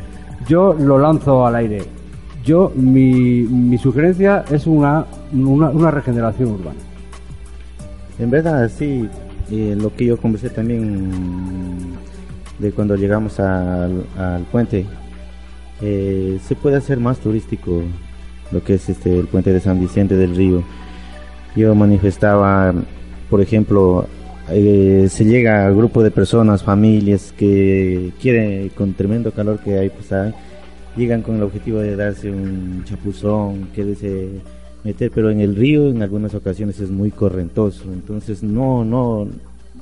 Yo 0.48 0.74
lo 0.74 0.98
lanzo 0.98 1.46
al 1.46 1.56
aire. 1.56 1.84
Yo, 2.44 2.72
mi, 2.76 3.44
mi 3.44 3.78
sugerencia 3.78 4.46
es 4.50 4.66
una, 4.66 5.06
una, 5.34 5.70
una 5.70 5.92
regeneración 5.92 6.52
urbana. 6.52 6.80
En 8.18 8.30
verdad, 8.30 8.70
sí, 8.70 9.08
eh, 9.52 9.76
lo 9.80 9.94
que 9.94 10.06
yo 10.06 10.18
conversé 10.18 10.50
también 10.50 11.12
de 12.60 12.72
cuando 12.72 12.96
llegamos 12.96 13.40
al, 13.40 14.06
al 14.18 14.44
puente, 14.52 14.86
eh, 15.82 16.40
se 16.46 16.56
puede 16.56 16.78
hacer 16.78 17.00
más 17.00 17.20
turístico 17.20 17.82
lo 18.52 18.64
que 18.64 18.76
es 18.76 18.90
este 18.90 19.20
el 19.20 19.28
puente 19.28 19.54
de 19.54 19.60
San 19.60 19.80
Vicente 19.80 20.16
del 20.16 20.36
Río. 20.36 20.64
Yo 21.56 21.74
manifestaba, 21.76 22.74
por 23.30 23.42
ejemplo, 23.42 24.06
eh, 24.52 25.08
se 25.10 25.26
llega 25.26 25.68
a 25.68 25.72
grupo 25.72 26.04
de 26.04 26.12
personas, 26.12 26.64
familias 26.64 27.34
que 27.38 28.12
quieren, 28.22 28.70
con 28.70 28.94
tremendo 28.94 29.32
calor 29.32 29.60
que 29.60 29.78
hay, 29.78 29.90
pues 29.90 30.10
llegan 30.96 31.22
con 31.22 31.36
el 31.36 31.44
objetivo 31.44 31.80
de 31.80 31.96
darse 31.96 32.30
un 32.30 32.84
chapuzón, 32.86 33.70
quererse 33.74 34.30
meter, 34.84 35.12
pero 35.14 35.30
en 35.30 35.40
el 35.40 35.56
río 35.56 35.90
en 35.90 36.02
algunas 36.02 36.34
ocasiones 36.34 36.80
es 36.80 36.90
muy 36.90 37.12
correntoso, 37.12 37.84
entonces 37.92 38.44
no, 38.44 38.84
no, 38.84 39.28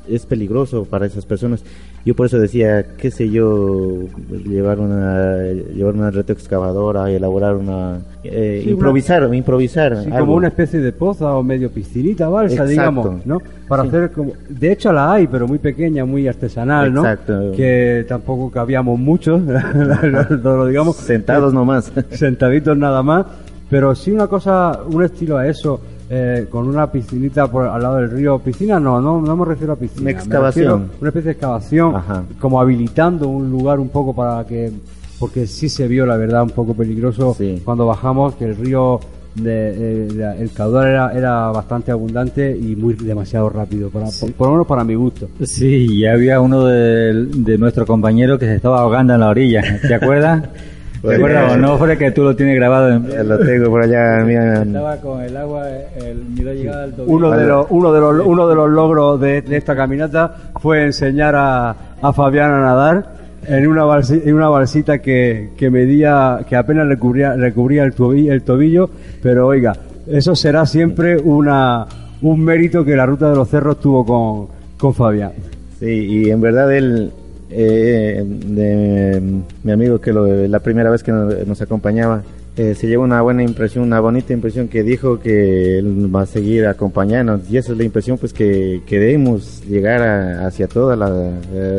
es 0.09 0.25
peligroso 0.25 0.85
para 0.85 1.05
esas 1.05 1.25
personas. 1.25 1.63
Yo 2.05 2.15
por 2.15 2.25
eso 2.27 2.39
decía, 2.39 2.85
qué 2.97 3.11
sé 3.11 3.29
yo, 3.29 4.03
llevar 4.45 4.79
una 4.79 5.37
llevar 5.43 5.93
una 5.95 6.09
retroexcavadora, 6.11 7.11
elaborar 7.11 7.55
una 7.55 7.99
eh, 8.23 8.61
Sí, 8.63 8.69
improvisar, 8.71 9.33
improvisar 9.33 10.03
Sí, 10.03 10.09
como 10.09 10.35
una 10.35 10.47
especie 10.47 10.79
de 10.79 10.91
poza 10.93 11.33
o 11.35 11.43
medio 11.43 11.69
piscinita, 11.69 12.29
balsa, 12.29 12.53
Exacto. 12.53 12.69
digamos, 12.71 13.25
¿no? 13.25 13.41
Para 13.67 13.83
Sí. 13.83 13.89
hacer 13.89 14.11
como... 14.11 14.33
De 14.47 14.71
hecho 14.71 14.93
la 14.93 15.11
hay, 15.13 15.27
pero 15.27 15.47
muy 15.47 15.57
pequeña, 15.59 16.05
muy 16.05 16.27
artesanal, 16.27 16.93
¿no? 16.93 17.01
Exacto. 17.01 17.51
Que 17.55 18.05
tampoco 18.07 18.49
cabíamos 18.51 18.97
muchos, 18.97 19.41
lo, 20.41 20.57
lo 20.57 20.65
digamos. 20.65 20.95
sentados 20.97 21.53
nomás. 21.53 21.91
Sentaditos 22.11 22.77
nada 22.77 23.03
más. 23.03 23.25
Pero 23.69 23.93
sí 23.95 24.11
una 24.11 24.27
cosa, 24.27 24.79
un 24.89 25.03
estilo 25.03 25.35
a 25.37 25.45
eso, 25.47 25.81
eh, 26.09 26.47
con 26.49 26.67
una 26.67 26.89
piscinita 26.91 27.49
por, 27.51 27.67
al 27.67 27.81
lado 27.81 27.97
del 27.97 28.11
río. 28.11 28.39
Piscina 28.39 28.79
no, 28.79 29.01
no, 29.01 29.21
no 29.21 29.35
me 29.37 29.45
refiero 29.45 29.73
a 29.73 29.75
piscina. 29.75 30.01
Una 30.01 30.05
me 30.05 30.11
excavación. 30.11 30.65
refiero 30.81 30.97
Una 31.01 31.09
especie 31.09 31.25
de 31.27 31.31
excavación, 31.31 31.95
Ajá. 31.95 32.23
como 32.39 32.61
habilitando 32.61 33.27
un 33.27 33.49
lugar 33.51 33.79
un 33.79 33.89
poco 33.89 34.15
para 34.15 34.45
que... 34.45 34.71
Porque 35.19 35.47
sí 35.47 35.67
se 35.67 35.87
vio, 35.87 36.05
la 36.05 36.15
verdad, 36.15 36.43
un 36.43 36.51
poco 36.51 36.73
peligroso 36.75 37.33
Sí. 37.37 37.61
cuando 37.65 37.87
bajamos, 37.87 38.35
que 38.35 38.45
el 38.45 38.55
río, 38.55 38.99
de, 39.33 40.05
eh, 40.05 40.07
la- 40.15 40.35
el 40.35 40.51
caudal 40.51 40.87
era, 40.87 41.11
era 41.11 41.47
bastante 41.49 41.91
abundante 41.91 42.55
y 42.55 42.75
muy 42.75 42.93
demasiado 42.93 43.49
rápido, 43.49 43.89
para, 43.89 44.05
por, 44.19 44.31
por 44.33 44.47
lo 44.47 44.53
menos 44.53 44.67
para 44.67 44.83
mi 44.83 44.93
gusto. 44.95 45.27
Sí, 45.43 45.87
y 45.89 46.05
había 46.05 46.39
uno 46.39 46.65
de, 46.65 47.25
de 47.35 47.57
nuestros 47.57 47.85
compañeros 47.87 48.37
que 48.39 48.45
se 48.45 48.55
estaba 48.55 48.79
ahogando 48.81 49.13
en 49.15 49.19
la 49.19 49.29
orilla. 49.29 49.63
¿Te 49.81 49.93
acuerdas? 49.95 50.43
¿Te 50.97 51.01
Pues, 51.01 51.17
acuerdas 51.17 51.53
o 51.53 51.57
no, 51.57 51.77
Jorge, 51.77 51.97
que 51.97 52.11
tú 52.11 52.23
lo 52.23 52.35
tienes 52.35 52.55
grabado 52.55 52.89
en... 52.89 53.07
Ya 53.07 53.23
lo 53.23 53.37
tengo 53.39 53.69
por 53.69 53.83
allá, 53.83 54.23
mira. 54.25 54.63
Estaba 54.63 54.97
con 54.97 55.21
el 55.21 55.37
agua, 55.37 55.63
el 55.95 56.25
miró 56.35 56.53
llegada 56.53 56.83
al 56.85 56.93
tobillo. 56.93 57.13
Uno 57.15 57.31
de 57.31 57.45
los, 57.45 57.67
uno 57.69 57.93
de 57.93 57.99
los, 57.99 58.25
uno 58.25 58.47
de 58.47 58.55
los 58.55 58.69
logros 58.69 59.21
de, 59.21 59.41
de 59.43 59.57
esta 59.57 59.75
caminata 59.75 60.35
fue 60.59 60.83
enseñar 60.85 61.35
a, 61.35 61.75
a 62.01 62.13
Fabián 62.13 62.51
a 62.51 62.61
nadar 62.61 63.05
en 63.47 63.67
una 63.67 63.83
balsi- 63.85 64.21
en 64.25 64.33
una 64.35 64.49
balsita 64.49 64.97
que, 64.99 65.51
que 65.55 65.69
medía, 65.69 66.39
que 66.49 66.55
apenas 66.55 66.87
le 66.87 66.97
cubría, 66.97 67.35
le 67.35 67.53
cubría 67.53 67.83
el, 67.83 67.93
tobillo, 67.93 68.33
el 68.33 68.41
tobillo, 68.41 68.89
pero 69.21 69.47
oiga, 69.47 69.73
eso 70.07 70.35
será 70.35 70.65
siempre 70.65 71.15
una, 71.17 71.85
un 72.23 72.43
mérito 72.43 72.83
que 72.83 72.95
la 72.95 73.05
ruta 73.05 73.29
de 73.29 73.35
los 73.35 73.47
cerros 73.47 73.79
tuvo 73.79 74.03
con, 74.05 74.47
con 74.77 74.93
Fabián. 74.93 75.31
Sí, 75.79 75.85
y 76.25 76.29
en 76.31 76.41
verdad 76.41 76.73
él, 76.75 77.11
eh, 77.49 78.23
de, 78.25 79.21
mi 79.63 79.71
amigo 79.71 79.99
que 80.01 80.11
lo, 80.13 80.47
la 80.47 80.59
primera 80.59 80.89
vez 80.89 81.03
que 81.03 81.11
nos, 81.11 81.47
nos 81.47 81.61
acompañaba, 81.61 82.23
eh, 82.57 82.73
se 82.73 82.87
llevó 82.87 83.03
una 83.03 83.21
buena 83.21 83.43
impresión, 83.43 83.83
una 83.83 83.99
bonita 83.99 84.33
impresión 84.33 84.67
que 84.67 84.81
dijo 84.81 85.19
que 85.19 85.77
él 85.77 86.13
va 86.13 86.23
a 86.23 86.25
seguir 86.25 86.65
acompañándonos. 86.65 87.49
Y 87.51 87.57
esa 87.57 87.71
es 87.73 87.77
la 87.77 87.83
impresión 87.83 88.17
pues 88.17 88.33
que 88.33 88.81
queremos 88.87 89.61
llegar 89.67 90.01
a- 90.01 90.47
hacia 90.47 90.67
todos 90.67 90.97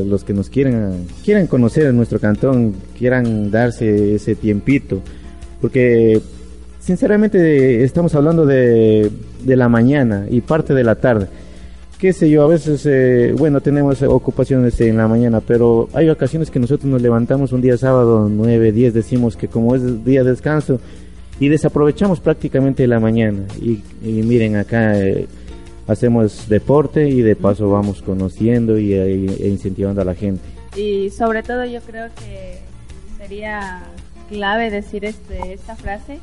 los 0.06 0.22
que 0.24 0.32
nos 0.32 0.48
quieren, 0.48 1.06
quieran 1.24 1.48
conocer 1.48 1.92
nuestro 1.92 2.20
cantón, 2.20 2.74
quieran 2.96 3.50
darse 3.50 4.14
ese 4.14 4.36
tiempito, 4.36 5.00
porque 5.60 6.20
sinceramente 6.78 7.82
estamos 7.82 8.14
hablando 8.14 8.46
de, 8.46 9.10
de 9.44 9.56
la 9.56 9.68
mañana 9.68 10.26
y 10.30 10.40
parte 10.40 10.74
de 10.74 10.84
la 10.84 10.94
tarde 10.94 11.26
qué 11.98 12.12
sé 12.12 12.30
yo, 12.30 12.42
a 12.44 12.46
veces, 12.46 12.86
eh, 12.86 13.34
bueno, 13.36 13.60
tenemos 13.60 14.00
ocupaciones 14.02 14.80
en 14.80 14.96
la 14.96 15.08
mañana, 15.08 15.40
pero 15.40 15.88
hay 15.92 16.08
ocasiones 16.08 16.50
que 16.50 16.60
nosotros 16.60 16.90
nos 16.90 17.02
levantamos 17.02 17.52
un 17.52 17.60
día 17.60 17.76
sábado, 17.76 18.28
9, 18.30 18.72
10, 18.72 18.94
decimos 18.94 19.36
que 19.36 19.48
como 19.48 19.74
es 19.74 20.04
día 20.04 20.22
de 20.22 20.30
descanso, 20.30 20.80
y 21.40 21.48
desaprovechamos 21.48 22.20
prácticamente 22.20 22.86
la 22.86 23.00
mañana. 23.00 23.44
Y, 23.60 23.82
y 24.02 24.22
miren, 24.22 24.56
acá 24.56 24.98
eh, 25.00 25.26
hacemos 25.88 26.48
deporte 26.48 27.08
y 27.08 27.22
de 27.22 27.34
paso 27.34 27.68
vamos 27.70 28.02
conociendo 28.02 28.78
y, 28.78 28.92
eh, 28.92 29.26
e 29.40 29.48
incentivando 29.48 30.00
a 30.00 30.04
la 30.04 30.14
gente. 30.14 30.42
Y 30.76 31.10
sobre 31.10 31.42
todo 31.42 31.64
yo 31.64 31.80
creo 31.80 32.08
que 32.14 32.60
sería 33.16 33.82
clave 34.28 34.70
decir 34.70 35.04
este, 35.04 35.52
esta 35.52 35.74
frase, 35.74 36.20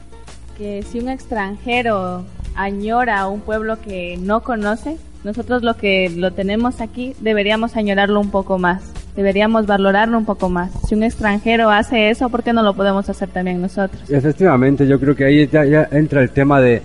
que 0.57 0.83
si 0.83 0.99
un 0.99 1.09
extranjero 1.09 2.23
añora 2.55 3.19
a 3.19 3.27
un 3.27 3.41
pueblo 3.41 3.81
que 3.81 4.17
no 4.17 4.41
conoce, 4.41 4.97
nosotros 5.25 5.63
lo 5.63 5.75
que 5.75 6.09
lo 6.15 6.31
tenemos 6.31 6.81
aquí 6.81 7.15
deberíamos 7.19 7.75
añorarlo 7.75 8.21
un 8.21 8.29
poco 8.29 8.59
más, 8.59 8.93
deberíamos 9.15 9.65
valorarlo 9.65 10.19
un 10.19 10.25
poco 10.25 10.49
más. 10.49 10.71
Si 10.87 10.93
un 10.93 11.01
extranjero 11.01 11.71
hace 11.71 12.11
eso, 12.11 12.29
¿por 12.29 12.43
qué 12.43 12.53
no 12.53 12.61
lo 12.61 12.75
podemos 12.75 13.09
hacer 13.09 13.29
también 13.29 13.59
nosotros? 13.59 14.07
Efectivamente, 14.09 14.87
yo 14.87 14.99
creo 14.99 15.15
que 15.15 15.25
ahí 15.25 15.47
ya, 15.47 15.89
entra 15.91 16.21
el 16.21 16.29
tema 16.29 16.61
de, 16.61 16.81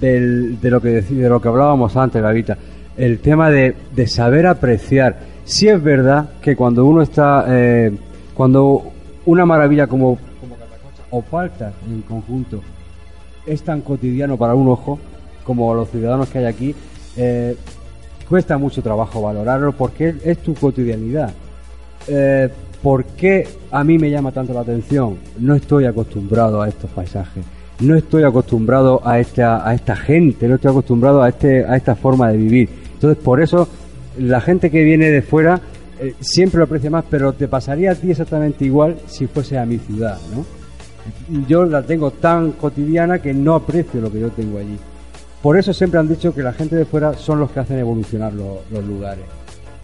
de 0.00 0.70
lo 0.70 0.80
que 0.80 1.02
de 1.02 1.28
lo 1.28 1.40
que 1.40 1.48
hablábamos 1.48 1.96
antes, 1.96 2.20
Gavita, 2.20 2.58
el 2.96 3.20
tema 3.20 3.48
de, 3.48 3.76
de 3.94 4.06
saber 4.08 4.48
apreciar. 4.48 5.16
Si 5.44 5.68
es 5.68 5.80
verdad 5.80 6.30
que 6.40 6.56
cuando 6.56 6.84
uno 6.84 7.00
está, 7.00 7.44
eh, 7.48 7.92
cuando 8.34 8.90
una 9.26 9.46
maravilla 9.46 9.86
como, 9.86 10.18
como 10.40 10.56
o 11.10 11.22
Paltas 11.22 11.74
en 11.88 12.02
conjunto 12.02 12.60
es 13.46 13.62
tan 13.62 13.82
cotidiano 13.82 14.36
para 14.36 14.56
un 14.56 14.66
ojo 14.68 14.98
como 15.44 15.72
los 15.74 15.90
ciudadanos 15.90 16.28
que 16.30 16.38
hay 16.38 16.46
aquí, 16.46 16.74
eh, 17.16 17.56
cuesta 18.28 18.58
mucho 18.58 18.82
trabajo 18.82 19.22
valorarlo 19.22 19.72
porque 19.72 20.14
es 20.24 20.38
tu 20.38 20.54
cotidianidad. 20.54 21.32
Eh, 22.08 22.48
¿Por 22.82 23.04
qué 23.04 23.48
a 23.70 23.82
mí 23.82 23.98
me 23.98 24.10
llama 24.10 24.30
tanto 24.30 24.52
la 24.52 24.60
atención? 24.60 25.16
No 25.38 25.54
estoy 25.54 25.86
acostumbrado 25.86 26.60
a 26.60 26.68
estos 26.68 26.90
paisajes, 26.90 27.44
no 27.80 27.96
estoy 27.96 28.24
acostumbrado 28.24 29.00
a 29.06 29.18
esta, 29.18 29.66
a 29.66 29.74
esta 29.74 29.96
gente, 29.96 30.46
no 30.46 30.56
estoy 30.56 30.70
acostumbrado 30.70 31.22
a, 31.22 31.30
este, 31.30 31.64
a 31.64 31.76
esta 31.76 31.94
forma 31.94 32.28
de 32.28 32.36
vivir. 32.36 32.68
Entonces, 32.92 33.22
por 33.22 33.40
eso, 33.40 33.68
la 34.18 34.40
gente 34.42 34.70
que 34.70 34.84
viene 34.84 35.10
de 35.10 35.22
fuera 35.22 35.60
eh, 35.98 36.14
siempre 36.20 36.58
lo 36.58 36.64
aprecia 36.64 36.90
más, 36.90 37.04
pero 37.08 37.32
te 37.32 37.48
pasaría 37.48 37.92
a 37.92 37.94
ti 37.94 38.10
exactamente 38.10 38.64
igual 38.64 38.96
si 39.06 39.26
fuese 39.26 39.58
a 39.58 39.64
mi 39.64 39.78
ciudad, 39.78 40.18
¿no? 40.34 40.44
Yo 41.48 41.64
la 41.64 41.82
tengo 41.82 42.10
tan 42.10 42.52
cotidiana 42.52 43.18
que 43.20 43.32
no 43.32 43.54
aprecio 43.54 44.00
lo 44.00 44.10
que 44.10 44.20
yo 44.20 44.30
tengo 44.30 44.58
allí. 44.58 44.78
Por 45.44 45.58
eso 45.58 45.74
siempre 45.74 46.00
han 46.00 46.08
dicho 46.08 46.34
que 46.34 46.42
la 46.42 46.54
gente 46.54 46.74
de 46.74 46.86
fuera 46.86 47.12
son 47.12 47.38
los 47.38 47.50
que 47.50 47.60
hacen 47.60 47.78
evolucionar 47.78 48.32
lo- 48.32 48.62
los 48.72 48.82
lugares. 48.82 49.24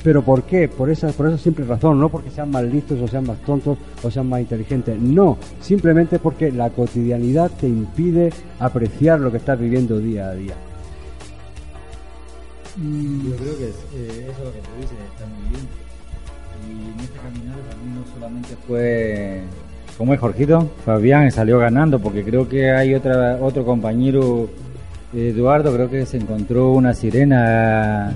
¿Pero 0.02 0.22
por 0.22 0.44
qué? 0.44 0.66
Por 0.68 0.88
esa, 0.88 1.08
por 1.08 1.26
esa 1.28 1.36
simple 1.36 1.66
razón, 1.66 2.00
no 2.00 2.08
porque 2.08 2.30
sean 2.30 2.50
más 2.50 2.64
listos 2.64 2.98
o 3.02 3.06
sean 3.06 3.26
más 3.26 3.36
tontos 3.42 3.76
o 4.02 4.10
sean 4.10 4.26
más 4.26 4.40
inteligentes. 4.40 4.98
No, 4.98 5.36
simplemente 5.60 6.18
porque 6.18 6.50
la 6.50 6.70
cotidianidad 6.70 7.50
te 7.60 7.68
impide 7.68 8.32
apreciar 8.58 9.20
lo 9.20 9.30
que 9.30 9.36
estás 9.36 9.60
viviendo 9.60 9.98
día 9.98 10.30
a 10.30 10.34
día. 10.34 10.54
Yo 13.28 13.36
creo 13.36 13.58
que 13.58 13.68
es, 13.68 13.76
eh, 13.94 14.28
eso 14.30 14.32
es 14.32 14.44
lo 14.46 14.52
que 14.52 14.60
tú 14.60 14.70
dices, 14.80 14.96
está 15.12 15.26
muy 15.26 15.50
bien. 15.50 15.68
Y 16.66 16.92
en 16.94 17.00
esta 17.04 17.20
caminata 17.20 17.58
también 17.70 17.94
no 17.96 18.04
solamente 18.14 18.56
fue, 18.66 19.42
como 19.98 20.14
es 20.14 20.20
Jorgito, 20.20 20.70
Fabián 20.86 21.30
salió 21.30 21.58
ganando, 21.58 21.98
porque 21.98 22.24
creo 22.24 22.48
que 22.48 22.70
hay 22.70 22.94
otra 22.94 23.36
otro 23.40 23.64
compañero, 23.66 24.48
Eduardo, 25.12 25.74
creo 25.74 25.90
que 25.90 26.06
se 26.06 26.16
encontró 26.18 26.72
una 26.72 26.94
sirena. 26.94 28.12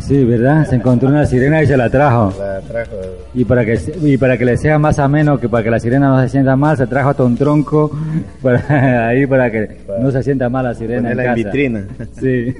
Sí. 0.00 0.24
¿verdad? 0.24 0.66
Se 0.68 0.76
encontró 0.76 1.08
una 1.08 1.26
sirena 1.26 1.62
y 1.62 1.66
se 1.66 1.76
la 1.76 1.90
trajo. 1.90 2.32
La 2.38 2.60
trajo 2.60 2.92
Y 3.34 3.44
para 3.44 3.64
que 3.64 3.78
y 4.00 4.16
para 4.16 4.38
que 4.38 4.44
le 4.44 4.56
sea 4.56 4.78
más 4.78 4.98
ameno, 4.98 5.38
que 5.38 5.48
para 5.48 5.64
que 5.64 5.70
la 5.70 5.80
sirena 5.80 6.08
no 6.08 6.22
se 6.22 6.28
sienta 6.28 6.54
mal, 6.54 6.76
se 6.76 6.86
trajo 6.86 7.10
hasta 7.10 7.24
un 7.24 7.36
tronco 7.36 7.90
para 8.42 9.08
ahí 9.08 9.26
para 9.26 9.50
que 9.50 9.78
no 10.00 10.10
se 10.10 10.22
sienta 10.22 10.48
mal 10.48 10.64
la 10.64 10.74
sirena 10.74 11.10
en 11.10 11.16
casa. 11.16 11.34
vitrina. 11.34 11.86
Sí. 12.20 12.54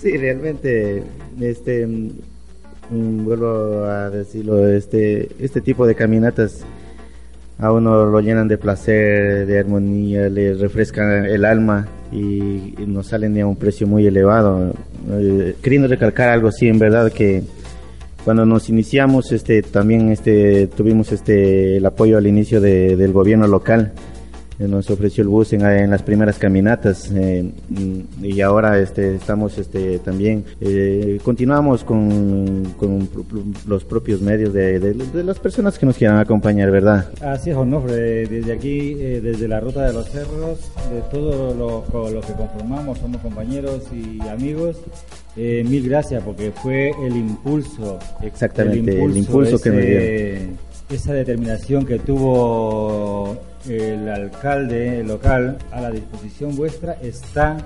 Sí, 0.00 0.16
realmente, 0.16 1.02
este, 1.40 1.84
mm, 1.84 2.10
mm, 2.90 3.24
vuelvo 3.24 3.84
a 3.84 4.10
decirlo, 4.10 4.68
este, 4.68 5.28
este 5.40 5.60
tipo 5.60 5.86
de 5.88 5.96
caminatas 5.96 6.64
a 7.58 7.72
uno 7.72 8.06
lo 8.06 8.20
llenan 8.20 8.48
de 8.48 8.56
placer, 8.58 9.46
de 9.46 9.58
armonía, 9.58 10.28
le 10.28 10.54
refrescan 10.54 11.24
el 11.26 11.44
alma 11.44 11.88
y, 12.12 12.74
y 12.78 12.84
no 12.86 13.02
salen 13.02 13.38
a 13.40 13.46
un 13.46 13.56
precio 13.56 13.86
muy 13.86 14.06
elevado. 14.06 14.72
Eh, 15.10 15.54
queriendo 15.62 15.88
recalcar 15.88 16.28
algo, 16.28 16.52
sí, 16.52 16.68
en 16.68 16.78
verdad 16.78 17.10
que 17.12 17.42
cuando 18.24 18.44
nos 18.44 18.68
iniciamos, 18.68 19.32
este, 19.32 19.62
también 19.62 20.10
este, 20.10 20.66
tuvimos 20.68 21.12
este, 21.12 21.78
el 21.78 21.86
apoyo 21.86 22.18
al 22.18 22.26
inicio 22.26 22.60
de- 22.60 22.96
del 22.96 23.12
gobierno 23.12 23.46
local 23.46 23.92
nos 24.58 24.90
ofreció 24.90 25.22
el 25.22 25.28
bus 25.28 25.52
en, 25.52 25.64
en 25.64 25.90
las 25.90 26.02
primeras 26.02 26.36
caminatas 26.38 27.12
eh, 27.14 27.50
y 28.22 28.40
ahora 28.40 28.78
este, 28.80 29.14
estamos 29.14 29.56
este, 29.58 29.98
también, 30.00 30.44
eh, 30.60 31.20
continuamos 31.22 31.84
con, 31.84 32.74
con 32.76 33.08
los 33.66 33.84
propios 33.84 34.20
medios 34.20 34.52
de, 34.52 34.80
de- 34.80 34.94
de 34.94 35.22
las 35.24 35.38
personas 35.38 35.78
que 35.78 35.86
nos 35.86 35.96
quieran 35.96 36.18
acompañar, 36.18 36.70
¿verdad? 36.70 37.08
Así 37.22 37.50
es, 37.50 37.56
Onofre, 37.56 38.26
desde 38.26 38.52
aquí, 38.52 38.96
eh, 38.98 39.20
desde 39.22 39.46
la 39.46 39.60
Ruta 39.60 39.86
de 39.86 39.92
los 39.92 40.08
Cerros, 40.10 40.58
de 40.92 41.00
todos 41.10 41.56
los 41.56 41.84
con 41.84 42.12
los 42.12 42.24
que 42.26 42.32
conformamos, 42.32 42.98
somos 42.98 43.20
compañeros 43.20 43.82
y 43.92 44.20
amigos, 44.28 44.76
eh, 45.36 45.64
mil 45.68 45.88
gracias 45.88 46.22
porque 46.24 46.50
fue 46.50 46.90
el 47.06 47.16
impulso. 47.16 47.98
Exactamente, 48.22 49.02
el 49.04 49.16
impulso 49.16 49.60
que 49.60 49.70
me 49.70 49.82
ese- 49.82 50.48
Esa 50.90 51.12
determinación 51.12 51.84
que 51.84 51.98
tuvo 51.98 53.36
el 53.68 54.08
alcalde 54.08 55.02
local 55.04 55.58
a 55.72 55.80
la 55.80 55.90
disposición 55.90 56.56
vuestra 56.56 56.94
está 57.02 57.56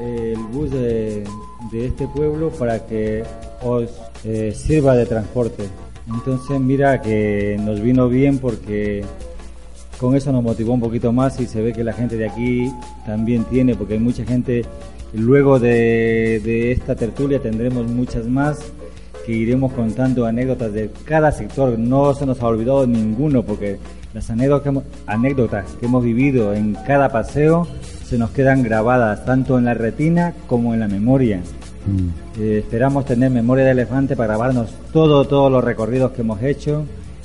el 0.00 0.38
bus 0.52 0.70
de, 0.70 1.24
de 1.72 1.86
este 1.86 2.06
pueblo 2.06 2.50
para 2.50 2.84
que 2.86 3.24
os 3.62 3.90
eh, 4.24 4.52
sirva 4.54 4.94
de 4.94 5.06
transporte. 5.06 5.64
Entonces 6.08 6.60
mira 6.60 7.00
que 7.00 7.56
nos 7.60 7.80
vino 7.80 8.08
bien 8.08 8.38
porque 8.38 9.04
con 9.98 10.14
eso 10.14 10.30
nos 10.30 10.42
motivó 10.42 10.74
un 10.74 10.80
poquito 10.80 11.12
más 11.12 11.40
y 11.40 11.46
se 11.46 11.62
ve 11.62 11.72
que 11.72 11.82
la 11.82 11.92
gente 11.92 12.16
de 12.16 12.28
aquí 12.28 12.70
también 13.06 13.44
tiene, 13.44 13.74
porque 13.74 13.94
hay 13.94 14.00
mucha 14.00 14.24
gente, 14.24 14.64
luego 15.14 15.58
de, 15.58 16.40
de 16.44 16.72
esta 16.72 16.94
tertulia 16.94 17.40
tendremos 17.40 17.86
muchas 17.86 18.26
más 18.26 18.58
que 19.24 19.32
iremos 19.32 19.72
contando 19.72 20.26
anécdotas 20.26 20.72
de 20.72 20.90
cada 21.04 21.32
sector, 21.32 21.78
no 21.78 22.14
se 22.14 22.26
nos 22.26 22.40
ha 22.42 22.46
olvidado 22.46 22.86
ninguno, 22.86 23.42
porque 23.42 23.78
las 24.16 24.30
anécdotas 24.30 25.64
que 25.78 25.84
hemos, 25.86 26.02
vivido 26.02 26.54
en 26.54 26.74
cada 26.86 27.10
paseo 27.10 27.66
se 28.02 28.16
nos 28.16 28.30
quedan 28.30 28.62
grabadas 28.62 29.24
tanto 29.26 29.58
en 29.58 29.66
la 29.66 29.74
retina 29.74 30.32
como 30.46 30.72
en 30.72 30.80
la 30.80 30.88
memoria. 30.88 31.40
Eh, 32.40 32.58
esperamos 32.64 33.04
tener 33.04 33.30
memoria 33.30 33.64
de 33.66 33.72
elefante 33.72 34.16
para 34.16 34.28
grabarnos 34.28 34.70
todo, 34.92 35.26
todos 35.26 35.52
los 35.52 35.62
recorridos 35.62 36.12
que 36.12 36.22
hemos 36.22 36.42
hecho. 36.42 36.84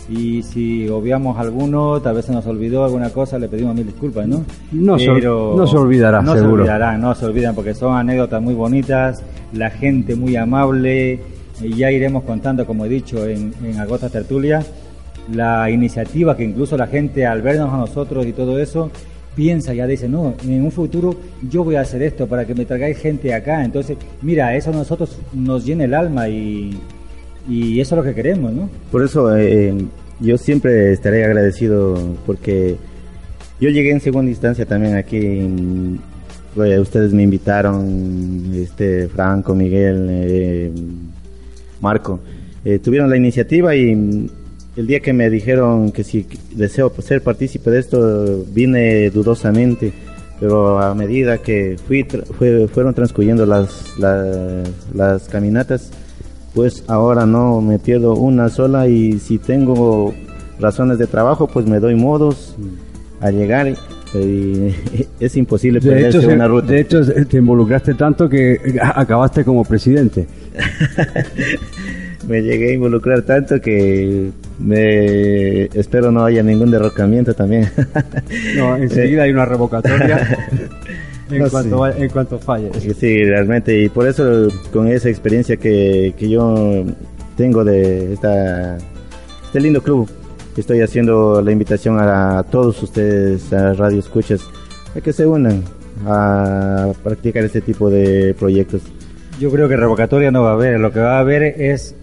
Y 0.10 0.44
si 0.44 0.90
obviamos 0.90 1.38
alguno, 1.40 2.02
tal 2.02 2.16
vez 2.16 2.26
se 2.26 2.34
nos 2.34 2.46
olvidó 2.46 2.84
alguna 2.84 3.10
cosa, 3.12 3.40
le 3.40 3.48
pedimos 3.48 3.74
mil 3.74 3.86
disculpas, 3.86 4.28
¿no? 4.28 4.44
No 4.74 5.00
se 5.00 5.10
ol- 5.10 5.22
no 5.56 5.66
se 5.68 5.78
olvidará, 5.78 6.22
no 6.22 6.34
seguro. 6.34 6.50
se 6.52 6.60
olvidarán, 6.62 7.00
no 7.02 7.16
se 7.16 7.26
olvidan, 7.26 7.56
porque 7.56 7.74
son 7.74 7.96
anécdotas 7.96 8.42
muy 8.42 8.54
bonitas, 8.54 9.24
la 9.54 9.70
gente 9.70 10.16
muy 10.16 10.36
amable. 10.36 11.22
Y 11.62 11.76
ya 11.76 11.92
iremos 11.92 12.24
contando, 12.24 12.66
como 12.66 12.86
he 12.86 12.90
dicho, 12.90 13.26
en, 13.28 13.54
en 13.64 13.80
Agosta 13.80 14.10
Tertulia, 14.10 14.62
la 15.34 15.70
iniciativa 15.70 16.36
que 16.36 16.44
incluso 16.44 16.78
la 16.78 16.88
gente 16.88 17.26
al 17.26 17.42
vernos 17.42 17.74
a 17.74 17.78
nosotros 17.78 18.26
y 18.26 18.34
todo 18.34 18.60
eso 18.60 18.90
piensa, 19.36 19.74
ya 19.74 19.88
dice, 19.88 20.10
no, 20.10 20.34
en 20.46 20.64
un 20.64 20.72
futuro 20.72 21.16
yo 21.50 21.64
voy 21.64 21.76
a 21.76 21.82
hacer 21.82 22.02
esto 22.02 22.28
para 22.28 22.46
que 22.46 22.54
me 22.54 22.66
traigáis 22.66 22.98
gente 22.98 23.34
acá. 23.34 23.64
Entonces, 23.64 23.98
mira, 24.22 24.56
eso 24.56 24.72
a 24.72 24.74
nosotros 24.74 25.18
nos 25.34 25.66
llena 25.66 25.86
el 25.86 25.94
alma 25.94 26.28
y, 26.28 26.78
y 27.48 27.80
eso 27.80 27.96
es 27.96 27.98
lo 27.98 28.04
que 28.04 28.14
queremos, 28.16 28.52
¿no? 28.52 28.70
Por 28.92 29.04
eso 29.04 29.36
eh, 29.38 29.74
yo 30.20 30.38
siempre 30.38 30.92
estaré 30.92 31.24
agradecido 31.24 31.98
porque 32.26 32.76
yo 33.60 33.70
llegué 33.70 33.92
en 33.92 34.02
segunda 34.02 34.30
instancia 34.32 34.66
también 34.66 34.96
aquí. 34.96 35.18
eh, 36.58 36.80
ustedes 36.80 37.14
me 37.14 37.24
invitaron, 37.24 38.52
este 38.54 39.08
Franco, 39.08 39.56
Miguel, 39.56 40.08
eh, 40.10 40.72
Marco. 41.80 42.20
eh, 42.66 42.80
tuvieron 42.80 43.10
la 43.10 43.18
iniciativa 43.18 43.76
y 43.76 44.30
el 44.78 44.88
día 44.88 45.00
que 45.00 45.14
me 45.14 45.30
dijeron 45.30 45.92
que 45.92 46.04
si 46.04 46.26
deseo 46.56 46.92
ser 47.02 47.22
partícipe 47.22 47.70
de 47.72 47.80
esto, 47.80 48.44
vine 48.54 49.10
dudosamente. 49.10 49.92
Pero 50.40 50.80
a 50.80 50.96
medida 50.96 51.38
que 51.38 51.78
fui, 51.88 52.04
fue- 52.38 52.68
fueron 52.68 52.94
transcurriendo 52.96 53.46
las, 53.46 53.94
las, 54.00 54.68
las 54.94 55.30
caminatas, 55.30 55.92
pues 56.56 56.84
ahora 56.88 57.26
no 57.28 57.62
me 57.62 57.78
pierdo 57.78 58.16
una 58.16 58.50
sola 58.50 58.88
y 58.88 59.20
si 59.20 59.38
tengo 59.38 60.14
razones 60.60 60.98
de 60.98 61.06
trabajo, 61.08 61.48
pues 61.48 61.66
me 61.68 61.80
doy 61.80 61.94
modos 61.96 62.56
a 63.20 63.30
llegar 63.30 63.68
y 63.68 63.76
es 65.20 65.38
imposible 65.38 65.80
De 65.80 66.10
hecho, 66.10 66.28
una 66.28 66.48
ruta. 66.48 66.72
de 66.74 66.82
hecho, 66.82 67.02
te 67.06 67.38
involucraste 67.38 67.94
tanto 67.94 68.28
que 68.28 68.60
acabaste 68.82 69.44
como 69.46 69.64
presidente. 69.64 70.26
me 72.28 72.42
llegué 72.42 72.70
a 72.70 72.74
involucrar 72.74 73.22
tanto 73.24 73.60
que 73.60 74.32
me 74.60 75.66
espero 75.66 76.12
no 76.12 76.26
haya 76.26 76.44
ningún 76.44 76.72
derrocamiento 76.72 77.34
también. 77.34 77.70
No, 78.56 78.76
enseguida 78.76 79.24
hay 79.24 79.32
una 79.32 79.46
revocatoria 79.46 80.38
en, 81.30 81.40
No, 81.40 81.50
cuanto, 81.50 81.92
sí. 81.92 82.02
en 82.04 82.10
cuanto 82.10 82.40
falle. 82.40 82.72
Sí, 82.80 83.24
realmente, 83.24 83.84
y 83.84 83.90
por 83.90 84.08
eso 84.08 84.48
con 84.72 84.88
esa 84.88 85.10
experiencia 85.10 85.58
que, 85.58 86.14
que 86.18 86.30
yo 86.30 86.86
tengo 87.36 87.64
de 87.64 88.14
esta, 88.14 88.78
este 89.46 89.60
lindo 89.60 89.82
club, 89.82 90.10
estoy 90.62 90.82
haciendo 90.82 91.42
la 91.42 91.52
invitación 91.52 91.98
a, 92.00 92.44
todos 92.50 92.82
ustedes, 92.84 93.52
a 93.54 93.74
Radio 93.74 94.00
Escuchas, 94.00 94.42
a 94.96 95.02
que 95.02 95.14
se 95.14 95.26
unan 95.26 95.64
a 96.06 96.92
practicar 97.04 97.44
este 97.44 97.62
tipo 97.62 97.90
de 97.90 98.36
proyectos. 98.38 98.82
Yo 99.40 99.52
creo 99.52 99.68
que 99.68 99.76
revocatoria 99.76 100.32
no 100.32 100.44
va 100.44 100.52
a 100.52 100.54
haber, 100.54 100.80
lo 100.80 100.92
que 100.92 101.00
va 101.00 101.18
a 101.18 101.20
haber 101.20 101.44
es 101.44 101.96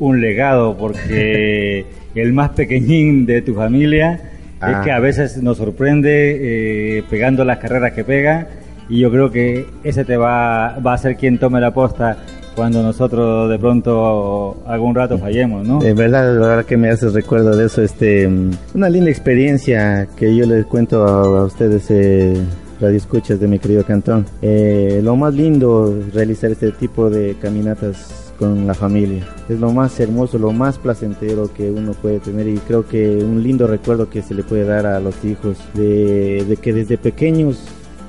un 0.00 0.20
legado, 0.20 0.76
porque 0.76 1.86
el 2.16 2.32
más 2.32 2.50
pequeñín 2.50 3.24
de 3.26 3.42
tu 3.42 3.54
familia 3.54 4.14
es 4.14 4.20
Ah. 4.62 4.82
que 4.84 4.90
a 4.92 4.98
veces 4.98 5.42
nos 5.42 5.56
sorprende 5.56 6.98
eh, 6.98 7.02
pegando 7.08 7.44
las 7.46 7.56
carreras 7.58 7.92
que 7.92 8.04
pega, 8.04 8.46
y 8.90 8.98
yo 9.00 9.10
creo 9.10 9.30
que 9.30 9.64
ese 9.84 10.04
te 10.04 10.16
va, 10.18 10.78
va 10.84 10.92
a 10.94 10.98
ser 10.98 11.16
quien 11.16 11.38
tome 11.38 11.60
la 11.60 11.72
posta 11.72 12.18
cuando 12.56 12.82
nosotros 12.82 13.48
de 13.48 13.58
pronto 13.58 14.62
algún 14.66 14.94
rato 14.94 15.16
fallemos, 15.16 15.66
¿no? 15.66 15.82
En 15.82 15.96
verdad, 15.96 16.34
la 16.38 16.46
verdad 16.46 16.64
que 16.66 16.76
me 16.76 16.90
hace 16.90 17.08
recuerdo 17.08 17.56
de 17.56 17.66
eso, 17.66 17.80
este, 17.82 18.28
una 18.74 18.88
linda 18.90 19.08
experiencia 19.08 20.06
que 20.16 20.34
yo 20.36 20.44
les 20.44 20.66
cuento 20.66 21.06
a, 21.06 21.40
a 21.40 21.44
ustedes, 21.44 21.86
eh, 21.90 22.34
radio 22.80 22.96
escuchas 22.98 23.40
de 23.40 23.46
mi 23.48 23.58
querido 23.58 23.84
cantón. 23.84 24.26
Eh, 24.42 25.00
lo 25.02 25.16
más 25.16 25.32
lindo 25.32 25.94
realizar 26.12 26.50
este 26.50 26.72
tipo 26.72 27.08
de 27.08 27.36
caminatas 27.40 28.19
con 28.40 28.66
la 28.66 28.74
familia. 28.74 29.28
Es 29.48 29.60
lo 29.60 29.70
más 29.70 30.00
hermoso, 30.00 30.38
lo 30.38 30.50
más 30.52 30.78
placentero 30.78 31.52
que 31.52 31.70
uno 31.70 31.92
puede 31.92 32.18
tener 32.18 32.48
y 32.48 32.56
creo 32.58 32.88
que 32.88 33.18
un 33.22 33.42
lindo 33.42 33.66
recuerdo 33.68 34.08
que 34.10 34.22
se 34.22 34.34
le 34.34 34.42
puede 34.42 34.64
dar 34.64 34.86
a 34.86 34.98
los 34.98 35.22
hijos 35.24 35.58
de, 35.74 36.58
que 36.60 36.72
desde 36.72 36.98
pequeños 36.98 37.58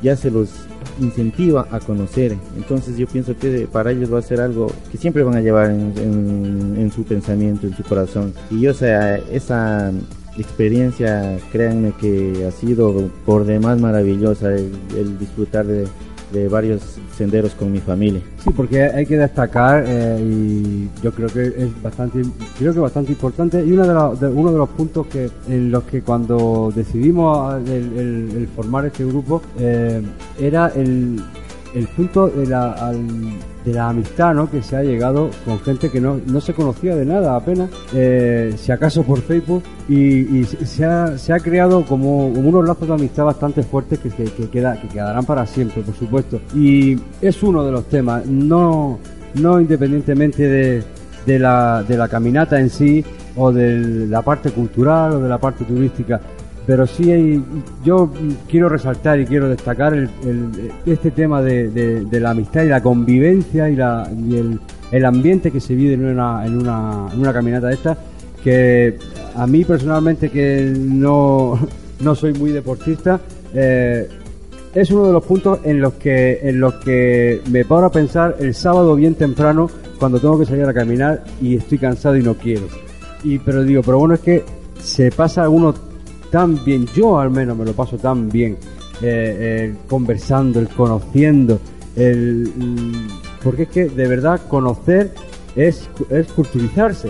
ya 0.02 0.16
se 0.16 0.32
los 0.32 0.50
incentiva 1.00 1.68
a 1.70 1.80
conocer. 1.80 2.36
Entonces 2.56 2.98
yo 2.98 3.06
pienso 3.08 3.36
que 3.38 3.68
para 3.72 3.92
ellos 3.92 4.12
va 4.12 4.20
a 4.20 4.24
ser 4.24 4.40
algo 4.42 4.72
que 4.92 4.98
siempre 4.98 5.22
van 5.24 5.36
a 5.36 5.42
llevar 5.42 5.70
en, 5.70 5.94
en- 6.78 6.92
su 6.92 7.04
pensamiento, 7.04 7.68
en 7.68 7.76
su 7.76 7.84
corazón. 7.84 8.34
Y 8.50 8.62
yo, 8.62 8.74
sea, 8.74 9.18
esa 9.18 9.92
experiencia, 10.38 11.38
créanme 11.52 11.94
que 12.00 12.46
ha 12.48 12.52
sido 12.52 13.10
por 13.26 13.46
demás 13.46 13.80
maravillosa 13.80 14.54
el 14.54 15.18
disfrutar 15.20 15.66
de, 15.68 15.86
de 16.32 16.48
varios 16.48 16.82
senderos 17.18 17.54
con 17.54 17.72
mi 17.72 17.80
familia. 17.80 18.22
Sí, 18.44 18.50
porque 18.56 18.84
hay 18.84 19.06
que 19.06 19.18
destacar 19.18 19.84
eh, 19.88 20.20
y 20.22 20.90
yo 21.04 21.12
creo 21.12 21.28
que 21.30 21.46
es 21.48 21.82
bastante, 21.82 22.22
creo 22.58 22.74
que 22.74 22.80
bastante 22.80 23.12
importante 23.12 23.64
y 23.66 23.72
uno 23.72 23.88
de, 23.88 23.94
los- 23.94 24.20
de- 24.20 24.28
uno 24.30 24.52
de 24.52 24.58
los 24.58 24.70
puntos 24.70 25.08
que 25.08 25.30
en 25.48 25.72
los 25.72 25.84
que 25.84 26.02
cuando 26.02 26.72
decidimos 26.76 27.56
el, 27.68 27.98
el- 27.98 28.32
el 28.38 28.48
formar 28.56 28.86
este 28.86 29.06
grupo 29.06 29.42
eh, 29.60 30.02
era 30.40 30.68
el, 30.76 31.22
el 31.76 31.88
punto 31.90 32.28
de 32.30 32.48
la, 32.48 32.72
al- 32.74 33.34
de 33.66 33.74
la 33.74 33.90
amistad, 33.90 34.34
¿no? 34.34 34.50
Que 34.50 34.62
se 34.62 34.76
ha 34.76 34.84
llegado 34.84 35.30
con 35.46 35.60
gente 35.60 35.90
que 35.90 36.02
no, 36.02 36.20
no 36.26 36.42
se 36.42 36.54
conocía 36.54 36.96
de 36.96 37.06
nada 37.06 37.36
apenas, 37.36 37.70
eh, 37.94 38.54
si 38.58 38.72
acaso 38.72 39.04
por 39.04 39.22
Facebook 39.22 39.64
y, 39.88 40.44
se, 40.46 40.86
ha, 40.86 41.18
se 41.18 41.34
ha 41.34 41.40
creado 41.40 41.86
como, 41.86 42.32
como 42.34 42.50
unos 42.50 42.68
lazos 42.68 42.88
de 42.88 42.94
amistad 42.94 43.26
bastante 43.26 43.64
fuertes 43.64 44.00
que, 44.00 44.10
que, 44.10 44.26
que 44.26 44.50
queda, 44.50 44.80
que 44.80 44.88
quedarán 44.88 45.26
para 45.26 45.46
siempre, 45.46 45.82
por 45.82 45.96
supuesto. 45.96 46.40
Y 46.56 46.98
es 47.22 47.44
uno 47.44 47.64
de 47.64 47.72
los 47.72 47.86
temas, 47.86 48.26
no, 48.26 49.00
no 49.36 49.60
independientemente 49.60 50.44
de, 50.44 50.84
de, 51.26 51.40
la, 51.40 51.84
de 51.84 51.98
la 51.98 52.08
caminata 52.08 52.60
en 52.60 52.70
sí 52.70 53.04
o 53.36 53.52
de 53.52 54.08
la 54.08 54.22
parte 54.22 54.52
cultural 54.52 55.14
o 55.14 55.20
de 55.20 55.30
la 55.30 55.38
parte 55.38 55.66
turística. 55.66 56.20
Pero 56.68 56.86
sí 56.86 57.12
hay, 57.12 57.44
yo 57.84 58.12
quiero 58.48 58.70
resaltar 58.70 59.20
y 59.20 59.26
quiero 59.26 59.50
destacar 59.50 59.94
el, 59.94 60.10
el- 60.24 60.72
este 60.86 61.12
tema 61.12 61.42
de, 61.42 61.70
de- 61.70 62.06
de 62.06 62.20
la 62.20 62.32
amistad 62.32 62.64
y 62.64 62.68
la 62.70 62.82
convivencia 62.82 63.70
y, 63.70 63.76
la, 63.76 64.08
y 64.30 64.36
el, 64.38 64.60
el 64.92 65.06
ambiente 65.06 65.52
que 65.52 65.60
se 65.60 65.74
vive 65.74 65.94
en 65.96 66.06
una, 66.06 66.46
en 66.46 66.58
una, 66.60 67.08
en 67.12 67.20
una 67.20 67.34
caminata 67.34 67.68
de 67.68 67.74
esta, 67.74 67.98
que 68.44 68.98
a 69.36 69.48
mí 69.48 69.66
personalmente 69.66 70.30
que 70.30 70.72
no, 70.78 71.58
no 72.00 72.16
soy 72.16 72.34
muy 72.34 72.52
deportista, 72.52 73.20
eh, 73.54 74.08
es 74.74 74.92
uno 74.92 75.08
de 75.08 75.14
los 75.14 75.24
puntos 75.26 75.60
en 75.66 75.82
los 75.82 75.94
que 75.96 76.40
en 76.44 76.60
los 76.62 76.76
que 76.76 77.42
me 77.52 77.66
paro 77.66 77.88
a 77.88 77.92
pensar 77.92 78.38
el 78.40 78.54
sábado 78.56 78.96
bien 78.96 79.16
temprano 79.16 79.70
cuando 80.00 80.18
tengo 80.20 80.40
que 80.40 80.46
salir 80.46 80.64
a 80.64 80.74
caminar 80.74 81.24
y 81.42 81.58
estoy 81.58 81.78
cansado 81.78 82.16
y 82.16 82.24
no 82.24 82.36
quiero. 82.36 82.68
Y 83.24 83.38
pero 83.40 83.64
digo, 83.64 83.82
pero 83.84 84.00
bueno 84.00 84.14
es 84.14 84.22
que 84.22 84.44
se 84.80 85.12
pasa 85.12 85.50
uno 85.50 85.74
tan 86.32 86.64
bien, 86.64 86.88
yo 86.88 87.20
al 87.20 87.30
menos 87.30 87.58
me 87.58 87.66
lo 87.66 87.74
paso 87.74 87.98
tan 87.98 88.30
bien, 88.30 88.58
eh, 89.02 89.68
el 89.70 89.88
conversando, 89.88 90.60
el 90.60 90.70
conociendo, 90.70 91.60
el, 91.96 92.52
mm, 92.56 93.42
porque 93.44 93.64
es 93.64 93.70
que 93.70 93.90
de 93.90 94.08
verdad 94.08 94.42
conocer 94.48 95.14
es, 95.56 95.90
es 96.10 96.28
culturizarse, 96.32 97.10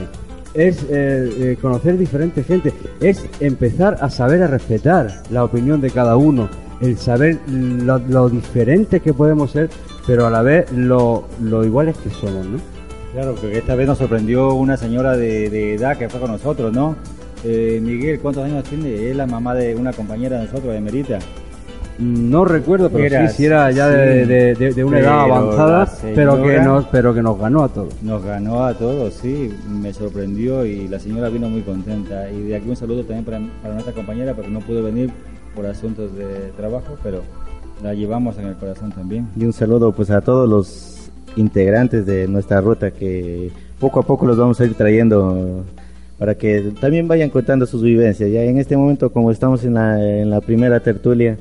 es 0.54 0.84
eh, 0.84 0.88
eh, 0.90 1.58
conocer 1.62 1.98
diferente 1.98 2.44
gente, 2.44 2.74
es 3.00 3.24
empezar 3.40 3.98
a 4.02 4.10
saber 4.10 4.42
a 4.44 4.48
respetar 4.48 5.24
la 5.30 5.44
opinión 5.44 5.80
de 5.80 5.92
cada 5.92 6.18
uno, 6.18 6.50
el 6.82 6.98
saber 6.98 7.40
lo, 7.48 8.00
lo 8.00 8.28
diferentes 8.28 9.02
que 9.02 9.14
podemos 9.14 9.52
ser, 9.52 9.70
pero 10.08 10.26
a 10.26 10.32
la 10.32 10.42
vez 10.42 10.72
lo, 10.72 11.26
lo 11.40 11.64
iguales 11.64 11.96
que 11.98 12.10
somos, 12.10 12.46
¿no? 12.46 12.58
Claro, 13.14 13.36
porque 13.36 13.58
esta 13.58 13.76
vez 13.76 13.88
nos 13.88 13.98
sorprendió 13.98 14.54
una 14.54 14.78
señora 14.78 15.18
de 15.18 15.76
edad 15.76 15.98
que 15.98 16.10
fue 16.10 16.22
con 16.22 16.32
nosotros, 16.32 16.74
¿no? 16.74 16.96
Eh, 17.44 17.80
Miguel, 17.82 18.20
¿cuántos 18.20 18.44
años 18.46 18.64
tiene? 18.66 19.10
Es 19.10 19.16
la 19.16 19.26
mamá 19.26 19.56
de 19.56 19.76
una 19.76 19.92
compañera 19.94 20.38
de 20.40 20.46
nosotros, 20.46 20.74
de 20.74 20.82
Merita. 20.82 21.20
No 22.00 22.46
recuerdo, 22.46 22.90
pero 22.90 23.28
sí, 23.28 23.36
sí 23.36 23.46
era 23.46 23.70
ya 23.72 23.88
sí. 23.88 23.94
de, 23.98 24.26
de- 24.26 24.56
de- 24.56 24.74
de 24.74 24.84
una 24.84 25.00
edad 25.00 25.22
avanzada, 25.22 25.88
pero 26.16 26.42
que 26.42 26.60
nos 26.60 26.86
pero 26.88 27.14
que 27.14 27.22
nos 27.22 27.38
ganó 27.38 27.64
a 27.64 27.70
todos. 27.70 27.94
Nos 28.02 28.24
ganó 28.24 28.64
a 28.66 28.74
todos, 28.74 29.14
sí, 29.16 29.52
me 29.70 29.94
sorprendió 29.94 30.66
y 30.66 30.88
la 30.88 30.98
señora 31.00 31.30
vino 31.30 31.48
muy 31.50 31.62
contenta. 31.62 32.30
Y 32.32 32.42
de 32.44 32.56
aquí 32.56 32.70
un 32.70 32.76
saludo 32.76 33.04
también 33.04 33.26
para, 33.26 33.40
para 33.62 33.74
nuestra 33.74 33.94
compañera, 33.94 34.34
porque 34.34 34.50
no 34.50 34.60
pudo 34.62 34.82
venir 34.84 35.12
por 35.56 35.66
asuntos 35.66 36.16
de 36.16 36.52
trabajo, 36.58 36.96
pero 37.04 37.22
la 37.84 37.94
llevamos 37.94 38.38
en 38.38 38.48
el 38.48 38.56
corazón 38.56 38.92
también. 38.92 39.28
Y 39.36 39.46
un 39.46 39.54
saludo 39.54 39.92
pues 39.92 40.10
a 40.10 40.22
todos 40.22 40.50
los 40.50 41.12
integrantes 41.36 42.06
de 42.06 42.28
nuestra 42.28 42.62
ruta 42.62 42.92
que 42.92 43.52
poco 43.80 44.00
a 44.00 44.04
poco 44.04 44.26
los 44.26 44.38
vamos 44.38 44.60
a 44.60 44.66
ir 44.66 44.74
trayendo 44.76 45.66
para 46.22 46.36
que 46.36 46.72
también 46.80 47.08
vayan 47.08 47.32
contando 47.32 47.66
sus 47.66 47.82
vivencias. 47.82 48.30
Ya 48.32 48.44
en 48.44 48.60
este 48.60 48.78
momento 48.78 49.12
como 49.12 49.32
estamos 49.32 49.64
en 49.66 49.74
la, 49.74 50.20
en 50.22 50.30
la 50.30 50.40
primera 50.40 50.80
tertulia 50.80 51.36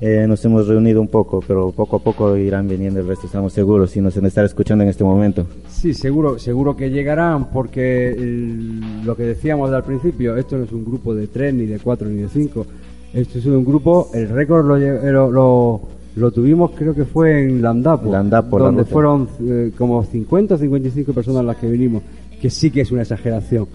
eh, 0.00 0.26
nos 0.28 0.44
hemos 0.44 0.68
reunido 0.68 1.00
un 1.00 1.08
poco, 1.08 1.42
pero 1.44 1.72
poco 1.72 1.96
a 1.96 1.98
poco 1.98 2.36
irán 2.36 2.68
viniendo 2.68 3.00
el 3.00 3.08
resto, 3.08 3.26
estamos 3.26 3.52
seguros, 3.52 3.96
y 3.96 4.00
nos 4.00 4.16
estar 4.16 4.44
escuchando 4.44 4.84
en 4.84 4.90
este 4.90 5.02
momento. 5.02 5.44
Sí, 5.68 5.92
seguro, 5.92 6.38
seguro 6.38 6.76
que 6.76 6.88
llegarán, 6.90 7.46
porque 7.50 8.10
el- 8.12 9.04
lo 9.04 9.16
que 9.16 9.24
decíamos 9.24 9.72
al 9.72 9.82
principio, 9.82 10.36
esto 10.36 10.56
no 10.56 10.62
es 10.66 10.70
un 10.72 10.84
grupo 10.84 11.12
de 11.12 11.26
tres, 11.26 11.52
ni 11.52 11.66
de 11.66 11.80
cuatro, 11.80 12.08
ni 12.08 12.22
de 12.22 12.28
cinco. 12.28 12.64
Esto 13.12 13.40
es 13.40 13.46
un 13.46 13.64
grupo, 13.64 14.10
el 14.14 14.28
récord 14.28 14.64
lo, 14.66 14.78
lle- 14.78 15.02
lo, 15.10 15.32
lo- 15.32 15.80
lo 16.14 16.30
tuvimos 16.30 16.70
creo 16.76 16.94
que 16.94 17.04
fue 17.04 17.42
en 17.42 17.60
Landapo, 17.60 18.12
Landapo, 18.12 18.58
la 18.60 18.66
donde 18.66 18.82
ruta. 18.82 18.92
fueron 18.92 19.28
eh, 19.48 19.72
como 19.76 20.04
50 20.04 20.54
o 20.54 20.58
55 20.58 21.12
personas 21.12 21.44
las 21.44 21.56
que 21.56 21.66
vinimos, 21.68 22.02
que 22.40 22.50
sí 22.50 22.70
que 22.70 22.82
es 22.82 22.90
una 22.92 23.02
exageración. 23.02 23.66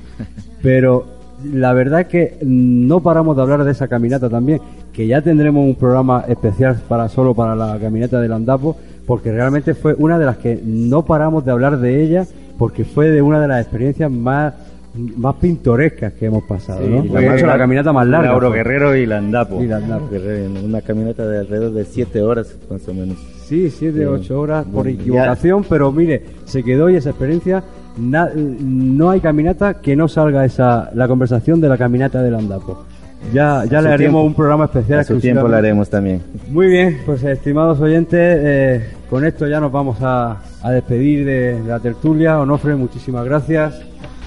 Pero 0.62 1.06
la 1.54 1.74
verdad 1.74 2.02
es 2.02 2.08
que 2.08 2.38
no 2.44 3.02
paramos 3.02 3.36
de 3.36 3.42
hablar 3.42 3.64
de 3.64 3.72
esa 3.72 3.88
caminata 3.88 4.30
también, 4.30 4.60
que 4.94 5.08
ya 5.08 5.22
tendremos 5.22 5.66
un 5.66 5.76
programa 5.76 6.26
especial 6.28 6.80
para 6.88 7.10
solo 7.10 7.34
para 7.34 7.56
la 7.56 7.80
caminata 7.80 8.20
del 8.22 8.34
Andapo, 8.34 8.78
porque 9.08 9.32
realmente 9.32 9.74
fue 9.74 9.96
una 9.98 10.20
de 10.20 10.26
las 10.26 10.38
que 10.38 10.60
no 10.64 11.04
paramos 11.06 11.44
de 11.46 11.52
hablar 11.52 11.80
de 11.80 12.04
ella, 12.04 12.26
porque 12.58 12.86
fue 12.86 13.10
de 13.10 13.22
una 13.22 13.40
de 13.42 13.48
las 13.48 13.62
experiencias 13.62 14.12
más 14.12 14.54
más 14.94 15.36
pintorescas 15.36 16.12
que 16.12 16.26
hemos 16.26 16.44
pasado, 16.44 16.82
Fue, 17.10 17.42
la 17.42 17.58
caminata 17.58 17.94
más 17.94 18.06
larga. 18.06 18.28
Lauro. 18.32 18.52
Guerrero 18.52 18.94
y 18.94 19.06
Landapo. 19.06 19.64
Y 19.64 19.68
Una 19.68 20.82
caminata 20.82 21.26
de 21.26 21.40
alrededor 21.40 21.72
de 21.72 21.86
7 21.86 22.22
horas 22.22 22.58
más 22.70 22.86
o 22.90 22.94
menos. 22.94 23.18
Sí, 23.46 23.70
siete, 23.70 24.00
Sí. 24.00 24.06
ocho 24.06 24.40
horas 24.40 24.66
por 24.66 24.88
equivocación, 24.88 25.66
pero 25.68 25.92
mire, 25.92 26.24
se 26.46 26.64
quedó 26.64 26.90
y 26.90 26.96
esa 26.96 27.10
experiencia, 27.10 27.62
na- 27.98 28.30
no 28.36 29.10
hay 29.10 29.20
caminata 29.20 29.76
que 29.76 29.96
no 29.96 30.08
salga 30.08 30.46
esa 30.46 30.90
la 30.94 31.08
conversación 31.08 31.60
de 31.62 31.70
la 31.70 31.78
caminata 31.78 32.22
del 32.22 32.36
Andapo. 32.36 32.86
Ya, 33.32 33.66
ya 33.66 33.82
le 33.82 33.90
haremos 33.90 33.98
tiempo. 34.00 34.22
un 34.24 34.34
programa 34.34 34.66
especial. 34.66 35.00
A 35.02 35.04
su 35.04 35.20
tiempo 35.20 35.48
lo 35.48 35.56
haremos 35.56 35.90
también. 35.90 36.22
Muy 36.50 36.68
bien, 36.68 36.98
pues 37.06 37.24
estimados 37.24 37.80
oyentes, 37.80 38.20
eh, 38.20 38.90
con 39.10 39.24
esto 39.26 39.48
ya 39.48 39.60
nos 39.60 39.72
vamos 39.72 39.98
a, 40.02 40.38
a 40.64 40.72
despedir 40.72 41.26
de, 41.26 41.62
la 41.68 41.80
tertulia. 41.80 42.40
Onofre, 42.40 42.76
muchísimas 42.76 43.24
gracias. 43.26 43.80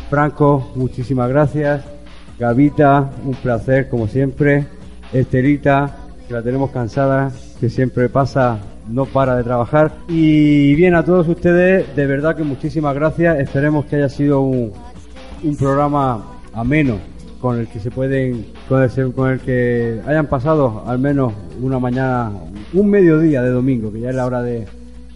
Franco, 0.09 0.71
muchísimas 0.77 1.29
gracias. 1.29 1.83
Gavita, 2.39 3.11
un 3.25 3.35
placer 3.35 3.89
como 3.89 4.07
siempre. 4.07 4.67
Estelita, 5.13 5.97
que 6.29 6.35
la 6.35 6.43
tenemos 6.43 6.71
cansada, 6.71 7.31
que 7.61 7.69
siempre 7.69 8.09
pasa, 8.09 8.59
no 8.89 9.07
para 9.07 9.37
de 9.37 9.45
trabajar. 9.45 9.93
Y 10.09 10.75
bien, 10.75 10.95
a 10.95 11.05
todos 11.05 11.29
ustedes, 11.29 11.95
de 11.97 12.07
verdad 12.07 12.37
que 12.37 12.43
muchísimas 12.43 12.95
gracias. 12.95 13.39
Esperemos 13.39 13.87
que 13.87 13.97
haya 13.97 14.09
sido 14.09 14.41
un, 14.41 14.73
un 15.43 15.57
programa 15.57 16.25
ameno 16.53 16.99
con 17.41 17.61
el 17.61 17.69
que 17.69 17.79
se 17.79 17.91
pueden 17.91 18.47
con 18.69 18.83
el, 18.83 19.13
con 19.13 19.31
el 19.33 19.41
que 19.41 20.01
hayan 20.07 20.27
pasado 20.29 20.83
al 20.87 20.99
menos 20.99 21.35
una 21.61 21.79
mañana 21.79 22.33
un 22.73 22.89
mediodía 22.89 23.43
de 23.43 23.51
domingo 23.51 23.93
que 23.93 24.01
ya 24.01 24.09
es 24.09 24.17
la 24.17 24.25
hora 24.25 24.41
de, 24.43 24.67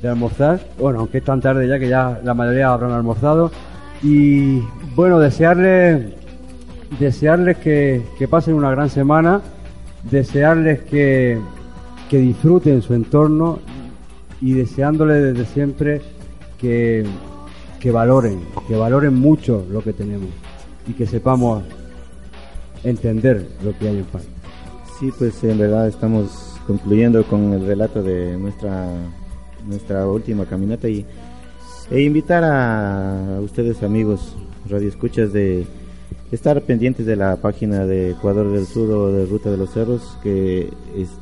de 0.03 0.09
almorzar 0.09 0.61
bueno 0.79 0.99
aunque 0.99 1.19
es 1.19 1.25
tan 1.25 1.41
tarde 1.41 1.67
ya 1.67 1.79
que 1.79 1.89
ya 1.89 2.21
la 2.23 2.35
mayoría 2.35 2.69
habrán 2.69 2.91
almorzado 2.91 3.51
y 4.03 4.61
bueno 4.95 5.19
desearles 5.19 6.13
desearles 7.01 7.57
que, 7.57 8.03
que 8.19 8.29
pasen 8.29 8.53
una 8.53 8.71
gran 8.73 8.91
semana 8.91 9.41
desearles 10.11 10.81
que, 10.83 11.39
que 12.09 12.19
disfruten 12.19 12.83
su 12.83 12.95
entorno 12.95 13.59
y 14.41 14.53
deseándoles 14.53 15.35
desde 15.35 15.53
siempre 15.53 16.01
que, 16.59 17.05
que 17.81 17.91
valoren, 17.91 18.41
que 18.67 18.77
valoren 18.77 19.15
mucho 19.15 19.65
lo 19.71 19.83
que 19.83 19.93
tenemos 19.93 20.31
y 20.87 20.93
que 20.93 21.07
sepamos 21.07 21.65
entender 22.85 23.49
lo 23.63 23.77
que 23.79 23.89
hay 23.89 23.99
en 23.99 24.05
paz. 24.05 24.27
Sí, 24.99 25.13
pues 25.17 25.43
en 25.45 25.59
verdad 25.59 25.89
estamos 25.89 26.57
concluyendo 26.67 27.25
con 27.25 27.53
el 27.53 27.67
relato 27.67 28.03
de 28.03 28.37
nuestra 28.37 28.89
nuestra 29.67 30.07
última 30.07 30.47
caminata 30.47 30.89
y 30.89 31.05
e 31.91 32.01
invitar 32.03 32.45
a 32.45 33.41
ustedes 33.41 33.83
amigos 33.83 34.37
radioescuchas 34.69 35.33
de 35.33 35.67
estar 36.33 36.61
pendientes 36.63 37.07
de 37.07 37.17
la 37.17 37.37
página 37.37 37.87
de 37.87 38.11
Ecuador 38.11 38.53
del 38.53 38.67
Sur 38.67 38.91
o 38.91 39.13
de 39.13 39.27
Ruta 39.27 39.51
de 39.51 39.57
los 39.57 39.73
Cerros 39.73 40.03
que 40.23 40.69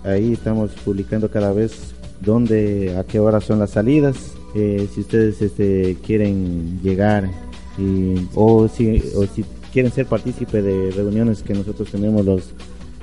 ahí 0.05 0.33
estamos 0.33 0.71
publicando 0.85 1.31
cada 1.31 1.53
vez 1.53 1.95
dónde 2.21 2.97
a 2.99 3.05
qué 3.05 3.21
hora 3.21 3.41
son 3.41 3.59
las 3.59 3.71
salidas 3.71 4.33
eh, 4.55 4.89
si 4.93 5.01
ustedes 5.01 5.41
este 5.43 5.97
quieren 6.05 6.81
llegar 6.83 7.31
y, 7.79 8.27
o 8.35 8.69
si 8.69 9.03
o 9.15 9.27
si 9.27 9.45
quieren 9.73 9.93
ser 9.93 10.07
partícipe 10.07 10.63
de 10.63 10.91
reuniones 10.91 11.43
que 11.43 11.55
nosotros 11.55 11.91
tenemos 11.91 12.25
los 12.25 12.55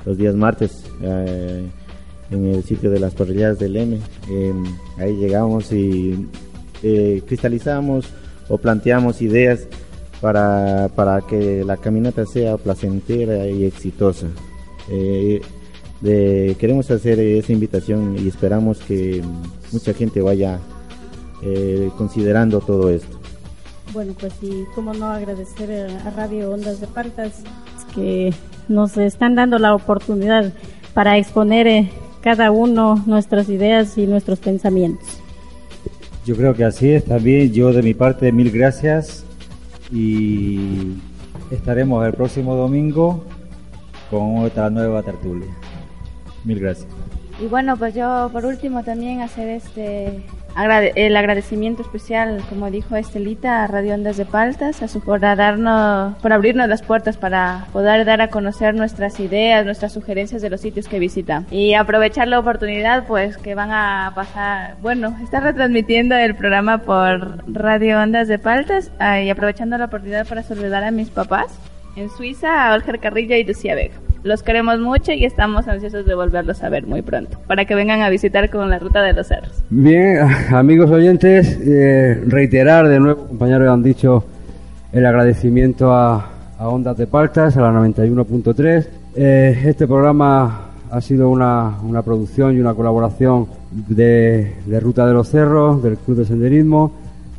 los 0.04 0.18
días 0.18 0.34
martes 0.34 0.84
eh, 1.02 1.64
en 2.30 2.46
el 2.46 2.64
sitio 2.64 2.90
de 2.90 3.00
las 3.00 3.14
parrilladas 3.14 3.58
del 3.58 3.76
M. 3.76 3.98
Eh, 4.30 4.54
ahí 4.98 5.16
llegamos 5.16 5.72
y 5.72 6.28
eh, 6.82 7.22
cristalizamos 7.26 8.06
o 8.48 8.58
planteamos 8.58 9.22
ideas 9.22 9.66
para, 10.20 10.88
para 10.94 11.20
que 11.22 11.64
la 11.64 11.76
caminata 11.76 12.24
sea 12.26 12.56
placentera 12.56 13.46
y 13.48 13.64
exitosa. 13.64 14.26
Eh, 14.90 15.40
de- 16.00 16.56
queremos 16.58 16.90
hacer 16.90 17.18
esa 17.20 17.52
invitación 17.52 18.16
y 18.18 18.28
esperamos 18.28 18.78
que 18.78 19.22
mucha 19.72 19.92
gente 19.94 20.20
vaya 20.20 20.58
eh, 21.42 21.90
considerando 21.96 22.60
todo 22.60 22.90
esto. 22.90 23.18
Bueno, 23.92 24.12
pues 24.18 24.32
y 24.42 24.64
cómo 24.74 24.92
no 24.94 25.06
agradecer 25.06 25.88
a 26.04 26.10
Radio 26.10 26.50
Ondas 26.50 26.80
de 26.80 26.86
Paltas 26.86 27.42
que 27.94 28.32
nos 28.68 28.96
están 28.96 29.34
dando 29.34 29.58
la 29.58 29.74
oportunidad 29.74 30.52
para 30.94 31.16
exponer 31.18 31.66
eh, 31.66 31.90
cada 32.22 32.50
uno 32.50 33.02
nuestras 33.06 33.48
ideas 33.48 33.96
y 33.98 34.06
nuestros 34.06 34.38
pensamientos. 34.40 35.06
Yo 36.24 36.34
creo 36.34 36.54
que 36.54 36.64
así 36.64 36.90
es 36.90 37.04
también. 37.04 37.52
Yo 37.52 37.72
de 37.72 37.82
mi 37.82 37.92
parte, 37.94 38.32
mil 38.32 38.50
gracias. 38.50 39.24
Y 39.92 40.94
estaremos 41.50 42.06
el 42.06 42.12
próximo 42.12 42.54
domingo 42.54 43.24
con 44.10 44.38
otra 44.38 44.70
nueva 44.70 45.02
tertulia. 45.02 45.48
Mil 46.44 46.60
gracias. 46.60 46.88
Y 47.40 47.46
bueno, 47.46 47.76
pues 47.76 47.94
yo 47.94 48.30
por 48.32 48.44
último 48.44 48.84
también 48.84 49.20
hacer 49.20 49.48
este 49.48 50.24
agrade- 50.54 50.92
el 50.96 51.16
agradecimiento 51.16 51.82
especial, 51.82 52.42
como 52.48 52.70
dijo 52.70 52.96
Estelita, 52.96 53.64
a 53.64 53.66
Radio 53.66 53.94
Ondas 53.94 54.16
de 54.16 54.24
Paltas, 54.24 54.82
a 54.82 54.88
su 54.88 55.00
por 55.00 55.20
darnos, 55.20 56.16
por 56.18 56.32
abrirnos 56.32 56.68
las 56.68 56.82
puertas 56.82 57.16
para 57.16 57.66
poder 57.72 58.04
dar 58.04 58.20
a 58.20 58.28
conocer 58.28 58.74
nuestras 58.74 59.18
ideas, 59.20 59.64
nuestras 59.64 59.92
sugerencias 59.92 60.42
de 60.42 60.50
los 60.50 60.60
sitios 60.60 60.88
que 60.88 60.98
visita. 60.98 61.44
Y 61.50 61.74
aprovechar 61.74 62.28
la 62.28 62.38
oportunidad, 62.38 63.06
pues 63.06 63.36
que 63.36 63.54
van 63.54 63.70
a 63.72 64.12
pasar, 64.14 64.76
bueno, 64.80 65.16
está 65.22 65.40
retransmitiendo 65.40 66.14
el 66.16 66.34
programa 66.34 66.78
por 66.78 67.44
Radio 67.52 68.00
Ondas 68.00 68.28
de 68.28 68.38
Paltas 68.38 68.90
ah, 68.98 69.20
y 69.20 69.30
aprovechando 69.30 69.78
la 69.78 69.86
oportunidad 69.86 70.26
para 70.26 70.42
saludar 70.42 70.84
a 70.84 70.90
mis 70.90 71.10
papás 71.10 71.46
en 71.96 72.10
Suiza, 72.10 72.68
a 72.68 72.74
Olger 72.74 72.98
Carrillo 72.98 73.36
y 73.36 73.44
Lucía 73.44 73.74
Vega. 73.74 73.94
Los 74.24 74.42
queremos 74.42 74.80
mucho 74.80 75.12
y 75.12 75.24
estamos 75.26 75.68
ansiosos 75.68 76.06
de 76.06 76.14
volverlos 76.14 76.62
a 76.62 76.70
ver 76.70 76.86
muy 76.86 77.02
pronto, 77.02 77.38
para 77.46 77.66
que 77.66 77.74
vengan 77.74 78.00
a 78.00 78.08
visitar 78.08 78.48
con 78.50 78.70
la 78.70 78.78
ruta 78.78 79.02
de 79.02 79.12
los 79.12 79.26
cerros. 79.28 79.62
Bien, 79.68 80.18
amigos 80.50 80.90
oyentes, 80.90 81.58
eh, 81.62 82.22
reiterar 82.26 82.88
de 82.88 83.00
nuevo, 83.00 83.26
compañeros 83.26 83.68
han 83.68 83.82
dicho 83.82 84.24
el 84.92 85.04
agradecimiento 85.04 85.92
a, 85.92 86.26
a 86.58 86.68
Ondas 86.68 86.96
de 86.96 87.06
Paltas, 87.06 87.56
a 87.56 87.60
la 87.60 87.70
91.3 87.72 88.86
Eh, 89.16 89.62
este 89.66 89.86
programa 89.86 90.70
ha 90.90 91.00
sido 91.00 91.28
una, 91.28 91.76
una 91.84 92.02
producción 92.02 92.56
y 92.56 92.60
una 92.60 92.74
colaboración 92.74 93.46
de, 93.70 94.54
de 94.64 94.80
Ruta 94.80 95.06
de 95.06 95.12
los 95.12 95.28
Cerros, 95.28 95.82
del 95.82 95.96
Club 95.98 96.16
de 96.18 96.24
Senderismo, 96.24 96.92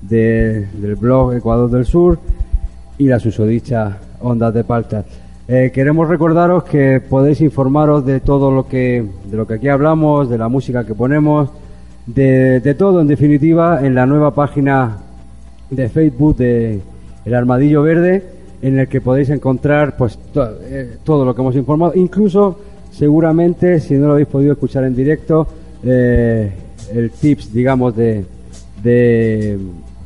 de- 0.04 0.68
del 0.74 0.96
blog 0.96 1.34
Ecuador 1.34 1.70
del 1.72 1.86
Sur 1.86 2.20
y 2.98 3.08
la 3.08 3.20
susodicha 3.20 3.98
Ondas 4.22 4.54
de 4.54 4.64
Paltas. 4.64 5.06
Eh, 5.48 5.72
queremos 5.74 6.10
recordaros 6.10 6.64
que 6.64 7.00
podéis 7.08 7.40
informaros 7.42 8.04
de 8.06 8.20
todo 8.20 8.50
lo 8.50 8.68
que, 8.68 9.06
de 9.30 9.38
lo 9.38 9.46
que 9.46 9.56
aquí 9.56 9.68
hablamos, 9.68 10.28
de 10.30 10.40
la 10.40 10.48
música 10.50 10.86
que 10.86 10.96
ponemos, 10.96 11.50
de, 12.08 12.60
de 12.62 12.74
todo 12.74 13.02
en 13.02 13.08
definitiva 13.08 13.86
en 13.86 13.94
la 13.94 14.08
nueva 14.08 14.34
página 14.34 14.98
de 15.70 15.88
Facebook 15.90 16.38
de 16.38 16.82
El 17.26 17.34
Armadillo 17.36 17.84
Verde, 17.84 18.24
en 18.64 18.80
el 18.80 18.88
que 18.88 19.02
podéis 19.02 19.30
encontrar 19.30 19.96
pues 19.98 20.18
eh, 20.36 20.98
todo 21.04 21.26
lo 21.26 21.36
que 21.36 21.42
hemos 21.42 21.56
informado, 21.56 21.94
incluso 21.96 22.60
seguramente 22.92 23.80
si 23.80 23.96
no 23.96 24.08
lo 24.08 24.14
habéis 24.14 24.28
podido 24.28 24.54
escuchar 24.54 24.84
en 24.86 24.96
directo 24.96 25.48
eh, 25.84 26.52
el 26.92 27.12
tips 27.12 27.54
digamos 27.54 27.96
de, 27.96 28.26
de- 28.82 29.60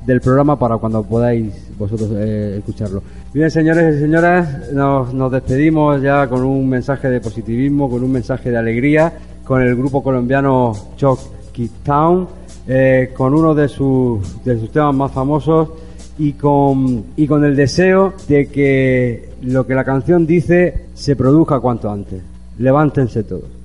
del 0.06 0.22
programa 0.22 0.58
para 0.58 0.78
cuando 0.78 1.04
podáis 1.04 1.54
vosotros 1.78 2.10
escucharlo. 2.12 3.04
Bien, 3.32 3.52
señores 3.52 3.96
y 3.96 4.00
señoras, 4.00 4.72
nos, 4.74 5.32
despedimos 5.32 6.02
ya 6.02 6.28
con 6.28 6.44
un 6.44 6.68
mensaje 6.68 7.10
de 7.12 7.22
positivismo, 7.22 7.88
con 7.88 8.04
un 8.04 8.12
mensaje 8.12 8.50
de 8.50 8.58
alegría, 8.58 9.14
con 9.44 9.62
el 9.62 9.76
grupo 9.76 10.02
colombiano 10.02 10.74
Choc 10.98 11.20
Kid 11.52 11.70
Town, 11.84 12.28
eh, 12.68 13.12
con 13.16 13.36
uno 13.36 13.54
de 13.54 13.68
sus, 13.68 14.44
de 14.44 14.60
sus 14.60 14.72
temas 14.72 14.96
más 14.96 15.12
famosos 15.12 15.70
y 16.18 16.34
con, 16.34 17.06
y 17.16 17.28
con 17.28 17.46
el 17.46 17.56
deseo 17.56 18.16
de 18.28 18.48
que 18.48 19.30
lo 19.44 19.68
que 19.68 19.76
la 19.76 19.84
canción 19.84 20.26
dice 20.26 20.88
se 20.96 21.16
produzca 21.16 21.60
cuanto 21.60 21.92
antes. 21.92 22.24
Levántense 22.58 23.22
todos. 23.22 23.59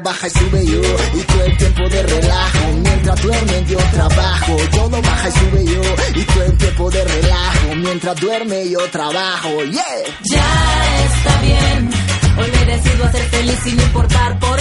Baja 0.00 0.26
y 0.26 0.30
sube 0.30 0.66
yo. 0.66 0.80
Y 1.14 1.22
todo 1.22 1.44
el 1.44 1.56
tiempo 1.56 1.88
de 1.88 2.02
relajo 2.02 2.58
Mientras 2.82 3.22
duermen 3.22 3.66
yo 3.66 3.78
trabajo. 3.92 4.56
Todo 4.70 5.02
baja 5.02 5.28
y 5.28 5.32
sube 5.32 5.64
yo. 5.64 5.82
Y 6.14 6.24
todo 6.24 6.44
el 6.44 6.56
tiempo 6.58 6.90
de 6.90 7.04
relajo 7.04 7.74
Mientras 7.76 8.20
duerme 8.20 8.70
yo 8.70 8.78
trabajo. 8.90 9.48
Yeah. 9.64 9.84
Ya 10.32 11.04
está 11.04 11.40
bien. 11.42 11.90
Hoy 12.38 12.50
me 12.52 12.72
decido 12.72 13.04
a 13.04 13.12
ser 13.12 13.22
feliz 13.22 13.58
sin 13.64 13.80
importar 13.80 14.38
por 14.38 14.57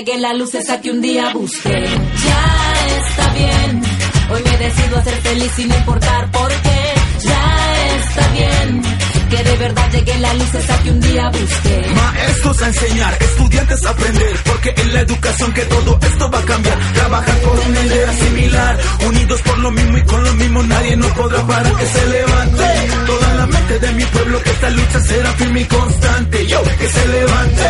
de 0.00 0.06
verdad 0.06 0.12
lleguen 0.12 0.22
las 0.22 0.38
luces 0.38 0.70
a 0.70 0.80
que 0.80 0.90
un 0.90 1.00
día 1.00 1.32
busqué. 1.34 1.86
Ya 2.26 2.86
está 2.98 3.32
bien. 3.34 3.82
Hoy 4.30 4.42
me 4.44 4.58
decido 4.58 4.98
a 4.98 5.04
ser 5.04 5.14
feliz 5.14 5.52
sin 5.56 5.70
importar 5.70 6.30
por 6.30 6.48
qué. 6.48 6.94
Ya 7.24 7.96
está 7.96 8.28
bien. 8.28 8.82
Que 9.30 9.44
de 9.44 9.56
verdad 9.56 9.90
lleguen 9.92 10.22
las 10.22 10.38
luces 10.38 10.70
a 10.70 10.82
que 10.82 10.90
un 10.90 11.00
día 11.00 11.28
busqué. 11.28 11.86
Maestros 11.94 12.62
a 12.62 12.66
enseñar, 12.66 13.18
estudiantes 13.20 13.86
a 13.86 13.90
aprender, 13.90 14.36
porque 14.44 14.74
en 14.76 14.94
la 14.94 15.00
educación 15.00 15.52
que 15.52 15.62
todo 15.62 15.98
esto 16.02 16.30
va 16.30 16.38
a 16.38 16.42
cambiar. 16.42 16.78
Trabajar 16.94 17.36
por 17.38 17.60
una 17.60 17.80
idea 17.80 18.12
similar, 18.12 18.78
unidos 19.06 19.42
por 19.42 19.58
lo 19.58 19.70
mismo 19.70 19.98
y 19.98 20.02
con 20.02 20.24
lo 20.24 20.34
mismo 20.34 20.62
nadie 20.62 20.96
nos 20.96 21.12
podrá 21.12 21.46
parar 21.46 21.76
que 21.76 21.86
se 21.86 22.06
levante. 22.06 22.64
Toda 23.06 23.34
la 23.34 23.46
mente 23.46 23.78
de 23.78 23.92
mi 23.92 24.04
pueblo 24.04 24.42
que 24.42 24.50
esta 24.50 24.70
lucha 24.70 25.00
será 25.00 25.32
firme 25.32 25.60
y 25.60 25.64
constante. 25.64 26.46
Yo, 26.46 26.62
que 26.62 26.88
se 26.88 27.08
levante, 27.08 27.64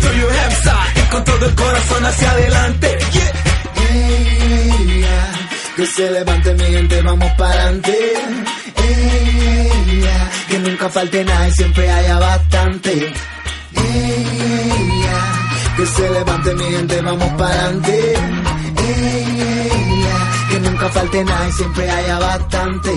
to 0.00 0.14
your 0.14 0.30
con 1.10 1.24
todo 1.24 1.46
el 1.46 1.54
corazón 1.54 2.06
hacia 2.06 2.30
adelante. 2.30 2.98
Yeah. 3.12 3.50
Que 5.76 5.86
se 5.86 6.10
levante 6.10 6.54
mi 6.54 6.64
gente, 6.64 7.02
vamos 7.02 7.30
para 7.38 7.52
adelante. 7.52 7.98
Que 10.48 10.58
nunca 10.58 10.88
falte 10.88 11.24
nada 11.24 11.48
y 11.48 11.52
siempre 11.52 11.90
haya 11.90 12.18
bastante. 12.18 13.12
Que 15.76 15.86
se 15.86 16.10
levante 16.10 16.54
mi 16.54 16.64
gente, 16.64 17.00
vamos 17.00 17.28
para 17.38 17.54
adelante. 17.54 18.14
Que 20.50 20.60
nunca 20.60 20.88
falte 20.90 21.24
nada 21.24 21.48
y 21.48 21.52
siempre 21.52 21.90
haya 21.90 22.18
bastante. 22.18 22.92